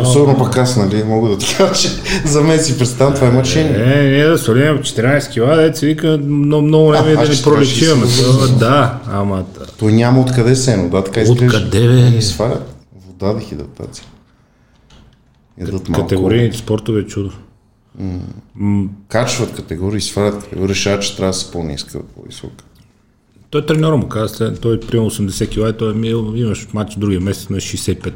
Особено 0.00 0.38
пък 0.38 0.56
аз, 0.56 0.76
нали, 0.76 1.04
мога 1.04 1.28
да 1.28 1.38
ти 1.38 1.56
кажа, 1.56 1.74
че 1.74 1.88
за 2.24 2.42
мен 2.42 2.58
си 2.58 2.78
представям, 2.78 3.14
това 3.14 3.26
е 3.26 3.30
мъчение. 3.30 4.00
Е, 4.00 4.10
ние 4.10 4.26
да 4.26 4.38
свалим 4.38 4.78
14 4.78 5.30
кила, 5.32 5.56
деца 5.56 5.86
вика, 5.86 6.18
много, 6.18 6.66
много 6.66 6.88
време 6.88 7.14
да 7.14 7.28
ни 7.28 7.42
пролечиваме. 7.44 8.06
То, 8.06 8.48
Да, 8.58 8.98
ама 9.12 9.44
Той 9.78 9.92
няма 9.92 10.20
откъде 10.20 10.56
сено, 10.56 10.88
да, 10.90 11.04
така 11.04 11.20
изглежда. 11.20 11.56
Откъде, 11.56 11.88
бе? 11.88 12.10
Ни 12.10 12.22
свалят 12.22 12.74
вода, 13.08 13.40
малко. 15.88 16.02
категорийните 16.02 16.56
спортове 16.56 17.00
е 17.00 17.04
чудо. 17.06 17.30
Качват 19.08 19.54
категории, 19.54 20.00
свалят 20.00 20.38
категории, 20.38 20.68
решават, 20.68 21.02
че 21.02 21.16
трябва 21.16 21.30
да 21.30 21.34
са 21.34 21.52
по-ниска, 21.52 21.98
по-висока. 22.16 22.64
Той 23.50 23.66
треньора 23.66 23.96
му 23.96 24.08
каза, 24.08 24.28
след- 24.28 24.60
той 24.60 24.76
е 24.76 24.80
приема 24.80 25.06
80 25.06 25.48
кила 25.48 25.68
и 25.68 25.72
той 25.72 25.90
е 25.92 25.94
мил, 25.94 26.32
имаш 26.36 26.68
матч 26.74 26.94
другия 26.94 27.20
месец 27.20 27.48
на 27.48 27.56
65. 27.56 28.12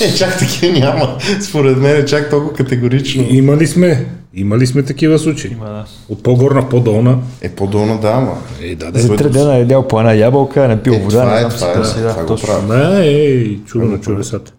Е, 0.00 0.14
чак 0.14 0.38
такива 0.38 0.78
няма. 0.78 1.18
Според 1.40 1.76
мен 1.78 1.96
е 1.96 2.04
чак 2.04 2.30
толкова 2.30 2.52
категорично. 2.54 3.26
Имали 3.30 3.66
сме, 3.66 4.06
имали 4.34 4.66
сме 4.66 4.82
такива 4.82 5.18
случаи. 5.18 5.50
Има, 5.52 5.64
да. 5.64 5.84
От 6.08 6.22
по-горна 6.22 6.62
в 6.62 6.68
по-долна. 6.68 7.18
Е, 7.40 7.48
по-долна 7.48 8.00
да, 8.00 8.08
ама. 8.08 8.38
Е, 8.60 8.74
да, 8.74 8.90
За 8.94 9.08
да. 9.08 9.16
три 9.16 9.30
дена 9.30 9.56
е 9.56 9.66
ял 9.70 9.88
по 9.88 10.00
една 10.00 10.12
ябълка, 10.12 10.68
не 10.68 10.82
пил 10.82 10.92
Е, 10.92 10.98
вода, 10.98 11.20
това 11.20 11.30
не 11.30 11.36
е, 11.36 11.50
знам 11.50 11.72
това 11.72 11.80
е, 11.80 11.84
си, 11.84 11.94
да, 11.94 12.08
това 12.08 12.14
да, 12.14 12.20
го 12.20 12.26
точно. 12.26 12.46
правя. 12.48 12.66
Да, 12.68 13.06
е, 13.06 13.44
чудо 13.56 13.84
на 13.84 14.00
чудесата. 14.00 14.52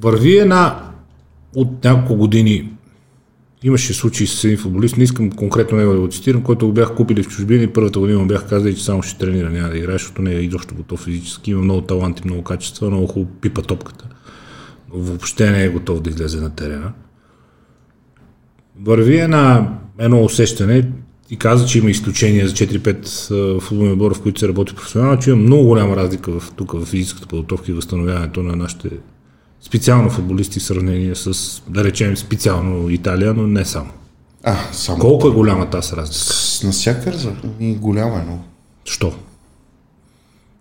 Върви 0.00 0.38
една 0.38 0.92
от 1.54 1.84
няколко 1.84 2.16
години 2.16 2.70
имаше 3.62 3.94
случаи 3.94 4.26
с 4.26 4.44
един 4.44 4.58
футболист, 4.58 4.96
не 4.96 5.04
искам 5.04 5.30
конкретно 5.30 5.78
него 5.78 5.92
да 5.92 6.00
го 6.00 6.08
цитирам, 6.08 6.42
който 6.42 6.66
го 6.66 6.72
бях 6.72 6.94
купили 6.94 7.22
в 7.22 7.28
чужбина 7.28 7.62
и 7.62 7.72
първата 7.72 7.98
година 7.98 8.18
му 8.18 8.26
бях 8.26 8.48
казали, 8.48 8.76
че 8.76 8.84
само 8.84 9.02
ще 9.02 9.18
тренира, 9.18 9.50
няма 9.50 9.68
да 9.68 9.78
играе, 9.78 9.92
защото 9.92 10.22
не 10.22 10.34
е 10.34 10.40
изобщо 10.40 10.74
готов 10.74 11.00
физически, 11.00 11.50
има 11.50 11.62
много 11.62 11.80
талант 11.80 12.20
и 12.20 12.22
много 12.24 12.42
качества, 12.42 12.90
много 12.90 13.06
хубаво 13.06 13.30
пипа 13.40 13.62
топката. 13.62 14.08
Въобще 14.90 15.50
не 15.50 15.64
е 15.64 15.68
готов 15.68 16.00
да 16.00 16.10
излезе 16.10 16.40
на 16.40 16.50
терена. 16.50 16.92
Върви 18.80 19.18
една, 19.18 19.74
едно 19.98 20.24
усещане 20.24 20.90
и 21.30 21.36
каза, 21.36 21.66
че 21.66 21.78
има 21.78 21.90
изключения 21.90 22.48
за 22.48 22.54
4-5 22.54 23.56
а, 23.56 23.60
футболни 23.60 23.92
отбора, 23.92 24.14
в 24.14 24.22
които 24.22 24.40
се 24.40 24.48
работи 24.48 24.74
професионално, 24.74 25.18
че 25.18 25.30
има 25.30 25.42
много 25.42 25.64
голяма 25.64 25.96
разлика 25.96 26.40
в, 26.40 26.52
тук 26.56 26.72
в 26.72 26.84
физическата 26.84 27.26
подготовка 27.26 27.70
и 27.70 27.74
възстановяването 27.74 28.42
на 28.42 28.56
нашите 28.56 28.90
специално 29.60 30.10
футболисти 30.10 30.60
в 30.60 30.62
сравнение 30.62 31.14
с, 31.14 31.62
да 31.68 31.84
речем, 31.84 32.16
специално 32.16 32.90
Италия, 32.90 33.34
но 33.34 33.46
не 33.46 33.64
само. 33.64 33.90
А, 34.42 34.56
само. 34.72 34.98
Колко 34.98 35.28
е 35.28 35.30
голяма 35.30 35.70
тази 35.70 35.96
разлика? 35.96 36.18
С, 36.18 36.62
навсякъде 36.64 37.18
за... 37.18 37.32
И 37.60 37.74
голяма 37.74 38.18
е 38.18 38.24
много. 38.24 38.44
Що? 38.84 39.12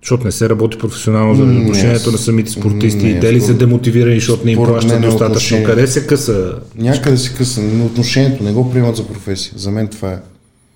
Защото 0.02 0.26
не 0.26 0.32
се 0.32 0.50
работи 0.50 0.78
професионално 0.78 1.36
за 1.36 1.44
отношението 1.44 2.12
на 2.12 2.18
самите 2.18 2.52
спортисти. 2.52 3.04
не, 3.04 3.10
и 3.10 3.20
те 3.20 3.34
ли 3.34 3.42
са 3.42 3.54
демотивирани, 3.54 4.16
защото 4.16 4.46
не 4.46 4.52
им 4.52 4.58
плащат 4.58 5.02
достатъчно? 5.02 5.64
Къде 5.64 5.88
се 5.88 6.08
къса? 6.08 6.56
Някъде 6.76 7.18
се 7.18 7.34
къса, 7.34 7.62
но 7.62 7.86
отношението 7.86 8.44
не 8.44 8.52
го 8.52 8.72
приемат 8.72 8.96
за 8.96 9.08
професия. 9.08 9.54
За 9.56 9.72
мен 9.72 9.88
това 9.88 10.14
е. 10.14 10.20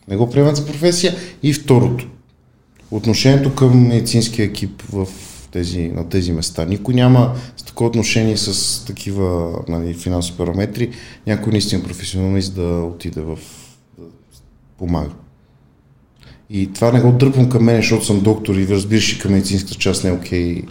Не 0.07 0.17
го 0.17 0.29
приемат 0.29 0.55
за 0.55 0.65
професия. 0.65 1.15
И 1.43 1.53
второто. 1.53 2.07
Отношението 2.91 3.55
към 3.55 3.87
медицинския 3.87 4.45
екип 4.45 4.83
в 4.91 5.07
тези, 5.51 5.91
на 5.95 6.09
тези 6.09 6.31
места. 6.31 6.65
Никой 6.65 6.93
няма 6.93 7.33
с 7.57 7.63
такова 7.63 7.89
отношение 7.89 8.37
с 8.37 8.85
такива 8.85 9.51
нали, 9.67 9.93
финансови 9.93 10.37
параметри. 10.37 10.89
Някой 11.27 11.51
наистина 11.51 11.83
професионалист 11.83 12.55
да 12.55 12.61
отиде 12.63 13.21
в 13.21 13.39
да 13.97 14.05
помага. 14.77 15.09
И 16.49 16.73
това 16.73 16.91
не 16.91 17.01
го 17.01 17.11
дърпам 17.11 17.49
към 17.49 17.63
мен, 17.63 17.75
защото 17.75 18.05
съм 18.05 18.19
доктор 18.19 18.55
и 18.55 18.67
разбираш 18.67 19.13
и 19.13 19.19
към 19.19 19.31
медицинската 19.31 19.75
част 19.75 20.03
не 20.03 20.09
е 20.09 20.13
окей. 20.13 20.61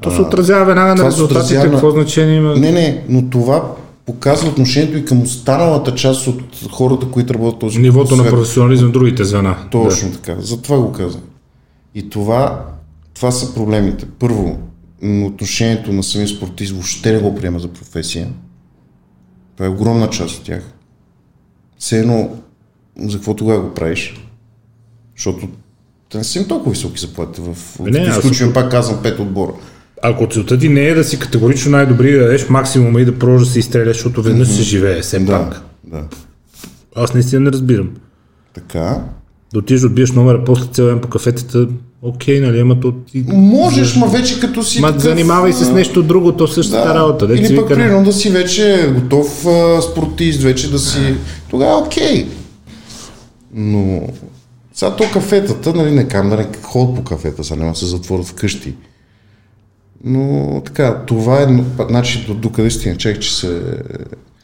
То 0.00 0.10
се 0.10 0.20
отразява 0.20 0.64
веднага 0.64 0.94
на 0.94 1.04
резултатите. 1.04 1.40
отразява 1.40 1.70
Какво 1.70 1.90
значение 1.90 2.36
има? 2.36 2.56
Не, 2.56 2.72
не, 2.72 3.04
но 3.08 3.30
това 3.30 3.74
показва 4.06 4.48
отношението 4.48 4.98
и 4.98 5.04
към 5.04 5.22
останалата 5.22 5.94
част 5.94 6.26
от 6.26 6.42
хората, 6.70 7.10
които 7.10 7.34
работят 7.34 7.60
този 7.60 7.78
Нивото 7.78 8.16
на 8.16 8.24
професионализъм 8.24 8.92
другите 8.92 9.24
звена. 9.24 9.56
Точно 9.70 10.12
така. 10.12 10.36
Затова 10.38 10.78
го 10.78 10.92
казвам. 10.92 11.22
И 11.94 12.10
това, 12.10 12.64
това 13.18 13.30
са 13.30 13.54
проблемите. 13.54 14.06
Първо, 14.18 14.58
отношението 15.02 15.92
на 15.92 16.02
самия 16.02 16.28
спортист 16.28 16.72
въобще 16.72 17.12
не 17.12 17.18
го 17.18 17.34
приема 17.34 17.58
за 17.58 17.68
професия. 17.68 18.28
Това 19.56 19.66
е 19.66 19.68
огромна 19.68 20.10
част 20.10 20.38
от 20.38 20.44
тях. 20.44 20.62
Все 21.78 21.98
едно, 21.98 22.30
за 22.98 23.16
какво 23.16 23.34
тогава 23.34 23.60
го 23.60 23.74
правиш? 23.74 24.28
Защото 25.16 25.48
те 26.10 26.18
не 26.18 26.24
са 26.24 26.38
им 26.38 26.48
толкова 26.48 26.70
високи 26.70 27.00
заплати 27.00 27.40
в... 27.40 27.56
Бе, 27.80 27.90
не, 27.90 27.98
като 27.98 28.10
аз 28.10 28.16
изключвам, 28.16 28.52
пак 28.52 28.70
казвам, 28.70 29.02
пет 29.02 29.18
отбора. 29.18 29.52
Ако 30.02 30.28
целта 30.28 30.58
ти 30.58 30.68
не 30.68 30.80
е 30.80 30.94
да 30.94 31.04
си 31.04 31.18
категорично 31.18 31.70
най-добри, 31.70 32.12
да 32.12 32.18
дадеш 32.18 32.48
максимума 32.48 33.00
и 33.00 33.04
да 33.04 33.18
продължиш 33.18 33.48
да 33.48 33.52
се 33.52 33.58
изстреляш, 33.58 33.96
защото 33.96 34.22
веднъж 34.22 34.48
се 34.48 34.62
живее, 34.62 35.00
все 35.00 35.26
пак. 35.26 35.62
Да, 35.84 35.96
да. 35.98 36.04
Аз 36.96 37.14
наистина 37.14 37.40
не 37.40 37.52
разбирам. 37.52 37.90
Така. 38.54 39.04
Да 39.52 39.58
отидеш 39.58 39.80
да 39.80 39.86
отбиеш 39.86 40.12
номера 40.12 40.44
после 40.44 40.66
цял 40.66 40.86
ден 40.86 41.00
по 41.00 41.08
кафетата, 41.08 41.68
окей, 42.02 42.40
нали, 42.40 42.60
ама 42.60 42.80
то 42.80 42.92
ти... 42.92 43.24
Можеш, 43.28 43.96
ма 43.96 44.06
вече 44.06 44.40
като 44.40 44.62
си 44.62 44.80
Ма 44.80 44.88
такъв, 44.88 45.02
занимавай 45.02 45.52
се 45.52 45.64
с 45.64 45.72
нещо 45.72 46.02
друго, 46.02 46.32
то 46.32 46.46
същата 46.46 46.94
работа. 46.94 47.26
Дето 47.26 47.42
Или 47.42 47.56
пък 47.56 47.68
примерно 47.68 48.04
да 48.04 48.12
си 48.12 48.30
вече 48.30 48.90
готов 48.94 49.46
а, 49.46 49.82
спортист, 49.82 50.42
вече 50.42 50.70
да 50.70 50.78
си... 50.78 51.14
Тогава 51.50 51.78
окей. 51.78 52.28
Но 53.54 54.02
сега 54.74 54.96
то 54.96 55.04
кафетата, 55.12 55.74
нали, 55.74 55.90
не 55.90 56.08
кам 56.08 56.30
да 56.30 56.36
не 56.36 56.46
ходят 56.62 56.94
по 56.94 57.04
кафета, 57.04 57.44
сега 57.44 57.58
няма 57.58 57.72
да 57.72 57.78
се 57.78 57.86
затворят 57.86 58.26
вкъщи. 58.26 58.74
Но 60.04 60.62
така, 60.64 61.02
това 61.06 61.42
е 61.42 61.46
значи 61.88 62.24
до, 62.26 62.34
до 62.34 62.52
къде 62.52 62.70
стигна, 62.70 62.96
че 62.96 63.34
се... 63.34 63.60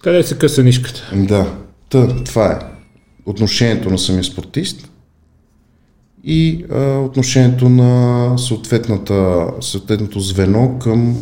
Къде 0.03 0.23
се 0.23 0.39
къса 0.39 0.63
нишката? 0.63 1.13
Да, 1.15 1.47
Та, 1.91 2.09
това 2.25 2.47
е 2.53 2.59
отношението 3.27 3.91
на 3.91 3.99
самия 3.99 4.25
спортист 4.25 4.91
и 6.25 6.65
а, 6.71 6.99
отношението 6.99 7.69
на 7.69 8.33
съответното 8.39 10.21
звено 10.21 10.79
към 10.79 11.17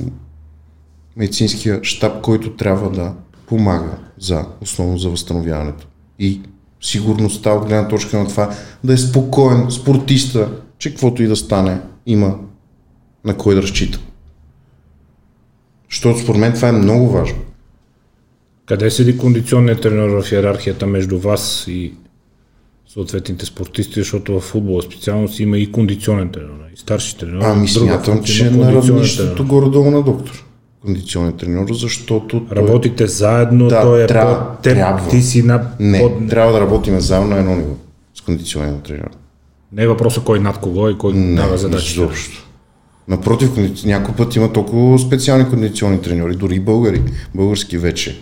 медицинския 1.16 1.80
щаб, 1.82 2.22
който 2.22 2.56
трябва 2.56 2.90
да 2.90 3.14
помага 3.46 3.98
за 4.18 4.46
основно 4.60 4.98
за 4.98 5.10
възстановяването. 5.10 5.86
И 6.18 6.40
сигурността 6.80 7.52
от 7.52 7.66
гледна 7.66 7.88
точка 7.88 8.18
на 8.18 8.28
това 8.28 8.50
да 8.84 8.92
е 8.92 8.96
спокоен 8.96 9.70
спортиста, 9.70 10.50
че 10.78 10.90
каквото 10.90 11.22
и 11.22 11.26
да 11.26 11.36
стане, 11.36 11.80
има 12.06 12.38
на 13.24 13.36
кой 13.36 13.54
да 13.54 13.62
разчита. 13.62 14.00
Защото 15.90 16.18
според 16.18 16.40
мен 16.40 16.52
това 16.52 16.68
е 16.68 16.72
много 16.72 17.08
важно. 17.08 17.38
Къде 18.66 18.90
седи 18.90 19.18
кондиционният 19.18 19.80
тренер 19.80 20.08
в 20.08 20.32
иерархията 20.32 20.86
между 20.86 21.18
вас 21.18 21.64
и 21.68 21.92
съответните 22.94 23.46
спортисти, 23.46 24.00
защото 24.00 24.32
в 24.32 24.40
футбола 24.40 24.82
специално 24.82 25.28
си 25.28 25.42
има 25.42 25.58
и 25.58 25.72
кондиционен 25.72 26.28
тренер, 26.28 26.48
и 26.74 26.80
старши 26.80 27.18
тренер. 27.18 27.40
Ами 27.42 27.68
смятам, 27.68 28.22
че 28.22 28.50
но 28.50 28.64
на 28.64 28.72
равнището 28.72 29.44
горе-долу 29.46 29.90
на 29.90 30.02
доктор. 30.02 30.44
Кондиционен 30.82 31.32
тренер, 31.32 31.66
защото 31.72 32.40
той... 32.48 32.56
Работите 32.56 33.06
заедно, 33.06 33.68
Да, 33.68 33.80
той 33.82 34.04
е 34.04 34.06
трябва- 34.06 34.48
под 34.48 34.58
теб, 34.62 34.74
трябва. 34.74 35.08
ти 35.10 35.22
си 35.22 35.42
на... 35.42 35.66
Не, 35.80 36.00
Под... 36.00 36.28
трябва 36.28 36.52
да 36.52 36.60
работим 36.60 37.00
заедно 37.00 37.28
на 37.28 37.38
едно 37.38 37.56
ниво 37.56 37.74
с 38.14 38.20
кондиционен 38.20 38.80
тренер. 38.80 39.08
Не 39.72 39.82
е 39.82 39.88
въпросът 39.88 40.24
кой 40.24 40.40
над 40.40 40.58
кого 40.58 40.88
и 40.88 40.98
кой 40.98 41.12
Не, 41.12 41.34
дава 41.34 41.58
задачи. 41.58 41.92
изобщо. 41.92 42.46
Напротив, 43.08 43.50
някой 43.84 44.14
път 44.14 44.36
има 44.36 44.52
толкова 44.52 44.98
специални 44.98 45.48
кондиционни 45.50 46.02
треньори, 46.02 46.36
дори 46.36 46.54
и 46.54 46.60
българи, 46.60 47.02
български 47.34 47.78
вече, 47.78 48.20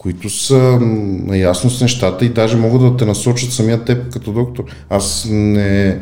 които 0.00 0.30
са 0.30 0.78
наясно 0.80 1.70
с 1.70 1.80
нещата 1.80 2.24
и 2.24 2.28
даже 2.28 2.56
могат 2.56 2.82
да 2.82 2.96
те 2.96 3.04
насочат 3.04 3.52
самия 3.52 3.84
теб 3.84 4.12
като 4.12 4.32
доктор. 4.32 4.64
Аз 4.90 5.26
не, 5.30 5.98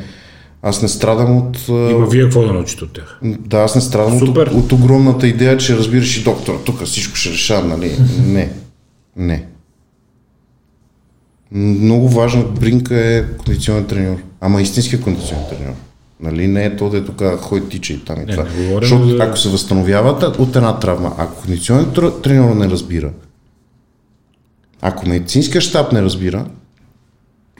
Аз 0.62 0.82
не 0.82 0.88
страдам 0.88 1.36
от... 1.38 1.68
Има 1.68 2.06
вие 2.06 2.22
какво 2.22 2.42
да 2.42 2.52
научите 2.52 2.84
от 2.84 2.92
тях? 2.92 3.20
Да, 3.24 3.58
аз 3.58 3.74
не 3.74 3.80
страдам 3.80 4.12
от, 4.14 4.18
Супер. 4.20 4.46
от 4.46 4.72
огромната 4.72 5.28
идея, 5.28 5.56
че 5.56 5.76
разбираш 5.76 6.16
и 6.16 6.24
доктора, 6.24 6.56
тук 6.58 6.82
всичко 6.82 7.16
ще 7.16 7.30
решава, 7.30 7.68
нали? 7.68 7.92
Не. 8.26 8.50
Не. 9.16 9.44
Много 11.52 12.08
важна 12.08 12.42
бринка 12.44 12.96
е 13.06 13.24
кондиционен 13.24 13.84
треньор. 13.84 14.16
Ама 14.40 14.62
истинския 14.62 15.00
кондиционен 15.00 15.44
треньор. 15.50 15.74
Нали? 16.20 16.46
Не 16.46 16.64
е 16.64 16.76
то, 16.76 16.90
де 16.90 17.04
тук 17.04 17.22
ходи 17.36 17.68
тича 17.68 17.92
и 17.92 17.98
там 17.98 18.16
и 18.16 18.20
Не, 18.20 18.26
това. 18.26 18.44
не 18.44 18.74
Защото 18.80 19.08
за- 19.08 19.16
ако 19.16 19.36
се 19.36 19.48
възстановяват 19.48 20.22
от 20.38 20.56
една 20.56 20.78
травма, 20.78 21.12
ако 21.18 21.42
кондиционен 21.42 21.86
тр- 21.86 22.22
треньор 22.22 22.54
не 22.56 22.68
разбира, 22.68 23.10
ако 24.80 25.08
медицинския 25.08 25.60
щаб 25.60 25.92
не 25.92 26.02
разбира, 26.02 26.46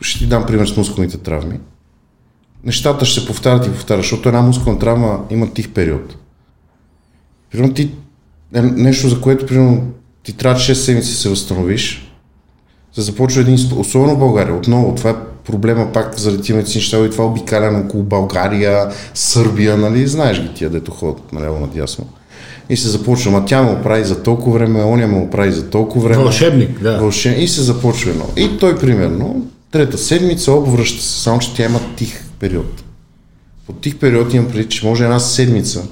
ще 0.01 0.19
ти 0.19 0.27
дам 0.27 0.47
пример 0.47 0.67
с 0.67 0.77
мускулните 0.77 1.19
травми, 1.19 1.61
нещата 2.65 3.05
ще 3.05 3.21
се 3.21 3.27
повтарят 3.27 3.67
и 3.67 3.73
повтарят, 3.73 4.03
защото 4.03 4.29
една 4.29 4.43
мускулна 4.43 4.79
травма 4.79 5.25
има 5.31 5.53
тих 5.53 5.71
период. 5.71 6.17
Примерно 7.51 7.75
ти, 7.75 7.91
е 8.55 8.63
нещо 8.63 9.09
за 9.09 9.21
което 9.21 9.47
примерно, 9.47 9.93
ти 10.23 10.37
трябва 10.37 10.61
6 10.61 10.73
седмици 10.73 11.15
се 11.15 11.29
възстановиш, 11.29 12.13
се 12.93 13.01
започва 13.01 13.41
един, 13.41 13.55
особено 13.77 14.15
в 14.15 14.19
България, 14.19 14.55
отново, 14.55 14.95
това 14.95 15.11
е 15.11 15.17
проблема 15.45 15.93
пак 15.93 16.19
заради 16.19 16.43
тия 16.43 16.57
медицински 16.57 16.89
щабове 16.89 17.09
и 17.09 17.13
това 17.13 17.27
обикаляне 17.27 17.79
около 17.79 18.03
България, 18.03 18.93
Сърбия, 19.15 19.77
нали, 19.77 20.07
знаеш 20.07 20.43
ги 20.43 20.55
тия, 20.55 20.71
дето 20.71 20.91
ходят 20.91 21.33
наляво 21.33 21.61
надясно. 21.61 22.07
И 22.69 22.77
се 22.77 22.89
започва, 22.89 23.31
ма 23.31 23.45
тя 23.45 23.63
ме 23.63 23.71
оправи 23.71 24.05
за 24.05 24.23
толкова 24.23 24.59
време, 24.59 24.85
оня 24.85 25.07
ме 25.07 25.19
оправи 25.19 25.53
за 25.53 25.71
толкова 25.71 26.09
време. 26.09 26.23
Вълшебник, 26.23 26.83
да. 26.83 26.99
Вълшеб... 26.99 27.39
И 27.39 27.49
се 27.49 27.63
започва 27.63 28.11
едно. 28.11 28.25
И 28.37 28.59
той, 28.59 28.79
примерно, 28.79 29.47
трета 29.71 29.99
седмица 29.99 30.53
обвръща 30.53 31.03
се, 31.03 31.23
само 31.23 31.39
че 31.39 31.55
тя 31.55 31.65
има 31.65 31.81
тих 31.97 32.25
период. 32.41 32.85
По 33.67 33.73
тих 33.73 33.99
период 33.99 34.35
имам 34.35 34.49
преди, 34.49 34.69
че 34.69 34.87
може 34.87 35.05
една 35.05 35.21
седмица 35.21 35.83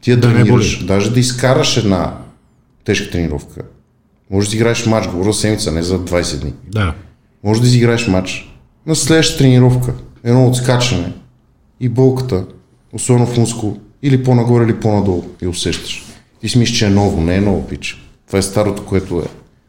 ти 0.00 0.10
да, 0.10 0.16
Да 0.16 0.28
не 0.28 0.34
тренираш, 0.34 0.78
боли. 0.78 0.86
даже 0.86 1.12
да 1.12 1.20
изкараш 1.20 1.76
една 1.76 2.14
тежка 2.84 3.10
тренировка. 3.10 3.62
Може 4.30 4.50
да 4.50 4.56
играеш 4.56 4.86
матч, 4.86 5.08
говоря 5.08 5.32
седмица, 5.32 5.72
не 5.72 5.82
за 5.82 5.98
20 5.98 6.40
дни. 6.40 6.52
Да. 6.68 6.94
Може 7.44 7.60
да 7.60 7.66
изиграеш 7.66 8.08
матч 8.08 8.54
на 8.86 8.94
следващата 8.94 9.38
тренировка, 9.38 9.94
едно 10.24 10.46
отскачане 10.48 11.12
и 11.80 11.88
болката, 11.88 12.44
особено 12.92 13.26
в 13.26 13.36
мускул, 13.36 13.76
или 14.02 14.24
по-нагоре, 14.24 14.64
или 14.64 14.80
по-надолу 14.80 15.24
и 15.42 15.46
усещаш. 15.46 16.04
Ти 16.40 16.48
си 16.48 16.58
мислиш, 16.58 16.78
че 16.78 16.86
е 16.86 16.90
ново, 16.90 17.20
не 17.20 17.36
е 17.36 17.40
ново, 17.40 17.66
пич. 17.66 18.06
Това 18.26 18.38
е 18.38 18.42
старото, 18.42 18.86
което 18.86 19.18
е 19.18 19.24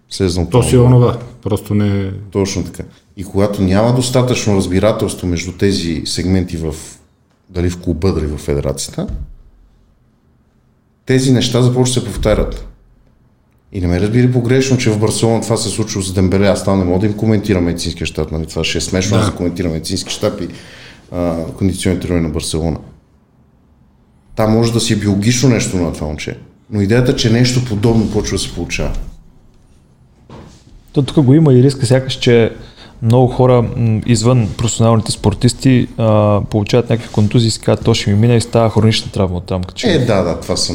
слезнало. 0.09 0.49
То 0.49 0.63
си 0.63 0.75
е 0.75 0.79
онова. 0.79 1.17
Просто 1.41 1.75
не... 1.75 2.11
Точно 2.31 2.63
така. 2.63 2.83
И 3.17 3.23
когато 3.23 3.61
няма 3.61 3.95
достатъчно 3.95 4.55
разбирателство 4.55 5.27
между 5.27 5.51
тези 5.51 6.01
сегменти 6.05 6.57
в 6.57 6.75
дали 7.49 7.69
в 7.69 7.81
клуба, 7.81 8.13
дали 8.13 8.25
в 8.25 8.37
федерацията, 8.37 9.07
тези 11.05 11.31
неща 11.31 11.61
започват 11.61 11.95
да 11.95 11.99
се 11.99 12.05
повтарят. 12.05 12.67
И 13.73 13.81
не 13.81 13.87
ме 13.87 13.99
разбира 13.99 14.31
погрешно, 14.31 14.77
че 14.77 14.89
в 14.89 14.99
Барселона 14.99 15.41
това 15.41 15.57
се 15.57 15.69
случва 15.69 16.01
с 16.01 16.13
Дембеле. 16.13 16.47
Аз 16.47 16.65
там 16.65 16.79
не 16.79 16.85
мога 16.85 16.99
да 16.99 17.05
им 17.05 17.13
коментирам 17.13 17.63
медицинския 17.63 18.07
щаб. 18.07 18.31
Нали? 18.31 18.45
Това 18.45 18.63
ще 18.63 18.77
е 18.77 18.81
смешно 18.81 19.17
Да. 19.17 19.25
да. 19.25 19.35
коментирам 19.35 19.71
медицински 19.71 20.13
щаб 20.13 20.41
и 20.41 20.47
кондиционни 21.57 21.99
тренери 21.99 22.23
на 22.23 22.29
Барселона. 22.29 22.77
Там 24.35 24.53
може 24.53 24.73
да 24.73 24.79
си 24.79 24.93
е 24.93 24.95
биологично 24.95 25.49
нещо 25.49 25.77
на 25.77 25.93
това 25.93 26.07
момче. 26.07 26.37
Но 26.69 26.81
идеята, 26.81 27.15
че 27.15 27.29
нещо 27.29 27.65
подобно 27.65 28.11
почва 28.11 28.35
да 28.35 28.39
се 28.39 28.53
получава. 28.53 28.91
То 30.93 31.01
тук 31.01 31.25
го 31.25 31.33
има 31.33 31.53
и 31.53 31.63
риска 31.63 31.85
сякаш, 31.85 32.13
че 32.13 32.51
много 33.01 33.27
хора 33.27 33.69
извън 34.05 34.49
професионалните 34.57 35.11
спортисти 35.11 35.87
а, 35.97 36.41
получават 36.49 36.89
някакви 36.89 37.11
контузии 37.11 37.47
и 37.47 37.51
си 37.51 37.59
казват, 37.59 37.85
то 37.85 37.93
ще 37.93 38.09
ми 38.09 38.19
мина 38.19 38.35
и 38.35 38.41
става 38.41 38.69
хронична 38.69 39.11
травма 39.11 39.37
от 39.37 39.45
там. 39.45 39.61
Че... 39.75 39.87
Е, 39.87 39.99
да, 39.99 40.23
да, 40.23 40.39
това 40.39 40.55
са, 40.55 40.73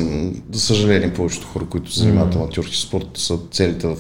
за 0.53 0.61
съжаление, 0.61 1.15
повечето 1.15 1.47
хора, 1.47 1.65
които 1.71 1.93
се 1.93 2.01
занимават 2.01 2.35
mm. 2.35 2.37
аматьорски 2.37 2.77
спорт, 2.77 3.09
са 3.15 3.39
целите 3.51 3.87
в 3.87 3.97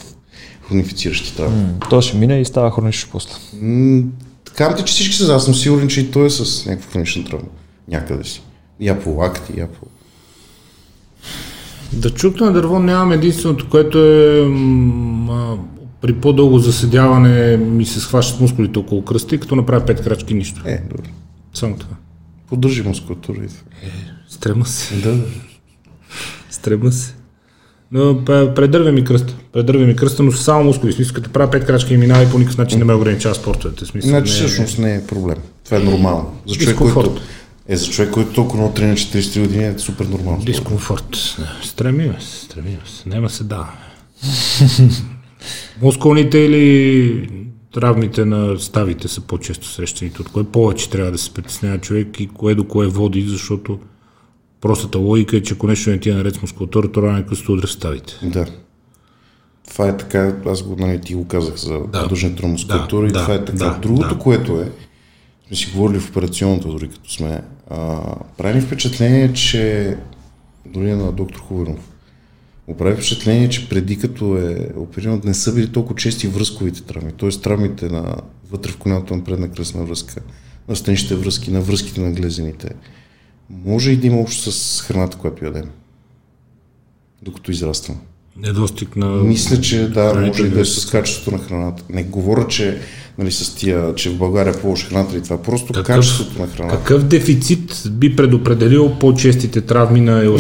хронифициращи 0.69 1.37
травми. 1.37 1.57
Mm. 1.57 1.91
То 1.91 2.01
ще 2.03 2.17
мине 2.17 2.41
и 2.41 2.45
става 2.45 2.71
хронично 2.71 3.09
после. 3.13 3.35
Така 4.45 4.75
ти, 4.75 4.85
че 4.85 4.93
всички 4.93 5.15
са, 5.15 5.35
аз 5.35 5.45
съм 5.45 5.55
сигурен, 5.55 5.89
че 5.89 6.01
и 6.01 6.11
той 6.11 6.27
е 6.27 6.31
с 6.31 6.67
някаква 6.67 6.93
хронична 6.93 7.25
травма. 7.25 7.49
Някъде 7.89 8.25
си. 8.25 8.43
Я 8.81 9.01
по 9.01 9.11
лакти, 9.11 9.61
я 9.61 9.67
по... 9.67 9.87
Да 11.93 12.11
чукна 12.11 12.53
дърво 12.53 12.79
нямам 12.79 13.13
единственото, 13.13 13.69
което 13.69 13.99
е 13.99 14.47
м, 14.49 15.59
при 16.01 16.13
по-дълго 16.13 16.59
заседяване 16.59 17.57
ми 17.57 17.87
се 17.87 18.01
схващат 18.01 18.41
мускулите 18.41 18.79
около 18.79 19.05
кръста 19.05 19.35
и 19.35 19.41
като 19.41 19.57
направя 19.57 19.87
пет 19.87 20.03
крачки 20.03 20.35
нищо. 20.35 20.63
Е, 20.65 20.83
добре. 20.91 21.11
Само 21.55 21.77
това. 21.77 21.97
Поддържи 22.49 22.83
мускулатура 22.83 23.37
и 23.37 23.49
това. 23.49 23.61
Стрема 24.29 24.67
се. 24.67 24.95
Да, 24.95 25.13
да. 25.13 25.25
Стрема 26.51 26.93
се. 26.93 27.15
Но 27.93 28.25
предървя 28.25 28.93
ми 28.93 29.05
кръста. 29.05 29.35
Предървя 29.53 29.85
ми 29.87 29.97
кръста, 29.97 30.23
но 30.23 30.33
са 30.33 30.43
само 30.43 30.65
мускули. 30.65 30.93
Смисъл, 30.93 31.15
като 31.15 31.31
правя 31.31 31.51
пет 31.51 31.67
крачки 31.67 31.95
и 31.95 31.97
минава 31.97 32.23
и 32.23 32.31
по 32.31 32.39
никакъв 32.39 32.59
начин 32.59 32.79
не 32.79 32.85
ме 32.85 32.95
ограничава 32.95 33.35
спортовете. 33.35 33.85
Смисъл, 33.85 34.09
Значи 34.09 34.33
не, 34.33 34.39
всъщност 34.39 34.79
не 34.79 34.95
е 34.95 35.07
проблем. 35.07 35.37
Това 35.65 35.77
е 35.77 35.81
нормално. 35.81 36.33
За 36.47 36.55
човек, 36.55 36.77
който, 36.77 37.21
е, 37.69 37.77
за 37.77 37.87
човек, 37.87 38.11
който 38.11 38.33
толкова 38.33 38.59
много 38.59 38.75
тренира 38.75 38.97
43 38.97 39.41
години 39.41 39.65
е 39.65 39.79
супер 39.79 40.05
нормално. 40.05 40.45
Дискомфорт. 40.45 41.11
Да. 41.39 41.57
Стремиме 41.63 42.17
се, 42.21 42.37
стремиме 42.45 42.81
се. 42.87 43.09
Нема 43.09 43.31
се 43.31 43.45
даваме. 43.45 43.73
Мускулните 45.83 46.39
или 46.39 47.31
травмите 47.75 48.25
на 48.25 48.59
ставите 48.59 49.09
са 49.09 49.21
по-често 49.21 49.69
срещани. 49.69 50.11
От 50.21 50.29
кое 50.29 50.45
повече 50.45 50.91
трябва 50.91 51.11
да 51.13 51.19
се 51.19 51.31
притеснява 51.31 51.79
човек 51.79 52.21
и 52.21 52.27
кое 52.29 52.55
до 52.55 52.65
кое 52.65 52.87
води, 52.87 53.25
защото 53.29 53.79
простата 54.61 54.99
логика 54.99 55.37
е, 55.37 55.43
че 55.43 55.55
ако 55.55 55.67
нещо 55.67 55.91
не 55.91 56.01
ти 56.01 56.11
е 56.11 56.15
наред 56.15 56.35
с 56.35 56.43
мускулатура, 56.43 56.93
то 56.93 57.03
рано 57.03 57.25
късно 57.27 57.55
удря 57.55 57.67
ставите. 57.67 58.19
Да. 58.23 58.47
Това 59.73 59.89
е 59.89 59.97
така, 59.97 60.37
аз 60.47 60.63
го, 60.63 60.77
нали, 60.79 61.01
ти 61.01 61.15
го 61.15 61.27
казах 61.27 61.57
за 61.57 61.73
Да. 61.73 62.01
поддържането 62.03 62.43
на 62.43 62.49
мускулатура 62.53 63.03
Да, 63.03 63.09
и 63.09 63.13
да, 63.13 63.23
това 63.23 63.35
е 63.35 63.45
така. 63.45 63.59
да, 63.59 63.79
Другото, 63.83 64.09
да. 64.15 64.19
което 64.19 64.61
е, 64.61 64.73
сме 65.47 65.57
си 65.57 65.71
говорили 65.75 66.01
в 66.01 66.11
операционната, 66.11 66.69
дори 66.69 66.89
като 66.89 67.13
сме, 67.13 67.43
а, 67.71 68.01
прави 68.37 68.55
ни 68.55 68.61
впечатление, 68.61 69.33
че 69.33 69.97
дори 70.67 70.93
на 70.93 71.13
доктор 71.13 71.41
Хуберов, 71.41 71.93
му 72.69 72.77
прави 72.77 72.95
впечатление, 72.95 73.49
че 73.49 73.69
преди 73.69 73.99
като 73.99 74.39
е 74.39 74.73
опериран, 74.77 75.21
не 75.25 75.35
са 75.35 75.55
били 75.55 75.73
толкова 75.73 75.97
чести 75.97 76.29
връзковите 76.29 76.83
травми, 76.83 77.13
т.е. 77.13 77.31
травмите 77.31 77.89
на 77.89 78.17
вътре 78.51 78.71
в 78.71 78.77
коленото 78.77 79.17
на 79.17 79.25
предна 79.25 79.51
кръстна 79.51 79.85
връзка, 79.85 80.21
на 80.69 80.77
страничните 80.77 81.15
връзки, 81.15 81.51
на 81.51 81.61
връзките 81.61 82.01
на 82.01 82.13
глезените. 82.13 82.75
Може 83.51 83.91
и 83.91 83.97
да 83.97 84.07
има 84.07 84.21
общо 84.21 84.53
с 84.53 84.83
храната, 84.83 85.19
която 85.19 85.45
ядем, 85.45 85.71
докато 87.23 87.51
израствам. 87.51 88.01
Недостиг 88.39 88.97
на... 88.97 89.07
Мисля, 89.07 89.61
че 89.61 89.89
да, 89.89 90.15
може 90.17 90.43
и 90.43 90.49
да 90.49 90.61
е 90.61 90.65
с 90.65 90.87
качеството 90.87 91.31
на 91.33 91.43
храната. 91.43 91.83
Не 91.91 92.03
говоря, 92.03 92.47
че 92.49 92.79
нали, 93.19 93.33
с 93.33 93.55
тия, 93.55 93.95
че 93.95 94.11
в 94.11 94.19
България 94.19 94.51
е 94.51 94.61
по-лоша 94.61 94.87
храната 94.87 95.17
и 95.17 95.23
това. 95.23 95.43
Просто 95.43 95.73
Какъв- 95.73 95.97
качеството 95.97 96.43
на 96.43 96.49
храната. 96.49 96.77
Какъв 96.79 97.05
дефицит 97.05 97.83
би 97.91 98.17
предопределил 98.17 98.99
по-честите 99.01 99.61
травми 99.61 100.01
на 100.01 100.13
в 100.21 100.39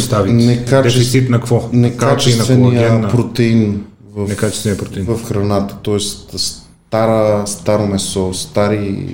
ставите? 0.00 0.34
некачеств- 0.34 0.98
Дефицит 0.98 1.30
на 1.30 1.36
какво? 1.38 1.70
Некачествения 1.72 2.98
на... 2.98 3.08
протеин 3.08 3.84
в, 4.14 4.28
Некачествения 4.28 4.78
протеин. 4.78 5.06
в 5.06 5.24
храната. 5.24 5.76
Тоест 5.82 6.38
стара, 6.40 7.46
старо 7.46 7.86
месо, 7.86 8.34
стари 8.34 9.06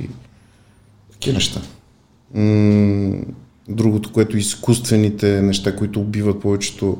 такива 1.12 1.34
неща. 1.34 1.60
М- 2.34 3.16
другото, 3.68 4.12
което 4.12 4.36
изкуствените 4.36 5.42
неща, 5.42 5.76
които 5.76 6.00
убиват 6.00 6.40
повечето 6.40 6.96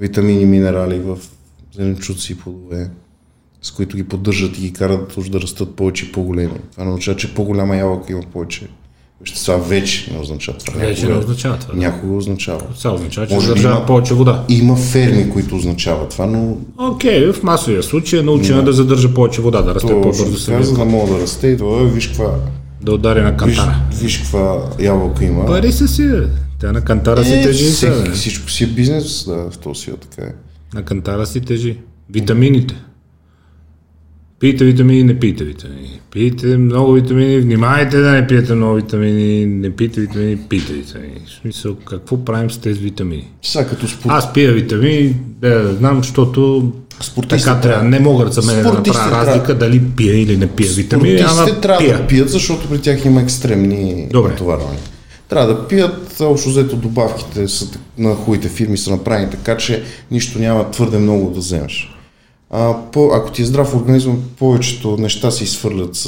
витамини 0.00 0.46
минерали 0.46 0.98
в 0.98 1.18
зеленчуци 1.76 2.32
и 2.32 2.36
плодове, 2.36 2.90
с 3.62 3.70
които 3.70 3.96
ги 3.96 4.04
поддържат 4.04 4.58
и 4.58 4.60
ги 4.60 4.72
карат 4.72 5.16
уж 5.16 5.28
да 5.28 5.40
растат 5.40 5.76
повече 5.76 6.06
и 6.06 6.12
по-големи. 6.12 6.58
Това 6.72 6.84
не 6.84 6.90
означава, 6.90 7.16
че 7.16 7.34
по-голяма 7.34 7.76
ябълка 7.76 8.12
има 8.12 8.22
повече 8.32 8.68
вещества. 9.20 9.58
Вече 9.58 10.12
не 10.12 10.18
означава 10.18 10.58
това. 10.58 10.80
Вече 10.80 11.06
не 11.06 11.14
означава 11.14 11.56
това. 11.56 11.74
Да. 11.74 11.80
Някога 11.80 12.16
означава. 12.16 12.60
Това 12.78 12.94
означава, 12.94 13.26
че 13.26 13.40
задържава 13.40 13.86
повече 13.86 14.14
вода. 14.14 14.44
Има 14.48 14.76
ферми, 14.76 15.30
които 15.30 15.56
означава 15.56 16.08
това, 16.08 16.26
но 16.26 16.56
Окей, 16.78 17.32
в 17.32 17.42
масовия 17.42 17.82
случай 17.82 18.20
е 18.20 18.22
научена 18.22 18.64
да 18.64 18.72
задържа 18.72 19.14
повече 19.14 19.40
вода, 19.40 19.62
да 19.62 19.74
расте 19.74 19.92
по-бързо 19.92 20.38
се 20.38 20.56
вижда, 20.56 20.74
да 20.74 20.84
мога 20.84 21.12
да 21.12 21.20
расте 21.20 21.48
и 21.48 21.56
това, 21.56 21.82
виж 21.82 22.06
каква, 22.08 22.34
да 22.82 22.92
удари 22.92 23.22
на 23.22 23.30
виж, 23.30 23.38
кантара. 23.38 23.76
виж 24.00 24.18
каква 24.18 24.64
ябълка 24.80 25.24
има. 25.24 25.46
Пари 25.46 25.72
са 25.72 25.88
си. 25.88 26.10
Тя 26.60 26.72
на 26.72 26.80
кантара 26.80 27.24
си 27.24 27.32
Е, 27.32 27.42
тежи. 27.42 27.64
всеки- 27.64 27.92
сега, 27.94 28.02
бе. 28.02 28.10
всичко 28.10 28.50
си 28.50 28.64
е 28.64 28.68
бизнес, 28.68 29.24
да, 29.24 29.50
в 29.50 29.58
този 29.58 29.80
свят 29.80 30.06
така 30.10 30.28
е. 30.28 30.32
На 30.74 30.82
кантара 30.82 31.26
си 31.26 31.40
тежи. 31.40 31.76
Витамините. 32.10 32.74
Пийте 34.40 34.64
витамини, 34.64 35.04
не 35.04 35.18
пийте 35.18 35.44
витамини. 35.44 36.00
Пийте 36.10 36.46
много 36.48 36.92
витамини, 36.92 37.38
внимайте 37.38 37.98
да 37.98 38.10
не 38.10 38.26
пиете 38.26 38.54
много 38.54 38.74
витамини, 38.74 39.46
не 39.46 39.70
пийте 39.70 40.00
витамини, 40.00 40.36
пийте 40.38 40.72
витамини. 40.72 41.20
В 41.26 41.32
смисъл, 41.32 41.74
какво 41.76 42.24
правим 42.24 42.50
с 42.50 42.58
тези 42.58 42.80
витамини? 42.80 43.28
Сега 43.42 43.66
като 43.66 43.88
спорт, 43.88 44.06
Аз 44.08 44.32
пия 44.32 44.52
витамини, 44.52 45.08
да, 45.40 45.62
да 45.62 45.74
знам, 45.74 45.96
защото 45.96 46.72
Спортистите 47.02 47.44
Така 47.46 47.60
трябва. 47.60 47.84
Не 47.84 48.00
могат 48.00 48.32
за 48.32 48.42
мен 48.42 48.56
да 48.56 48.62
направя 48.62 48.82
трябва- 48.84 49.26
разлика 49.26 49.54
дали 49.54 49.82
пия 49.96 50.22
или 50.22 50.36
не 50.36 50.46
пия 50.46 50.70
витамини, 50.70 51.18
Спортистите 51.18 51.50
ама 51.50 51.60
трябва 51.60 51.78
пия. 51.78 51.98
да 51.98 52.06
пият, 52.06 52.30
защото 52.30 52.68
при 52.68 52.80
тях 52.80 53.04
има 53.04 53.20
екстремни 53.22 54.08
Добре. 54.10 54.30
натоварвания. 54.30 54.80
Трябва 55.30 55.54
да 55.54 55.68
пият, 55.68 56.20
общо 56.20 56.48
взето 56.48 56.76
добавките 56.76 57.48
са, 57.48 57.66
на 57.98 58.14
хубавите 58.14 58.48
фирми 58.48 58.78
са 58.78 58.90
направени 58.90 59.30
така, 59.30 59.56
че 59.56 59.82
нищо 60.10 60.38
няма 60.38 60.70
твърде 60.70 60.98
много 60.98 61.30
да 61.30 61.38
вземеш. 61.38 61.96
А, 62.50 62.74
по, 62.92 63.10
ако 63.14 63.30
ти 63.30 63.42
е 63.42 63.44
здрав 63.44 63.74
организъм, 63.74 64.22
повечето 64.38 64.96
неща 64.96 65.30
се 65.30 65.44
изхвърлят, 65.44 65.96
с, 65.96 66.06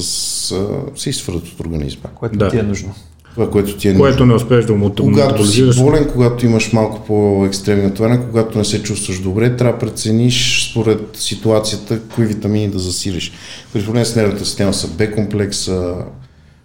а, 0.52 0.66
се 1.00 1.10
изхвърлят 1.10 1.48
от 1.48 1.60
организма. 1.60 2.10
Което 2.14 2.38
Да. 2.38 2.50
ти 2.50 2.58
е 2.58 2.62
нужно. 2.62 2.94
Това, 3.34 3.50
което 3.50 3.76
ти 3.76 3.88
е 3.88 3.92
нужно. 3.92 4.04
Което 4.04 4.26
не 4.26 4.34
успееш 4.34 4.64
да 4.64 4.74
му 4.74 4.94
Когато 4.94 5.46
си 5.46 5.70
болен, 5.76 6.08
когато 6.12 6.46
имаш 6.46 6.72
малко 6.72 7.06
по-екстремни 7.06 7.84
натоварвания, 7.84 8.26
когато 8.28 8.58
не 8.58 8.64
се 8.64 8.82
чувстваш 8.82 9.20
добре, 9.20 9.56
трябва 9.56 9.72
да 9.72 9.78
прецениш 9.78 10.68
според 10.70 11.00
ситуацията, 11.14 12.00
кои 12.14 12.24
витамини 12.24 12.68
да 12.68 12.78
засилиш. 12.78 13.32
При 13.72 13.84
проблем 13.84 14.04
с 14.04 14.16
нервната 14.16 14.44
система 14.44 14.74
са 14.74 14.88
Б-комплекса, 14.88 16.04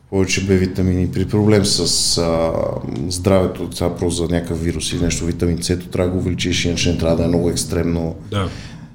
повече 0.10 0.46
Б-витамини. 0.46 1.12
При 1.12 1.26
проблем 1.26 1.66
с 1.66 2.18
а, 2.18 2.52
здравето, 3.10 3.70
това 3.70 3.96
просто 3.96 4.24
за 4.24 4.34
някакъв 4.34 4.64
вирус 4.64 4.94
или 4.94 5.04
нещо, 5.04 5.26
витамин 5.26 5.64
С, 5.64 5.80
трябва 5.80 6.10
да 6.10 6.14
го 6.14 6.20
увеличиш, 6.20 6.66
иначе 6.66 6.92
не 6.92 6.98
трябва 6.98 7.18
да 7.18 7.24
е 7.24 7.28
много 7.28 7.50
екстремно. 7.50 8.16
Да. 8.32 8.50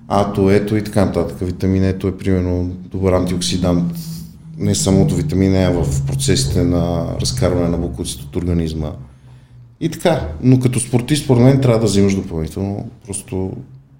Ато, 0.09 0.51
ето 0.51 0.77
и 0.77 0.85
така 0.85 1.05
нататък. 1.05 1.37
Витамин 1.41 1.85
Ето 1.85 2.09
е 2.09 2.19
примерно 2.19 2.65
добър 2.65 3.13
антиоксидант. 3.13 3.93
Не 4.59 4.75
самото 4.75 5.15
витамин 5.15 5.55
Е, 5.55 5.65
а 5.65 5.71
в 5.71 6.07
процесите 6.07 6.63
на 6.63 7.07
разкарване 7.21 7.69
на 7.69 7.79
буклуците 7.79 8.25
от 8.25 8.37
организма. 8.37 8.93
И 9.81 9.89
така, 9.89 10.29
но 10.43 10.61
като 10.61 10.81
спортист, 10.81 11.25
според 11.25 11.43
мен, 11.43 11.61
трябва 11.61 11.79
да 11.79 11.87
взимаш 11.87 12.15
допълнително. 12.15 12.91
Просто 13.07 13.53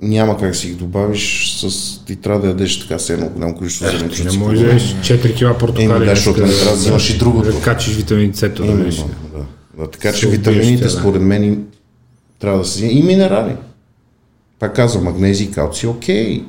няма 0.03 0.39
как 0.39 0.49
да 0.49 0.55
си 0.55 0.69
ги 0.69 0.75
добавиш, 0.75 1.55
с... 1.57 2.05
ти 2.05 2.17
трябва 2.17 2.41
да 2.41 2.49
ядеш 2.49 2.81
така 2.81 2.99
все 2.99 3.13
едно 3.13 3.29
голямо 3.29 3.55
количество 3.55 3.91
Ти 3.91 3.97
зеленчуци. 3.97 4.39
не 4.39 4.45
можеш 4.45 4.61
да 4.61 4.67
ядеш 4.67 4.83
4 4.83 5.37
кила 5.37 5.59
портокали. 5.59 5.85
Еми, 5.85 6.07
да, 6.07 6.15
защото 6.15 6.43
не 6.43 6.49
трябва 6.53 6.71
да 6.71 6.77
взимаш 6.77 7.11
и 7.11 7.19
другото. 7.19 7.53
Да 7.53 7.61
качиш 7.61 7.95
витамин 7.97 8.35
С, 8.35 8.41
да 8.41 8.49
да. 8.49 9.47
да. 9.79 9.91
Така 9.91 10.13
че 10.13 10.29
витамините, 10.29 10.85
да. 10.85 10.91
според 10.91 11.23
мен, 11.23 11.65
трябва 12.39 12.59
да 12.59 12.65
се. 12.65 12.87
И 12.87 13.03
минерали. 13.03 13.57
Пак 14.59 14.77
казвам, 14.77 15.05
магнезий, 15.05 15.51
калци, 15.51 15.87
окей. 15.87 16.45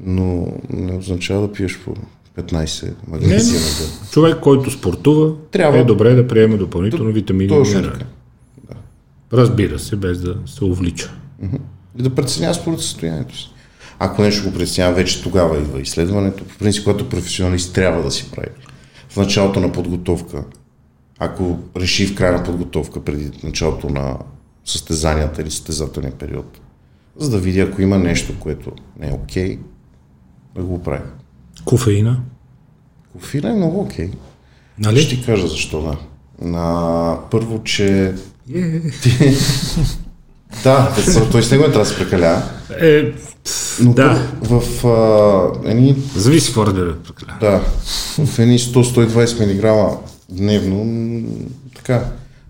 Но 0.00 0.46
не 0.70 0.92
означава 0.92 1.46
да 1.46 1.52
пиеш 1.52 1.78
по 1.78 1.94
15 2.38 2.92
магнезия 3.08 3.60
на 3.60 3.66
ден. 3.66 3.88
Човек, 4.12 4.40
който 4.40 4.70
спортува, 4.70 5.32
Трябва. 5.50 5.78
е 5.78 5.84
добре 5.84 6.14
да 6.14 6.26
приеме 6.26 6.56
допълнително 6.56 7.12
витамини 7.12 7.54
и 7.54 7.58
минерали. 7.58 7.92
така. 7.92 8.04
Разбира 9.32 9.78
се, 9.78 9.96
без 9.96 10.20
да 10.20 10.36
се 10.46 10.64
увлича. 10.64 11.12
И 11.98 12.02
да 12.02 12.14
преценява 12.14 12.54
според 12.54 12.80
състоянието 12.80 13.38
си. 13.38 13.50
Ако 13.98 14.22
нещо 14.22 14.50
го 14.50 14.56
преценява, 14.56 14.94
вече 14.94 15.22
тогава 15.22 15.58
идва 15.58 15.80
изследването. 15.80 16.44
По 16.44 16.58
принцип, 16.58 16.84
когато 16.84 17.08
професионалист 17.08 17.74
трябва 17.74 18.02
да 18.02 18.10
си 18.10 18.30
прави. 18.30 18.48
В 19.08 19.16
началото 19.16 19.60
на 19.60 19.72
подготовка, 19.72 20.44
ако 21.18 21.58
реши 21.76 22.06
в 22.06 22.14
края 22.14 22.32
на 22.32 22.44
подготовка, 22.44 23.04
преди 23.04 23.30
началото 23.42 23.88
на 23.88 24.18
състезанията 24.64 25.42
или 25.42 25.50
състезателния 25.50 26.12
период, 26.12 26.60
за 27.16 27.30
да 27.30 27.38
види 27.38 27.60
ако 27.60 27.82
има 27.82 27.98
нещо, 27.98 28.32
което 28.40 28.72
не 29.00 29.08
е 29.08 29.12
окей, 29.12 29.58
да 30.54 30.62
го 30.62 30.82
прави. 30.82 31.08
Кофеина. 31.64 32.20
Кофеина 33.12 33.50
е 33.50 33.56
много 33.56 33.80
окей. 33.80 34.10
Нали? 34.78 35.00
Ще 35.00 35.16
ти 35.16 35.26
кажа 35.26 35.46
защо, 35.48 35.82
да. 35.82 35.98
На, 36.48 37.18
първо, 37.30 37.62
че... 37.62 38.14
да, 40.64 40.94
той 41.32 41.42
с 41.42 41.50
него 41.50 41.62
не 41.62 41.68
трябва 41.68 41.84
да 41.84 41.90
се 41.90 41.98
прекалява. 41.98 42.42
Е, 42.80 43.12
Но 43.80 43.92
Да. 43.92 44.28
пър- 44.42 44.60
в 44.60 44.86
а, 44.86 45.70
едни, 45.70 45.96
зависи 46.16 46.46
какво 46.46 46.66
разбира. 46.66 46.96
да, 47.40 47.60
в 48.26 48.38
едни 48.38 48.58
100-120 48.58 49.40
мг 49.90 49.98
дневно, 50.30 51.22
така, 51.76 52.04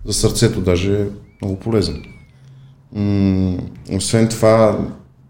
за 0.05 0.13
сърцето 0.13 0.61
даже 0.61 1.01
е 1.01 1.05
много 1.41 1.59
полезен. 1.59 2.03
М, 2.93 3.57
освен 3.93 4.27
това, 4.27 4.79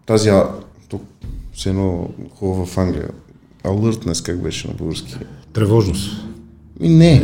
тази, 0.05 0.29
а- 0.29 0.49
тук, 0.89 1.03
все 1.53 1.69
едно 1.69 2.09
хубаво 2.35 2.65
в 2.65 2.77
Англия, 2.77 3.07
alertness, 3.63 4.25
как 4.25 4.41
беше 4.41 4.67
на 4.67 4.73
български? 4.73 5.15
Тревожност. 5.53 6.11
И 6.81 6.89
не, 6.89 7.19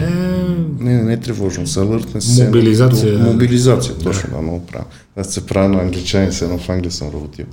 не, 0.80 0.94
не, 0.94 1.04
не 1.04 1.14
е 1.14 1.18
тревожност, 1.20 1.70
все 1.72 1.82
едно 1.82 2.00
Мобилизация. 2.46 3.14
като- 3.14 3.32
Мобилизация, 3.32 3.96
точно, 3.98 4.30
да, 4.30 4.42
много 4.42 4.66
правилно. 4.66 4.92
Аз 5.16 5.28
се 5.34 5.46
правя 5.46 5.70
на 5.70 5.82
англичанин, 5.82 6.32
все 6.32 6.46
едно 6.46 6.58
в 6.58 6.70
Англия 6.70 6.92
съм 6.92 7.08
работил. 7.14 7.46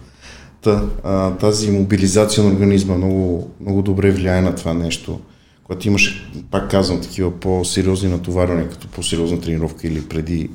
Та, 0.63 0.85
а, 1.05 1.31
тази 1.31 1.71
мобилизация 1.71 2.45
на 2.45 2.51
организма 2.51 2.97
много, 2.97 3.51
много 3.61 3.83
добре 3.83 4.11
влияе 4.11 4.41
на 4.41 4.55
това 4.55 4.75
нещо. 4.75 5.21
Когато 5.65 5.89
имаш, 5.89 6.31
пак 6.51 6.71
казвам, 6.71 7.01
такива 7.01 7.31
по-сериозни 7.41 8.09
натоварвания, 8.09 8.69
като 8.69 8.89
по-сериозна 8.89 9.41
тренировка 9.41 9.89
или 9.89 10.03
преди 10.03 10.49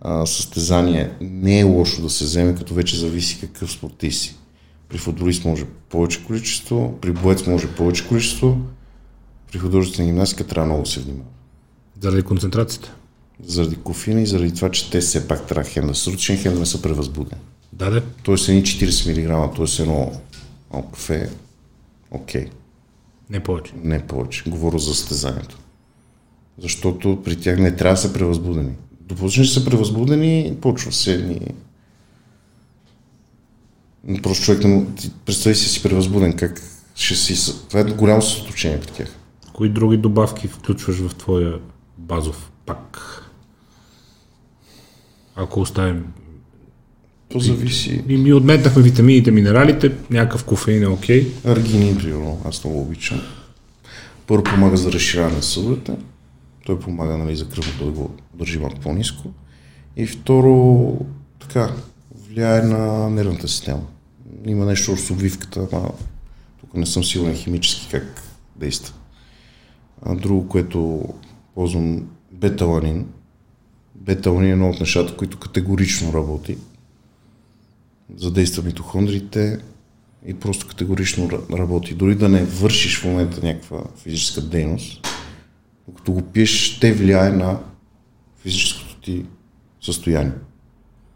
а, 0.00 0.26
състезание, 0.26 1.10
не 1.20 1.60
е 1.60 1.64
лошо 1.64 2.02
да 2.02 2.10
се 2.10 2.24
вземе, 2.24 2.54
като 2.54 2.74
вече 2.74 2.96
зависи 2.98 3.40
какъв 3.40 3.72
спортист 3.72 4.20
си. 4.20 4.36
При 4.88 4.98
футболист 4.98 5.44
може 5.44 5.64
повече 5.90 6.24
количество, 6.24 6.94
при 7.00 7.12
боец 7.12 7.46
може 7.46 7.66
повече 7.66 8.06
количество, 8.08 8.56
при 9.52 9.58
художествена 9.58 10.06
гимнастика 10.06 10.46
трябва 10.46 10.66
много 10.66 10.82
да 10.82 10.90
се 10.90 11.00
внимава. 11.00 11.24
Заради 12.00 12.22
концентрацията. 12.22 12.94
Заради 13.42 13.76
кофеина 13.76 14.20
и 14.20 14.26
заради 14.26 14.54
това, 14.54 14.70
че 14.70 14.90
те 14.90 15.00
все 15.00 15.28
пак 15.28 15.46
трябва 15.46 15.64
хем 15.64 15.86
да 15.86 15.94
са 15.94 16.10
ручен, 16.10 16.38
хем 16.38 16.54
да 16.54 16.60
не 16.60 16.66
са 16.66 16.82
превъзбудени. 16.82 17.40
Да, 17.72 17.90
да. 17.90 18.02
Тоест 18.22 18.48
едни 18.48 18.62
40 18.62 19.10
мг, 19.46 19.56
т.е. 19.56 19.82
едно 19.82 20.12
едно 20.72 20.82
кафе, 20.82 21.30
окей, 22.10 22.46
Не 23.30 23.40
повече. 23.40 23.72
не 23.82 24.06
повече. 24.06 24.42
Говоря 24.46 24.78
за 24.78 24.94
състезанието. 24.94 25.58
Защото 26.58 27.22
при 27.24 27.36
тях 27.36 27.58
не 27.58 27.76
трябва 27.76 27.94
да 27.94 28.00
са 28.00 28.12
превъзбудени. 28.12 28.72
Допуснеш 29.00 29.48
да 29.48 29.54
са 29.54 29.64
превъзбудени, 29.64 30.56
почва 30.60 30.92
се 30.92 31.14
едни... 31.14 31.40
Просто 34.22 34.44
човек 34.44 34.64
не... 34.64 34.70
му- 34.70 34.86
Представи 35.26 35.56
си 35.56 35.68
си 35.68 35.82
превъзбуден, 35.82 36.32
как 36.32 36.62
ще 36.94 37.14
си... 37.16 37.52
Това 37.68 37.80
е 37.80 37.84
голямо 37.84 38.22
съсредоточение 38.22 38.80
при 38.80 38.90
тях. 38.92 39.17
Кои 39.58 39.68
други 39.68 39.96
добавки 39.96 40.48
включваш 40.48 40.96
в 40.96 41.14
твоя 41.14 41.58
базов 41.96 42.50
пак? 42.66 42.98
Ако 45.36 45.60
оставим... 45.60 46.04
То 47.28 47.40
зависи... 47.40 48.04
И 48.08 48.16
ми 48.16 48.32
отметнахме 48.32 48.82
витамините, 48.82 49.30
минералите, 49.30 49.94
някакъв 50.10 50.44
кофеин 50.44 50.82
е 50.82 50.86
окей. 50.86 51.32
Аргинин, 51.44 51.98
примерно, 51.98 52.42
аз 52.44 52.64
много 52.64 52.80
обичам. 52.80 53.20
Първо 54.26 54.44
помага 54.44 54.76
за 54.76 54.92
разширяване 54.92 55.36
на 55.36 55.42
съдовете. 55.42 55.96
Той 56.66 56.80
помага 56.80 57.16
нали, 57.16 57.36
за 57.36 57.48
кръвното 57.48 57.84
да 57.84 57.90
го 57.90 58.14
държи 58.34 58.58
малко 58.58 58.80
по-низко. 58.80 59.32
И 59.96 60.06
второ, 60.06 60.96
така, 61.40 61.74
влияе 62.28 62.62
на 62.62 63.10
нервната 63.10 63.48
система. 63.48 63.82
Има 64.46 64.64
нещо 64.64 64.96
с 64.96 65.10
обвивката, 65.10 65.68
ама 65.72 65.90
тук 66.60 66.74
не 66.74 66.86
съм 66.86 67.04
сигурен 67.04 67.34
химически 67.34 67.88
как 67.90 68.22
действа. 68.56 68.94
А 70.02 70.14
друго, 70.14 70.48
което 70.48 71.08
ползвам, 71.54 72.08
беталанин. 72.32 73.06
Беталанин 73.94 74.50
е 74.50 74.52
едно 74.52 74.70
от 74.70 74.80
нещата, 74.80 75.16
които 75.16 75.38
категорично 75.38 76.12
работи. 76.12 76.58
Задейства 78.16 78.62
митохондрите, 78.62 79.58
и 80.26 80.34
просто 80.34 80.66
категорично 80.66 81.28
ра- 81.28 81.58
работи. 81.58 81.94
Дори 81.94 82.14
да 82.14 82.28
не 82.28 82.44
вършиш 82.44 83.00
в 83.00 83.04
момента 83.04 83.46
някаква 83.46 83.84
физическа 83.96 84.40
дейност, 84.42 85.06
докато 85.88 86.12
го 86.12 86.22
пиеш, 86.22 86.80
те 86.80 86.92
влияе 86.92 87.32
на 87.32 87.60
физическото 88.42 89.00
ти 89.00 89.24
състояние. 89.80 90.32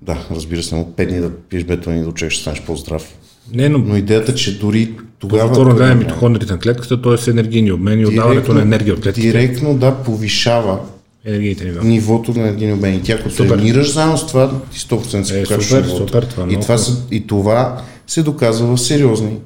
Да, 0.03 0.27
разбира 0.31 0.63
се, 0.63 0.77
но 0.77 0.85
5 0.85 1.09
дни 1.09 1.21
да 1.21 1.39
пиеш 1.41 1.65
бетон 1.65 1.97
и 1.97 2.01
да 2.01 2.09
очакваш 2.09 2.35
да 2.35 2.41
станеш 2.41 2.63
по-здрав. 2.63 3.19
Не, 3.51 3.69
но 3.69 3.79
Но 3.79 3.97
идеята, 3.97 4.35
че 4.35 4.59
дори 4.59 4.91
тогава... 5.19 5.49
повторно 5.49 5.75
гледаме 5.75 5.95
митохондрите 5.95 6.53
на 6.53 6.59
клетката, 6.59 7.03
т.е. 7.03 7.31
енергийни 7.31 7.73
обмен 7.73 8.01
и 8.01 8.07
отдаването 8.07 8.55
на 8.55 8.63
енергия 8.63 8.95
от 8.95 9.01
клетките. 9.01 9.27
Директно 9.27 9.75
да 9.75 9.95
повишава 9.95 10.79
Енергийните 11.25 11.65
нива. 11.65 11.85
нивото 11.85 12.33
на 12.33 12.49
един 12.49 12.73
обмен. 12.75 12.95
И 12.95 13.03
тя, 13.03 13.13
ако 13.13 13.31
Супер. 13.31 13.49
тренираш 13.49 13.93
заедно 13.93 14.19
с 14.19 14.27
това, 14.27 14.51
ти 14.73 14.79
100% 14.79 15.23
се 15.23 15.41
Е, 15.41 15.43
покажеш 15.43 15.69
супер, 15.69 15.85
супер, 15.89 16.23
това 16.23 16.45
е 16.45 16.49
и, 16.49 16.61
това 16.61 16.77
и 17.11 17.27
това 17.27 17.83
се 18.07 18.23
доказва 18.23 18.77
в 18.77 18.81
сериозни 18.81 19.37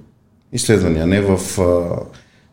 изследвания, 0.53 1.07
не 1.07 1.20
в 1.20 1.40
а, 1.59 1.64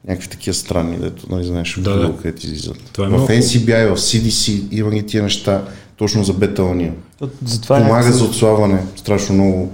някакви 0.08 0.28
такива 0.30 0.54
странни, 0.54 0.98
дето 0.98 1.26
нали 1.30 1.44
знаеш, 1.46 1.76
Да, 1.80 1.94
да. 1.94 2.00
да, 2.00 2.18
където 2.18 2.46
излизат. 2.46 2.78
Това 2.94 3.06
е 3.06 3.10
в 3.10 3.12
много 3.12 3.28
NCBI, 3.28 3.88
в 3.88 3.98
CDC 3.98 4.64
има 4.72 4.92
ги 4.92 5.04
тия 5.06 5.24
неща, 5.24 5.64
точно 5.98 6.24
за 6.24 6.34
бета-лания. 6.34 6.94
То, 7.20 7.30
затова 7.46 7.78
е 7.80 7.84
Помага 7.84 8.12
за 8.12 8.24
отслабване 8.26 8.84
страшно 8.96 9.36
много, 9.36 9.74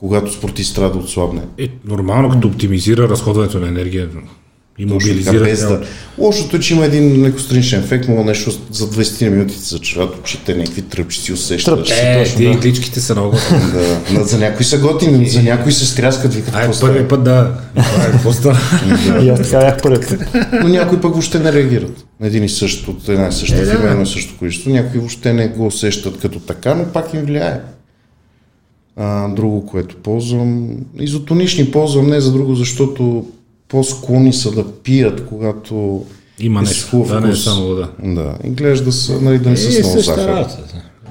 когато 0.00 0.32
спортист 0.32 0.74
трябва 0.74 0.92
да 0.92 0.98
отслабне. 0.98 1.40
Е, 1.58 1.68
нормално, 1.84 2.30
като 2.30 2.48
оптимизира 2.48 3.08
разходването 3.08 3.58
на 3.58 3.68
енергия, 3.68 4.08
И 4.78 4.86
мобилизира 4.86 5.44
без 5.44 5.60
да... 5.60 5.80
Лошото 6.18 6.56
е, 6.56 6.60
че 6.60 6.74
има 6.74 6.84
един 6.84 7.22
лекостраничен 7.22 7.80
ефект, 7.80 8.08
мога 8.08 8.24
нещо 8.24 8.50
за 8.70 8.90
20 8.90 9.28
минути 9.28 9.54
ти 9.54 9.60
зачерват 9.60 10.18
очите, 10.18 10.54
някакви 10.54 10.82
тръпчи 10.82 11.20
си 11.20 11.32
усещаш. 11.32 11.64
Тръпчи. 11.64 11.92
Е, 11.96 12.24
Точно, 12.24 12.38
да. 12.38 12.44
игличките 12.44 13.00
са 13.00 13.14
много. 13.14 13.36
Да, 14.12 14.24
за 14.24 14.38
някои 14.38 14.64
са 14.64 14.78
готини, 14.78 15.28
за 15.28 15.42
някои 15.42 15.72
се 15.72 15.86
стряскат, 15.86 16.34
викат 16.34 16.54
Ай, 16.54 16.72
става. 16.72 16.92
първи 16.92 17.08
път 17.08 17.24
да. 17.24 17.54
Това 17.74 18.04
е, 18.04 18.10
какво 18.10 18.32
стана? 18.32 18.58
И 19.22 19.28
аз 19.28 19.42
така 19.42 19.58
бях 19.58 19.82
първи 19.82 20.06
път. 20.06 20.20
Но 20.62 20.68
някои 20.68 21.00
пък 21.00 21.12
въобще 21.12 21.38
не 21.38 21.52
реагират. 21.52 22.04
На 22.20 22.26
един 22.26 22.44
и 22.44 22.48
същ, 22.48 22.88
от 22.88 23.08
една 23.08 23.28
и 23.28 23.32
съща 23.32 23.56
Е, 23.56 23.64
фирма, 23.64 23.90
едно 23.90 24.02
и 24.02 24.06
също 24.06 24.38
количество. 24.38 24.70
Някои 24.70 24.98
въобще 25.00 25.32
не 25.32 25.48
го 25.48 25.66
усещат 25.66 26.18
като 26.20 26.40
така, 26.40 26.74
но 26.74 26.84
пак 26.84 27.14
им 27.14 27.20
влияе. 27.20 27.60
А, 28.98 29.28
друго, 29.28 29.66
което 29.66 29.96
ползвам, 29.96 30.68
изотонични 30.98 31.70
ползвам 31.70 32.06
не 32.06 32.20
за 32.20 32.32
друго, 32.32 32.54
защото 32.54 33.26
по-склонни 33.68 34.32
са 34.32 34.50
да 34.50 34.72
пият, 34.72 35.26
когато 35.26 36.04
Има 36.40 36.60
е 36.60 36.62
нещо. 36.62 36.90
хубав 36.90 37.08
Да, 37.10 37.20
не 37.20 37.30
е 37.30 37.36
само 37.36 37.66
вода. 37.66 37.88
Да, 38.04 38.34
изглежда 38.44 38.84
да 38.84 38.92
са, 38.92 39.20
нали, 39.20 39.38
да 39.38 39.50
не 39.50 39.56
са 39.56 39.68
Е, 39.68 39.72
с 39.72 39.86
много 39.86 40.00
захар. 40.00 40.28
работа. 40.28 40.58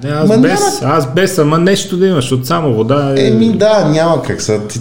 Не, 0.04 0.10
аз 0.10 0.30
Ма 0.30 0.38
без, 0.38 0.60
няма- 0.82 0.96
аз 0.96 1.14
без, 1.14 1.38
ама 1.38 1.58
нещо 1.58 1.98
да 1.98 2.08
имаш, 2.08 2.24
защото 2.24 2.46
само 2.46 2.74
вода 2.74 3.14
е... 3.18 3.22
Еми 3.22 3.50
да, 3.50 3.86
няма 3.86 4.22
как 4.22 4.42
сега. 4.42 4.68
Ти, 4.68 4.80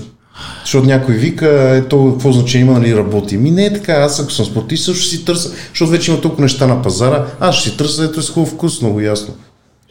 защото 0.60 0.86
някой 0.86 1.14
вика, 1.14 1.48
е 1.70 1.82
то 1.82 2.12
какво 2.12 2.32
значение 2.32 2.66
има, 2.66 2.78
нали 2.78 2.96
работи. 2.96 3.36
Ми 3.36 3.50
не 3.50 3.66
е 3.66 3.72
така, 3.72 3.92
аз 3.92 4.20
ако 4.20 4.32
съм 4.32 4.46
спортист, 4.46 4.84
също 4.84 5.02
ще 5.02 5.16
си 5.16 5.24
търся, 5.24 5.50
защото 5.68 5.90
вече 5.90 6.10
има 6.10 6.20
толкова 6.20 6.42
неща 6.42 6.66
на 6.66 6.82
пазара, 6.82 7.26
аз 7.40 7.54
ще 7.54 7.70
си 7.70 7.76
търся, 7.76 8.04
ето 8.04 8.20
е 8.20 8.22
с 8.22 8.30
хубав 8.30 8.48
вкус, 8.48 8.82
много 8.82 9.00
ясно. 9.00 9.34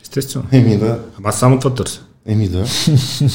Естествено. 0.03 0.45
Еми 0.51 0.77
да, 0.77 0.99
Ама 1.19 1.31
само 1.31 1.59
това 1.59 1.73
търся. 1.73 2.01
Еми 2.27 2.47
да. 2.47 2.65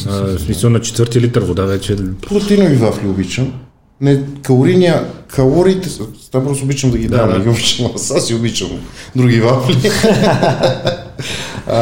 А, 0.07 0.23
в 0.23 0.39
смисъл 0.39 0.71
на 0.71 0.81
четвърти 0.81 1.21
литър 1.21 1.43
вода 1.43 1.65
вече... 1.65 1.97
Протеинови 2.29 2.77
вафли 2.77 3.09
обичам. 3.09 3.53
Не, 4.01 4.21
калорийния, 4.43 5.05
калориите, 5.29 5.89
това 6.33 6.45
просто 6.45 6.65
обичам 6.65 6.91
да 6.91 6.99
ги 6.99 7.09
Да, 7.09 7.17
давам, 7.17 7.33
да. 7.33 7.39
не 7.39 7.45
ги 7.45 7.51
обичам, 7.51 7.91
аз 7.95 8.11
аз 8.11 8.27
си 8.27 8.35
обичам 8.35 8.69
други 9.17 9.41
вафли. 9.41 9.91
а, 11.67 11.77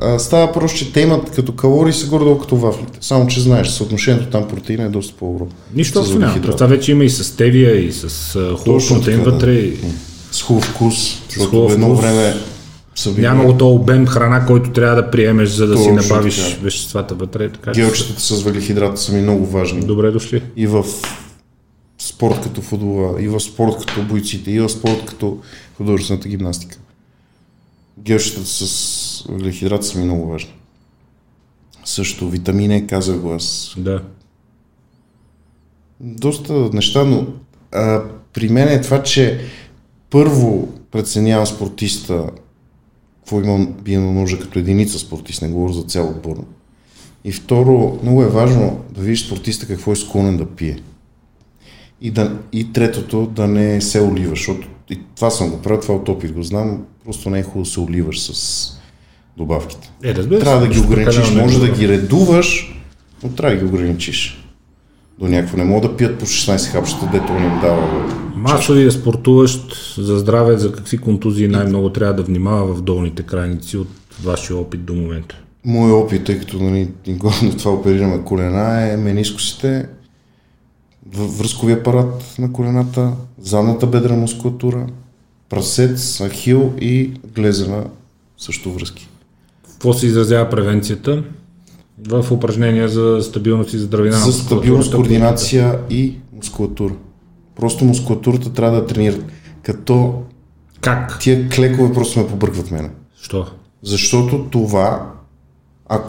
а, 0.00 0.18
става 0.18 0.52
просто, 0.52 0.78
че 0.78 0.92
те 0.92 1.00
имат 1.00 1.30
като 1.30 1.52
калории 1.52 1.92
са 1.92 2.06
горе-долу 2.06 2.38
като 2.38 2.56
вафлите. 2.56 2.98
Само, 3.00 3.26
че 3.26 3.40
знаеш, 3.40 3.68
съотношението 3.68 4.30
там 4.30 4.48
протеина 4.48 4.84
е 4.84 4.88
доста 4.88 5.14
по-добро. 5.18 5.46
Нищо 5.74 6.00
общо 6.00 6.18
няма. 6.18 6.40
това 6.40 6.66
вече 6.66 6.92
има 6.92 7.04
и 7.04 7.10
с 7.10 7.24
стевия, 7.24 7.86
и 7.86 7.92
с 7.92 8.38
хубав 8.56 8.88
протеин 8.88 9.18
така, 9.18 9.30
да. 9.30 9.30
вътре. 9.30 9.52
и 9.52 9.76
С 10.32 10.42
хубав 10.42 10.64
вкус, 10.64 11.22
защото 11.28 11.50
хубав 11.50 11.72
едно 11.72 11.94
време 11.94 12.34
са 12.94 13.12
били 13.12 13.26
Няма 13.26 13.44
го 13.44 13.58
то 13.58 13.68
обем 13.68 14.06
храна, 14.06 14.46
който 14.46 14.72
трябва 14.72 15.02
да 15.02 15.10
приемеш, 15.10 15.48
за 15.48 15.66
да 15.66 15.76
си 15.78 15.84
Точно 15.84 15.94
набавиш 15.94 16.50
така. 16.50 16.62
веществата 16.62 17.14
вътре. 17.14 17.48
Така 17.48 17.72
че 17.72 17.80
гелчетата 17.80 18.20
с 18.20 18.42
въглехидрата 18.42 18.96
са 19.00 19.12
ми 19.12 19.22
много 19.22 19.46
важни. 19.46 19.80
Добре 19.86 20.10
дошли. 20.10 20.42
И 20.56 20.66
в 20.66 20.84
спорт 21.98 22.40
като 22.42 22.62
футбола, 22.62 23.22
и 23.22 23.28
в 23.28 23.40
спорт 23.40 23.86
като 23.86 24.02
бойците, 24.02 24.50
и 24.50 24.60
в 24.60 24.68
спорт 24.68 25.06
като 25.06 25.38
художествената 25.76 26.28
гимнастика. 26.28 26.78
Гелчетата 27.98 28.46
с 28.46 29.24
въглехидрата 29.28 29.86
са 29.86 29.98
ми 29.98 30.04
много 30.04 30.26
важни. 30.30 30.54
Също 31.84 32.30
витамин 32.30 32.70
Е, 32.70 32.86
казах 32.86 33.18
го 33.18 33.32
аз. 33.32 33.74
Да. 33.78 34.02
Доста 36.00 36.52
неща, 36.52 37.04
но 37.04 37.26
а, 37.72 38.02
при 38.32 38.48
мен 38.48 38.68
е 38.68 38.80
това, 38.80 39.02
че 39.02 39.40
първо 40.10 40.68
преценявам 40.90 41.46
спортиста, 41.46 42.26
какво 43.24 43.40
има, 43.40 43.66
би 43.66 43.92
имал 43.92 44.12
нужда 44.12 44.40
като 44.40 44.58
единица 44.58 44.98
спортист, 44.98 45.42
не 45.42 45.48
говоря 45.48 45.72
за 45.72 45.82
цял 45.82 46.08
отбор. 46.08 46.44
И 47.24 47.32
второ, 47.32 47.98
много 48.02 48.22
е 48.22 48.28
важно 48.28 48.80
да 48.90 49.00
видиш 49.00 49.26
спортиста 49.26 49.66
какво 49.66 49.92
е 49.92 49.96
склонен 49.96 50.36
да 50.36 50.46
пие. 50.46 50.78
И, 52.00 52.10
да, 52.10 52.38
и 52.52 52.72
третото, 52.72 53.26
да 53.26 53.48
не 53.48 53.80
се 53.80 54.00
оливаш, 54.00 54.38
защото 54.38 54.68
и 54.90 54.98
това 55.16 55.30
съм 55.30 55.50
го 55.50 55.62
правил, 55.62 55.80
това 55.80 55.94
от 55.94 56.08
опит 56.08 56.32
го 56.32 56.42
знам, 56.42 56.82
просто 57.04 57.30
не 57.30 57.38
е 57.38 57.42
хубаво 57.42 57.64
да 57.64 57.70
се 57.70 57.80
оливаш 57.80 58.20
с 58.20 58.70
добавките. 59.36 59.90
Е, 60.04 60.14
разбира. 60.14 60.40
Трябва 60.40 60.60
да 60.60 60.68
ги 60.68 60.80
ограничиш, 60.80 61.30
е 61.30 61.34
може 61.34 61.60
да 61.60 61.66
добро. 61.66 61.80
ги 61.80 61.88
редуваш, 61.88 62.80
но 63.22 63.28
трябва 63.28 63.56
да 63.56 63.62
ги 63.62 63.68
ограничиш. 63.68 64.43
До 65.18 65.28
някакво. 65.28 65.56
Не 65.56 65.64
мога 65.64 65.88
да 65.88 65.96
пият 65.96 66.18
по 66.18 66.26
16 66.26 66.72
хапчета, 66.72 67.08
дето 67.12 67.32
не 67.32 67.46
им 67.46 67.60
дава. 67.60 68.10
Масови 68.36 68.84
е 68.84 68.90
спортуващ 68.90 69.94
за 69.98 70.18
здраве, 70.18 70.58
за 70.58 70.72
какви 70.72 70.98
контузии 70.98 71.48
най-много 71.48 71.90
трябва 71.90 72.14
да 72.14 72.22
внимава 72.22 72.74
в 72.74 72.82
долните 72.82 73.22
крайници 73.22 73.76
от 73.76 73.88
вашия 74.22 74.56
опит 74.56 74.84
до 74.84 74.94
момента. 74.94 75.36
Моят 75.64 76.04
опит, 76.04 76.24
тъй 76.24 76.38
като 76.38 76.62
нали, 76.62 76.88
главно 77.08 77.56
това 77.56 77.72
оперираме 77.72 78.24
колена, 78.24 78.92
е 78.92 78.96
менискусите, 78.96 79.86
връзкови 81.16 81.72
апарат 81.72 82.34
на 82.38 82.52
колената, 82.52 83.12
задната 83.40 83.86
бедра 83.86 84.14
мускулатура, 84.14 84.86
прасец, 85.48 86.22
ахил 86.22 86.72
и 86.80 87.12
глезена 87.34 87.84
също 88.38 88.72
връзки. 88.72 89.08
Какво 89.70 89.92
се 89.92 90.06
изразява 90.06 90.50
превенцията? 90.50 91.24
В 91.98 92.32
упражнения 92.32 92.88
за 92.88 93.18
стабилност 93.22 93.72
и 93.72 93.78
здравина. 93.78 94.18
на 94.18 94.24
За 94.24 94.32
стабилност, 94.32 94.94
координация 94.94 95.78
и 95.90 96.16
мускулатура. 96.36 96.94
Просто 97.56 97.84
мускулатурата 97.84 98.52
трябва 98.52 98.80
да 98.80 98.86
тренира. 98.86 99.16
Като 99.62 100.22
Как? 100.80 101.18
тия 101.20 101.48
клекове 101.48 101.92
просто 101.92 102.20
ме 102.20 102.28
побъркват 102.28 102.70
мене. 102.70 102.90
Що? 103.22 103.46
Защото 103.82 104.46
това, 104.50 105.10
а, 105.88 106.00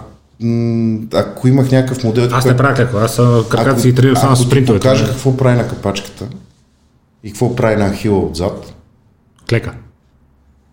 м, 0.41 0.99
ако 1.13 1.47
имах 1.47 1.71
някакъв 1.71 2.03
модел... 2.03 2.29
Аз 2.31 2.45
не 2.45 2.57
правя 2.57 2.75
какво. 2.75 2.97
Аз 2.97 3.15
краката 3.49 3.79
си 3.81 3.95
тренирам 3.95 4.15
само 4.17 4.27
ако 4.31 4.35
с 4.35 4.41
ти 4.41 4.47
спринтовете. 4.47 4.83
покажа 4.83 5.05
какво 5.05 5.37
прави 5.37 5.57
на 5.57 5.67
капачката 5.67 6.27
и 7.23 7.29
какво 7.31 7.55
прави 7.55 7.75
на 7.75 7.89
ахила 7.89 8.19
отзад, 8.19 8.73
Клека. 9.49 9.73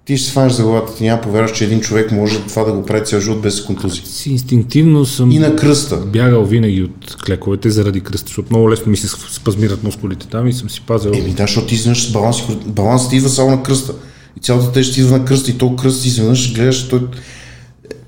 Ти 0.05 0.17
ще 0.17 0.27
се 0.27 0.33
фанеш 0.33 0.53
за 0.53 0.63
главата, 0.63 0.97
ти 0.97 1.05
няма 1.05 1.21
повярваш, 1.21 1.53
че 1.53 1.65
един 1.65 1.81
човек 1.81 2.13
може 2.13 2.47
това 2.47 2.65
да 2.65 2.73
го 2.73 2.87
прави 2.87 3.05
цял 3.05 3.21
живот 3.21 3.43
без 3.43 3.65
контузии. 3.65 4.05
Си 4.07 4.31
инстинктивно 4.31 5.05
съм 5.05 5.31
И 5.31 5.39
на 5.39 5.57
кръста. 5.57 5.97
бягал 5.97 6.45
винаги 6.45 6.83
от 6.83 7.17
клековете 7.17 7.71
заради 7.71 8.01
кръста, 8.01 8.27
защото 8.27 8.49
много 8.51 8.71
лесно 8.71 8.91
ми 8.91 8.97
се 8.97 9.09
спазмират 9.09 9.83
мускулите 9.83 10.27
там 10.29 10.49
и 10.49 10.53
съм 10.53 10.71
си 10.71 10.81
пазил. 10.81 11.13
Еми 11.15 11.31
да, 11.31 11.43
защото 11.43 11.67
ти 11.67 11.75
изведнъж 11.75 12.13
баланс, 12.13 12.37
балансът 12.67 13.13
идва 13.13 13.29
само 13.29 13.51
на 13.51 13.63
кръста. 13.63 13.95
И 14.37 14.41
цялата 14.41 14.73
тежест 14.73 14.97
идва 14.99 15.19
на 15.19 15.25
кръста 15.25 15.51
и 15.51 15.59
то 15.59 15.77
кръст 15.77 16.05
изведнъж 16.05 16.55
гледаш, 16.55 16.89
той... 16.89 17.01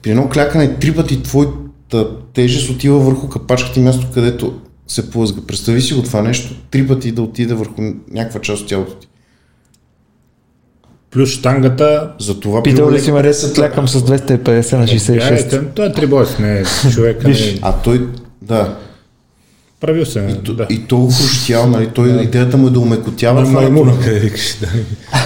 При 0.03 0.11
едно 0.11 0.29
клякане 0.29 0.79
три 0.79 0.95
пъти 0.95 1.23
твоята 1.23 2.09
тежест 2.35 2.71
отива 2.71 2.99
върху 2.99 3.29
капачката 3.29 3.81
и 3.81 3.83
място, 3.83 4.07
където 4.15 4.55
се 4.87 5.11
плъзга. 5.11 5.41
Представи 5.47 5.83
си 5.83 5.95
го 5.95 6.03
това 6.03 6.23
нещо, 6.23 6.55
три 6.71 6.87
пъти 6.87 7.13
да 7.13 7.23
отиде 7.23 7.55
върху 7.55 7.83
някаква 8.11 8.41
част 8.41 8.63
от 8.63 8.69
тялото 8.69 8.95
ти. 8.95 9.09
Плюс 11.15 11.31
штангата. 11.31 12.13
Затова 12.21 12.63
Питал 12.63 12.91
ли 12.91 13.01
си 13.01 13.13
ме 13.13 13.23
да 13.23 13.35
се 13.35 13.55
клякам 13.55 13.89
с 13.89 14.01
250 14.01 14.77
на 14.77 14.87
66? 14.87 15.53
Е, 15.53 15.75
той 15.75 15.87
е 15.87 15.93
трибойс, 15.93 16.39
не 16.39 16.61
е 16.61 16.65
човек. 16.93 17.25
Не, 17.25 17.59
А 17.63 17.73
той, 17.73 18.09
да, 18.43 18.77
правил 19.81 20.07
се. 20.07 20.21
и, 20.31 20.45
то, 20.45 20.55
да. 20.55 20.67
и 20.71 20.87
толкова 20.87 21.17
хрущял, 21.19 21.67
нали, 21.67 21.91
той, 21.95 22.23
идеята 22.23 22.57
му 22.57 22.67
е 22.67 22.71
да 22.71 22.81
умекотява. 22.81 23.45
Това 23.45 23.61
е 23.61 23.63
маймуна, 23.63 23.93
това. 23.93 24.05
къде 24.05 24.19
викаш, 24.19 24.57
да. 24.61 24.69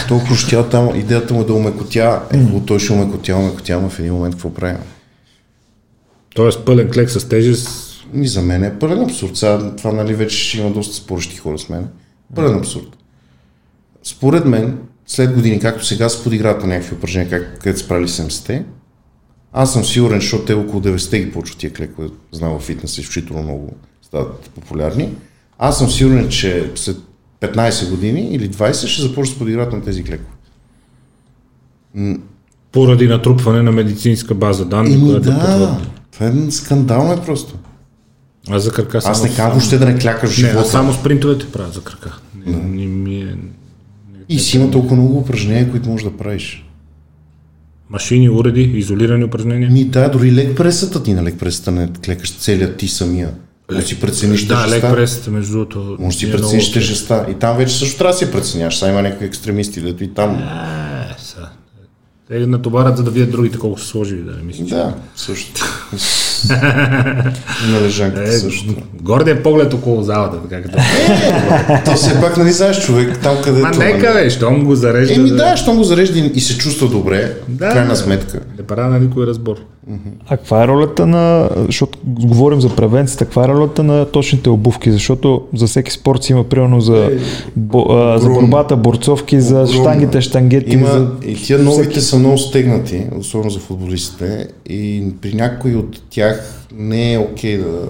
Толкова 0.09 0.29
хрущял 0.31 0.65
там, 0.65 0.95
идеята 0.95 1.35
му 1.35 1.41
е 1.41 1.45
да 1.45 1.53
умекотява. 1.53 2.21
Е, 2.33 2.39
той 2.67 2.79
ще 2.79 2.93
умекотява, 2.93 3.41
умекотява, 3.41 3.89
в 3.89 3.99
един 3.99 4.13
момент 4.15 4.35
какво 4.35 4.55
правим? 4.55 4.79
Тоест 6.35 6.65
пълен 6.65 6.91
клек 6.91 7.11
с 7.11 7.29
тежест. 7.29 7.69
Ми 8.13 8.29
за 8.29 8.43
мен 8.43 8.65
е 8.65 8.79
пълен 8.79 9.03
абсурд. 9.03 9.37
Сега, 9.37 9.73
това 9.77 9.93
нали 9.93 10.15
вече 10.15 10.37
ще 10.39 10.59
има 10.59 10.71
доста 10.71 10.95
спорещи 10.95 11.37
хора 11.37 11.59
с 11.59 11.69
мен. 11.69 11.89
Пълен 12.35 12.59
абсурд. 12.59 12.97
Според 14.03 14.45
мен, 14.45 14.79
след 15.09 15.35
години, 15.35 15.61
както 15.61 15.87
сега 15.87 16.09
се 16.09 16.23
подиграват 16.25 16.63
на 16.63 16.69
някакви 16.69 16.95
упражнения, 16.95 17.31
как, 17.31 17.59
където 17.59 17.81
са 17.81 17.89
правили 17.89 18.09
70-те, 18.09 18.65
аз 19.53 19.73
съм 19.73 19.85
сигурен, 19.85 20.21
защото 20.21 20.45
те 20.45 20.55
около 20.55 20.83
90-те 20.83 21.21
ги 21.21 21.33
почват 21.33 21.59
тия 21.59 21.73
клекове, 21.73 22.09
знам 22.33 22.59
в 22.59 22.63
фитнес, 22.63 22.99
изключително 22.99 23.43
много 23.43 23.77
стават 24.03 24.51
популярни. 24.55 25.15
Аз 25.59 25.79
съм 25.79 25.91
сигурен, 25.91 26.29
че 26.29 26.71
след 26.75 26.97
15 27.41 27.91
години 27.91 28.29
или 28.31 28.51
20 28.51 28.87
ще 28.87 29.03
започнат 29.03 29.35
да 29.35 29.39
подиграват 29.39 29.73
на 29.73 29.83
тези 29.85 30.05
клекове. 30.05 30.37
Поради 32.73 33.07
натрупване 33.07 33.63
на 33.63 33.73
медицинска 33.73 34.35
база 34.35 34.65
данни, 34.65 34.95
Еми 34.95 35.05
която 35.05 35.23
да, 35.25 35.35
потвърди. 35.35 35.89
това 36.13 36.27
е 36.27 36.51
скандално 36.51 37.13
е 37.13 37.25
просто. 37.25 37.55
Аз 38.51 38.63
за 38.63 38.73
крака 38.73 39.03
само... 39.03 39.13
Аз 39.13 39.23
не 39.23 39.29
казвам 39.29 39.51
въобще 39.51 39.79
да 39.79 39.87
не 39.87 39.99
клякаш 39.99 40.31
в 40.31 40.43
Не, 40.43 40.49
живота. 40.49 40.61
аз 40.61 40.71
само 40.71 40.93
спринтовете 40.93 41.53
правя 41.53 41.71
за 41.73 41.81
крака. 41.81 42.19
Не, 42.47 42.57
не 42.57 42.87
ми 42.87 43.17
е... 43.17 43.37
И 44.29 44.39
си 44.39 44.57
има 44.57 44.71
толкова 44.71 44.97
много 44.97 45.19
упражнения, 45.19 45.71
които 45.71 45.89
можеш 45.89 46.05
да 46.05 46.17
правиш. 46.17 46.65
Машини, 47.91 48.31
уреди, 48.31 48.61
изолирани 48.61 49.25
упражнения. 49.25 49.71
Ми 49.71 49.85
да, 49.85 50.09
дори 50.09 50.33
лек 50.33 50.57
пресата 50.57 51.03
ти 51.03 51.15
на 51.15 51.25
лек 51.25 51.39
пресата 51.39 51.71
не 51.71 51.89
клекаш 52.05 52.37
целият 52.37 52.77
ти 52.77 52.89
самия. 52.89 53.31
Може 53.71 53.81
да 53.83 53.87
си 53.89 54.01
прецениш 54.01 54.45
Да, 54.47 54.55
лек 54.55 54.65
тежестта. 54.65 54.95
пресата, 54.95 55.31
между 55.31 55.53
другото. 55.53 55.97
Може 56.01 56.17
да 56.17 56.21
си 56.21 56.29
е 56.29 56.33
прецениш 56.33 56.73
тежестта. 56.73 57.27
И 57.31 57.35
там 57.35 57.57
вече 57.57 57.75
също 57.79 57.99
трябва 57.99 58.13
да 58.13 58.19
си 58.19 58.25
я 58.25 58.33
преценяваш. 58.33 58.79
Сега 58.79 58.91
има 58.91 59.03
някакви 59.03 59.27
екстремисти, 59.27 59.81
дето 59.81 60.05
и 60.05 60.15
там. 60.15 60.35
Е, 60.37 61.15
са. 61.19 61.49
Те 62.29 62.47
натоварят, 62.47 62.97
за 62.97 63.03
да 63.03 63.11
видят 63.11 63.31
другите 63.31 63.59
колко 63.59 63.81
са 63.81 63.87
сложили, 63.87 64.23
да 64.23 64.33
не 64.33 64.43
мислиш. 64.43 64.71
Да, 64.71 64.95
също. 65.17 65.65
на 67.69 67.81
лежанката 67.83 68.23
Е, 68.23 68.33
също. 68.33 68.75
гордия 69.01 69.43
поглед 69.43 69.75
около 69.75 70.03
залата, 70.03 70.37
така 70.43 70.63
като. 70.63 70.77
То 71.85 71.93
все 71.93 72.21
пак, 72.21 72.37
нали 72.37 72.53
знаеш, 72.53 72.81
човек, 72.81 73.19
там 73.19 73.37
където... 73.45 73.67
Ма 73.69 73.85
нека 73.85 74.13
бе, 74.15 74.31
щом 74.31 74.65
го 74.65 74.75
зарежда. 74.75 75.15
Еми 75.15 75.31
да, 75.31 75.57
щом 75.57 75.77
го 75.77 75.85
зарежда 75.85 76.19
и 76.19 76.41
се 76.41 76.59
чувства 76.59 76.89
добре, 76.89 77.33
Да. 77.49 77.69
крайна 77.69 77.97
сметка. 77.97 78.41
Не 78.59 78.65
пара 78.65 78.87
на 78.87 78.99
никой 79.01 79.27
разбор. 79.27 79.57
А 80.29 80.37
каква 80.37 80.65
е 80.65 80.69
ролята 80.69 81.07
на, 81.07 81.49
защото 81.67 81.99
говорим 82.05 82.61
за 82.61 82.69
превенцията, 82.69 83.25
каква 83.25 83.45
е 83.45 83.49
ролята 83.49 83.83
на 83.83 84.05
точните 84.05 84.51
обувки? 84.51 84.93
Защото 84.93 85.43
за 85.55 85.67
всеки 85.67 85.93
спорт 85.93 86.23
си 86.23 86.33
има 86.33 86.45
примерно 86.45 86.81
за, 86.81 87.11
бо, 87.57 87.87
а, 87.91 88.19
за 88.19 88.29
борбата, 88.29 88.77
борцовки, 88.77 89.41
за 89.41 89.67
щангите, 89.67 90.21
штангети. 90.21 90.75
Има, 90.75 90.87
за... 90.89 91.07
и 91.27 91.35
тия 91.35 91.59
новите 91.59 92.01
са 92.01 92.19
много 92.19 92.39
стегнати, 92.39 93.03
особено 93.19 93.51
за 93.51 93.59
футболистите, 93.59 94.47
и 94.69 95.05
при 95.21 95.35
някои 95.35 95.77
от 95.77 96.01
тях 96.11 96.28
не 96.73 97.13
е 97.13 97.19
окей 97.19 97.59
да, 97.59 97.89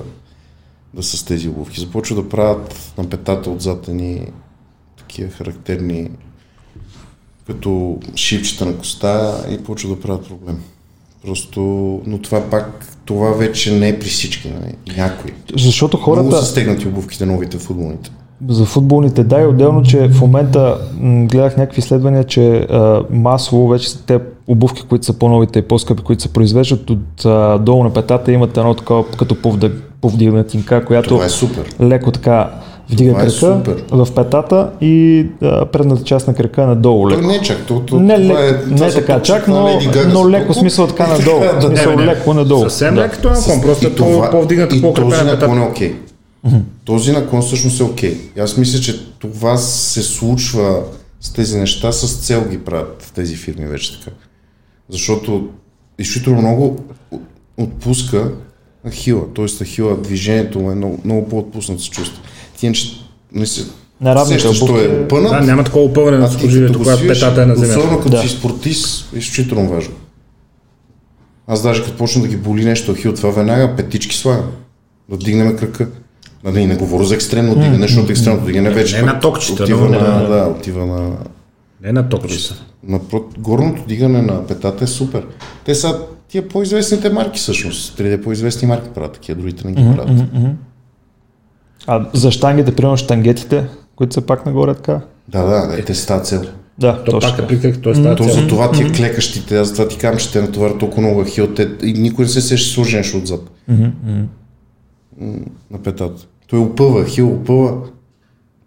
да 0.94 1.02
са 1.02 1.16
с 1.16 1.24
тези 1.24 1.48
обувки. 1.48 1.80
Започват 1.80 2.18
да 2.18 2.28
правят 2.28 2.92
на 2.98 3.04
петата 3.04 3.50
отзад 3.50 3.88
ни 3.88 4.26
такива 4.96 5.30
характерни 5.30 6.10
като 7.46 7.98
шипчета 8.16 8.66
на 8.66 8.76
коста 8.76 9.44
и 9.50 9.58
почват 9.58 9.92
да 9.92 10.00
правят 10.00 10.28
проблем. 10.28 10.58
Просто, 11.26 11.60
но 12.06 12.18
това 12.18 12.50
пак, 12.50 12.96
това 13.04 13.30
вече 13.32 13.72
не 13.72 13.88
е 13.88 13.98
при 13.98 14.08
всички, 14.08 14.48
нали? 14.60 14.96
Някои. 14.96 15.32
Защото 15.56 15.96
Много 15.96 16.10
хората... 16.10 16.36
са 16.36 16.50
стегнати 16.50 16.88
обувките 16.88 17.26
новите 17.26 17.58
футболните. 17.58 18.10
За 18.48 18.64
футболните, 18.64 19.24
да, 19.24 19.40
и 19.40 19.46
отделно, 19.46 19.82
че 19.82 20.08
в 20.08 20.20
момента 20.20 20.78
м, 21.00 21.26
гледах 21.26 21.56
някакви 21.56 21.78
изследвания, 21.78 22.24
че 22.24 22.66
а, 22.70 23.02
масово 23.10 23.68
вече 23.68 23.98
те 23.98 24.20
обувки, 24.48 24.82
които 24.82 25.06
са 25.06 25.12
по-новите 25.12 25.58
и 25.58 25.62
по-скъпи, 25.62 26.02
които 26.02 26.22
се 26.22 26.28
произвеждат 26.28 26.90
от 26.90 27.24
а, 27.24 27.58
долу 27.58 27.84
на 27.84 27.90
петата, 27.90 28.32
имат 28.32 28.56
едно 28.56 28.74
такова 28.74 29.04
като 29.08 29.34
повдъг, 29.34 29.72
повдигнатинка, 30.00 30.84
която 30.84 31.08
Това 31.08 31.24
е 31.24 31.28
супер. 31.28 31.74
леко 31.80 32.10
така 32.10 32.50
вдига 32.90 33.10
Това 33.10 33.20
е 33.20 33.24
крака 33.24 33.32
супер. 33.32 33.84
в 33.90 34.08
петата 34.14 34.70
и 34.80 35.26
а, 35.42 35.66
предната 35.66 36.04
част 36.04 36.26
на 36.28 36.34
крака 36.34 36.66
надолу 36.66 37.02
То 37.02 37.10
леко. 37.10 37.26
не 37.26 37.34
е 37.34 37.40
чак, 37.40 37.58
то, 37.58 37.80
то, 37.80 38.00
Не, 38.00 38.22
това 38.22 38.40
лек, 38.40 38.52
е, 38.52 38.64
това 38.64 38.86
не 38.86 38.90
са 38.92 38.98
така 38.98 39.22
чак, 39.22 39.48
но, 39.48 39.80
но 40.08 40.30
леко 40.30 40.54
смисъл 40.54 40.86
така 40.86 41.06
надолу. 41.18 41.40
да 41.40 41.62
смисъл 41.62 41.90
Не, 41.90 41.96
не, 41.96 42.06
леко 42.06 42.34
надолу. 42.34 42.60
Съвсем 42.60 42.94
Да. 42.94 43.00
леко 43.00 43.16
това 43.16 43.34
просто 43.62 43.86
е 43.86 43.94
по- 43.94 44.30
по-вдигната 44.30 44.76
и 44.76 44.80
по-укрепена 44.82 45.10
този 45.12 45.24
наклон 45.26 45.58
е 45.58 45.62
окей. 45.62 45.94
Този 46.84 47.12
наклон 47.12 47.42
всъщност 47.42 47.80
е 47.80 47.84
окей. 47.84 48.16
Аз 48.40 48.56
мисля, 48.56 48.80
че 48.80 49.00
това 49.10 49.56
се 49.56 50.02
случва 50.02 50.76
с 51.20 51.32
тези 51.32 51.58
неща, 51.58 51.92
с 51.92 52.16
цел 52.16 52.44
ги 52.50 52.58
правят 52.58 53.12
тези 53.14 53.36
фирми 53.36 53.66
вече 53.66 53.98
така. 53.98 54.16
Защото 54.90 55.48
изключително 55.98 56.40
много 56.40 56.84
отпуска 57.56 58.30
ахила, 58.86 59.22
т.е. 59.34 59.64
ахила, 59.64 59.96
движението 59.96 60.60
му 60.60 60.70
е 60.70 60.74
много, 60.74 60.98
много 61.04 61.28
по-отпуснат 61.28 61.80
се 61.80 61.90
чувства. 61.90 62.22
Ти 62.58 62.66
иначе 62.66 62.88
не 63.32 63.46
се 63.46 63.66
На 64.00 64.26
сещаш, 64.26 64.62
обувки- 64.62 64.84
е 64.84 65.08
пънат, 65.08 65.30
Да, 65.30 65.40
няма 65.40 65.64
такова 65.64 65.84
опъване 65.84 66.18
на 66.18 66.28
го 66.28 66.32
когато 66.74 67.06
петата 67.08 67.42
е 67.42 67.46
на 67.46 67.56
земята. 67.56 67.78
Особено 67.78 67.98
като 67.98 68.10
Да. 68.10 68.18
си 68.18 68.28
спортист, 68.28 69.14
е 69.14 69.18
изключително 69.18 69.70
важно. 69.70 69.94
Аз 71.46 71.62
даже 71.62 71.84
като 71.84 71.96
почна 71.96 72.22
да 72.22 72.28
ги 72.28 72.36
боли 72.36 72.64
нещо 72.64 72.94
ахил, 72.94 73.14
това 73.14 73.30
веднага 73.30 73.76
петички 73.76 74.16
слагам. 74.16 74.50
Да 75.10 75.16
дигнем 75.16 75.56
крака. 75.56 75.88
Нали, 76.44 76.66
не 76.66 76.76
говоря 76.76 77.04
за 77.04 77.14
екстремно 77.14 77.54
дигане, 77.54 77.78
защото 77.78 78.12
екстремното 78.12 78.46
дигане 78.46 78.70
вече 78.70 78.96
не 78.96 79.02
на 79.02 79.20
токчета, 79.20 79.62
отива 79.62 79.88
на, 79.88 80.20
не- 80.20 80.28
да, 80.28 80.54
отива 80.58 80.86
на, 80.86 81.10
Не 81.82 81.92
на 81.92 82.08
токчета. 82.08 82.54
Напрот, 82.82 83.34
горното 83.38 83.82
дигане 83.88 84.22
на 84.22 84.46
петата 84.46 84.84
е 84.84 84.86
супер. 84.86 85.26
Те 85.64 85.74
са 85.74 86.00
тия 86.28 86.48
по-известните 86.48 87.10
марки 87.10 87.38
всъщност. 87.38 87.98
3D 87.98 88.22
по-известни 88.22 88.68
марки 88.68 88.88
правят 88.94 89.12
такива, 89.12 89.40
другите 89.40 89.66
не 89.66 89.72
ги 89.72 89.96
правят. 89.96 90.22
А 91.86 92.06
за 92.14 92.30
штангите, 92.30 92.74
примерно 92.74 92.96
штангетите, 92.96 93.64
които 93.96 94.14
са 94.14 94.20
пак 94.20 94.46
нагоре 94.46 94.74
така. 94.74 95.00
Да, 95.28 95.42
да, 95.42 95.78
е, 95.78 95.82
те 95.82 95.94
са 95.94 96.06
тази 96.06 96.24
цел. 96.24 96.42
Да, 96.78 97.04
То 97.04 97.10
точно. 97.10 97.30
пак 97.30 97.38
е 97.38 97.46
прикрих, 97.46 97.82
т.е. 97.82 97.94
става 97.94 98.16
То 98.16 98.24
цел. 98.24 98.32
за 98.32 98.46
това 98.48 98.72
тия 98.72 98.92
клекащите, 98.92 99.58
аз 99.58 99.68
затова 99.68 99.88
ти 99.88 99.98
казвам, 99.98 100.18
че 100.18 100.32
те 100.32 100.42
натоварят 100.42 100.78
толкова 100.78 101.02
много 101.02 101.24
ахил, 101.24 101.46
те, 101.46 101.68
и 101.82 101.92
никой 101.92 102.24
не 102.24 102.28
се 102.28 102.40
сеща 102.40 102.80
нещо 102.80 103.16
отзад. 103.18 103.50
М, 103.68 103.92
На 105.70 105.78
петата. 105.84 106.26
Той 106.46 106.58
опъва, 106.58 107.04
ахил 107.04 107.32
опъва, 107.32 107.76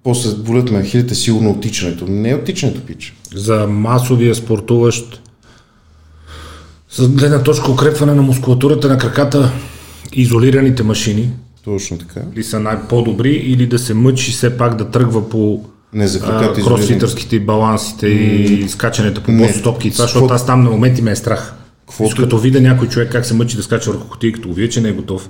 после 0.03 0.35
болят 0.35 0.71
ме 0.71 0.81
ахилите, 0.81 1.15
сигурно 1.15 1.49
от 1.49 1.61
тичането. 1.61 2.05
Не 2.07 2.29
е 2.29 2.35
от 2.35 2.43
тичането, 2.43 2.81
пич. 2.81 3.15
за 3.35 3.67
масовия 3.67 4.35
спортуващ 4.35 5.21
с 6.89 7.07
гледна 7.09 7.43
точка 7.43 7.71
укрепване 7.71 8.13
на 8.13 8.21
мускулатурата 8.21 8.87
на 8.87 8.97
краката 8.97 9.51
изолираните 10.13 10.83
машини 10.83 11.29
Точно 11.63 11.97
така. 11.97 12.21
ли 12.35 12.43
са 12.43 12.59
най-по-добри 12.59 13.31
или 13.31 13.67
да 13.67 13.79
се 13.79 13.93
мъчи 13.93 14.31
все 14.31 14.57
пак 14.57 14.75
да 14.75 14.89
тръгва 14.89 15.29
по 15.29 15.63
Не 15.93 16.07
за 16.07 16.19
краката 16.19 16.61
кросфитърските 16.61 17.39
балансите 17.39 18.07
и 18.07 18.69
скачането 18.69 19.23
по 19.23 19.31
Не. 19.31 19.37
босо-стопки 19.47 19.87
и 19.87 19.91
това, 19.91 20.03
защото 20.03 20.19
какво- 20.19 20.35
аз 20.35 20.45
там 20.45 20.63
на 20.63 20.69
моменти 20.69 21.01
ме 21.01 21.11
е 21.11 21.15
страх. 21.15 21.53
Каквото- 21.79 22.15
Като 22.15 22.37
видя 22.37 22.61
някой 22.61 22.87
човек 22.87 23.11
как 23.11 23.25
се 23.25 23.33
мъчи 23.33 23.57
да 23.57 23.63
скача 23.63 23.91
върху 23.91 24.07
кутии, 24.07 24.31
като 24.31 24.47
го 24.47 24.53
видя, 24.53 24.69
че 24.69 24.81
не 24.81 24.89
е 24.89 24.93
готов. 24.93 25.29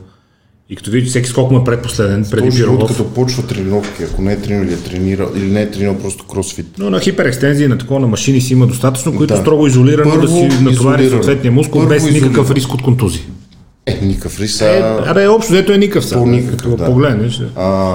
И 0.72 0.76
като 0.76 0.92
видя, 0.92 1.06
че 1.06 1.10
всеки 1.10 1.30
скок 1.30 1.52
му 1.52 1.58
е 1.58 1.64
предпоследен, 1.64 2.26
преди 2.32 2.50
Пирогов. 2.50 2.88
като 2.92 3.06
почва 3.06 3.44
тренировки, 3.44 4.04
ако 4.04 4.22
не 4.22 4.34
е 4.34 4.38
тренирал 4.38 4.66
или 4.66 4.74
е 4.74 4.78
тренирал, 4.78 5.28
или 5.36 5.46
не 5.46 5.62
е 5.62 5.72
тренирал 5.72 5.96
просто 5.96 6.24
кросфит. 6.26 6.66
Но 6.78 6.90
на 6.90 7.00
хиперекстензии, 7.00 7.68
на 7.68 7.78
такова 7.78 8.00
на 8.00 8.08
машини 8.08 8.42
си 8.42 8.54
има 8.54 8.68
достатъчно, 8.68 9.16
които 9.16 9.34
Да. 9.34 9.40
строго 9.40 9.68
изолирано 9.68 10.12
да 10.12 10.20
Първо 10.20 10.28
си 10.28 10.50
натовари 10.62 11.10
съответния 11.10 11.52
мускул 11.52 11.82
Първо 11.82 11.90
без 11.90 12.04
никакъв 12.04 12.24
изолирано. 12.26 12.56
риск 12.56 12.74
от 12.74 12.82
контузии. 12.82 13.22
Е, 13.86 14.00
никакъв 14.02 14.40
риск. 14.40 14.62
Е, 14.62 14.84
абе, 15.06 15.28
общо, 15.28 15.54
дето 15.54 15.72
е 15.72 15.78
никакъв. 15.78 16.12
По-никакъв, 16.12 16.58
Като 16.58 16.70
го 16.70 16.76
да. 16.76 16.86
погледнеш. 16.86 17.42
А, 17.56 17.94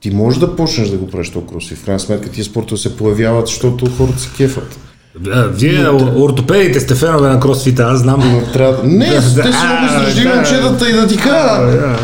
ти 0.00 0.10
можеш 0.10 0.40
да 0.40 0.56
почнеш 0.56 0.88
да 0.88 0.96
го 0.96 1.06
правиш 1.06 1.30
този 1.30 1.46
кросфит. 1.46 1.78
В 1.78 1.84
крайна 1.84 2.00
сметка 2.00 2.28
тия 2.28 2.44
спортове 2.44 2.78
се 2.78 2.96
появяват, 2.96 3.46
защото 3.46 3.86
хората 3.88 4.18
се 4.18 4.28
кефат. 4.36 4.78
А, 5.26 5.42
Вие, 5.42 5.88
ортопедите 6.16 6.80
сте 6.80 6.94
фенове 6.94 7.28
на 7.28 7.40
кросфита, 7.40 7.82
аз 7.82 8.00
знам. 8.00 8.20
Но 8.22 8.52
трябва 8.52 8.76
да... 8.76 8.88
Не, 8.88 9.06
Да, 9.06 9.14
те 9.14 9.20
са 9.22 9.32
да, 9.32 9.42
много 9.42 10.24
да. 10.24 10.34
момчетата 10.36 10.90
и 10.90 10.92
да 10.92 11.06
ти 11.06 11.16
кажа. 11.16 11.96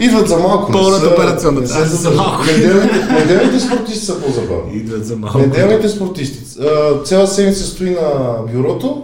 Идват 0.00 0.28
за 0.28 0.38
малко. 0.38 0.72
Пълната 0.72 1.08
операционна. 1.08 1.60
Да, 1.60 1.66
за 1.84 2.10
малко. 2.10 2.44
Неделните, 2.44 3.12
неделните 3.12 3.60
спортисти 3.60 4.06
са 4.06 4.20
по-забавни. 4.20 4.76
Идват 4.76 5.06
за 5.06 5.16
малко. 5.16 5.38
Неделните 5.38 5.88
спортисти. 5.88 6.58
Цяла 7.04 7.26
седмица 7.26 7.64
стои 7.64 7.90
на 7.90 8.34
бюрото 8.52 9.02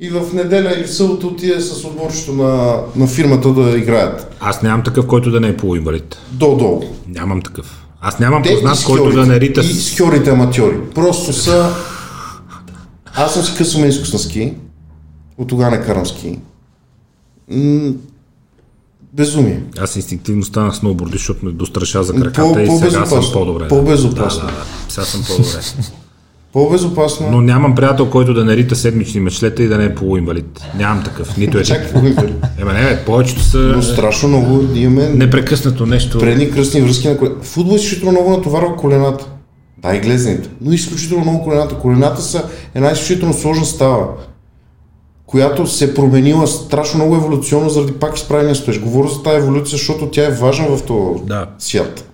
и 0.00 0.08
в 0.08 0.32
неделя 0.34 0.72
или 0.76 0.84
в 0.84 0.94
събота 0.94 1.26
отиде 1.26 1.60
с 1.60 1.84
отборчето 1.84 2.32
на, 2.32 2.80
на 2.96 3.06
фирмата 3.06 3.52
да 3.52 3.78
играят. 3.78 4.36
Аз 4.40 4.62
нямам 4.62 4.82
такъв, 4.82 5.06
който 5.06 5.30
да 5.30 5.40
не 5.40 5.48
е 5.48 5.56
полуинвалид. 5.56 6.18
До-долу. 6.32 6.82
Нямам 7.08 7.42
такъв. 7.42 7.86
Аз 8.00 8.18
нямам 8.18 8.42
Те 8.42 8.52
и 8.52 8.54
познат, 8.54 8.84
който 8.84 9.10
да 9.10 9.26
не 9.26 9.40
рита 9.40 9.60
И 9.60 9.64
с... 9.64 9.92
скиорите 9.92 10.30
аматьори. 10.30 10.76
Просто 10.94 11.32
са... 11.32 11.74
Аз 13.14 13.34
съм 13.34 13.42
си 13.42 13.54
късал 13.58 13.80
менискус 13.80 14.12
на 14.12 14.18
ски. 14.18 14.54
От 15.38 15.48
тогава 15.48 15.70
не 15.70 15.82
карам 15.82 16.06
ски. 16.06 16.38
Безумие. 19.12 19.62
Аз 19.80 19.96
инстинктивно 19.96 20.44
станах 20.44 20.76
сноубордист, 20.76 21.18
защото 21.18 21.46
ме 21.46 21.52
достраша 21.52 22.02
за 22.02 22.14
По- 22.14 22.20
краката 22.20 22.62
и 22.62 22.66
сега 22.70 23.06
съм 23.06 23.24
по-добре. 23.32 23.68
По-безопасно. 23.68 24.40
Да, 24.40 24.46
да, 24.46 24.52
да. 24.52 24.64
Сега 24.88 25.04
съм 25.04 25.24
по-добре. 25.26 25.60
По-безопасно. 26.52 27.30
Но 27.30 27.40
нямам 27.40 27.74
приятел, 27.74 28.10
който 28.10 28.34
да 28.34 28.44
не 28.44 28.56
рита 28.56 28.76
седмични 28.76 29.20
мечлета 29.20 29.62
и 29.62 29.68
да 29.68 29.78
не 29.78 29.84
е 29.84 29.94
полуинвалид. 29.94 30.60
Нямам 30.78 31.04
такъв. 31.04 31.36
Нито 31.36 31.58
е. 31.58 31.62
Ми 32.02 32.10
говори? 32.10 32.34
Ема 32.58 32.72
не, 32.72 32.82
бе, 32.82 33.04
повечето 33.06 33.42
са 33.42 33.58
Но 33.58 33.82
страшно 33.82 34.28
много 34.28 34.64
имаме 34.74 35.08
непрекъснато 35.08 35.86
нещо. 35.86 36.18
предни 36.18 36.50
кръстни 36.50 36.80
връзки 36.80 37.08
на 37.08 37.18
колената. 37.18 37.44
Футбол 37.46 37.74
изключително 37.74 38.12
много 38.12 38.30
натоварва 38.30 38.76
колената. 38.76 39.26
Да, 39.78 39.96
и 39.96 40.00
глезените. 40.00 40.48
Но 40.60 40.72
изключително 40.72 41.24
много 41.24 41.44
колената. 41.44 41.74
Колената 41.74 42.22
са 42.22 42.44
една 42.74 42.90
изключително 42.90 43.34
сложна 43.34 43.64
става, 43.64 44.06
която 45.32 45.66
се 45.66 45.84
е 45.84 45.94
променила 45.94 46.46
страшно 46.46 46.98
много 46.98 47.16
еволюционно 47.16 47.70
заради 47.70 47.92
пак 47.92 48.16
изправения 48.16 48.54
стоеж. 48.54 48.80
Говоря 48.80 49.08
за 49.08 49.22
тази 49.22 49.36
еволюция, 49.36 49.70
защото 49.78 50.06
тя 50.10 50.26
е 50.26 50.30
важна 50.30 50.76
в 50.76 50.82
този 50.82 51.24
Да. 51.24 51.46
свят. 51.58 52.12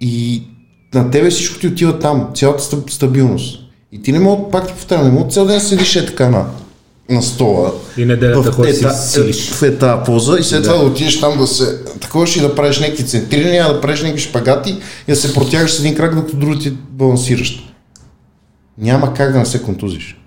И 0.00 0.42
на 0.94 1.10
тебе 1.10 1.30
всичко 1.30 1.58
ти 1.58 1.66
отива 1.66 1.98
там, 1.98 2.28
цялата 2.34 2.62
стаб- 2.62 2.90
стабилност. 2.90 3.60
И 3.92 4.02
ти 4.02 4.12
не 4.12 4.18
мога, 4.18 4.50
пак 4.50 4.66
ти 4.66 4.72
повтарям, 4.72 5.04
не 5.04 5.12
мога 5.12 5.30
цял 5.30 5.46
ден 5.46 5.58
да 5.58 5.64
седиш 5.64 5.96
е 5.96 6.06
така 6.06 6.28
на, 6.28 6.46
на 7.10 7.22
стола. 7.22 7.72
И 7.96 8.04
неделята 8.04 8.52
в, 8.52 8.54
ходиш 8.54 8.76
си 8.76 8.84
ета, 8.84 8.94
силиш. 8.94 9.50
в 9.50 9.62
етаа 9.62 10.04
поза 10.04 10.38
и 10.40 10.42
след 10.42 10.62
това 10.64 10.76
да 10.76 10.84
отидеш 10.84 11.20
там 11.20 11.38
да 11.38 11.46
се 11.46 11.84
таковаш 12.00 12.36
и 12.36 12.40
да 12.40 12.54
правиш 12.54 12.80
някакви 12.80 13.06
центрирания, 13.06 13.72
да 13.74 13.80
правиш 13.80 14.02
някакви 14.02 14.22
шпагати 14.22 14.70
и 15.08 15.12
да 15.12 15.16
се 15.16 15.34
протягаш 15.34 15.72
с 15.72 15.80
един 15.80 15.94
крак, 15.94 16.14
докато 16.14 16.36
другия 16.36 16.58
ти 16.58 16.70
балансираш. 16.90 17.74
Няма 18.78 19.14
как 19.14 19.32
да 19.32 19.38
не 19.38 19.46
се 19.46 19.62
контузиш. 19.62 20.20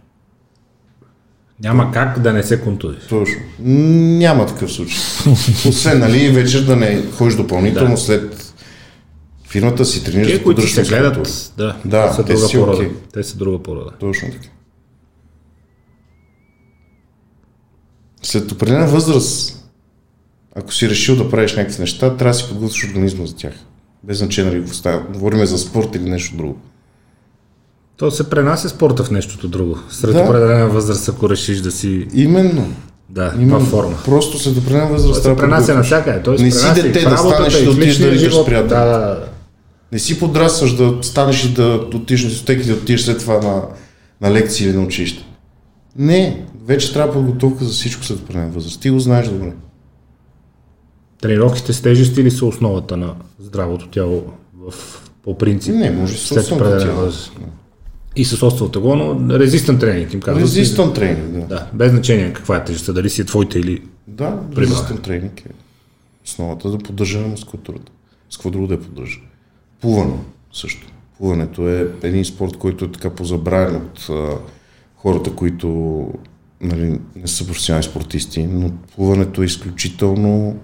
Няма 1.63 1.91
как 1.91 2.19
да 2.19 2.33
не 2.33 2.43
се 2.43 2.61
контузиш. 2.61 3.07
Точно. 3.09 3.37
Няма 3.59 4.45
такъв 4.45 4.71
случай. 4.71 4.97
Освен, 5.69 5.99
нали, 5.99 6.29
вечер 6.29 6.61
да 6.61 6.75
не 6.75 7.03
ходиш 7.11 7.35
допълнително 7.35 7.91
Да. 7.95 7.97
след 7.97 8.53
фирмата 9.47 9.85
си 9.85 10.03
тренираш 10.03 10.31
Те, 10.31 10.43
които 10.43 10.67
се 10.67 10.83
гледат, 10.83 11.53
да, 11.57 11.75
Да, 11.85 12.09
те 12.09 12.15
са 12.15 12.25
те 12.25 12.33
друга 12.33 12.47
си 12.47 12.57
порода. 12.57 12.77
окей. 12.77 12.91
Те 13.13 13.23
са 13.23 13.37
друга 13.37 13.63
порода. 13.63 13.91
Точно 13.99 14.31
така. 14.31 14.47
след 18.27 18.51
определена 18.51 18.87
възраст, 18.87 19.63
ако 20.55 20.73
си 20.73 20.89
решил 20.89 21.15
да 21.15 21.29
правиш 21.29 21.55
някакви 21.55 21.81
неща, 21.81 22.17
трябва 22.17 22.31
да 22.31 22.33
си 22.33 22.49
подготвиш 22.49 22.85
организма 22.89 23.25
за 23.25 23.35
тях. 23.35 23.53
Без 24.03 24.17
значение 24.17 24.51
дали 24.51 24.65
нали, 24.85 24.99
говорим 25.13 25.45
за 25.45 25.57
спорт 25.57 25.95
или 25.95 26.09
нещо 26.09 26.37
друго. 26.37 26.59
То 27.97 28.11
се 28.11 28.29
пренася 28.29 28.69
спорта 28.69 29.03
в 29.03 29.11
нещото 29.11 29.47
друго. 29.47 29.77
Сред 29.89 30.13
Да. 30.13 30.21
определена 30.21 30.67
възраст, 30.67 31.09
ако 31.09 31.29
решиш 31.29 31.59
да 31.59 31.71
си 31.71 32.07
Именно. 32.13 32.73
да, 33.09 33.33
Именно. 33.35 33.59
във 33.59 33.67
форма. 33.67 33.95
Просто 34.05 34.39
след 34.39 34.57
определена 34.57 34.87
възраст 34.87 35.15
се 35.15 35.21
трябва 35.21 35.35
да 35.35 35.41
пренася 35.41 35.73
навсякъде. 35.73 36.23
Той 36.23 36.37
се 36.37 36.43
Не 36.43 36.51
си 36.51 36.73
дете 36.75 37.01
да 37.01 37.17
станеш 37.17 37.61
и 37.61 37.65
да 37.65 37.71
отидеш 37.71 37.97
да 37.97 38.05
риташ 38.05 38.21
с 38.21 38.23
живот. 38.23 38.45
приятели. 38.45 38.69
Да, 38.69 38.85
да, 38.85 38.97
да. 38.97 39.25
Не 39.91 39.99
си 39.99 40.19
подрастваш 40.19 40.73
да 40.73 40.93
станеш 41.01 41.45
и 41.45 41.53
да 41.53 41.63
отидеш 41.93 42.23
на 42.23 42.29
дискотека 42.29 42.61
и 42.61 42.65
да 42.65 42.73
отидеш 42.73 43.01
след 43.01 43.19
това 43.19 43.41
на, 43.41 43.61
на 44.21 44.33
лекции 44.33 44.67
или 44.67 44.75
на 44.75 44.83
училище. 44.83 45.23
Не, 45.95 46.45
вече 46.65 46.93
трябва 46.93 47.13
подготовка 47.13 47.65
за 47.65 47.71
всичко 47.71 48.03
след 48.05 48.19
определена 48.19 48.49
възраст. 48.49 48.81
Ти 48.81 48.89
го 48.89 48.99
знаеш 48.99 49.27
добре. 49.27 49.51
Тренировките 51.21 51.73
с 51.73 51.81
тежести 51.81 52.23
ли 52.23 52.31
са 52.31 52.45
основата 52.45 52.97
на 52.97 53.13
здравото 53.39 53.87
тяло 53.87 54.23
в, 54.59 54.73
по 55.23 55.37
принцип? 55.37 55.75
Не, 55.75 55.91
може 55.91 56.13
с 56.13 56.19
след 56.19 56.37
собственото 56.37 56.65
определена 56.65 56.85
тяло. 56.85 57.05
възраст. 57.05 57.31
И 58.17 58.25
с 58.25 58.45
остро 58.45 58.69
тегло, 58.69 58.95
но 58.95 59.39
резистент 59.39 59.79
тренинг 59.79 60.13
им 60.13 60.21
казват. 60.21 60.43
Резистан 60.43 60.93
тренинг, 60.93 61.31
да. 61.31 61.45
Да, 61.45 61.69
без 61.73 61.91
значение 61.91 62.33
каква 62.33 62.57
е 62.57 62.65
тежестта, 62.65 62.93
дали 62.93 63.09
си 63.09 63.21
е 63.21 63.25
твоята 63.25 63.59
или... 63.59 63.81
Да, 64.07 64.39
резистан 64.57 64.97
тренинг 64.97 65.39
е 65.39 65.49
основата 66.25 66.69
за 66.69 66.77
поддържане 66.77 67.23
на 67.23 67.29
мускулатурата. 67.29 67.91
С 68.29 68.37
какво 68.37 68.49
друго 68.49 68.67
да 68.67 68.73
я 68.73 68.81
поддържа? 68.81 69.19
Плуване 69.81 70.13
също. 70.53 70.87
Плуването 71.17 71.69
е 71.69 71.87
един 72.03 72.25
спорт, 72.25 72.57
който 72.57 72.85
е 72.85 72.91
така 72.91 73.09
позабравен 73.09 73.75
от 73.75 74.07
а, 74.09 74.37
хората, 74.95 75.31
които 75.31 75.67
нали, 76.61 76.99
не 77.15 77.27
са 77.27 77.47
професионални 77.47 77.83
спортисти, 77.83 78.43
но 78.43 78.71
плуването 78.95 79.41
е 79.41 79.45
изключително 79.45 80.59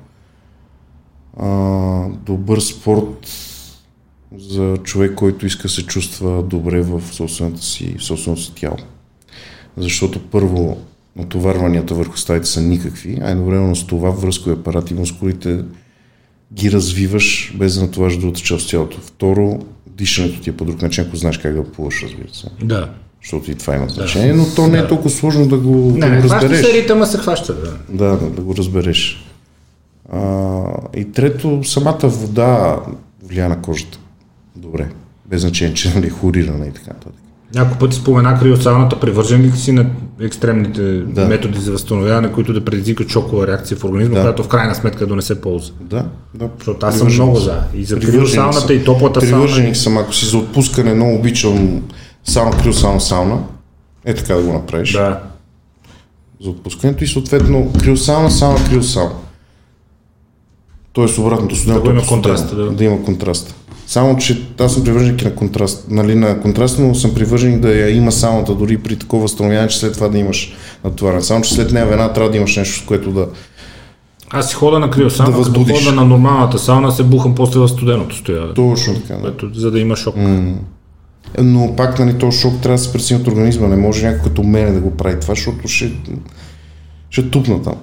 а, 1.37 1.49
добър 2.25 2.59
спорт 2.59 3.27
за 4.39 4.77
човек, 4.83 5.15
който 5.15 5.45
иска 5.45 5.63
да 5.63 5.69
се 5.69 5.85
чувства 5.85 6.43
добре 6.43 6.81
в 6.81 7.01
собствената 7.11 7.61
си, 7.61 7.95
в 7.99 8.03
собственото 8.03 8.41
си 8.41 8.55
тяло. 8.55 8.77
Защото 9.77 10.19
първо 10.19 10.77
натоварванията 11.15 11.93
върху 11.93 12.17
стаите 12.17 12.47
са 12.47 12.61
никакви, 12.61 13.19
а 13.21 13.29
едновременно 13.29 13.75
с 13.75 13.87
това 13.87 14.09
връзкови 14.09 14.55
апарат 14.55 14.91
и 14.91 14.93
мускулите 14.93 15.59
ги 16.53 16.71
развиваш 16.71 17.53
без 17.55 17.75
да 17.75 17.81
натоварваш 17.81 18.17
другата 18.17 18.41
част 18.41 18.65
от 18.65 18.71
тялото. 18.71 18.97
Второ, 19.01 19.59
дишането 19.87 20.41
ти 20.41 20.49
е 20.49 20.57
по 20.57 20.65
друг 20.65 20.81
начин, 20.81 21.03
ако 21.07 21.15
знаеш 21.15 21.37
как 21.37 21.55
да 21.55 21.71
плуваш, 21.71 22.03
разбира 22.03 22.33
се. 22.33 22.47
Да. 22.63 22.89
Защото 23.21 23.51
и 23.51 23.55
това 23.55 23.75
има 23.75 23.89
значение, 23.89 24.33
но 24.33 24.45
то 24.55 24.67
не 24.67 24.77
е 24.77 24.87
толкова 24.87 25.09
сложно 25.09 25.47
да 25.47 25.57
го, 25.57 25.75
Не, 25.75 25.99
да 25.99 26.09
не, 26.09 26.21
го 26.21 26.23
разбереш. 26.23 26.65
се 26.65 26.73
ритъма, 26.73 27.05
се 27.05 27.17
хваща, 27.17 27.53
да. 27.53 27.77
Да, 27.89 28.17
да, 28.17 28.29
да 28.29 28.41
го 28.41 28.55
разбереш. 28.55 29.25
А, 30.11 30.63
и 30.95 31.11
трето, 31.11 31.63
самата 31.63 31.99
вода 32.03 32.79
влияе 33.23 33.47
на 33.47 33.61
кожата. 33.61 33.99
Добре. 34.55 34.89
Без 35.25 35.41
значение, 35.41 35.73
че 35.73 35.93
нали, 35.95 36.09
хлорирана 36.09 36.67
и 36.67 36.71
така 36.71 36.87
нататък. 36.87 37.19
Няколко 37.55 37.79
пъти 37.79 37.95
спомена 37.95 38.39
криосауната, 38.39 38.99
привържен 38.99 39.41
ли 39.41 39.51
си 39.51 39.71
на 39.71 39.85
екстремните 40.21 40.81
Да. 40.99 41.27
методи 41.27 41.59
за 41.59 41.71
възстановяване, 41.71 42.31
които 42.31 42.53
да 42.53 42.65
предизвикат 42.65 43.09
шокова 43.09 43.47
реакция 43.47 43.77
в 43.77 43.83
организма, 43.83 44.15
Да. 44.15 44.21
която 44.21 44.43
в 44.43 44.47
крайна 44.47 44.75
сметка 44.75 45.07
донесе 45.07 45.41
полза? 45.41 45.71
Да, 45.81 46.05
да. 46.33 46.49
Защото 46.57 46.85
аз 46.85 46.97
съм 46.97 47.07
много 47.07 47.35
за. 47.35 47.61
И 47.75 47.85
за 47.85 47.99
криосауната, 47.99 48.73
и 48.73 48.83
топлата 48.83 49.21
сауна. 49.21 49.31
Привърженик 49.45 49.75
съм, 49.77 49.97
ако 49.97 50.13
си 50.13 50.25
за 50.25 50.37
отпускане, 50.37 50.93
много 50.93 51.15
обичам 51.15 51.81
само 52.23 52.51
криосауна 52.51 53.01
сауна. 53.01 53.39
Е 54.05 54.13
така 54.13 54.33
да 54.35 54.43
го 54.43 54.53
направиш. 54.53 54.91
Да. 54.91 55.19
За 56.43 56.49
отпускането 56.49 57.03
и 57.03 57.07
съответно 57.07 57.71
криосауна, 57.79 58.31
сауна, 58.31 58.59
криосауна. 58.69 59.11
Тоест 60.93 61.17
обратното 61.17 61.55
студеното. 61.55 61.83
Да 61.83 61.91
има 61.91 62.01
студено. 62.01 62.21
контраста, 62.21 62.55
да. 62.55 62.71
да 62.71 62.83
има 62.83 63.03
контраст. 63.03 63.55
Само, 63.93 64.17
че 64.17 64.41
аз 64.59 64.73
съм 64.73 64.83
привърженик 64.83 65.23
на 65.23 65.35
контраст. 65.35 65.85
Нали, 65.89 66.15
на 66.15 66.39
контраст, 66.39 66.79
но 66.79 66.95
съм 66.95 67.13
привърженик 67.13 67.59
да 67.59 67.75
я 67.75 67.89
има 67.89 68.11
сауната 68.11 68.55
дори 68.55 68.77
при 68.77 68.95
такова 68.95 69.21
възстановяване, 69.21 69.67
че 69.67 69.79
след 69.79 69.93
това 69.93 70.07
да 70.07 70.17
имаш 70.17 70.53
натоварен. 70.83 71.21
Само, 71.21 71.41
че 71.41 71.53
след 71.53 71.71
нея 71.71 71.85
веднага 71.85 72.13
трябва 72.13 72.31
да 72.31 72.37
имаш 72.37 72.55
нещо, 72.55 72.79
с 72.79 72.85
което 72.85 73.11
да... 73.11 73.27
Аз 74.29 74.49
си 74.49 74.55
хода 74.55 74.79
на 74.79 74.89
криосауна, 74.89 75.37
Да 75.37 75.43
като 75.43 75.59
хода 75.59 75.91
на 75.91 76.05
нормалната 76.05 76.59
сауна, 76.59 76.91
се 76.91 77.03
бухам 77.03 77.35
после 77.35 77.59
в 77.59 77.67
студеното 77.67 78.15
стоя. 78.15 78.53
Точно 78.53 78.93
така. 78.93 79.13
Да. 79.13 79.21
Което, 79.21 79.49
за 79.53 79.71
да 79.71 79.79
има 79.79 79.95
шок. 79.95 80.15
Но 81.41 81.75
пак, 81.77 81.99
нали, 81.99 82.17
този 82.17 82.39
шок 82.39 82.61
трябва 82.61 82.77
да 82.77 82.83
се 82.83 82.93
прецени 82.93 83.21
от 83.21 83.27
организма. 83.27 83.67
Не 83.67 83.75
може 83.75 84.05
някой 84.05 84.23
като 84.23 84.43
мене 84.43 84.71
да 84.71 84.79
го 84.79 84.91
прави 84.91 85.19
това, 85.19 85.35
защото 85.35 85.67
ще, 85.67 85.91
ще 87.09 87.29
тупна 87.29 87.61
там. 87.61 87.75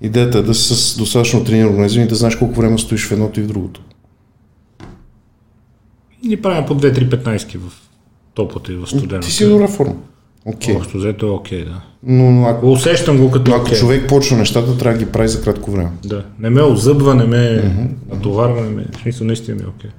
Идеята 0.00 0.38
е 0.38 0.42
да 0.42 0.54
си 0.54 0.74
с 0.74 0.96
достатъчно 0.96 1.44
трениран 1.44 1.70
организъм 1.70 2.02
и 2.02 2.06
да 2.06 2.14
знаеш 2.14 2.36
колко 2.36 2.60
време 2.60 2.78
стоиш 2.78 3.06
в 3.06 3.12
едното 3.12 3.40
и 3.40 3.42
в 3.42 3.46
другото. 3.46 3.80
Ни 6.28 6.36
правим 6.36 6.66
по 6.66 6.74
2-3 6.74 7.22
15 7.22 7.58
в 7.58 7.72
топлото 8.34 8.72
и 8.72 8.76
в 8.76 8.86
студеното. 8.86 9.26
Ти 9.26 9.32
си 9.32 9.48
добра 9.48 9.68
форма. 9.68 9.94
Окей. 10.44 10.74
Okay. 10.74 10.78
Общо 10.78 10.98
взето 10.98 11.26
е 11.26 11.30
окей, 11.30 11.64
да. 11.64 11.80
Но, 12.02 12.30
но 12.30 12.46
ако, 12.46 12.72
Усещам 12.72 13.18
го 13.18 13.30
като 13.30 13.50
но 13.50 13.56
ако 13.56 13.66
окей. 13.66 13.78
човек 13.78 14.08
почва 14.08 14.36
нещата, 14.36 14.78
трябва 14.78 14.98
да 14.98 15.04
ги 15.04 15.12
прави 15.12 15.28
за 15.28 15.42
кратко 15.42 15.70
време. 15.70 15.90
Да. 16.04 16.24
Не 16.38 16.50
ме 16.50 16.62
озъбва, 16.62 17.14
не 17.14 17.24
ме 17.24 17.72
натоварва, 18.10 18.60
не 18.60 18.70
ме... 18.70 18.86
В 18.92 19.02
смисъл, 19.02 19.26
наистина 19.26 19.56
ми 19.56 19.62
е 19.62 19.66
окей. 19.66 19.90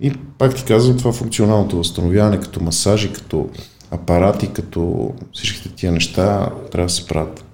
И 0.00 0.12
пак 0.38 0.54
ти 0.54 0.64
казвам, 0.64 0.98
това 0.98 1.12
функционалното 1.12 1.76
възстановяване, 1.76 2.40
като 2.40 2.62
масажи, 2.62 3.12
като 3.12 3.48
апарати, 3.90 4.48
като 4.52 5.12
всичките 5.32 5.68
тия 5.68 5.92
неща, 5.92 6.50
трябва 6.72 6.86
да 6.86 6.92
се 6.92 7.06
правят. 7.06 7.44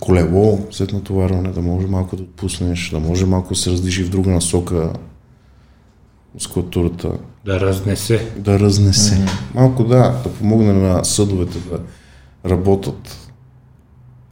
Колело 0.00 0.66
след 0.70 0.92
натоварване, 0.92 1.52
да 1.52 1.60
може 1.62 1.86
малко 1.86 2.16
да 2.16 2.22
отпуснеш, 2.22 2.90
да 2.90 3.00
може 3.00 3.26
малко 3.26 3.48
да 3.48 3.60
се 3.60 3.70
раздвижи 3.70 4.04
в 4.04 4.10
друга 4.10 4.30
насока 4.30 4.92
мускулатурата, 6.34 7.12
Да 7.44 7.60
разнесе. 7.60 8.32
да 8.36 8.60
разнесе. 8.60 9.14
Mm-hmm. 9.14 9.54
Малко 9.54 9.84
да, 9.84 10.20
да 10.24 10.32
помогне 10.38 10.72
на 10.72 11.04
съдовете 11.04 11.58
да 11.58 11.80
работят. 12.50 13.30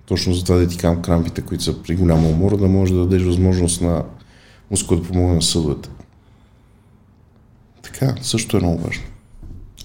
Точно 0.07 0.35
за 0.35 0.45
това 0.45 0.59
да 0.59 0.69
ти 0.69 0.79
казвам 0.79 1.03
крампите, 1.03 1.43
които 1.43 1.65
са 1.65 1.83
при 1.83 1.97
голяма 1.97 2.29
умора, 2.29 2.57
да 2.57 2.69
може 2.69 2.93
да 2.93 2.99
дадеш 2.99 3.23
възможност 3.23 3.81
на 3.81 4.05
мускула 4.71 5.01
да 5.01 5.07
помогне 5.07 5.35
на 5.35 5.43
съдовете. 5.43 5.89
Така, 7.83 8.15
също 8.23 8.57
е 8.57 8.61
много 8.61 8.79
важно. 8.79 9.05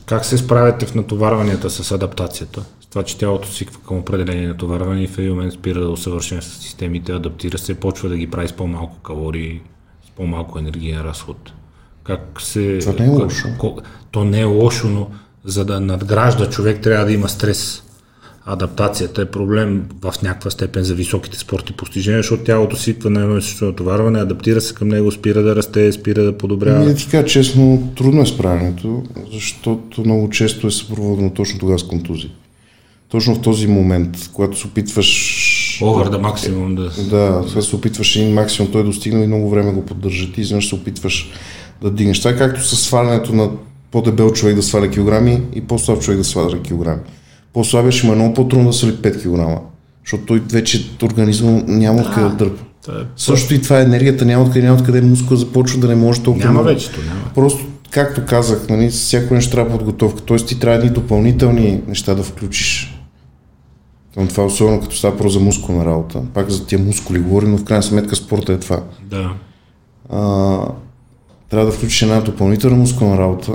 Как 0.06 0.26
се 0.26 0.38
справяте 0.38 0.86
в 0.86 0.96
натоварванията 0.96 1.70
с 1.70 1.92
адаптацията? 1.92 2.66
Това, 2.94 3.04
че 3.04 3.18
тялото 3.18 3.48
свиква 3.48 3.80
към 3.88 3.98
определени 3.98 4.48
натоварвания 4.48 5.04
и 5.04 5.08
в 5.08 5.18
един 5.18 5.32
момент 5.32 5.54
спира 5.54 5.80
да 5.80 5.90
усъвършенства 5.90 6.62
системите, 6.62 7.12
адаптира 7.12 7.58
се, 7.58 7.74
почва 7.74 8.10
да 8.10 8.18
ги 8.18 8.28
прави 8.28 8.48
с 8.48 8.54
по-малко 8.54 8.96
калории, 8.96 9.62
с 10.08 10.12
по-малко 10.12 10.60
енергиен 10.60 11.02
разход. 11.02 11.52
Как 12.04 12.42
се... 12.42 12.78
Това 12.82 12.94
не 13.00 13.06
е 13.06 13.10
как- 13.10 13.24
лошо. 13.24 13.48
ко- 13.60 13.82
То 14.12 14.24
не 14.24 14.40
е 14.40 14.44
лошо, 14.44 14.88
но 14.88 15.08
за 15.46 15.66
да 15.66 15.80
надгражда 15.80 16.50
човек 16.50 16.82
трябва 16.82 17.06
да 17.06 17.12
има 17.12 17.30
стрес. 17.30 17.84
Адаптацията 18.46 19.22
е 19.22 19.32
проблем 19.32 19.86
в 20.02 20.14
някаква 20.24 20.52
степен 20.52 20.84
за 20.84 20.94
високите 20.94 21.40
спорти 21.40 21.74
постижения, 21.74 22.20
защото 22.20 22.44
тялото 22.44 22.76
свиква 22.76 23.10
на 23.10 23.22
едно 23.22 23.38
и 23.38 23.42
също 23.42 23.66
натоварване, 23.66 24.20
адаптира 24.20 24.62
се 24.62 24.74
към 24.74 24.88
него, 24.88 25.12
спира 25.12 25.44
да 25.44 25.56
расте, 25.56 25.92
спира 25.92 26.24
да 26.24 26.38
подобрява. 26.38 26.86
Да 26.86 26.96
ти 26.96 27.08
кажа 27.10 27.28
честно, 27.28 27.94
трудно 27.98 28.22
е 28.22 28.26
справянето, 28.26 29.04
защото 29.34 30.02
много 30.02 30.30
често 30.30 30.68
е 30.68 30.72
съпроводено 30.72 31.30
точно 31.30 31.60
тогава 31.60 31.80
с 31.80 31.84
контузии. 31.84 32.32
Точно 33.14 33.36
в 33.36 33.42
този 33.42 33.68
момент, 33.68 34.30
когато 34.34 34.60
се 34.60 34.68
опитваш... 34.68 35.80
Овър 35.84 36.10
да 36.10 36.20
максимум 36.20 36.76
да... 36.76 36.90
Да, 37.10 37.44
сега 37.48 37.62
се 37.62 37.76
опитваш 37.76 38.16
един 38.16 38.34
максимум, 38.34 38.72
той 38.72 38.82
е 38.82 38.84
достигнал 38.84 39.24
и 39.24 39.28
много 39.28 39.50
време 39.50 39.72
го 39.72 39.86
поддържа. 39.86 40.32
Ти 40.32 40.42
изведнъж 40.42 40.70
се 40.70 40.76
опитваш 40.76 41.32
да 41.82 41.92
дигнеш. 41.92 42.20
Това 42.20 42.32
е 42.32 42.38
както 42.38 42.68
с 42.68 42.76
свалянето 42.76 43.36
на 43.36 43.50
по-дебел 43.92 44.32
човек 44.32 44.56
да 44.56 44.64
сваля 44.64 44.90
килограми 44.90 45.42
и 45.56 45.62
по-слаб 45.62 46.02
човек 46.02 46.18
да 46.18 46.24
сваля 46.24 46.62
килограми. 46.62 47.02
По-слабия 47.54 47.92
ще 47.92 48.08
е 48.08 48.12
много 48.12 48.34
по-трудно 48.34 48.68
да 48.68 48.74
свали 48.74 48.94
5 48.94 49.22
кг, 49.22 49.62
защото 50.06 50.26
той 50.26 50.42
вече 50.52 50.86
организма 51.04 51.52
няма 51.68 52.02
откъде 52.02 52.30
да 52.30 52.36
дърпа. 52.36 52.64
Е- 52.90 53.06
Също 53.18 53.54
и 53.54 53.62
това 53.62 53.80
е 53.80 53.84
енергията, 53.84 54.26
няма 54.26 54.44
откъде, 54.44 54.66
няма 54.66 54.78
откъде 54.78 55.02
мускул 55.02 55.38
започва 55.38 55.80
да 55.80 55.88
не 55.88 55.96
може 55.96 56.22
толкова 56.22 56.46
Няма 56.46 56.62
много. 56.62 56.76
вече, 56.76 56.92
то 56.92 57.02
няма. 57.02 57.32
Просто, 57.36 57.66
както 57.90 58.26
казах, 58.26 58.70
нали, 58.70 58.90
всяко 58.90 59.34
нещо 59.34 59.52
трябва 59.52 59.78
подготовка. 59.78 60.22
Тоест 60.22 60.48
ти 60.48 60.60
трябва 60.60 60.78
едни 60.78 60.90
допълнителни 60.90 61.82
неща 61.88 62.14
да 62.16 62.24
включиш. 62.24 62.93
Към 64.14 64.28
това, 64.28 64.46
особено 64.46 64.82
като 64.82 64.96
става 64.96 65.18
про 65.18 65.30
за 65.30 65.40
мускулна 65.40 65.86
работа. 65.86 66.22
Пак 66.34 66.50
за 66.50 66.66
тия 66.66 66.80
мускули 66.80 67.20
говорим, 67.20 67.52
но 67.52 67.58
в 67.58 67.64
крайна 67.64 67.84
сметка 67.84 68.16
спорта 68.16 68.54
е 68.54 68.60
това. 68.60 68.84
Да. 69.10 69.34
А, 70.10 70.18
трябва 71.50 71.66
да 71.66 71.72
включиш 71.72 72.02
една 72.02 72.22
допълнителна 72.22 72.78
мускулна 72.78 73.18
работа 73.18 73.54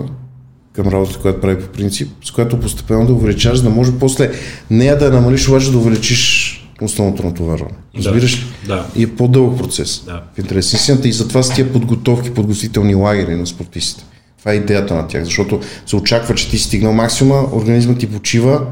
към 0.72 0.89
работата, 0.89 1.18
която 1.18 1.40
прави 1.40 1.60
по 1.60 1.68
принцип, 1.68 2.10
с 2.24 2.30
която 2.30 2.60
постепенно 2.60 3.06
да 3.06 3.12
увеличаваш, 3.12 3.59
за 3.59 3.64
да 3.64 3.70
може 3.70 3.98
после 3.98 4.32
нея 4.70 4.98
да 4.98 5.05
я 5.05 5.10
намалиш, 5.10 5.48
обаче 5.48 5.70
да 5.70 5.78
увеличиш 5.78 6.55
основното 6.82 7.22
натоварване. 7.22 7.74
Разбираш 7.97 8.39
ли? 8.39 8.44
Да. 8.66 8.86
И 8.97 9.02
е 9.02 9.16
по-дълъг 9.16 9.59
процес. 9.59 10.02
Да. 10.06 10.22
В 10.35 10.39
интерес 10.39 10.72
на 10.72 10.76
истината 10.76 11.09
и 11.09 11.12
затова 11.12 11.43
с 11.43 11.55
тия 11.55 11.72
подготовки, 11.72 12.35
подготвителни 12.35 12.94
лагери 12.94 13.36
на 13.36 13.47
спортистите. 13.47 14.05
Това 14.39 14.52
е 14.52 14.56
идеята 14.56 14.94
на 14.94 15.09
тях, 15.09 15.24
защото 15.24 15.60
се 15.86 15.97
очаква, 15.97 16.35
че 16.35 16.51
ти 16.51 16.59
си 16.59 16.64
стигнал 16.64 16.93
максимума, 16.93 17.48
организмът 17.52 17.98
ти 17.98 18.06
почива 18.06 18.66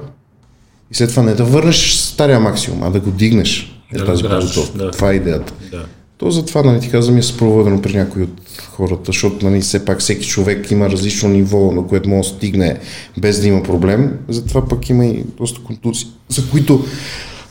И 0.90 0.94
след 0.94 1.10
това 1.10 1.22
не 1.22 1.34
да 1.34 1.44
върнеш 1.44 1.94
стария 1.94 2.40
максимум, 2.40 2.82
а 2.82 2.90
да 2.90 3.00
го 3.00 3.10
дигнеш. 3.10 3.80
Е 3.94 3.98
Да 3.98 4.04
тази 4.04 4.22
подготовка. 4.22 4.78
да. 4.78 4.90
Това 4.90 5.12
е 5.12 5.14
идеята. 5.14 5.52
Да. 5.70 5.84
То 6.18 6.30
затова, 6.30 6.62
нали, 6.62 6.80
ти 6.80 6.90
казвам, 6.90 7.16
е 7.16 7.22
съпроводено 7.22 7.82
при 7.82 7.96
някои 7.96 8.22
от 8.22 8.40
хората, 8.70 9.02
защото 9.06 9.50
нали, 9.50 9.60
все 9.60 9.84
пак 9.84 10.00
всеки 10.00 10.26
човек 10.26 10.70
има 10.70 10.90
различно 10.90 11.28
ниво, 11.28 11.72
на 11.72 11.86
което 11.86 12.08
може 12.08 12.28
да 12.28 12.36
стигне 12.36 12.78
без 13.18 13.40
да 13.40 13.48
има 13.48 13.62
проблем. 13.62 14.18
Затова 14.28 14.68
пък 14.68 14.88
има 14.88 15.06
и 15.06 15.24
доста 15.38 15.60
контузии, 15.62 16.08
за 16.28 16.50
които 16.50 16.84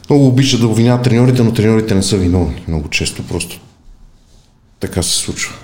много 0.10 0.28
обичат 0.28 0.60
да 0.60 0.68
обвиняват 0.68 1.04
треньорите, 1.04 1.44
но 1.44 1.54
треньорите 1.54 1.96
не 1.96 2.04
са 2.04 2.18
виновни. 2.18 2.64
Много 2.68 2.90
често 2.90 3.24
просто 3.24 3.60
така 4.80 5.04
се 5.04 5.14
случва. 5.14 5.56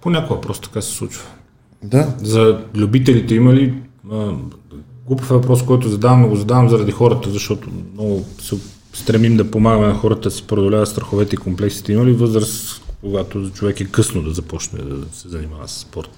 Понякога 0.00 0.40
просто 0.40 0.68
така 0.68 0.80
се 0.80 0.92
случва. 0.92 1.22
Да, 1.84 2.14
За 2.22 2.60
любителите 2.74 3.34
има 3.34 3.54
ли 3.54 3.74
а, 4.12 4.32
глупав 5.10 5.28
въпрос, 5.28 5.62
който 5.62 5.88
задавам, 5.88 6.20
но 6.20 6.28
го 6.28 6.36
задавам 6.36 6.68
заради 6.68 6.92
хората, 6.92 7.30
защото 7.30 7.68
много 7.94 8.24
се 8.42 8.56
стремим 8.92 9.36
да 9.36 9.50
помагаме 9.50 9.86
на 9.86 9.94
хората 9.94 10.20
да 10.20 10.30
си 10.30 10.42
преодоляват 10.42 10.88
страховете 10.88 11.34
и 11.34 11.38
комплексите. 11.38 11.92
Има 11.92 12.04
ли 12.04 12.12
възраст, 12.12 12.82
когато 13.00 13.50
човек 13.50 13.80
е 13.80 13.84
късно 13.84 14.22
да 14.22 14.30
започне 14.30 14.78
да 14.78 14.96
се 15.12 15.28
занимава 15.28 15.68
с 15.68 15.72
спорт? 15.72 16.10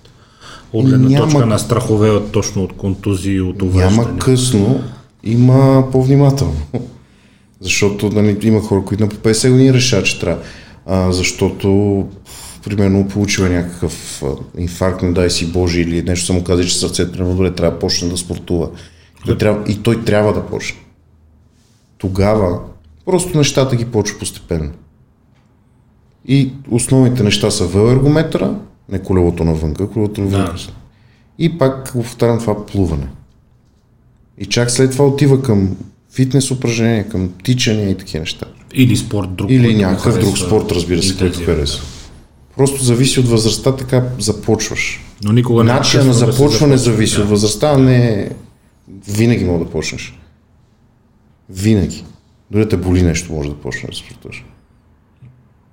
От 0.72 0.86
гледна 0.86 1.08
Няма. 1.08 1.24
точка 1.24 1.46
на 1.46 1.58
страхове, 1.58 2.10
от- 2.10 2.32
точно 2.32 2.64
от 2.64 2.72
контузии, 2.72 3.40
от 3.40 3.62
няма 3.62 3.70
увреждане. 3.70 4.18
късно, 4.18 4.82
има 5.24 5.84
по-внимателно. 5.92 6.56
Защото 7.60 8.08
нали, 8.08 8.38
има 8.42 8.60
хора, 8.60 8.84
които 8.84 9.02
на 9.02 9.08
по 9.08 9.16
50 9.16 9.50
години 9.50 9.74
решават, 9.74 10.06
че 10.06 10.20
трябва. 10.20 10.42
А, 10.86 11.12
защото, 11.12 11.68
примерно, 12.64 13.08
получила 13.08 13.48
някакъв 13.48 14.22
инфаркт, 14.58 15.02
не 15.02 15.12
дай 15.12 15.30
си 15.30 15.52
Боже, 15.52 15.80
или 15.80 16.02
нещо 16.02 16.26
са 16.26 16.32
му 16.32 16.44
казали, 16.44 16.68
че 16.68 16.78
сърцето 16.78 17.22
не 17.22 17.30
добре, 17.30 17.54
трябва 17.54 17.72
да 17.72 17.78
почне 17.78 18.08
да 18.08 18.16
спортува. 18.16 18.70
И 19.22 19.26
той, 19.26 19.38
трябва, 19.38 19.72
и 19.72 19.82
той 19.82 20.04
трябва 20.04 20.32
да 20.32 20.46
почне. 20.46 20.78
Тогава 21.98 22.60
просто 23.04 23.38
нещата 23.38 23.76
ги 23.76 23.84
почва 23.84 24.18
постепенно. 24.18 24.70
И 26.28 26.50
основните 26.70 27.22
неща 27.22 27.50
са 27.50 27.66
велоергометъра, 27.66 28.54
не 28.88 29.02
колелото 29.02 29.44
навънка, 29.44 29.90
колелото 29.90 30.20
навънка. 30.20 30.52
Да. 30.52 30.72
И 31.38 31.58
пак 31.58 31.92
го 31.92 32.02
повтарям 32.02 32.38
това 32.38 32.66
плуване. 32.66 33.06
И 34.38 34.46
чак 34.46 34.70
след 34.70 34.90
това 34.90 35.06
отива 35.06 35.42
към 35.42 35.76
фитнес 36.12 36.50
упражнения, 36.50 37.08
към 37.08 37.32
тичания 37.44 37.90
и 37.90 37.96
такива 37.96 38.20
неща. 38.20 38.46
Или 38.74 38.96
спорт 38.96 39.34
друг. 39.34 39.50
Или 39.50 39.74
някакъв 39.74 40.18
друг 40.18 40.38
спорт, 40.38 40.72
разбира 40.72 41.02
се, 41.02 41.18
който 41.18 41.44
харесва. 41.44 41.84
Просто 42.56 42.84
зависи 42.84 43.20
от 43.20 43.28
възрастта, 43.28 43.76
така 43.76 44.08
започваш. 44.18 45.00
да. 45.22 45.28
Но 45.28 45.32
никога 45.32 45.64
не 45.64 45.72
Начинът 45.72 46.06
на 46.06 46.12
да 46.12 46.18
започване 46.18 46.76
започне, 46.76 46.76
зависи 46.76 47.16
да. 47.16 47.22
от 47.22 47.28
възрастта, 47.28 47.70
а 47.70 47.78
не 47.78 48.30
винаги 49.08 49.44
мога 49.44 49.64
да 49.64 49.70
почнеш. 49.70 50.18
Винаги. 51.50 52.04
Дори 52.50 52.62
да 52.62 52.68
те 52.68 52.76
боли 52.76 53.02
нещо, 53.02 53.32
може 53.32 53.48
да 53.48 53.56
почнеш 53.56 53.90
да 53.96 54.04
спортуваш. 54.04 54.44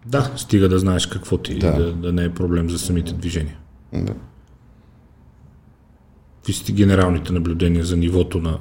Да, 0.06 0.32
стига 0.36 0.70
да 0.70 0.80
знаеш 0.80 1.06
какво 1.06 1.38
ти, 1.38 1.60
Да. 1.60 1.72
да. 1.72 1.84
Да, 1.84 1.94
да 1.94 2.14
не 2.14 2.24
е 2.24 2.34
проблем 2.34 2.70
за 2.70 2.80
самите 2.80 3.14
движения. 3.14 3.58
Да. 3.94 4.14
Какви 6.38 6.54
са 6.54 6.66
ти 6.66 6.74
генералните 6.74 7.34
наблюдения 7.34 7.86
за 7.86 7.98
нивото 7.98 8.38
на 8.38 8.60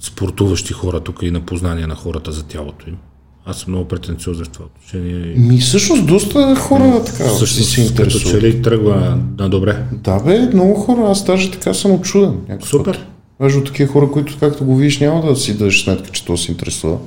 спортуващи 0.00 0.72
хора 0.72 1.00
тук 1.00 1.22
и 1.22 1.30
на 1.30 1.46
познание 1.46 1.86
на 1.86 1.94
хората 1.94 2.32
за 2.32 2.46
тялото 2.46 2.88
им? 2.88 2.96
Аз 3.44 3.56
съм 3.56 3.72
много 3.72 3.88
претенциозен 3.88 4.44
в 4.44 4.48
това 4.48 4.64
отношение. 4.64 5.34
Ми 5.36 5.58
всъщност 5.58 6.06
доста 6.06 6.56
хора 6.56 7.02
така 7.04 7.28
Също 7.28 7.46
се, 7.56 7.62
се 7.64 7.76
като 7.80 7.88
интересуват. 8.02 8.40
че 8.40 8.46
ли 8.46 8.62
тръгва 8.62 9.18
на, 9.38 9.48
добре. 9.48 9.84
Да 9.92 10.18
бе, 10.18 10.38
много 10.38 10.74
хора, 10.74 11.10
аз 11.10 11.24
даже 11.24 11.50
така 11.50 11.74
съм 11.74 11.92
очуден. 11.92 12.36
Супер. 12.60 12.96
път. 12.96 13.06
Даже 13.40 13.58
от 13.58 13.66
такива 13.66 13.92
хора, 13.92 14.10
които 14.10 14.36
както 14.40 14.64
го 14.64 14.76
видиш, 14.76 14.98
няма 15.00 15.26
да 15.26 15.36
си 15.36 15.58
дадеш 15.58 15.84
сметка, 15.84 16.10
че 16.10 16.24
то 16.24 16.36
се 16.36 16.52
интересува. 16.52 16.98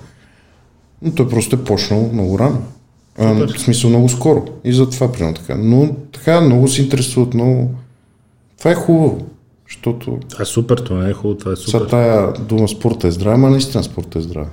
Но 1.02 1.12
той 1.12 1.30
просто 1.30 1.56
е 1.56 1.64
почнал 1.64 2.10
много 2.14 2.40
рано. 2.40 2.62
А, 3.20 3.34
в 3.34 3.60
смисъл 3.60 3.90
много 3.90 4.10
скоро. 4.10 4.46
И 4.64 4.74
затова 4.74 5.12
примерно 5.12 5.36
така. 5.36 5.56
Но 5.58 5.90
така 6.12 6.42
много 6.42 6.68
се 6.68 6.82
интересуват, 6.82 7.34
много... 7.34 7.70
Това 8.58 8.72
е 8.72 8.76
хубаво. 8.76 9.26
Защото 9.70 10.20
Това 10.30 10.42
е 10.42 10.46
супер, 10.46 10.78
това 10.78 11.10
е 11.10 11.14
хубаво, 11.14 11.38
това 11.38 11.52
е 11.52 11.56
сега 11.56 11.72
супер. 11.72 11.90
тая 11.90 12.34
дума 12.34 12.68
спорта 12.68 13.08
е 13.08 13.12
здрава, 13.12 13.36
ама 13.36 13.50
наистина 13.50 13.84
спорта 13.84 14.20
е 14.20 14.22
здрава. 14.22 14.48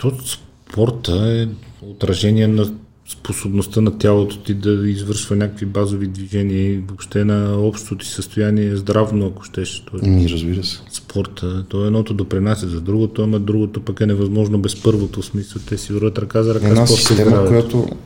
То 0.00 0.12
спорта 0.24 1.12
е 1.32 1.48
отражение 1.84 2.48
на 2.48 2.72
способността 3.08 3.80
на 3.80 3.98
тялото 3.98 4.38
ти 4.38 4.54
да 4.54 4.90
извършва 4.90 5.36
някакви 5.36 5.66
базови 5.66 6.06
движения 6.06 6.72
и 6.72 6.78
въобще 6.78 7.24
на 7.24 7.56
общото 7.56 7.96
ти 7.96 8.06
състояние 8.06 8.76
здравно, 8.76 9.26
ако 9.26 9.42
щеш. 9.42 9.80
То 9.80 9.96
е 9.98 10.08
Ми, 10.08 10.28
разбира 10.28 10.64
се. 10.64 10.80
спорта. 10.90 11.64
То 11.68 11.86
едното 11.86 12.14
допринася 12.14 12.68
за 12.68 12.80
другото, 12.80 13.22
ама 13.22 13.38
другото 13.40 13.80
пък 13.80 14.00
е 14.00 14.06
невъзможно 14.06 14.58
без 14.58 14.82
първото. 14.82 15.22
В 15.22 15.26
смисъл, 15.26 15.62
те 15.68 15.78
си 15.78 15.92
върват 15.92 16.18
ръка 16.18 16.42
за 16.42 16.54
ръка 16.54 16.68
Една 16.68 16.86
система, 16.86 17.20
здравето. 17.20 17.48
която, 17.48 17.96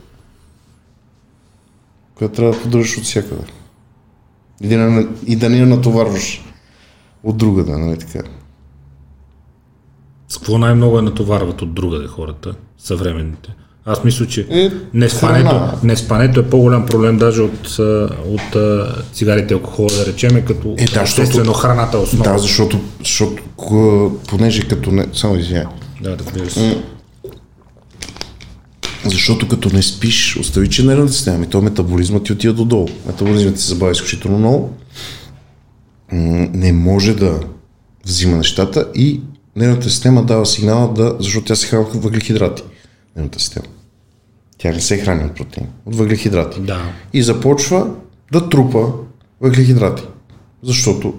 която 2.15 2.35
трябва 2.35 2.53
да 2.53 2.61
поддържаш 2.61 2.97
от 2.97 3.03
всякъде. 3.03 3.43
И 4.61 4.67
да, 4.67 4.77
не- 4.77 5.07
и 5.27 5.35
да 5.35 5.49
не 5.49 5.57
я 5.57 5.65
натоварваш 5.65 6.41
от 7.23 7.37
друга, 7.37 7.63
да, 7.63 7.77
нали 7.77 7.99
така. 7.99 8.23
С 10.29 10.37
какво 10.37 10.57
най-много 10.57 10.99
е 10.99 11.01
натоварват 11.01 11.61
от 11.61 11.73
другаде 11.73 12.07
хората, 12.07 12.53
съвременните? 12.77 13.49
Аз 13.85 14.03
мисля, 14.03 14.27
че 14.27 14.47
Е, 14.49 14.71
неспането, 14.93 15.61
неспането 15.83 16.39
е 16.39 16.49
по-голям 16.49 16.85
проблем 16.85 17.17
даже 17.17 17.41
от, 17.41 17.67
от 18.25 18.55
а, 18.55 18.95
цигарите 19.13 19.53
и 19.53 19.57
алкохола, 19.57 19.87
да 19.89 20.05
речеме, 20.05 20.45
като 20.45 20.75
Е, 20.77 20.85
да, 20.85 21.05
защото- 21.05 21.53
храната 21.53 21.97
е 21.97 22.01
основа. 22.01 22.31
Да, 22.31 22.37
защото, 22.37 22.79
защото 22.99 23.43
понеже 24.27 24.61
като 24.61 24.91
не... 24.91 25.07
Само 25.13 25.35
извиня. 25.35 25.69
да, 26.01 26.17
разбира 26.17 26.49
се. 26.49 26.83
Защото 29.05 29.47
като 29.47 29.69
не 29.73 29.81
спиш, 29.83 30.37
остави, 30.37 30.69
че 30.69 30.83
нервната 30.85 31.13
система, 31.13 31.43
и 31.45 31.49
то 31.49 31.61
метаболизмът 31.61 32.23
ти 32.23 32.33
отива 32.33 32.53
додолу. 32.53 32.87
Метаболизмът 33.07 33.55
ти 33.55 33.61
се 33.61 33.67
забавя 33.67 33.91
изключително 33.91 34.37
много. 34.37 34.73
Не 36.53 36.71
може 36.73 37.13
да 37.13 37.39
взима 38.05 38.37
нещата 38.37 38.87
и 38.95 39.21
нервната 39.55 39.89
система 39.89 40.23
дава 40.23 40.45
сигнала 40.45 40.93
да, 40.93 41.15
защото 41.19 41.45
тя 41.45 41.55
се 41.55 41.67
храни 41.67 41.83
от 41.83 42.03
въглехидрати. 42.03 42.63
Нервната 43.15 43.39
система. 43.39 43.65
Тя 44.57 44.71
не 44.71 44.81
се 44.81 44.97
храни 44.97 45.25
от 45.25 45.35
протеин, 45.35 45.67
от 45.85 45.95
въглехидрати. 45.95 46.59
Да. 46.59 46.81
И 47.13 47.23
започва 47.23 47.87
да 48.31 48.49
трупа 48.49 48.87
въглехидрати. 49.41 50.03
Защото 50.63 51.13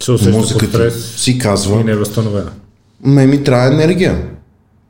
Се 0.00 0.30
мозъкът 0.30 0.68
стрес 0.68 1.14
си 1.16 1.38
казва, 1.38 1.80
и 1.80 1.84
не 1.84 1.92
е 1.92 1.96
възстановена. 1.96 2.50
ме 3.04 3.26
ми 3.26 3.44
трябва 3.44 3.66
енергия. 3.66 4.28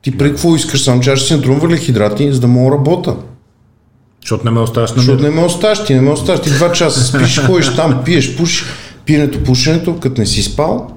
Ти 0.01 0.17
преди 0.17 0.31
какво 0.31 0.55
искаш? 0.55 0.83
Само 0.83 1.03
ще 1.03 1.17
си 1.17 1.33
натрувам 1.33 1.59
въглехидрати, 1.59 2.33
за 2.33 2.39
да 2.39 2.47
мога 2.47 2.71
да 2.71 2.77
работя. 2.77 3.15
Защото 4.21 4.45
не 4.45 4.51
ме 4.51 4.59
оставаш 4.59 4.91
на 4.91 4.97
Защото 4.97 5.23
не 5.23 5.29
ме 5.29 5.41
оставаш, 5.41 5.85
ти 5.85 5.93
не 5.93 6.01
ме 6.01 6.11
оставаш. 6.11 6.41
Ти 6.41 6.49
два 6.49 6.71
часа 6.71 7.03
спиш, 7.03 7.39
ходиш 7.39 7.75
там, 7.75 8.01
пиеш, 8.05 8.37
пушиш. 8.37 8.65
Пиенето, 9.05 9.43
пушенето, 9.43 9.99
като 9.99 10.21
не 10.21 10.27
си 10.27 10.43
спал, 10.43 10.96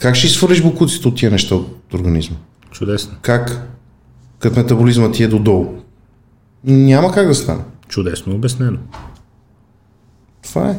как 0.00 0.14
ще 0.14 0.28
свалиш 0.28 0.62
букуците 0.62 1.08
от 1.08 1.16
тия 1.16 1.30
неща 1.30 1.54
от 1.54 1.94
организма? 1.94 2.36
Чудесно. 2.70 3.12
Как? 3.22 3.62
Като 4.38 4.60
метаболизма 4.60 5.12
ти 5.12 5.22
е 5.22 5.28
додолу. 5.28 5.74
Няма 6.64 7.12
как 7.12 7.26
да 7.28 7.34
стане. 7.34 7.60
Чудесно 7.88 8.34
обяснено. 8.34 8.78
Това 10.42 10.70
е. 10.70 10.78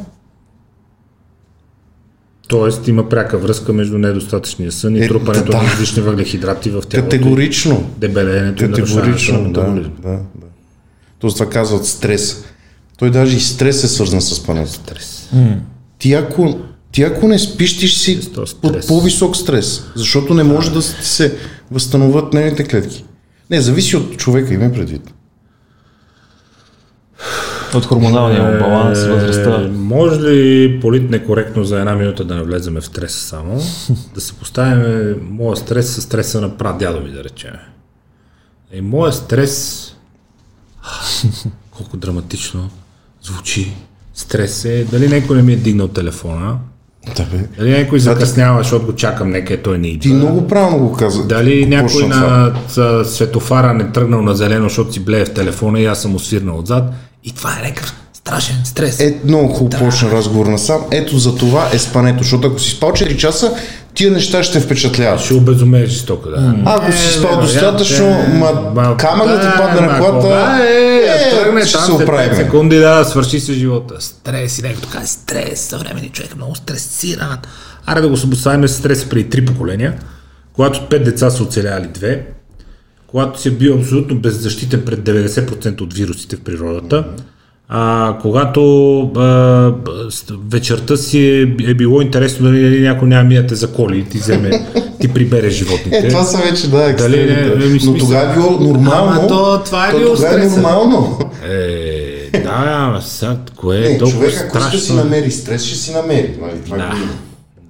Тоест 2.48 2.88
има 2.88 3.08
пряка 3.08 3.38
връзка 3.38 3.72
между 3.72 3.98
недостатъчния 3.98 4.72
сън 4.72 4.96
и 4.96 5.04
Е, 5.04 5.08
трупането 5.08 5.50
да. 5.52 5.56
на 5.56 5.62
различни 5.64 6.02
въглехидрати 6.02 6.70
в 6.70 6.82
тялото. 6.82 7.10
Категорично. 7.10 7.90
Дебелеенето 7.96 8.64
и 8.64 8.68
Категорично, 8.68 9.38
да, 9.38 9.48
метаболизма. 9.48 9.92
да, 10.02 10.10
да. 10.10 10.46
То 11.18 11.28
това 11.28 11.48
казват 11.48 11.86
стрес. 11.86 12.44
Той 12.98 13.10
даже 13.10 13.36
и 13.36 13.40
стрес 13.40 13.84
е 13.84 13.88
свързан 13.88 14.20
с 14.20 14.34
спането. 14.34 14.70
Стрес. 14.70 15.30
Ти 15.98 16.12
ако, 16.12 16.60
ти 16.92 17.02
ако 17.02 17.28
не 17.28 17.38
спиш, 17.38 17.78
ти 17.78 17.88
ще 17.88 18.00
си 18.00 18.32
този 18.32 18.54
под 18.56 18.86
по-висок 18.86 19.36
стрес, 19.36 19.84
защото 19.94 20.34
не 20.34 20.42
може 20.42 20.72
да 20.72 20.82
се 20.82 21.36
възстановят 21.70 22.32
нервните 22.32 22.64
клетки. 22.64 23.04
Не, 23.50 23.60
зависи 23.60 23.96
от 23.96 24.16
човека, 24.16 24.54
има 24.54 24.72
предвид. 24.72 25.14
От 27.74 27.86
хормоналния 27.86 28.42
му 28.42 28.58
баланс, 28.58 28.98
Е, 28.98 29.08
възрастта. 29.08 29.68
Може 29.72 30.20
ли 30.20 30.80
полит 30.80 31.10
некоректно 31.10 31.64
за 31.64 31.78
една 31.78 31.94
минута 31.94 32.24
да 32.24 32.34
не 32.34 32.42
влеземе 32.42 32.80
в 32.80 32.86
стрес 32.86 33.14
само? 33.14 33.54
да 34.14 34.20
се 34.20 34.32
поставим 34.32 35.16
моя 35.30 35.56
стрес 35.56 35.94
с 35.94 36.02
стреса 36.02 36.40
на 36.40 36.56
прадядо 36.56 37.00
ми, 37.00 37.10
да 37.10 37.24
речем. 37.24 37.52
И 38.72 38.80
моя 38.80 39.12
стрес... 39.12 39.86
Колко 41.70 41.96
драматично 41.96 42.70
звучи. 43.22 43.72
Стрес 44.14 44.64
е 44.64 44.86
дали 44.90 45.08
някой 45.08 45.36
не 45.36 45.42
ми 45.42 45.52
е 45.52 45.56
дигнал 45.56 45.88
телефона, 45.88 46.58
Да, 47.16 47.22
бе. 47.22 47.38
дали 47.58 47.78
някой 47.78 48.00
закъснява, 48.00 48.62
защото 48.62 48.86
го 48.86 48.94
чакам, 48.94 49.30
нека 49.30 49.62
той 49.62 49.78
не 49.78 49.88
идва. 49.88 50.00
Ти 50.00 50.08
много 50.08 50.46
правилно 50.48 50.78
го 50.78 50.92
каза. 50.92 51.24
Дали 51.26 51.66
някой 51.66 52.06
на 52.06 52.52
ц- 52.68 53.04
светофара 53.04 53.74
не 53.74 53.92
тръгнал 53.92 54.22
на 54.22 54.34
зелено, 54.36 54.68
защото 54.68 54.92
си 54.92 55.00
блее 55.00 55.24
в 55.24 55.34
телефона 55.34 55.80
и 55.80 55.86
аз 55.86 56.02
съм 56.02 56.18
свирнал 56.18 56.58
отзад. 56.58 56.84
И 57.24 57.32
това 57.32 57.50
е 57.50 57.68
някакъв 57.68 57.94
Страшен 58.24 58.56
стрес. 58.64 59.00
Е, 59.00 59.18
много 59.24 59.48
хубаво 59.48 59.84
почна 59.84 60.10
разговор 60.10 60.46
насам. 60.46 60.80
Ето 60.90 61.18
за 61.18 61.36
това 61.36 61.68
е 61.72 61.78
спането, 61.78 62.18
защото 62.22 62.48
ако 62.48 62.58
си 62.58 62.70
спал 62.70 62.90
4 62.90 63.16
часа, 63.16 63.54
тия 63.94 64.10
неща 64.10 64.42
ще 64.42 64.60
впечатляват. 64.60 65.20
Ще 65.20 65.34
обезумееш 65.34 65.90
жестоко, 65.90 66.28
да. 66.28 66.54
А, 66.64 66.76
ако 66.76 66.92
си 66.92 67.18
спал 67.18 67.22
вероятно, 67.22 67.42
достатъчно, 67.42 68.06
е, 68.06 68.28
ма, 68.28 68.72
ма, 68.74 68.96
камък 68.96 69.28
да 69.28 69.40
ти 69.40 69.46
падне 69.56 69.86
на 69.86 69.98
колата, 69.98 70.58
е, 70.62 70.90
е, 70.96 71.30
тръгне 71.30 71.66
ще 71.66 71.72
там 71.72 71.84
се 71.86 71.92
оправим. 71.92 72.30
5 72.30 72.36
секунди, 72.36 72.76
да, 72.76 73.04
свърши 73.04 73.40
се 73.40 73.52
живота. 73.52 73.94
Стрес 74.00 74.58
и 74.58 74.62
нещо 74.62 74.80
така, 74.80 75.06
стрес, 75.06 75.60
съвремени 75.60 76.08
човек 76.08 76.32
е 76.32 76.36
много 76.36 76.54
стресиран. 76.54 77.38
Аре 77.86 78.00
да 78.00 78.08
го 78.08 78.16
съпоставим 78.16 78.68
с 78.68 78.72
стрес 78.72 79.08
при 79.08 79.30
три 79.30 79.44
поколения, 79.44 79.98
когато 80.52 80.88
пет 80.88 81.04
деца 81.04 81.30
са 81.30 81.42
оцеляли 81.42 81.88
две, 81.94 82.26
когато 83.06 83.40
си 83.40 83.48
е 83.48 83.50
бил 83.50 83.74
абсолютно 83.74 84.16
беззащитен 84.16 84.82
пред 84.84 85.00
90% 85.00 85.80
от 85.80 85.94
вирусите 85.94 86.36
в 86.36 86.40
природата, 86.40 87.04
а, 87.72 88.16
когато 88.22 88.62
а, 89.00 89.72
вечерта 90.48 90.96
си 90.96 91.20
е, 91.20 91.40
е 91.70 91.74
било 91.74 92.02
интересно 92.02 92.44
дали 92.46 92.80
някой 92.80 93.08
няма 93.08 93.24
мия 93.24 93.46
те 93.46 93.54
заколи 93.54 93.98
и 93.98 94.04
ти 94.04 94.18
вземе, 94.18 94.50
ти 95.00 95.08
прибере 95.08 95.50
животните. 95.50 95.96
Е, 95.98 96.08
това 96.08 96.22
са 96.22 96.50
вече, 96.50 96.70
да, 96.70 96.76
Дали 96.76 96.90
екстремите. 96.90 97.34
не, 97.48 97.54
не, 97.56 97.66
ми 97.66 97.80
Но 97.84 97.98
тогава 97.98 98.30
е 98.32 98.34
било 98.34 98.50
нормално. 98.50 99.10
Ама 99.10 99.26
то- 99.28 99.62
това 99.64 99.88
е 99.88 99.98
било 99.98 100.14
тогава 100.14 100.42
е 100.42 100.46
нормално. 100.46 101.18
Е, 101.48 102.30
да, 102.32 102.50
ама 102.66 103.02
сега, 103.02 103.36
кое 103.56 103.76
е 103.76 103.88
Не, 103.88 103.98
толкова 103.98 104.20
човек, 104.30 104.50
ако 104.54 104.68
ще 104.68 104.78
си 104.78 104.92
намери 104.94 105.30
стрес, 105.30 105.64
ще 105.64 105.76
си 105.76 105.92
намери. 105.92 106.34
Нали? 106.40 106.60
Това 106.64 106.76
Да, 106.76 106.84
е 106.84 106.88
година. 106.88 107.12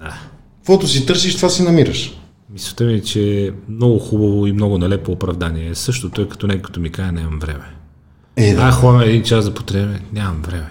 да. 0.00 0.14
Каквото 0.58 0.88
си 0.88 1.06
търсиш, 1.06 1.36
това 1.36 1.48
си 1.48 1.62
намираш. 1.62 2.18
Мисълта 2.52 2.84
ми 2.84 2.94
е, 2.94 3.00
че 3.00 3.46
е 3.46 3.50
много 3.68 3.98
хубаво 3.98 4.46
и 4.46 4.52
много 4.52 4.78
налепо 4.78 5.12
оправдание. 5.12 5.74
Същото 5.74 6.22
е 6.22 6.28
като 6.28 6.46
някой 6.46 6.62
като 6.62 6.80
ми 6.80 6.90
каже, 6.92 7.12
нямам 7.12 7.38
време. 7.38 7.64
Е, 8.40 8.54
да. 8.54 8.62
А, 8.62 8.70
ходим 8.70 9.00
един 9.00 9.22
час 9.22 9.44
за 9.44 9.54
потреба, 9.54 9.92
нямам 10.12 10.42
време. 10.42 10.66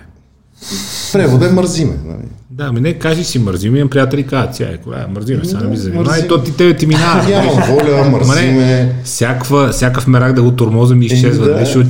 Превода 1.13 1.47
е 1.47 1.51
мързиме. 1.51 1.95
Нали? 2.05 2.27
Да, 2.49 2.71
ми 2.71 2.81
не 2.81 2.93
кажи 2.93 3.23
си 3.23 3.39
мързи, 3.39 3.69
ми 3.69 3.79
имам 3.79 3.89
приятели 3.89 4.27
казват, 4.27 4.55
сега 4.55 4.69
е, 4.69 4.77
коля, 4.77 5.05
мързиме, 5.09 5.45
сега 5.45 5.59
не 5.59 5.69
ми 5.69 5.77
занимай, 5.77 6.03
мързи. 6.03 6.27
то 6.27 6.43
ти 6.43 6.57
тебе 6.57 6.77
ти 6.77 6.85
минава. 6.87 7.23
Нямам 7.29 7.63
воля, 7.67 8.09
мързиме. 8.09 8.95
всяква, 9.03 9.69
всякакъв 9.69 10.07
мерак 10.07 10.33
да 10.33 10.43
го 10.43 10.51
тормоза 10.51 10.95
ми 10.95 11.05
изчезва. 11.05 11.45
да. 11.45 11.53
Да. 11.53 11.65
Ще 11.65 11.85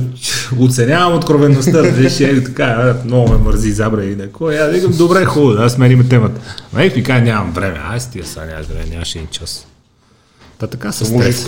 оценявам 0.60 1.14
откровеността. 1.14 1.82
Виж, 1.82 2.20
е 2.20 2.44
така, 2.44 2.64
а, 2.64 3.06
много 3.06 3.32
ме 3.32 3.38
мързи, 3.38 3.72
забра 3.72 4.04
и 4.04 4.16
някой. 4.16 4.58
Аз 4.58 4.72
викам, 4.72 4.92
добре, 4.96 5.24
хубаво, 5.24 5.52
да 5.52 5.70
сменим 5.70 6.08
темата. 6.08 6.40
Ма 6.72 6.80
ми 6.80 7.02
казва, 7.02 7.20
нямам 7.20 7.52
време. 7.52 7.78
Ай, 7.90 8.00
стига 8.00 8.26
сега, 8.26 8.46
нямаш 8.46 8.66
време, 8.66 8.84
нямаш 8.90 9.14
един 9.14 9.28
час. 9.30 9.66
Та 10.58 10.66
така 10.66 10.92
с 10.92 11.04
стрес. 11.06 11.46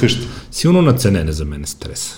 Силно 0.51 0.83
наценен 0.83 1.33
за 1.33 1.45
мен 1.45 1.63
е 1.63 1.67
стрес. 1.67 2.15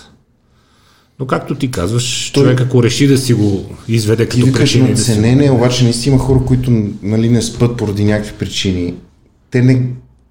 Но 1.19 1.27
както 1.27 1.55
ти 1.55 1.71
казваш, 1.71 2.31
Той- 2.31 2.43
човек 2.43 2.61
ако 2.61 2.83
реши 2.83 3.07
да 3.07 3.17
си 3.17 3.33
го 3.33 3.65
изведе 3.87 4.29
Ти 4.29 4.41
като 4.41 4.53
причина, 4.53 4.89
да 4.89 4.97
си... 4.97 5.11
наценене, 5.11 5.51
обаче 5.51 5.83
наистина 5.83 6.15
има 6.15 6.23
хора, 6.23 6.39
които 6.45 6.71
нали, 7.01 7.29
не 7.29 7.41
спът 7.41 7.77
поради 7.77 8.05
някакви 8.05 8.33
причини. 8.33 8.93
Те, 9.51 9.61
не, 9.61 9.81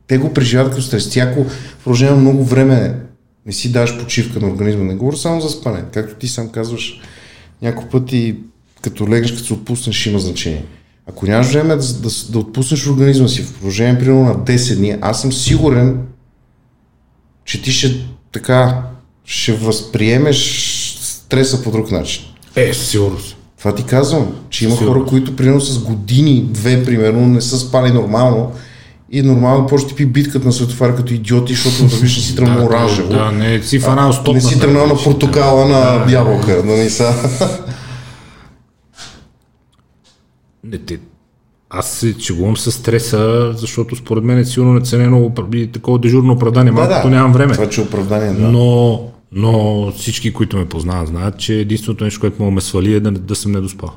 те 0.07 0.19
го 0.19 0.33
преживяват 0.33 0.73
като 0.73 0.83
стрес. 0.83 1.11
Ти 1.11 1.21
ако 1.21 1.45
в 1.45 1.77
продължение 1.85 2.15
много 2.15 2.45
време 2.45 2.95
не 3.47 3.53
си 3.53 3.73
даваш 3.73 3.99
почивка 3.99 4.41
на 4.41 4.49
организма, 4.49 4.85
не 4.85 4.95
говоря 4.95 5.17
само 5.17 5.41
за 5.41 5.49
спане. 5.49 5.85
Както 5.93 6.15
ти 6.15 6.29
сам 6.29 6.49
казваш, 6.49 7.01
няколко 7.63 7.91
пъти 7.91 8.37
като 8.83 9.09
легнеш, 9.09 9.33
като 9.33 9.45
се 9.45 9.53
отпуснеш, 9.53 10.07
има 10.07 10.19
значение. 10.19 10.65
Ако 11.07 11.27
нямаш 11.27 11.53
време 11.53 11.77
да, 11.77 11.93
да, 11.93 12.09
да 12.31 12.39
отпуснеш 12.39 12.87
организма 12.87 13.29
си 13.29 13.43
в 13.43 13.55
продължение 13.55 13.99
примерно 13.99 14.25
на 14.25 14.37
10 14.37 14.77
дни, 14.77 14.97
аз 15.01 15.21
съм 15.21 15.33
сигурен, 15.33 15.99
че 17.45 17.63
ти 17.63 17.73
ще 17.73 18.07
така 18.33 18.83
ще 19.25 19.53
възприемеш 19.53 20.39
стреса 21.01 21.63
по 21.63 21.71
друг 21.71 21.91
начин. 21.91 22.25
Е, 22.57 22.73
със 22.75 22.89
сигурност. 22.89 23.37
Това 23.59 23.75
ти 23.75 23.85
казвам, 23.85 24.35
че 24.51 24.65
има 24.65 24.77
Сигурно. 24.77 24.95
хора, 24.95 25.09
които 25.09 25.37
примерно 25.37 25.61
с 25.61 25.79
години, 25.79 26.45
две 26.51 26.85
примерно, 26.85 27.27
не 27.27 27.41
са 27.41 27.59
спали 27.59 27.93
нормално 27.93 28.53
и 29.11 29.23
нормално 29.23 29.67
почти 29.67 29.89
ти 29.89 29.95
пи 29.95 30.07
битката 30.07 30.47
на 30.47 30.53
светофара 30.53 30.97
като 30.97 31.15
идиоти, 31.15 31.55
защото 31.55 31.91
да 31.91 31.97
виж 31.97 32.17
не 32.17 32.23
си 32.23 32.37
тръгнал 32.37 32.67
оранжево. 32.67 33.09
Да, 33.09 33.33
не 33.33 33.63
си 33.63 33.79
фанал 33.79 34.13
стоп. 34.13 34.35
не 34.35 34.41
си 34.41 34.61
тръгнал 34.61 34.87
на 34.87 34.97
портокала 35.05 35.69
на 35.69 36.13
ябълка, 36.13 36.63
да 36.63 36.73
не 36.73 36.91
са. 36.91 37.13
Не, 40.65 40.79
те, 40.79 40.99
аз 41.71 41.91
се 41.91 42.19
чегувам 42.19 42.57
с 42.57 42.73
стреса, 42.73 43.53
защото 43.57 43.97
според 43.97 44.25
мен 44.25 44.39
е 44.39 44.45
силно 44.45 44.73
наценено 44.73 45.33
и 45.55 45.67
такова 45.67 45.99
дежурно 45.99 46.33
оправдание. 46.33 46.73
Малкото 46.73 47.09
нямам 47.09 47.33
време. 47.33 47.53
Това, 47.53 47.69
че 47.69 47.81
е 47.81 47.85
оправдание, 47.85 48.33
да. 48.33 48.49
Но, 48.49 49.01
но 49.35 49.93
всички, 49.97 50.33
които 50.33 50.57
ме 50.57 50.69
познават, 50.69 51.09
знаят, 51.09 51.39
че 51.39 51.55
единственото 51.55 52.05
нещо, 52.05 52.21
което 52.21 52.43
мога 52.43 52.51
ме 52.51 52.61
свали 52.61 52.95
е 52.95 53.01
да, 53.01 53.11
да 53.11 53.35
съм 53.35 53.53
недоспал. 53.53 53.91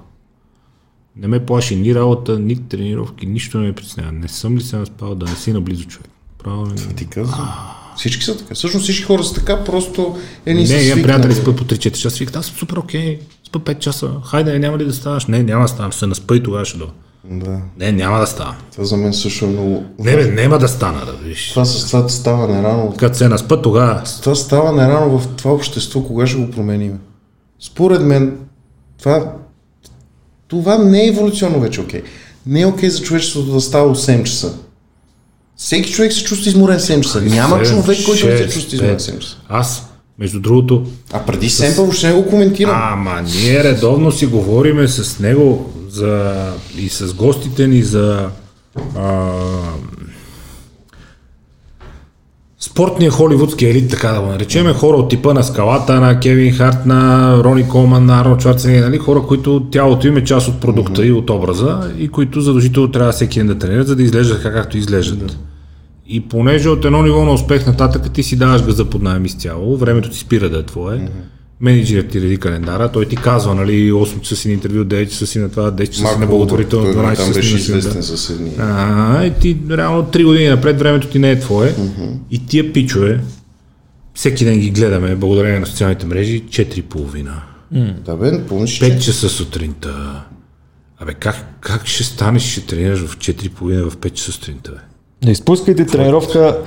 Не 1.15 1.27
ме 1.27 1.45
плаши 1.45 1.75
ни 1.75 1.95
работа, 1.95 2.39
ни 2.39 2.55
тренировки, 2.55 3.25
нищо 3.25 3.57
не 3.57 3.67
ме 3.67 3.73
притеснява. 3.73 4.11
Не 4.11 4.27
съм 4.27 4.57
ли 4.57 4.61
се 4.61 4.77
наспал 4.77 5.15
да 5.15 5.25
не 5.25 5.35
си 5.35 5.53
наблизо 5.53 5.85
човек. 5.85 6.09
Право 6.43 6.65
не. 6.65 6.75
Ти 6.95 7.05
казвам. 7.05 7.49
Всички 7.97 8.23
са 8.23 8.37
така. 8.37 8.55
Всъщност 8.55 8.83
всички 8.83 9.03
хора 9.03 9.23
са 9.23 9.33
така, 9.33 9.63
просто 9.63 10.17
е 10.45 10.53
ни 10.53 10.59
Не, 10.59 10.67
са 10.67 10.73
имам 10.73 10.83
свикнали. 10.83 11.03
приятели 11.03 11.35
спят 11.35 11.55
по 11.57 11.63
3-4 11.63 11.91
часа. 11.91 12.17
Викат, 12.19 12.35
аз 12.35 12.45
съм 12.45 12.55
супер 12.55 12.77
окей, 12.77 13.19
спа 13.47 13.59
5 13.59 13.79
часа. 13.79 14.11
Хайде, 14.25 14.59
няма 14.59 14.77
ли 14.77 14.85
да 14.85 14.93
ставаш? 14.93 15.25
Не, 15.25 15.43
няма 15.43 15.61
да 15.61 15.67
ставам. 15.67 15.93
Се 15.93 16.07
наспа 16.07 16.35
и 16.35 16.43
тогава 16.43 16.65
ще 16.65 16.77
дойда. 16.77 16.93
Да. 17.25 17.59
Не, 17.79 17.91
няма 17.91 18.19
да 18.19 18.27
ставам. 18.27 18.55
Това 18.71 18.85
за 18.85 18.97
мен 18.97 19.13
също 19.13 19.45
е 19.45 19.47
много... 19.47 19.85
Не, 19.99 20.15
бе, 20.15 20.31
няма 20.31 20.59
да 20.59 20.67
стана, 20.67 21.05
да 21.05 21.11
виж. 21.11 21.49
Това 21.49 21.65
с 21.65 21.85
това 21.87 22.09
става 22.09 22.47
нерано. 22.47 22.93
Като 22.97 23.17
се 23.17 23.27
наспа, 23.27 23.61
тогава 23.61 24.01
Това 24.21 24.35
става 24.35 24.71
нерано 24.71 25.19
в 25.19 25.27
това 25.27 25.51
общество, 25.53 26.03
кога 26.03 26.27
ще 26.27 26.37
го 26.37 26.51
променим. 26.51 26.99
Според 27.59 28.01
мен, 28.01 28.37
това, 28.99 29.33
това 30.47 30.77
не 30.77 31.03
е 31.03 31.07
еволюционно 31.07 31.59
вече 31.59 31.81
окей. 31.81 32.01
Не 32.45 32.61
е 32.61 32.65
окей 32.65 32.89
за 32.89 33.01
човечеството 33.01 33.51
да 33.51 33.61
става 33.61 33.91
от 33.91 33.97
7 33.97 34.23
часа. 34.23 34.53
Всеки 35.55 35.91
човек 35.91 36.13
се 36.13 36.23
чувства 36.23 36.49
изморен 36.49 36.79
7 36.79 37.01
часа. 37.01 37.21
Няма 37.21 37.65
Седем, 37.65 37.83
човек, 37.83 37.97
който 38.05 38.27
не 38.27 38.37
се 38.37 38.49
чувства 38.49 38.75
изморен 38.75 38.95
пет. 38.97 39.05
7 39.05 39.19
часа. 39.19 39.37
Аз, 39.49 39.89
между 40.19 40.39
другото, 40.39 40.85
А 41.13 41.25
преди 41.25 41.49
7 41.49 41.75
въобще 41.75 42.07
не 42.07 42.13
го 42.13 42.29
коментирам. 42.29 42.75
ама 42.83 43.21
ние 43.21 43.63
редовно 43.63 44.11
си 44.11 44.25
говориме 44.25 44.87
с 44.87 45.19
него 45.19 45.73
за, 45.87 46.53
и 46.77 46.89
с 46.89 47.13
гостите 47.13 47.67
ни 47.67 47.83
за 47.83 48.29
а, 48.95 49.31
спортния 52.59 53.11
холивудски 53.11 53.65
елит, 53.65 53.89
така 53.89 54.11
да 54.11 54.21
го 54.21 54.27
наречем, 54.27 54.73
хора 54.73 54.97
от 54.97 55.09
типа 55.09 55.33
на 55.33 55.43
скалата, 55.43 55.99
на 56.01 56.19
Кевин 56.19 56.53
Харт, 56.53 56.85
на 56.85 57.31
Рони 57.43 57.69
Колман, 57.69 58.05
на 58.05 58.21
Арнолд 58.21 58.41
Шварценегер, 58.41 58.83
нали? 58.83 58.97
хора, 58.97 59.21
които 59.21 59.67
тялото 59.71 60.07
им 60.07 60.17
е 60.17 60.23
част 60.23 60.47
от 60.47 60.61
продукта 60.61 61.05
и 61.05 61.11
от 61.11 61.29
образа 61.29 61.91
и 61.97 62.07
които 62.07 62.41
задължително 62.41 62.91
трябва 62.91 63.11
всеки 63.11 63.39
ден 63.39 63.47
да 63.47 63.57
тренират, 63.57 63.87
за 63.87 63.95
да 63.95 64.03
изглеждат 64.03 64.37
така, 64.43 64.53
както 64.53 64.77
изглеждат. 64.77 65.37
И 66.07 66.21
понеже 66.21 66.69
от 66.69 66.85
едно 66.85 67.01
ниво 67.01 67.25
на 67.25 67.31
успех 67.31 67.67
нататък 67.67 68.11
ти 68.11 68.23
си 68.23 68.35
даваш 68.35 68.63
газа 68.63 68.85
под 68.85 69.01
найем 69.01 69.25
изцяло, 69.25 69.77
времето 69.77 70.09
ти 70.09 70.19
спира 70.19 70.49
да 70.49 70.59
е 70.59 70.63
твое, 70.63 70.95
mm-hmm. 70.95 71.36
Менеджерът 71.61 72.09
ти 72.09 72.21
реди 72.21 72.37
календара, 72.37 72.91
той 72.91 73.05
ти 73.05 73.15
казва, 73.15 73.55
нали, 73.55 73.91
8 73.91 74.21
часа 74.21 74.35
си 74.35 74.47
на 74.47 74.53
интервю, 74.53 74.83
9 74.83 75.09
часа 75.09 75.27
си 75.27 75.39
на 75.39 75.49
това, 75.49 75.71
10 75.71 75.89
часа 75.89 76.13
си 76.13 76.19
на 76.19 76.27
благотворително, 76.27 76.93
той 76.93 77.03
12 77.03 77.15
там 77.15 77.27
часа 77.27 77.41
си 77.43 77.71
на 77.71 77.77
известен 77.77 78.03
с 78.03 78.29
едни. 78.29 78.51
А, 78.59 79.25
и 79.25 79.33
ти 79.41 79.57
реално 79.69 80.03
3 80.03 80.25
години 80.25 80.47
напред 80.47 80.79
времето 80.79 81.07
ти 81.07 81.19
не 81.19 81.31
е 81.31 81.39
твое. 81.39 81.75
И 82.31 82.45
тия 82.45 82.73
пичове, 82.73 83.19
всеки 84.13 84.45
ден 84.45 84.59
ги 84.59 84.69
гледаме, 84.69 85.15
благодарение 85.15 85.59
на 85.59 85.65
социалните 85.65 86.05
мрежи, 86.05 86.43
4,5. 86.43 87.27
Да 88.05 88.15
бе, 88.15 88.45
помниш, 88.45 88.79
5 88.79 88.97
че 88.97 89.05
часа 89.05 89.29
сутринта. 89.29 90.23
Абе, 90.99 91.13
как, 91.13 91.35
как 91.61 91.87
ще 91.87 92.03
станеш, 92.03 92.51
ще 92.51 92.65
тренираш 92.65 92.99
в 92.99 93.17
4,5 93.17 93.89
в 93.89 93.97
5 93.97 94.13
часа 94.13 94.31
сутринта, 94.31 94.71
бе? 94.71 94.77
Не 95.25 95.31
изпускайте 95.31 95.85
тренировка 95.85 96.57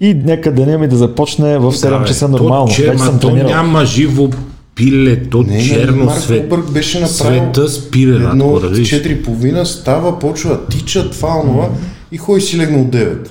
и 0.00 0.14
нека 0.16 0.52
деня 0.52 0.78
ми 0.78 0.88
да 0.88 0.96
започне 0.96 1.58
в 1.58 1.72
7 1.72 1.98
бе, 1.98 2.06
часа 2.06 2.26
то 2.26 2.30
нормално. 2.32 2.68
че- 2.68 2.82
Вече 2.82 2.92
ма 2.94 2.98
съм 3.00 3.18
то 3.20 3.30
няма 3.30 3.84
живо 3.84 4.28
пиле, 4.74 5.22
то 5.22 5.42
Не, 5.42 5.64
черно 5.64 6.04
Марк 6.04 6.18
свет. 6.18 6.40
Уълбърг 6.42 6.70
беше 6.70 7.00
направил 7.00 7.42
Света 7.44 7.68
спира, 7.68 8.14
едно 8.14 8.46
от 8.46 8.62
разбираш. 8.62 8.90
4,5 8.90 9.64
става, 9.64 10.18
почва, 10.18 10.66
тича, 10.66 11.10
това, 11.10 11.36
онова 11.38 11.68
и 12.12 12.18
ходи 12.18 12.40
си 12.40 12.58
легна 12.58 12.78
от 12.78 12.88
9. 12.88 13.30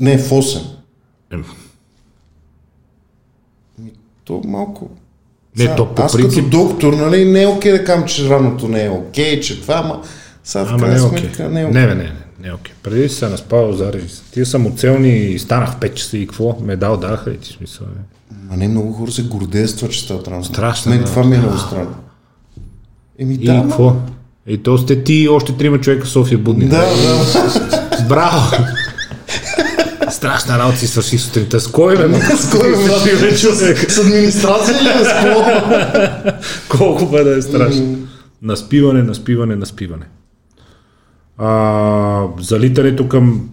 Не, 0.00 0.18
в 0.18 0.30
8. 0.30 0.60
Ем. 1.32 1.44
Ми, 3.78 3.90
То 4.24 4.42
малко... 4.44 4.90
Не, 5.56 5.62
Сега, 5.62 5.74
то 5.76 5.86
по 5.86 6.02
аз 6.02 6.12
принцип- 6.12 6.44
като 6.44 6.50
доктор, 6.58 6.92
нали, 6.92 7.24
не 7.24 7.42
е 7.42 7.46
окей 7.46 7.72
да 7.72 7.84
кажам, 7.84 8.04
че 8.04 8.28
раното 8.28 8.68
не 8.68 8.84
е 8.84 8.90
окей, 8.90 9.40
че 9.40 9.60
това, 9.60 9.74
ама 9.76 10.00
сега 10.44 10.64
в 10.64 10.68
Ама 10.68 10.76
не 10.78 10.82
крайна 10.84 10.98
е 10.98 11.02
окей. 11.02 11.18
сметка 11.20 11.42
не 11.44 11.60
е 11.60 11.64
окей. 11.64 11.80
не, 11.80 11.86
не, 11.86 11.94
не, 11.94 12.12
не 12.42 12.48
е 12.48 12.52
окей. 12.52 12.74
Преди 12.82 13.08
се 13.08 13.28
наспал, 13.28 13.72
зарежи 13.72 14.08
се. 14.08 14.22
Тия 14.30 14.46
самоцелни 14.46 15.38
станах 15.38 15.72
в 15.72 15.76
5 15.76 15.94
часа 15.94 16.18
и 16.18 16.26
какво? 16.26 16.58
Медал 16.60 16.96
даха 16.96 17.30
и 17.30 17.38
ти 17.38 17.48
смисъл. 17.48 17.86
Е. 17.86 18.34
Ма 18.50 18.56
не 18.56 18.68
много 18.68 18.92
хора 18.92 19.12
се 19.12 19.28
това, 19.76 19.88
че 19.88 20.00
стават 20.02 20.28
рано. 20.28 20.44
Страшно, 20.44 20.90
Мен 20.92 21.00
да. 21.00 21.06
това 21.06 21.24
ми 21.24 21.36
е 21.36 21.38
много 21.38 21.58
странно. 21.58 21.94
Еми 23.18 23.34
И 23.34 23.46
да, 23.46 23.62
какво? 23.68 23.96
И 24.46 24.58
то 24.58 24.78
сте 24.78 25.04
ти 25.04 25.14
и 25.14 25.28
още 25.28 25.56
трима 25.56 25.80
човека 25.80 26.04
в 26.04 26.08
София 26.08 26.38
будни. 26.38 26.68
да, 26.68 26.78
да. 26.78 28.04
Браво! 28.08 28.50
Страшна 30.10 30.58
работа 30.58 30.78
си 30.78 30.86
свърши 30.86 31.18
сутринта. 31.18 31.60
С 31.60 31.66
кой, 31.66 31.96
бе? 31.96 32.20
С 32.20 32.50
кой, 32.50 32.70
бе? 32.70 33.36
С 33.88 33.98
администрация 33.98 34.82
ли 34.82 34.88
е 34.88 35.04
с 35.04 35.08
какво? 35.08 35.44
Колко 36.78 37.06
бе 37.06 37.24
да 37.24 37.38
е 37.38 37.42
страшно. 37.42 37.96
Наспиване, 38.42 39.02
наспиване, 39.02 39.56
наспиване. 39.56 40.04
А, 41.38 42.24
залитането 42.40 43.08
към 43.08 43.48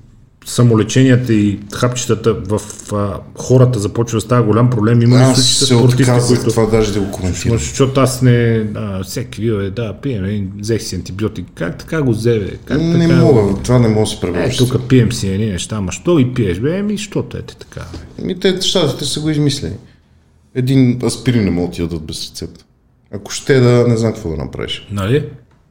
самолеченията 0.46 1.34
и 1.34 1.60
хапчетата 1.74 2.34
в 2.34 2.62
а, 2.94 3.20
хората 3.36 3.80
започва 3.80 4.18
да 4.18 4.22
става 4.22 4.44
голям 4.44 4.70
проблем. 4.70 5.02
Има 5.02 5.16
Аз 5.16 5.44
се 5.44 5.66
спортисти, 5.66 6.12
които... 6.28 6.44
това 6.44 6.66
даже 6.66 6.94
да 6.94 7.00
го 7.00 7.12
коментирам. 7.12 7.58
Защото 7.58 8.02
аз 8.02 8.22
не... 8.22 8.66
А, 8.76 9.04
всеки 9.04 9.42
вил 9.42 9.54
е, 9.54 9.70
да, 9.70 9.94
пием, 9.94 10.26
е, 10.26 10.48
взех 10.60 10.84
си 10.84 10.96
антибиотик. 10.96 11.46
Как 11.56 11.78
така 11.78 12.02
го 12.02 12.12
взе, 12.12 12.40
бе? 12.40 12.58
Как 12.66 12.82
Не 12.82 13.08
така, 13.08 13.22
мога, 13.22 13.56
това 13.64 13.80
не 13.80 13.88
мога 13.88 14.02
да 14.02 14.08
се 14.08 14.16
Е, 14.16 14.20
превърши. 14.20 14.58
тук 14.58 14.88
пием 14.88 15.12
си 15.12 15.28
едни 15.28 15.46
неща, 15.46 15.76
ама 15.76 15.92
що 15.92 16.16
ги 16.16 16.34
пиеш, 16.34 16.60
бе? 16.60 16.78
Еми, 16.78 16.98
защото 16.98 17.38
ете 17.38 17.56
така, 17.56 17.86
бе. 18.20 18.26
Ми 18.26 18.40
те 18.40 18.62
щатите 18.62 19.06
са 19.06 19.20
го 19.22 19.30
измислили. 19.30 19.74
Един 20.56 21.00
аспирин 21.06 21.44
не 21.44 21.50
могат 21.52 21.70
да 21.72 21.76
ти 21.76 21.82
дадат 21.82 22.04
без 22.04 22.30
рецепта. 22.30 22.66
Ако 23.14 23.32
ще 23.32 23.60
да, 23.60 23.88
не 23.88 23.98
знам 23.98 24.14
какво 24.14 24.30
да 24.30 24.36
направиш. 24.38 24.88
Нали? 24.92 25.24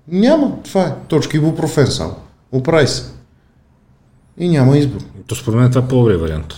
Няма, 0.09 0.63
това 0.63 0.83
е. 0.83 0.93
Точка 1.09 1.37
ибупрофен 1.37 1.87
само. 1.87 2.15
Оправи 2.53 2.89
се. 2.89 3.03
И 4.39 4.49
няма 4.49 4.79
избор. 4.79 5.01
То 5.27 5.35
според 5.35 5.61
мен 5.61 5.71
това 5.71 5.85
е 5.85 5.89
по-добрия 5.89 6.19
вариант. 6.19 6.55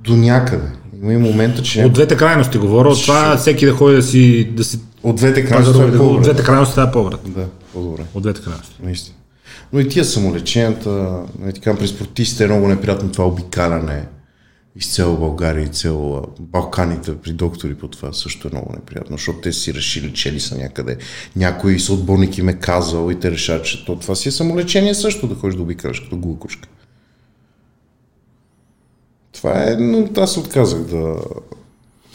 До 0.00 0.16
някъде. 0.16 0.66
Има 1.02 1.12
и 1.12 1.16
момента, 1.16 1.62
че 1.62 1.84
От 1.84 1.92
двете 1.92 2.16
крайности 2.16 2.58
говоря, 2.58 2.88
от 2.88 3.02
това 3.02 3.36
всеки 3.36 3.66
да 3.66 3.72
ходи 3.72 3.96
да 3.96 4.02
си, 4.02 4.50
да 4.52 4.64
си 4.64 4.80
от 5.02 5.16
двете 5.16 5.44
крайности 5.44 5.82
е 5.82 5.86
Да, 5.86 6.02
от 6.02 6.22
двете 6.22 6.42
крайности 6.42 6.80
е 6.80 6.90
по-добре. 6.92 7.16
Да, 7.26 7.46
по-добре. 7.72 8.02
От 8.14 8.22
двете 8.22 8.40
крайности. 8.40 8.76
Наистина. 8.82 9.16
Но 9.72 9.80
и 9.80 9.88
тия 9.88 10.04
самолеченията, 10.04 11.22
нали, 11.38 11.52
така, 11.52 11.76
при 11.76 11.88
спортистите 11.88 12.44
е 12.44 12.46
много 12.46 12.68
неприятно 12.68 13.12
това 13.12 13.26
обикаляне 13.26 14.04
из 14.78 14.94
цяла 14.94 15.16
България 15.16 15.64
и 15.64 15.68
цяла 15.68 16.22
Балканите 16.40 17.16
при 17.16 17.32
доктори 17.32 17.74
по 17.74 17.88
това 17.88 18.12
също 18.12 18.48
е 18.48 18.50
много 18.52 18.72
неприятно, 18.72 19.16
защото 19.16 19.40
те 19.40 19.52
си 19.52 19.74
решили, 19.74 20.12
чели 20.12 20.40
са 20.40 20.58
някъде. 20.58 20.96
Някой 21.36 21.78
съотборник 21.78 22.38
им 22.38 22.48
е 22.48 22.58
казал 22.58 23.10
и 23.10 23.20
те 23.20 23.30
решават, 23.30 23.64
че 23.64 23.84
то, 23.84 23.96
това 23.96 24.14
си 24.14 24.28
е 24.28 24.32
самолечение 24.32 24.94
също 24.94 25.26
да 25.26 25.34
ходиш 25.34 25.56
да 25.56 25.62
обикаляш 25.62 26.00
като 26.00 26.16
гулкушка. 26.16 26.68
Това 29.32 29.70
е, 29.70 29.76
но 29.76 30.08
аз 30.16 30.36
отказах 30.36 30.80
да... 30.80 31.16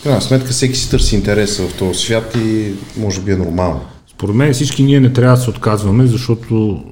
Крайна 0.03 0.21
сметка 0.21 0.49
всеки 0.49 0.75
си 0.75 0.89
търси 0.89 1.15
интереса 1.15 1.67
в 1.67 1.77
този 1.77 1.99
свят 1.99 2.35
и 2.35 2.73
може 2.97 3.21
би 3.21 3.31
е 3.31 3.35
нормално. 3.35 3.81
Според 4.07 4.35
мен 4.35 4.53
всички 4.53 4.83
ние 4.83 4.99
не 4.99 5.13
трябва 5.13 5.37
да 5.37 5.43
се 5.43 5.49
отказваме, 5.49 6.07
защото 6.07 6.83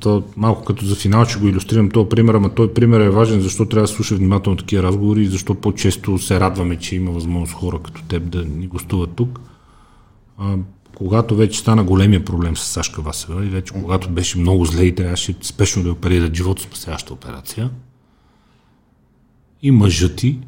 то, 0.00 0.22
малко 0.36 0.64
като 0.64 0.86
за 0.86 0.94
финал 0.94 1.24
ще 1.24 1.38
го 1.38 1.48
иллюстрирам 1.48 1.90
този 1.90 2.08
пример, 2.08 2.34
ама 2.34 2.54
той 2.54 2.74
пример 2.74 3.00
е 3.00 3.10
важен, 3.10 3.40
защо 3.40 3.66
трябва 3.66 3.86
да 3.86 3.92
слуша 3.92 4.14
внимателно 4.16 4.56
такива 4.56 4.82
разговори 4.82 5.22
и 5.22 5.26
защо 5.26 5.54
по-често 5.54 6.18
се 6.18 6.40
радваме, 6.40 6.78
че 6.78 6.96
има 6.96 7.10
възможност 7.10 7.52
хора 7.52 7.78
като 7.78 8.02
теб 8.02 8.30
да 8.30 8.44
ни 8.44 8.66
гостуват 8.66 9.10
тук. 9.16 9.40
А, 10.38 10.56
когато 10.94 11.36
вече 11.36 11.58
стана 11.58 11.84
големия 11.84 12.24
проблем 12.24 12.56
с 12.56 12.64
Сашка 12.64 13.02
Васева 13.02 13.46
и 13.46 13.48
вече 13.48 13.72
когато 13.72 14.10
беше 14.10 14.38
много 14.38 14.64
зле 14.64 14.84
и 14.84 14.94
трябваше 14.94 15.34
спешно 15.42 15.82
да 15.82 15.92
оперират 15.92 16.34
живото 16.34 16.62
спасяваща 16.62 17.12
операция, 17.14 17.70
и 19.62 19.70
мъжът 19.70 20.16
ти, 20.16 20.38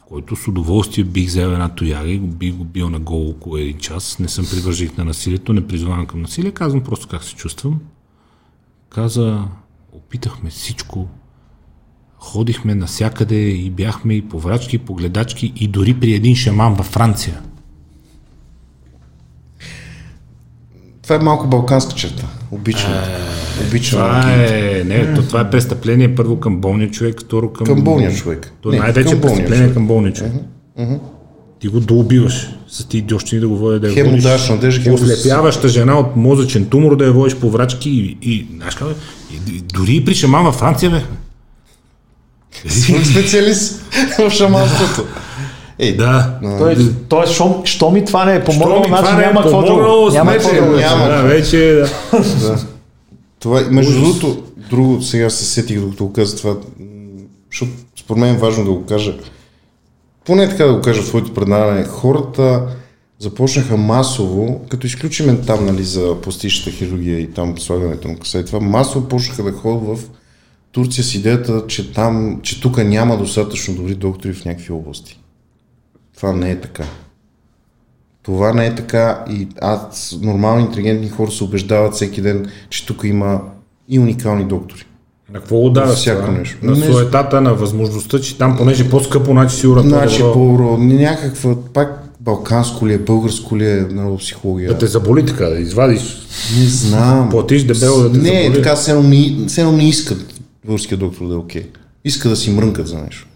в 0.00 0.04
който 0.04 0.36
с 0.36 0.48
удоволствие 0.48 1.04
бих 1.04 1.26
взел 1.26 1.48
една 1.48 1.68
тояга 1.68 2.10
и 2.10 2.18
бих 2.18 2.54
го 2.54 2.64
бил 2.64 2.90
на 2.90 3.00
гол 3.00 3.28
около 3.28 3.56
един 3.56 3.78
час. 3.78 4.18
Не 4.18 4.28
съм 4.28 4.46
привърженик 4.50 4.98
на 4.98 5.04
насилието, 5.04 5.52
не 5.52 5.66
призовавам 5.66 6.06
към 6.06 6.22
насилие, 6.22 6.50
казвам 6.50 6.80
просто 6.84 7.08
как 7.08 7.24
се 7.24 7.34
чувствам. 7.34 7.80
Каза, 8.94 9.44
опитахме 9.92 10.50
всичко, 10.50 11.06
ходихме 12.18 12.74
навсякъде 12.74 13.36
и 13.36 13.70
бяхме 13.70 14.14
и 14.14 14.28
по 14.28 14.38
врачки, 14.40 14.76
и 14.76 14.78
по 14.78 14.94
гледачки 14.94 15.52
и 15.56 15.68
дори 15.68 16.00
при 16.00 16.12
един 16.14 16.36
шаман 16.36 16.74
във 16.74 16.86
Франция. 16.86 17.40
Това 21.02 21.16
е 21.16 21.18
малко 21.18 21.46
балканска 21.46 21.94
черта. 21.94 22.26
Обичам. 22.50 22.92
Обичам. 23.68 23.98
Това 23.98 24.34
е, 24.34 24.82
не, 24.86 25.14
то, 25.14 25.22
това 25.22 25.40
е 25.40 25.50
престъпление 25.50 26.14
първо 26.14 26.40
към 26.40 26.60
болния 26.60 26.90
човек, 26.90 27.20
второ 27.20 27.52
към... 27.52 27.66
Към 27.66 27.84
болния 27.84 28.14
човек. 28.14 28.52
То 28.60 28.72
най-вече 28.72 29.20
престъпление 29.20 29.58
човек. 29.58 29.74
към 29.74 29.86
болния 29.86 30.12
човек. 30.12 30.32
Ти 31.62 31.68
го 31.68 31.80
доубиваш 31.80 32.50
с 32.68 32.84
ти 32.84 32.98
идиощини 32.98 33.40
да 33.40 33.48
го 33.48 33.56
води 33.56 33.78
да 33.80 33.88
я 34.00 34.04
водиш. 34.04 34.22
даваш 34.22 34.48
надежда, 34.48 34.82
хем 34.82 34.94
Ослепяваща 34.94 35.68
жена 35.68 35.98
от 35.98 36.16
мозъчен 36.16 36.66
тумор 36.66 36.96
да 36.96 37.04
я 37.04 37.12
водиш 37.12 37.36
по 37.36 37.50
врачки 37.50 37.90
и, 37.90 38.30
и, 38.30 38.46
знаеш 38.56 38.74
как, 38.74 38.88
бе? 38.88 38.94
и, 39.32 39.56
и 39.56 39.60
дори 39.60 39.94
и 39.94 40.04
при 40.04 40.14
шаман 40.14 40.44
във 40.44 40.54
Франция, 40.54 40.90
бе. 40.90 41.02
Съм 42.70 43.04
специалист 43.04 43.84
в 44.18 44.30
шаманството. 44.30 45.04
Ей, 45.78 45.96
Да. 45.96 46.38
Тоест, 46.58 46.90
тоест 47.08 47.32
щом, 47.32 47.62
щом 47.64 47.96
и 47.96 48.04
това 48.04 48.24
не 48.24 48.34
е 48.34 48.44
помогнало, 48.44 48.82
Що 48.82 48.90
ми 48.90 48.96
значи 48.96 49.04
това 49.04 49.16
не 49.16 49.22
е 49.22 49.26
няма 49.26 49.42
какво 49.42 49.62
друго. 49.62 50.10
Няма 50.12 50.30
смете, 50.30 50.44
какво 50.44 50.64
друго. 50.64 50.76
няма. 50.76 51.08
Да, 51.08 51.22
вече, 51.22 51.58
да. 52.12 52.18
да. 52.20 52.58
Това, 53.38 53.60
между 53.70 54.00
другото, 54.00 54.42
друго, 54.70 55.02
сега 55.02 55.30
се 55.30 55.44
сетих, 55.44 55.80
докато 55.80 56.06
го 56.06 56.12
каза 56.12 56.36
това, 56.36 56.56
защото 57.50 57.72
според 58.00 58.20
мен 58.20 58.34
е 58.34 58.38
важно 58.38 58.64
да 58.64 58.70
го 58.70 58.86
кажа. 58.86 59.14
Поне 60.24 60.48
така 60.48 60.64
да 60.64 60.74
го 60.74 60.80
кажа 60.80 61.02
в 61.02 61.06
своето 61.06 61.34
предаване. 61.34 61.84
Хората 61.84 62.68
започнаха 63.18 63.76
масово, 63.76 64.60
като 64.68 64.86
изключиме 64.86 65.40
там 65.40 65.66
нали, 65.66 65.84
за 65.84 66.20
пластичната 66.20 66.70
хирургия 66.70 67.20
и 67.20 67.32
там 67.32 67.58
слагането 67.58 68.08
на 68.08 68.18
коса 68.18 68.44
това, 68.44 68.60
масово 68.60 69.08
почнаха 69.08 69.42
да 69.42 69.52
ходят 69.52 69.98
в 69.98 70.08
Турция 70.72 71.04
с 71.04 71.14
идеята, 71.14 71.66
че 71.66 71.92
там, 71.92 72.40
че 72.42 72.60
тук 72.60 72.84
няма 72.84 73.18
достатъчно 73.18 73.74
добри 73.74 73.94
доктори 73.94 74.32
в 74.32 74.44
някакви 74.44 74.72
области. 74.72 75.20
Това 76.16 76.32
не 76.32 76.50
е 76.50 76.60
така. 76.60 76.84
Това 78.22 78.52
не 78.52 78.66
е 78.66 78.74
така 78.74 79.24
и 79.30 79.48
аз, 79.60 80.18
нормални, 80.22 80.62
интелигентни 80.64 81.08
хора 81.08 81.30
се 81.30 81.44
убеждават 81.44 81.94
всеки 81.94 82.20
ден, 82.20 82.50
че 82.70 82.86
тук 82.86 83.04
има 83.04 83.40
и 83.88 83.98
уникални 83.98 84.44
доктори. 84.44 84.84
На 85.32 85.38
какво 85.38 85.58
го 85.58 85.70
даваш 85.70 85.96
Всяко 85.96 86.20
това? 86.22 86.32
нещо. 86.38 86.56
На 86.62 86.72
Не- 86.72 86.86
суетата, 86.86 87.40
на 87.40 87.54
възможността, 87.54 88.20
че 88.20 88.38
там, 88.38 88.56
понеже 88.56 88.84
е 88.84 88.90
по-скъпо, 88.90 89.30
значи 89.30 89.56
сигурно 89.56 89.82
Значи 89.82 90.18
по-добро. 90.20 90.76
по 90.76 90.78
някаква, 90.78 91.56
пак 91.72 92.08
балканско 92.20 92.86
ли 92.86 92.92
е, 92.92 92.98
българско 92.98 93.56
ли 93.56 93.66
е 93.66 93.86
neuropсихология. 93.90 94.68
Да 94.68 94.78
те 94.78 94.86
заболи 94.86 95.26
така, 95.26 95.44
да 95.44 95.58
извадиш. 95.58 96.02
Не 96.58 96.64
знам. 96.64 97.30
Платиш 97.30 97.62
дебело 97.64 97.98
да 97.98 98.12
те 98.12 98.18
Не, 98.18 98.42
заболи. 98.42 98.52
така 98.54 98.76
все 98.76 98.90
едно 98.90 99.02
не, 99.02 99.36
не 99.72 99.88
искат 99.88 100.34
българския 100.64 100.98
доктор 100.98 101.28
да 101.28 101.34
е 101.34 101.38
окей. 101.38 101.62
Иска 102.04 102.28
да 102.28 102.36
си 102.36 102.50
мрънкат 102.50 102.88
за 102.88 102.98
нещо. 102.98 103.26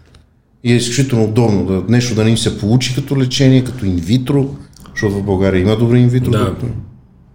И 0.63 0.73
е 0.73 0.75
изключително 0.75 1.25
удобно 1.25 1.65
да, 1.65 1.83
нещо 1.89 2.15
да 2.15 2.23
не 2.23 2.29
им 2.29 2.37
се 2.37 2.59
получи 2.59 2.95
като 2.95 3.17
лечение, 3.17 3.63
като 3.63 3.85
инвитро, 3.85 4.45
защото 4.93 5.15
в 5.15 5.23
България 5.23 5.61
има 5.61 5.75
добри 5.75 5.99
инвитро 5.99 6.31
Да. 6.31 6.45
доктори. 6.45 6.71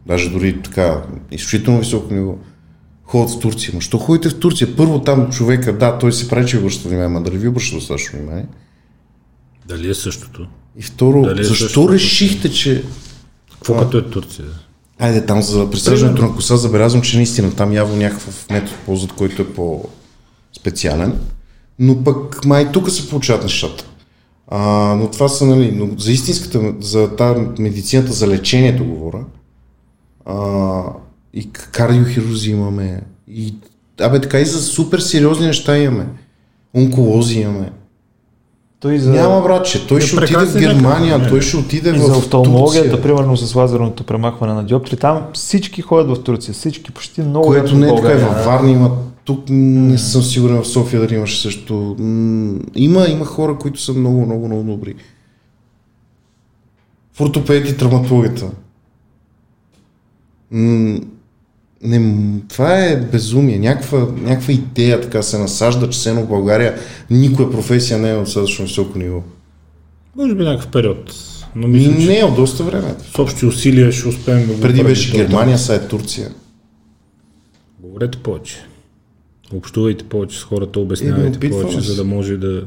Даже 0.06 0.30
дори 0.30 0.62
така, 0.62 1.02
изключително 1.32 1.80
високо 1.80 2.14
ниво. 2.14 2.34
Ходят 3.12 3.30
в 3.30 3.38
Турция. 3.38 3.74
Ма 3.74 3.80
що 3.80 3.98
ходите 3.98 4.28
в 4.28 4.38
Турция? 4.38 4.76
Първо 4.76 5.00
там 5.00 5.30
човека, 5.30 5.78
да, 5.78 5.98
той 5.98 6.12
се 6.12 6.28
прави, 6.28 6.46
че 6.46 6.58
обръща 6.58 6.88
внимание, 6.88 7.20
дали 7.20 7.38
ви 7.38 7.48
обръща 7.48 7.76
достатъчно 7.76 8.18
внимание? 8.18 8.46
Дали 9.68 9.90
е 9.90 9.94
същото? 9.94 10.46
И 10.76 10.82
второ, 10.82 11.22
Дали 11.22 11.40
е 11.40 11.44
защо 11.44 11.64
същото? 11.64 11.92
решихте, 11.92 12.52
че 12.52 12.84
Какво 13.52 13.78
като 13.78 13.98
е 13.98 14.10
Турция? 14.10 14.44
Айде 14.98 15.26
там 15.26 15.42
за 15.42 15.70
присъждането 15.70 16.22
на 16.22 16.34
коса 16.34 16.56
забелязвам, 16.56 17.02
че 17.02 17.16
наистина 17.16 17.54
там 17.54 17.72
явно 17.72 17.96
някакъв 17.96 18.50
метод 18.50 18.76
ползват, 18.86 19.12
който 19.12 19.42
е 19.42 19.52
по-специален. 19.52 21.20
Но 21.78 22.04
пък 22.04 22.44
май 22.44 22.72
тук 22.72 22.90
се 22.90 23.08
получават 23.08 23.42
нещата. 23.42 23.84
А, 24.48 24.60
но 24.94 25.10
това 25.10 25.28
са, 25.28 25.46
нали, 25.46 25.72
но 25.72 25.98
за 25.98 26.12
истинската, 26.12 26.74
за 26.80 27.16
тази 27.16 27.40
медицината, 27.58 28.12
за 28.12 28.28
лечението 28.28 28.84
говоря. 28.84 29.24
А, 30.24 30.82
и 31.34 31.50
кардиохирурзи 31.52 32.50
имаме. 32.50 33.00
И, 33.28 33.54
абе, 34.00 34.20
така 34.20 34.40
и 34.40 34.44
за 34.44 34.62
супер 34.62 34.98
сериозни 34.98 35.46
неща 35.46 35.78
имаме. 35.78 36.06
Онколози 36.74 37.40
имаме. 37.40 37.72
Той 38.80 38.98
за, 38.98 39.10
Няма, 39.10 39.42
братче. 39.42 39.86
Той 39.86 39.98
Е, 39.98 40.00
ще 40.00 40.16
отиде 40.16 40.44
в 40.44 40.58
Германия, 40.58 41.14
лекари. 41.16 41.30
той 41.30 41.40
ще 41.40 41.56
отиде 41.56 41.90
и 41.90 41.92
в 41.92 41.98
за 41.98 42.16
офталмологията, 42.16 43.02
примерно 43.02 43.36
с 43.36 43.54
лазерното 43.54 44.04
премахване 44.04 44.52
на 44.52 44.64
диоптри, 44.64 44.96
там 44.96 45.22
всички 45.34 45.82
ходят 45.82 46.16
в 46.16 46.22
Турция, 46.22 46.54
всички, 46.54 46.92
почти 46.92 47.20
много 47.20 47.46
Което 47.46 47.76
не 47.76 47.88
е 47.88 47.94
така 47.94 48.12
и 48.12 48.16
във 48.16 48.44
Варна 48.44 48.70
има. 48.70 48.90
Тук 49.24 49.44
не 49.50 49.98
съм 49.98 50.22
сигурен 50.22 50.62
в 50.62 50.68
София 50.68 51.00
дали 51.00 51.14
имаше 51.14 51.42
също. 51.42 51.96
Има, 52.74 53.06
има 53.08 53.24
хора, 53.24 53.58
които 53.58 53.80
са 53.80 53.92
много, 53.92 54.26
много, 54.26 54.46
много 54.46 54.62
добри. 54.62 54.94
В 57.12 57.20
ортопедите 57.20 57.70
и 57.72 57.76
травматологията. 57.76 58.50
Не, 61.82 62.24
това 62.48 62.84
е 62.86 62.96
безумие. 62.96 63.58
Някаква, 63.58 64.06
някаква 64.20 64.52
идея 64.52 65.00
така 65.00 65.22
се 65.22 65.38
насажда, 65.38 65.90
че 65.90 65.98
все 65.98 66.08
едно 66.08 66.22
в 66.22 66.28
България 66.28 66.74
никоя 67.10 67.50
професия 67.50 67.98
не 67.98 68.10
е 68.10 68.14
от 68.14 68.24
достатъчно 68.24 68.64
високо 68.64 68.98
ниво. 68.98 69.22
Може 70.16 70.34
би 70.34 70.44
някакъв 70.44 70.70
период. 70.70 71.14
Но 71.56 71.66
И 71.66 71.70
мисля, 71.70 71.90
не 71.90 72.18
е 72.18 72.24
от 72.24 72.36
доста 72.36 72.64
време. 72.64 72.94
с 73.14 73.18
общи 73.18 73.46
усилия 73.46 73.92
ще 73.92 74.08
успеем 74.08 74.46
да 74.46 74.54
го 74.54 74.60
Преди 74.60 74.84
беше. 74.84 75.16
Германия, 75.16 75.58
сега 75.58 75.84
е 75.84 75.88
Турция. 75.88 76.30
Говорете 77.80 78.18
повече. 78.18 78.56
Общувайте 79.54 80.04
повече 80.04 80.38
с 80.38 80.42
хората, 80.42 80.80
обяснявайте 80.80 81.36
опитваме 81.36 81.64
повече, 81.64 81.80
за 81.80 81.96
да 81.96 82.04
може 82.04 82.36
да 82.36 82.64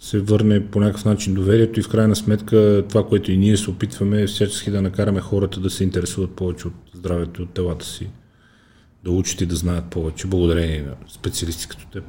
се 0.00 0.18
върне 0.18 0.66
по 0.66 0.80
някакъв 0.80 1.04
начин 1.04 1.34
доверието 1.34 1.80
и 1.80 1.82
в 1.82 1.88
крайна 1.88 2.16
сметка 2.16 2.84
това, 2.88 3.06
което 3.06 3.32
и 3.32 3.36
ние 3.36 3.56
се 3.56 3.70
опитваме 3.70 4.22
е 4.22 4.26
всячески 4.26 4.70
да 4.70 4.82
накараме 4.82 5.20
хората 5.20 5.60
да 5.60 5.70
се 5.70 5.84
интересуват 5.84 6.30
повече 6.30 6.66
от 6.66 6.74
здравето 6.94 7.42
от 7.42 7.50
телата 7.50 7.86
си, 7.86 8.06
да 9.04 9.10
учат 9.10 9.40
и 9.40 9.46
да 9.46 9.56
знаят 9.56 9.84
повече, 9.84 10.26
благодарение 10.26 10.82
на 10.82 10.94
специалисти 11.08 11.68
като 11.68 11.86
теб, 11.86 12.04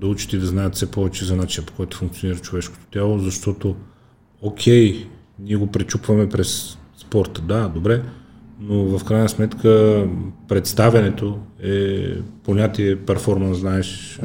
да 0.00 0.06
учат 0.06 0.32
и 0.32 0.38
да 0.38 0.46
знаят 0.46 0.74
все 0.74 0.90
повече 0.90 1.24
за 1.24 1.36
начина 1.36 1.66
по 1.66 1.72
който 1.72 1.96
функционира 1.96 2.38
човешкото 2.38 2.86
тяло, 2.92 3.18
защото 3.18 3.76
окей, 4.42 5.06
ние 5.38 5.56
го 5.56 5.66
пречупваме 5.66 6.28
през 6.28 6.78
спорта, 6.96 7.42
да, 7.42 7.68
добре, 7.68 8.02
но 8.60 8.98
в 8.98 9.04
крайна 9.04 9.28
сметка 9.28 10.04
представянето 10.48 11.38
е 11.62 12.14
понятие 12.44 12.96
перформанс, 12.96 13.58
знаеш, 13.58 14.20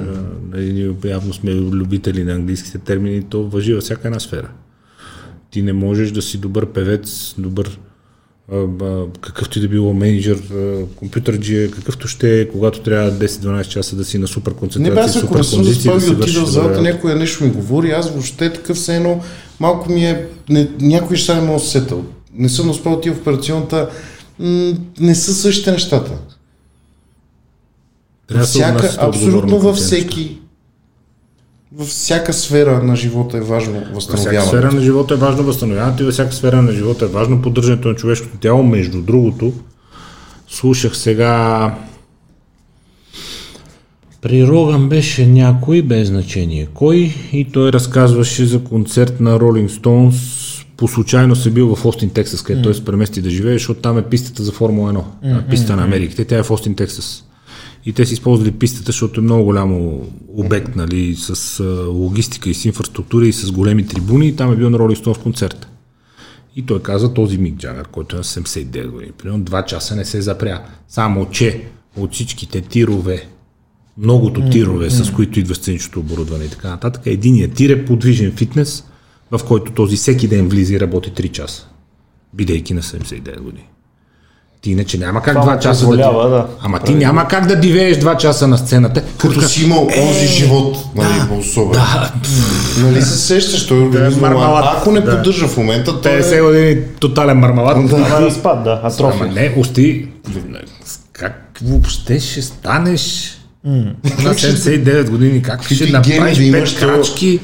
ние 0.54 0.96
явно 1.06 1.34
сме 1.34 1.56
любители 1.56 2.24
на 2.24 2.32
английските 2.32 2.78
термини, 2.80 3.24
то 3.24 3.44
въжи 3.44 3.74
във 3.74 3.84
всяка 3.84 4.08
една 4.08 4.20
сфера. 4.20 4.52
Ти 5.52 5.62
не 5.62 5.74
можеш 5.74 6.12
да 6.12 6.22
си 6.22 6.38
добър 6.38 6.72
певец, 6.72 7.36
добър 7.38 7.80
какъвто 9.22 9.58
и 9.58 9.62
да 9.62 9.68
било 9.68 9.94
менеджер, 9.94 10.42
компютърджия, 10.96 11.72
какъвто 11.72 12.08
ще 12.08 12.42
е, 12.42 12.50
когато 12.50 12.82
трябва 12.82 13.12
10-12 13.12 13.68
часа 13.68 13.96
да 13.96 14.06
си 14.06 14.18
на 14.18 14.28
супер 14.28 14.54
концентрация, 14.54 14.96
не, 14.96 15.02
бе, 15.02 15.14
супер 15.14 15.50
кондиция, 15.52 15.94
да 15.94 16.02
си 16.02 16.14
вършиш. 16.14 16.38
в 16.38 16.46
залата, 16.46 16.82
някой 16.82 17.16
нещо 17.16 17.44
ми 17.44 17.50
говори, 17.50 17.92
аз 17.92 18.12
въобще 18.12 18.54
такъв 18.54 18.78
все 18.78 18.96
едно, 18.96 19.22
малко 19.60 19.92
ми 19.92 20.06
е, 20.06 20.28
не, 20.50 20.70
някой 20.80 21.18
ще 21.18 21.36
не 21.36 21.42
мога 21.42 21.60
да 21.60 21.66
сетъл. 21.66 22.06
Не 22.34 22.50
съм 22.50 22.70
успял 22.70 23.02
ти 23.02 23.10
в 23.10 23.18
операционната, 23.18 23.90
не 25.00 25.16
са 25.16 25.34
същите 25.34 25.72
нещата. 25.72 26.12
Трябва 28.28 28.46
Всяка, 28.46 28.96
абсолютно 29.00 29.60
във 29.60 29.76
всеки 29.76 30.40
във 31.78 31.88
всяка 31.88 32.34
сфера 32.34 32.84
на 32.84 32.96
живота 32.96 33.38
е 33.38 33.42
важно 33.42 33.84
възстановяването. 33.94 33.96
Във 33.96 34.04
всяка 34.04 34.42
сфера 34.48 34.72
на 34.72 34.82
живота 34.82 35.14
е 35.14 35.18
важно 35.18 35.44
възстановяването 35.44 36.04
и 36.04 36.06
във 36.06 36.14
всяка 36.14 36.34
сфера 36.34 36.62
на 36.62 36.72
живота 36.72 37.06
е 37.06 37.08
важно 37.08 37.42
поддържането 37.42 37.88
на 37.88 37.96
човешкото 37.96 38.38
тяло. 38.38 38.64
Между 38.64 39.02
другото, 39.02 39.54
слушах 40.48 40.98
сега 40.98 41.76
при 44.22 44.48
Роган 44.48 44.90
беше 44.90 45.28
някой, 45.28 45.82
без 45.82 46.08
значение 46.08 46.68
кой, 46.74 47.16
и 47.34 47.52
той 47.52 47.72
разказваше 47.72 48.46
за 48.46 48.64
концерт 48.64 49.20
на 49.20 49.40
Rolling 49.40 49.70
Stones 49.70 50.44
по 50.78 50.88
случайно 50.88 51.36
се 51.36 51.50
бил 51.50 51.76
в 51.76 51.86
Остин, 51.86 52.10
Тексас, 52.10 52.42
където 52.42 52.62
mm. 52.62 52.64
той 52.64 52.74
се 52.74 52.86
премести 52.86 53.22
да 53.22 53.30
живее, 53.30 53.54
защото 53.54 53.82
там 53.82 53.98
е 53.98 54.02
пистата 54.02 54.44
за 54.44 54.52
Формула 54.52 54.94
1, 54.94 54.96
mm-hmm. 54.96 55.50
пистата 55.50 55.76
на 55.76 55.84
Америките, 55.84 56.26
тя 56.26 56.38
е 56.38 56.44
в 56.44 56.52
Остин, 56.52 56.76
Тексас. 56.76 57.24
И 57.86 57.94
те 57.94 58.06
си 58.06 58.14
използвали 58.14 58.52
пистата, 58.52 58.86
защото 58.86 59.20
е 59.20 59.24
много 59.24 59.44
голямо 59.44 60.08
обект, 60.28 60.76
нали, 60.76 61.16
с 61.16 61.64
логистика 61.88 62.50
и 62.50 62.54
с 62.54 62.66
инфраструктура 62.66 63.28
и 63.28 63.34
с 63.34 63.52
големи 63.52 63.88
трибуни 63.88 64.28
и 64.28 64.36
там 64.36 64.54
е 64.54 64.56
бил 64.56 64.70
на 64.70 64.80
Роли 64.80 64.96
в 64.96 65.20
концерт. 65.24 65.68
И 66.56 66.66
той 66.66 66.82
каза 66.82 67.14
този 67.14 67.38
Мик 67.38 67.56
Джагър, 67.56 67.88
който 67.88 68.16
е 68.16 68.18
на 68.18 68.24
79 68.24 68.88
години, 68.88 69.12
примерно 69.12 69.44
два 69.44 69.66
часа 69.66 69.96
не 69.96 70.06
се 70.06 70.22
запря. 70.22 70.62
Само, 70.88 71.30
че 71.30 71.64
от 71.98 72.14
всичките 72.14 72.62
тирове, 72.62 73.28
многото 73.98 74.50
тирове, 74.50 74.90
mm-hmm. 74.90 75.04
с 75.04 75.12
които 75.12 75.40
идва 75.40 75.56
сценичното 75.56 76.00
оборудване 76.00 76.46
и 76.46 76.50
така 76.50 76.70
нататък, 76.70 77.02
единият 77.06 77.54
тир 77.54 77.70
е 77.70 77.86
подвижен 77.86 78.32
фитнес, 78.32 78.84
в 79.32 79.40
който 79.48 79.72
този 79.72 79.96
всеки 79.96 80.28
ден 80.28 80.48
влиза 80.50 80.74
и 80.74 80.80
работи 80.80 81.12
3 81.12 81.32
часа, 81.32 81.68
бидейки 82.34 82.74
на 82.74 82.82
79 82.82 83.40
години. 83.40 83.68
Ти 84.64 84.72
иначе 84.72 84.98
няма 84.98 85.22
как 85.22 85.42
два 85.42 85.60
часа 85.60 85.88
да, 85.88 85.96
да. 85.96 86.46
Ама 86.62 86.80
ти 86.80 86.94
няма 86.94 87.28
как 87.28 87.48
да 87.48 87.56
дивееш 87.56 87.98
два 87.98 88.18
часа 88.18 88.48
на 88.48 88.58
сцената. 88.58 89.04
Като 89.18 89.42
си 89.42 89.64
имал 89.64 89.88
е, 89.96 90.02
онзи 90.02 90.28
живот, 90.28 90.78
нали, 90.96 91.08
да, 91.30 91.36
особен. 91.36 91.72
Да. 91.72 92.12
Нали 92.82 93.02
се 93.02 93.18
сещаш, 93.18 93.68
той 93.68 93.80
организма, 93.80 94.30
да, 94.30 94.74
ако 94.78 94.92
не 94.92 95.02
да. 95.02 95.12
поддържа 95.12 95.48
в 95.48 95.58
момента, 95.58 95.92
50 95.92 96.38
е... 96.38 96.42
години 96.42 96.82
тотален 97.00 97.38
мармалат. 97.38 97.90
Да, 97.90 97.98
да. 97.98 98.22
разпад, 98.22 98.64
да, 98.64 98.82
атрофия. 98.84 99.24
Ама 99.24 99.34
не, 99.34 99.54
усти, 99.58 100.08
как 101.14 101.60
въобще 101.64 102.20
ще 102.20 102.42
станеш 102.42 103.38
mm. 103.68 103.94
на 104.24 104.34
79 104.34 105.10
години, 105.10 105.42
как 105.42 105.64
ще 105.64 105.92
направиш 105.92 106.52
пет 106.52 106.80
крачки? 106.80 107.40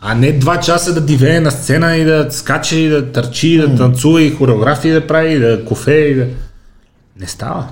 А 0.00 0.14
не 0.14 0.32
два 0.32 0.60
часа 0.60 0.94
да 0.94 1.00
дивее 1.00 1.40
на 1.40 1.50
сцена 1.50 1.96
и 1.96 2.04
да 2.04 2.26
скача 2.30 2.76
и 2.76 2.88
да 2.88 3.12
търчи, 3.12 3.48
и 3.48 3.58
да 3.58 3.76
танцува 3.76 4.22
и 4.22 4.30
хореографии 4.30 4.90
да 4.90 5.06
прави, 5.06 5.34
и 5.34 5.38
да 5.38 5.64
кофе 5.64 5.94
и 5.94 6.14
да... 6.14 6.26
Не 7.20 7.26
става. 7.26 7.68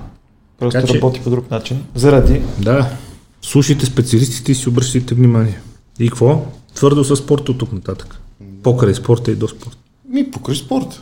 Просто 0.59 0.81
така, 0.81 0.93
работи 0.93 1.17
че... 1.17 1.23
по 1.23 1.29
друг 1.29 1.51
начин. 1.51 1.83
Заради... 1.95 2.41
Да. 2.59 2.97
Слушайте 3.41 3.85
специалистите 3.85 4.51
и 4.51 4.55
си 4.55 4.69
обръщайте 4.69 5.15
внимание. 5.15 5.61
И 5.99 6.09
какво? 6.09 6.45
Твърдо 6.75 7.03
с 7.03 7.15
спорта 7.15 7.51
от 7.51 7.57
тук 7.57 7.73
нататък. 7.73 8.19
Покрай 8.63 8.93
спорта 8.93 9.31
и 9.31 9.35
до 9.35 9.47
спорта. 9.47 9.77
Ми, 10.09 10.31
покрай 10.31 10.55
спорта. 10.55 11.01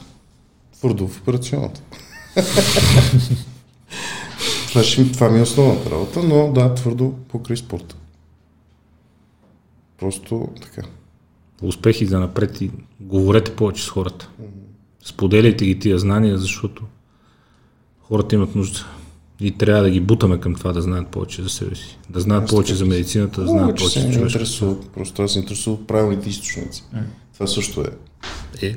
Твърдо 0.80 1.08
в 1.08 1.22
операционната. 1.22 1.82
това, 4.70 4.84
ще, 4.84 5.12
това 5.12 5.30
ми 5.30 5.40
е 5.40 5.42
основната 5.42 5.92
работа, 5.92 6.24
но 6.24 6.52
да, 6.52 6.74
твърдо 6.74 7.14
покрай 7.30 7.58
спорта. 7.58 7.96
Просто 10.00 10.48
така 10.62 10.88
успехи 11.62 12.06
за 12.06 12.20
напред 12.20 12.62
и 12.62 12.72
говорете 13.00 13.56
повече 13.56 13.84
с 13.84 13.90
хората. 13.90 14.30
Споделяйте 15.06 15.66
ги 15.66 15.80
тия 15.80 16.00
знания, 16.00 16.38
защото 16.38 16.84
хората 18.12 18.36
имат 18.36 18.56
нужда. 18.56 18.80
И 19.40 19.52
трябва 19.52 19.84
да 19.84 19.90
ги 19.90 20.00
бутаме 20.00 20.40
към 20.40 20.56
това 20.56 20.74
да 20.74 20.82
знаят 20.82 21.08
повече 21.08 21.44
за 21.44 21.50
себе 21.50 21.76
си. 21.76 21.98
Да 22.10 22.20
знаят 22.20 22.50
повече 22.50 22.76
за 22.76 22.86
медицината, 22.86 23.42
да 23.42 23.48
знаят 23.48 23.78
повече 23.78 24.00
за 24.00 24.12
човешкото. 24.12 24.78
Просто 24.94 25.22
аз 25.22 25.34
се 25.34 25.40
интересувам 25.40 25.80
от 25.80 25.88
правилните 25.88 26.30
източници. 26.30 26.84
Това 27.34 27.48
също 27.48 27.82
е. 27.82 27.86
Е. 28.68 28.76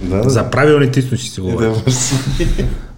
Да, 0.00 0.16
да. 0.16 0.30
За 0.30 0.50
правилните 0.50 1.00
източници 1.00 1.34
си 1.34 1.40
говоря. 1.40 1.82
Да, 1.86 1.92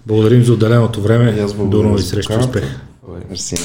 Благодарим 0.07 0.43
за 0.43 0.53
отделеното 0.53 1.01
време. 1.01 1.45
До 1.57 1.83
нови 1.83 2.01
срещи. 2.01 2.33
Успех. 2.39 2.63
Мерси. 3.29 3.55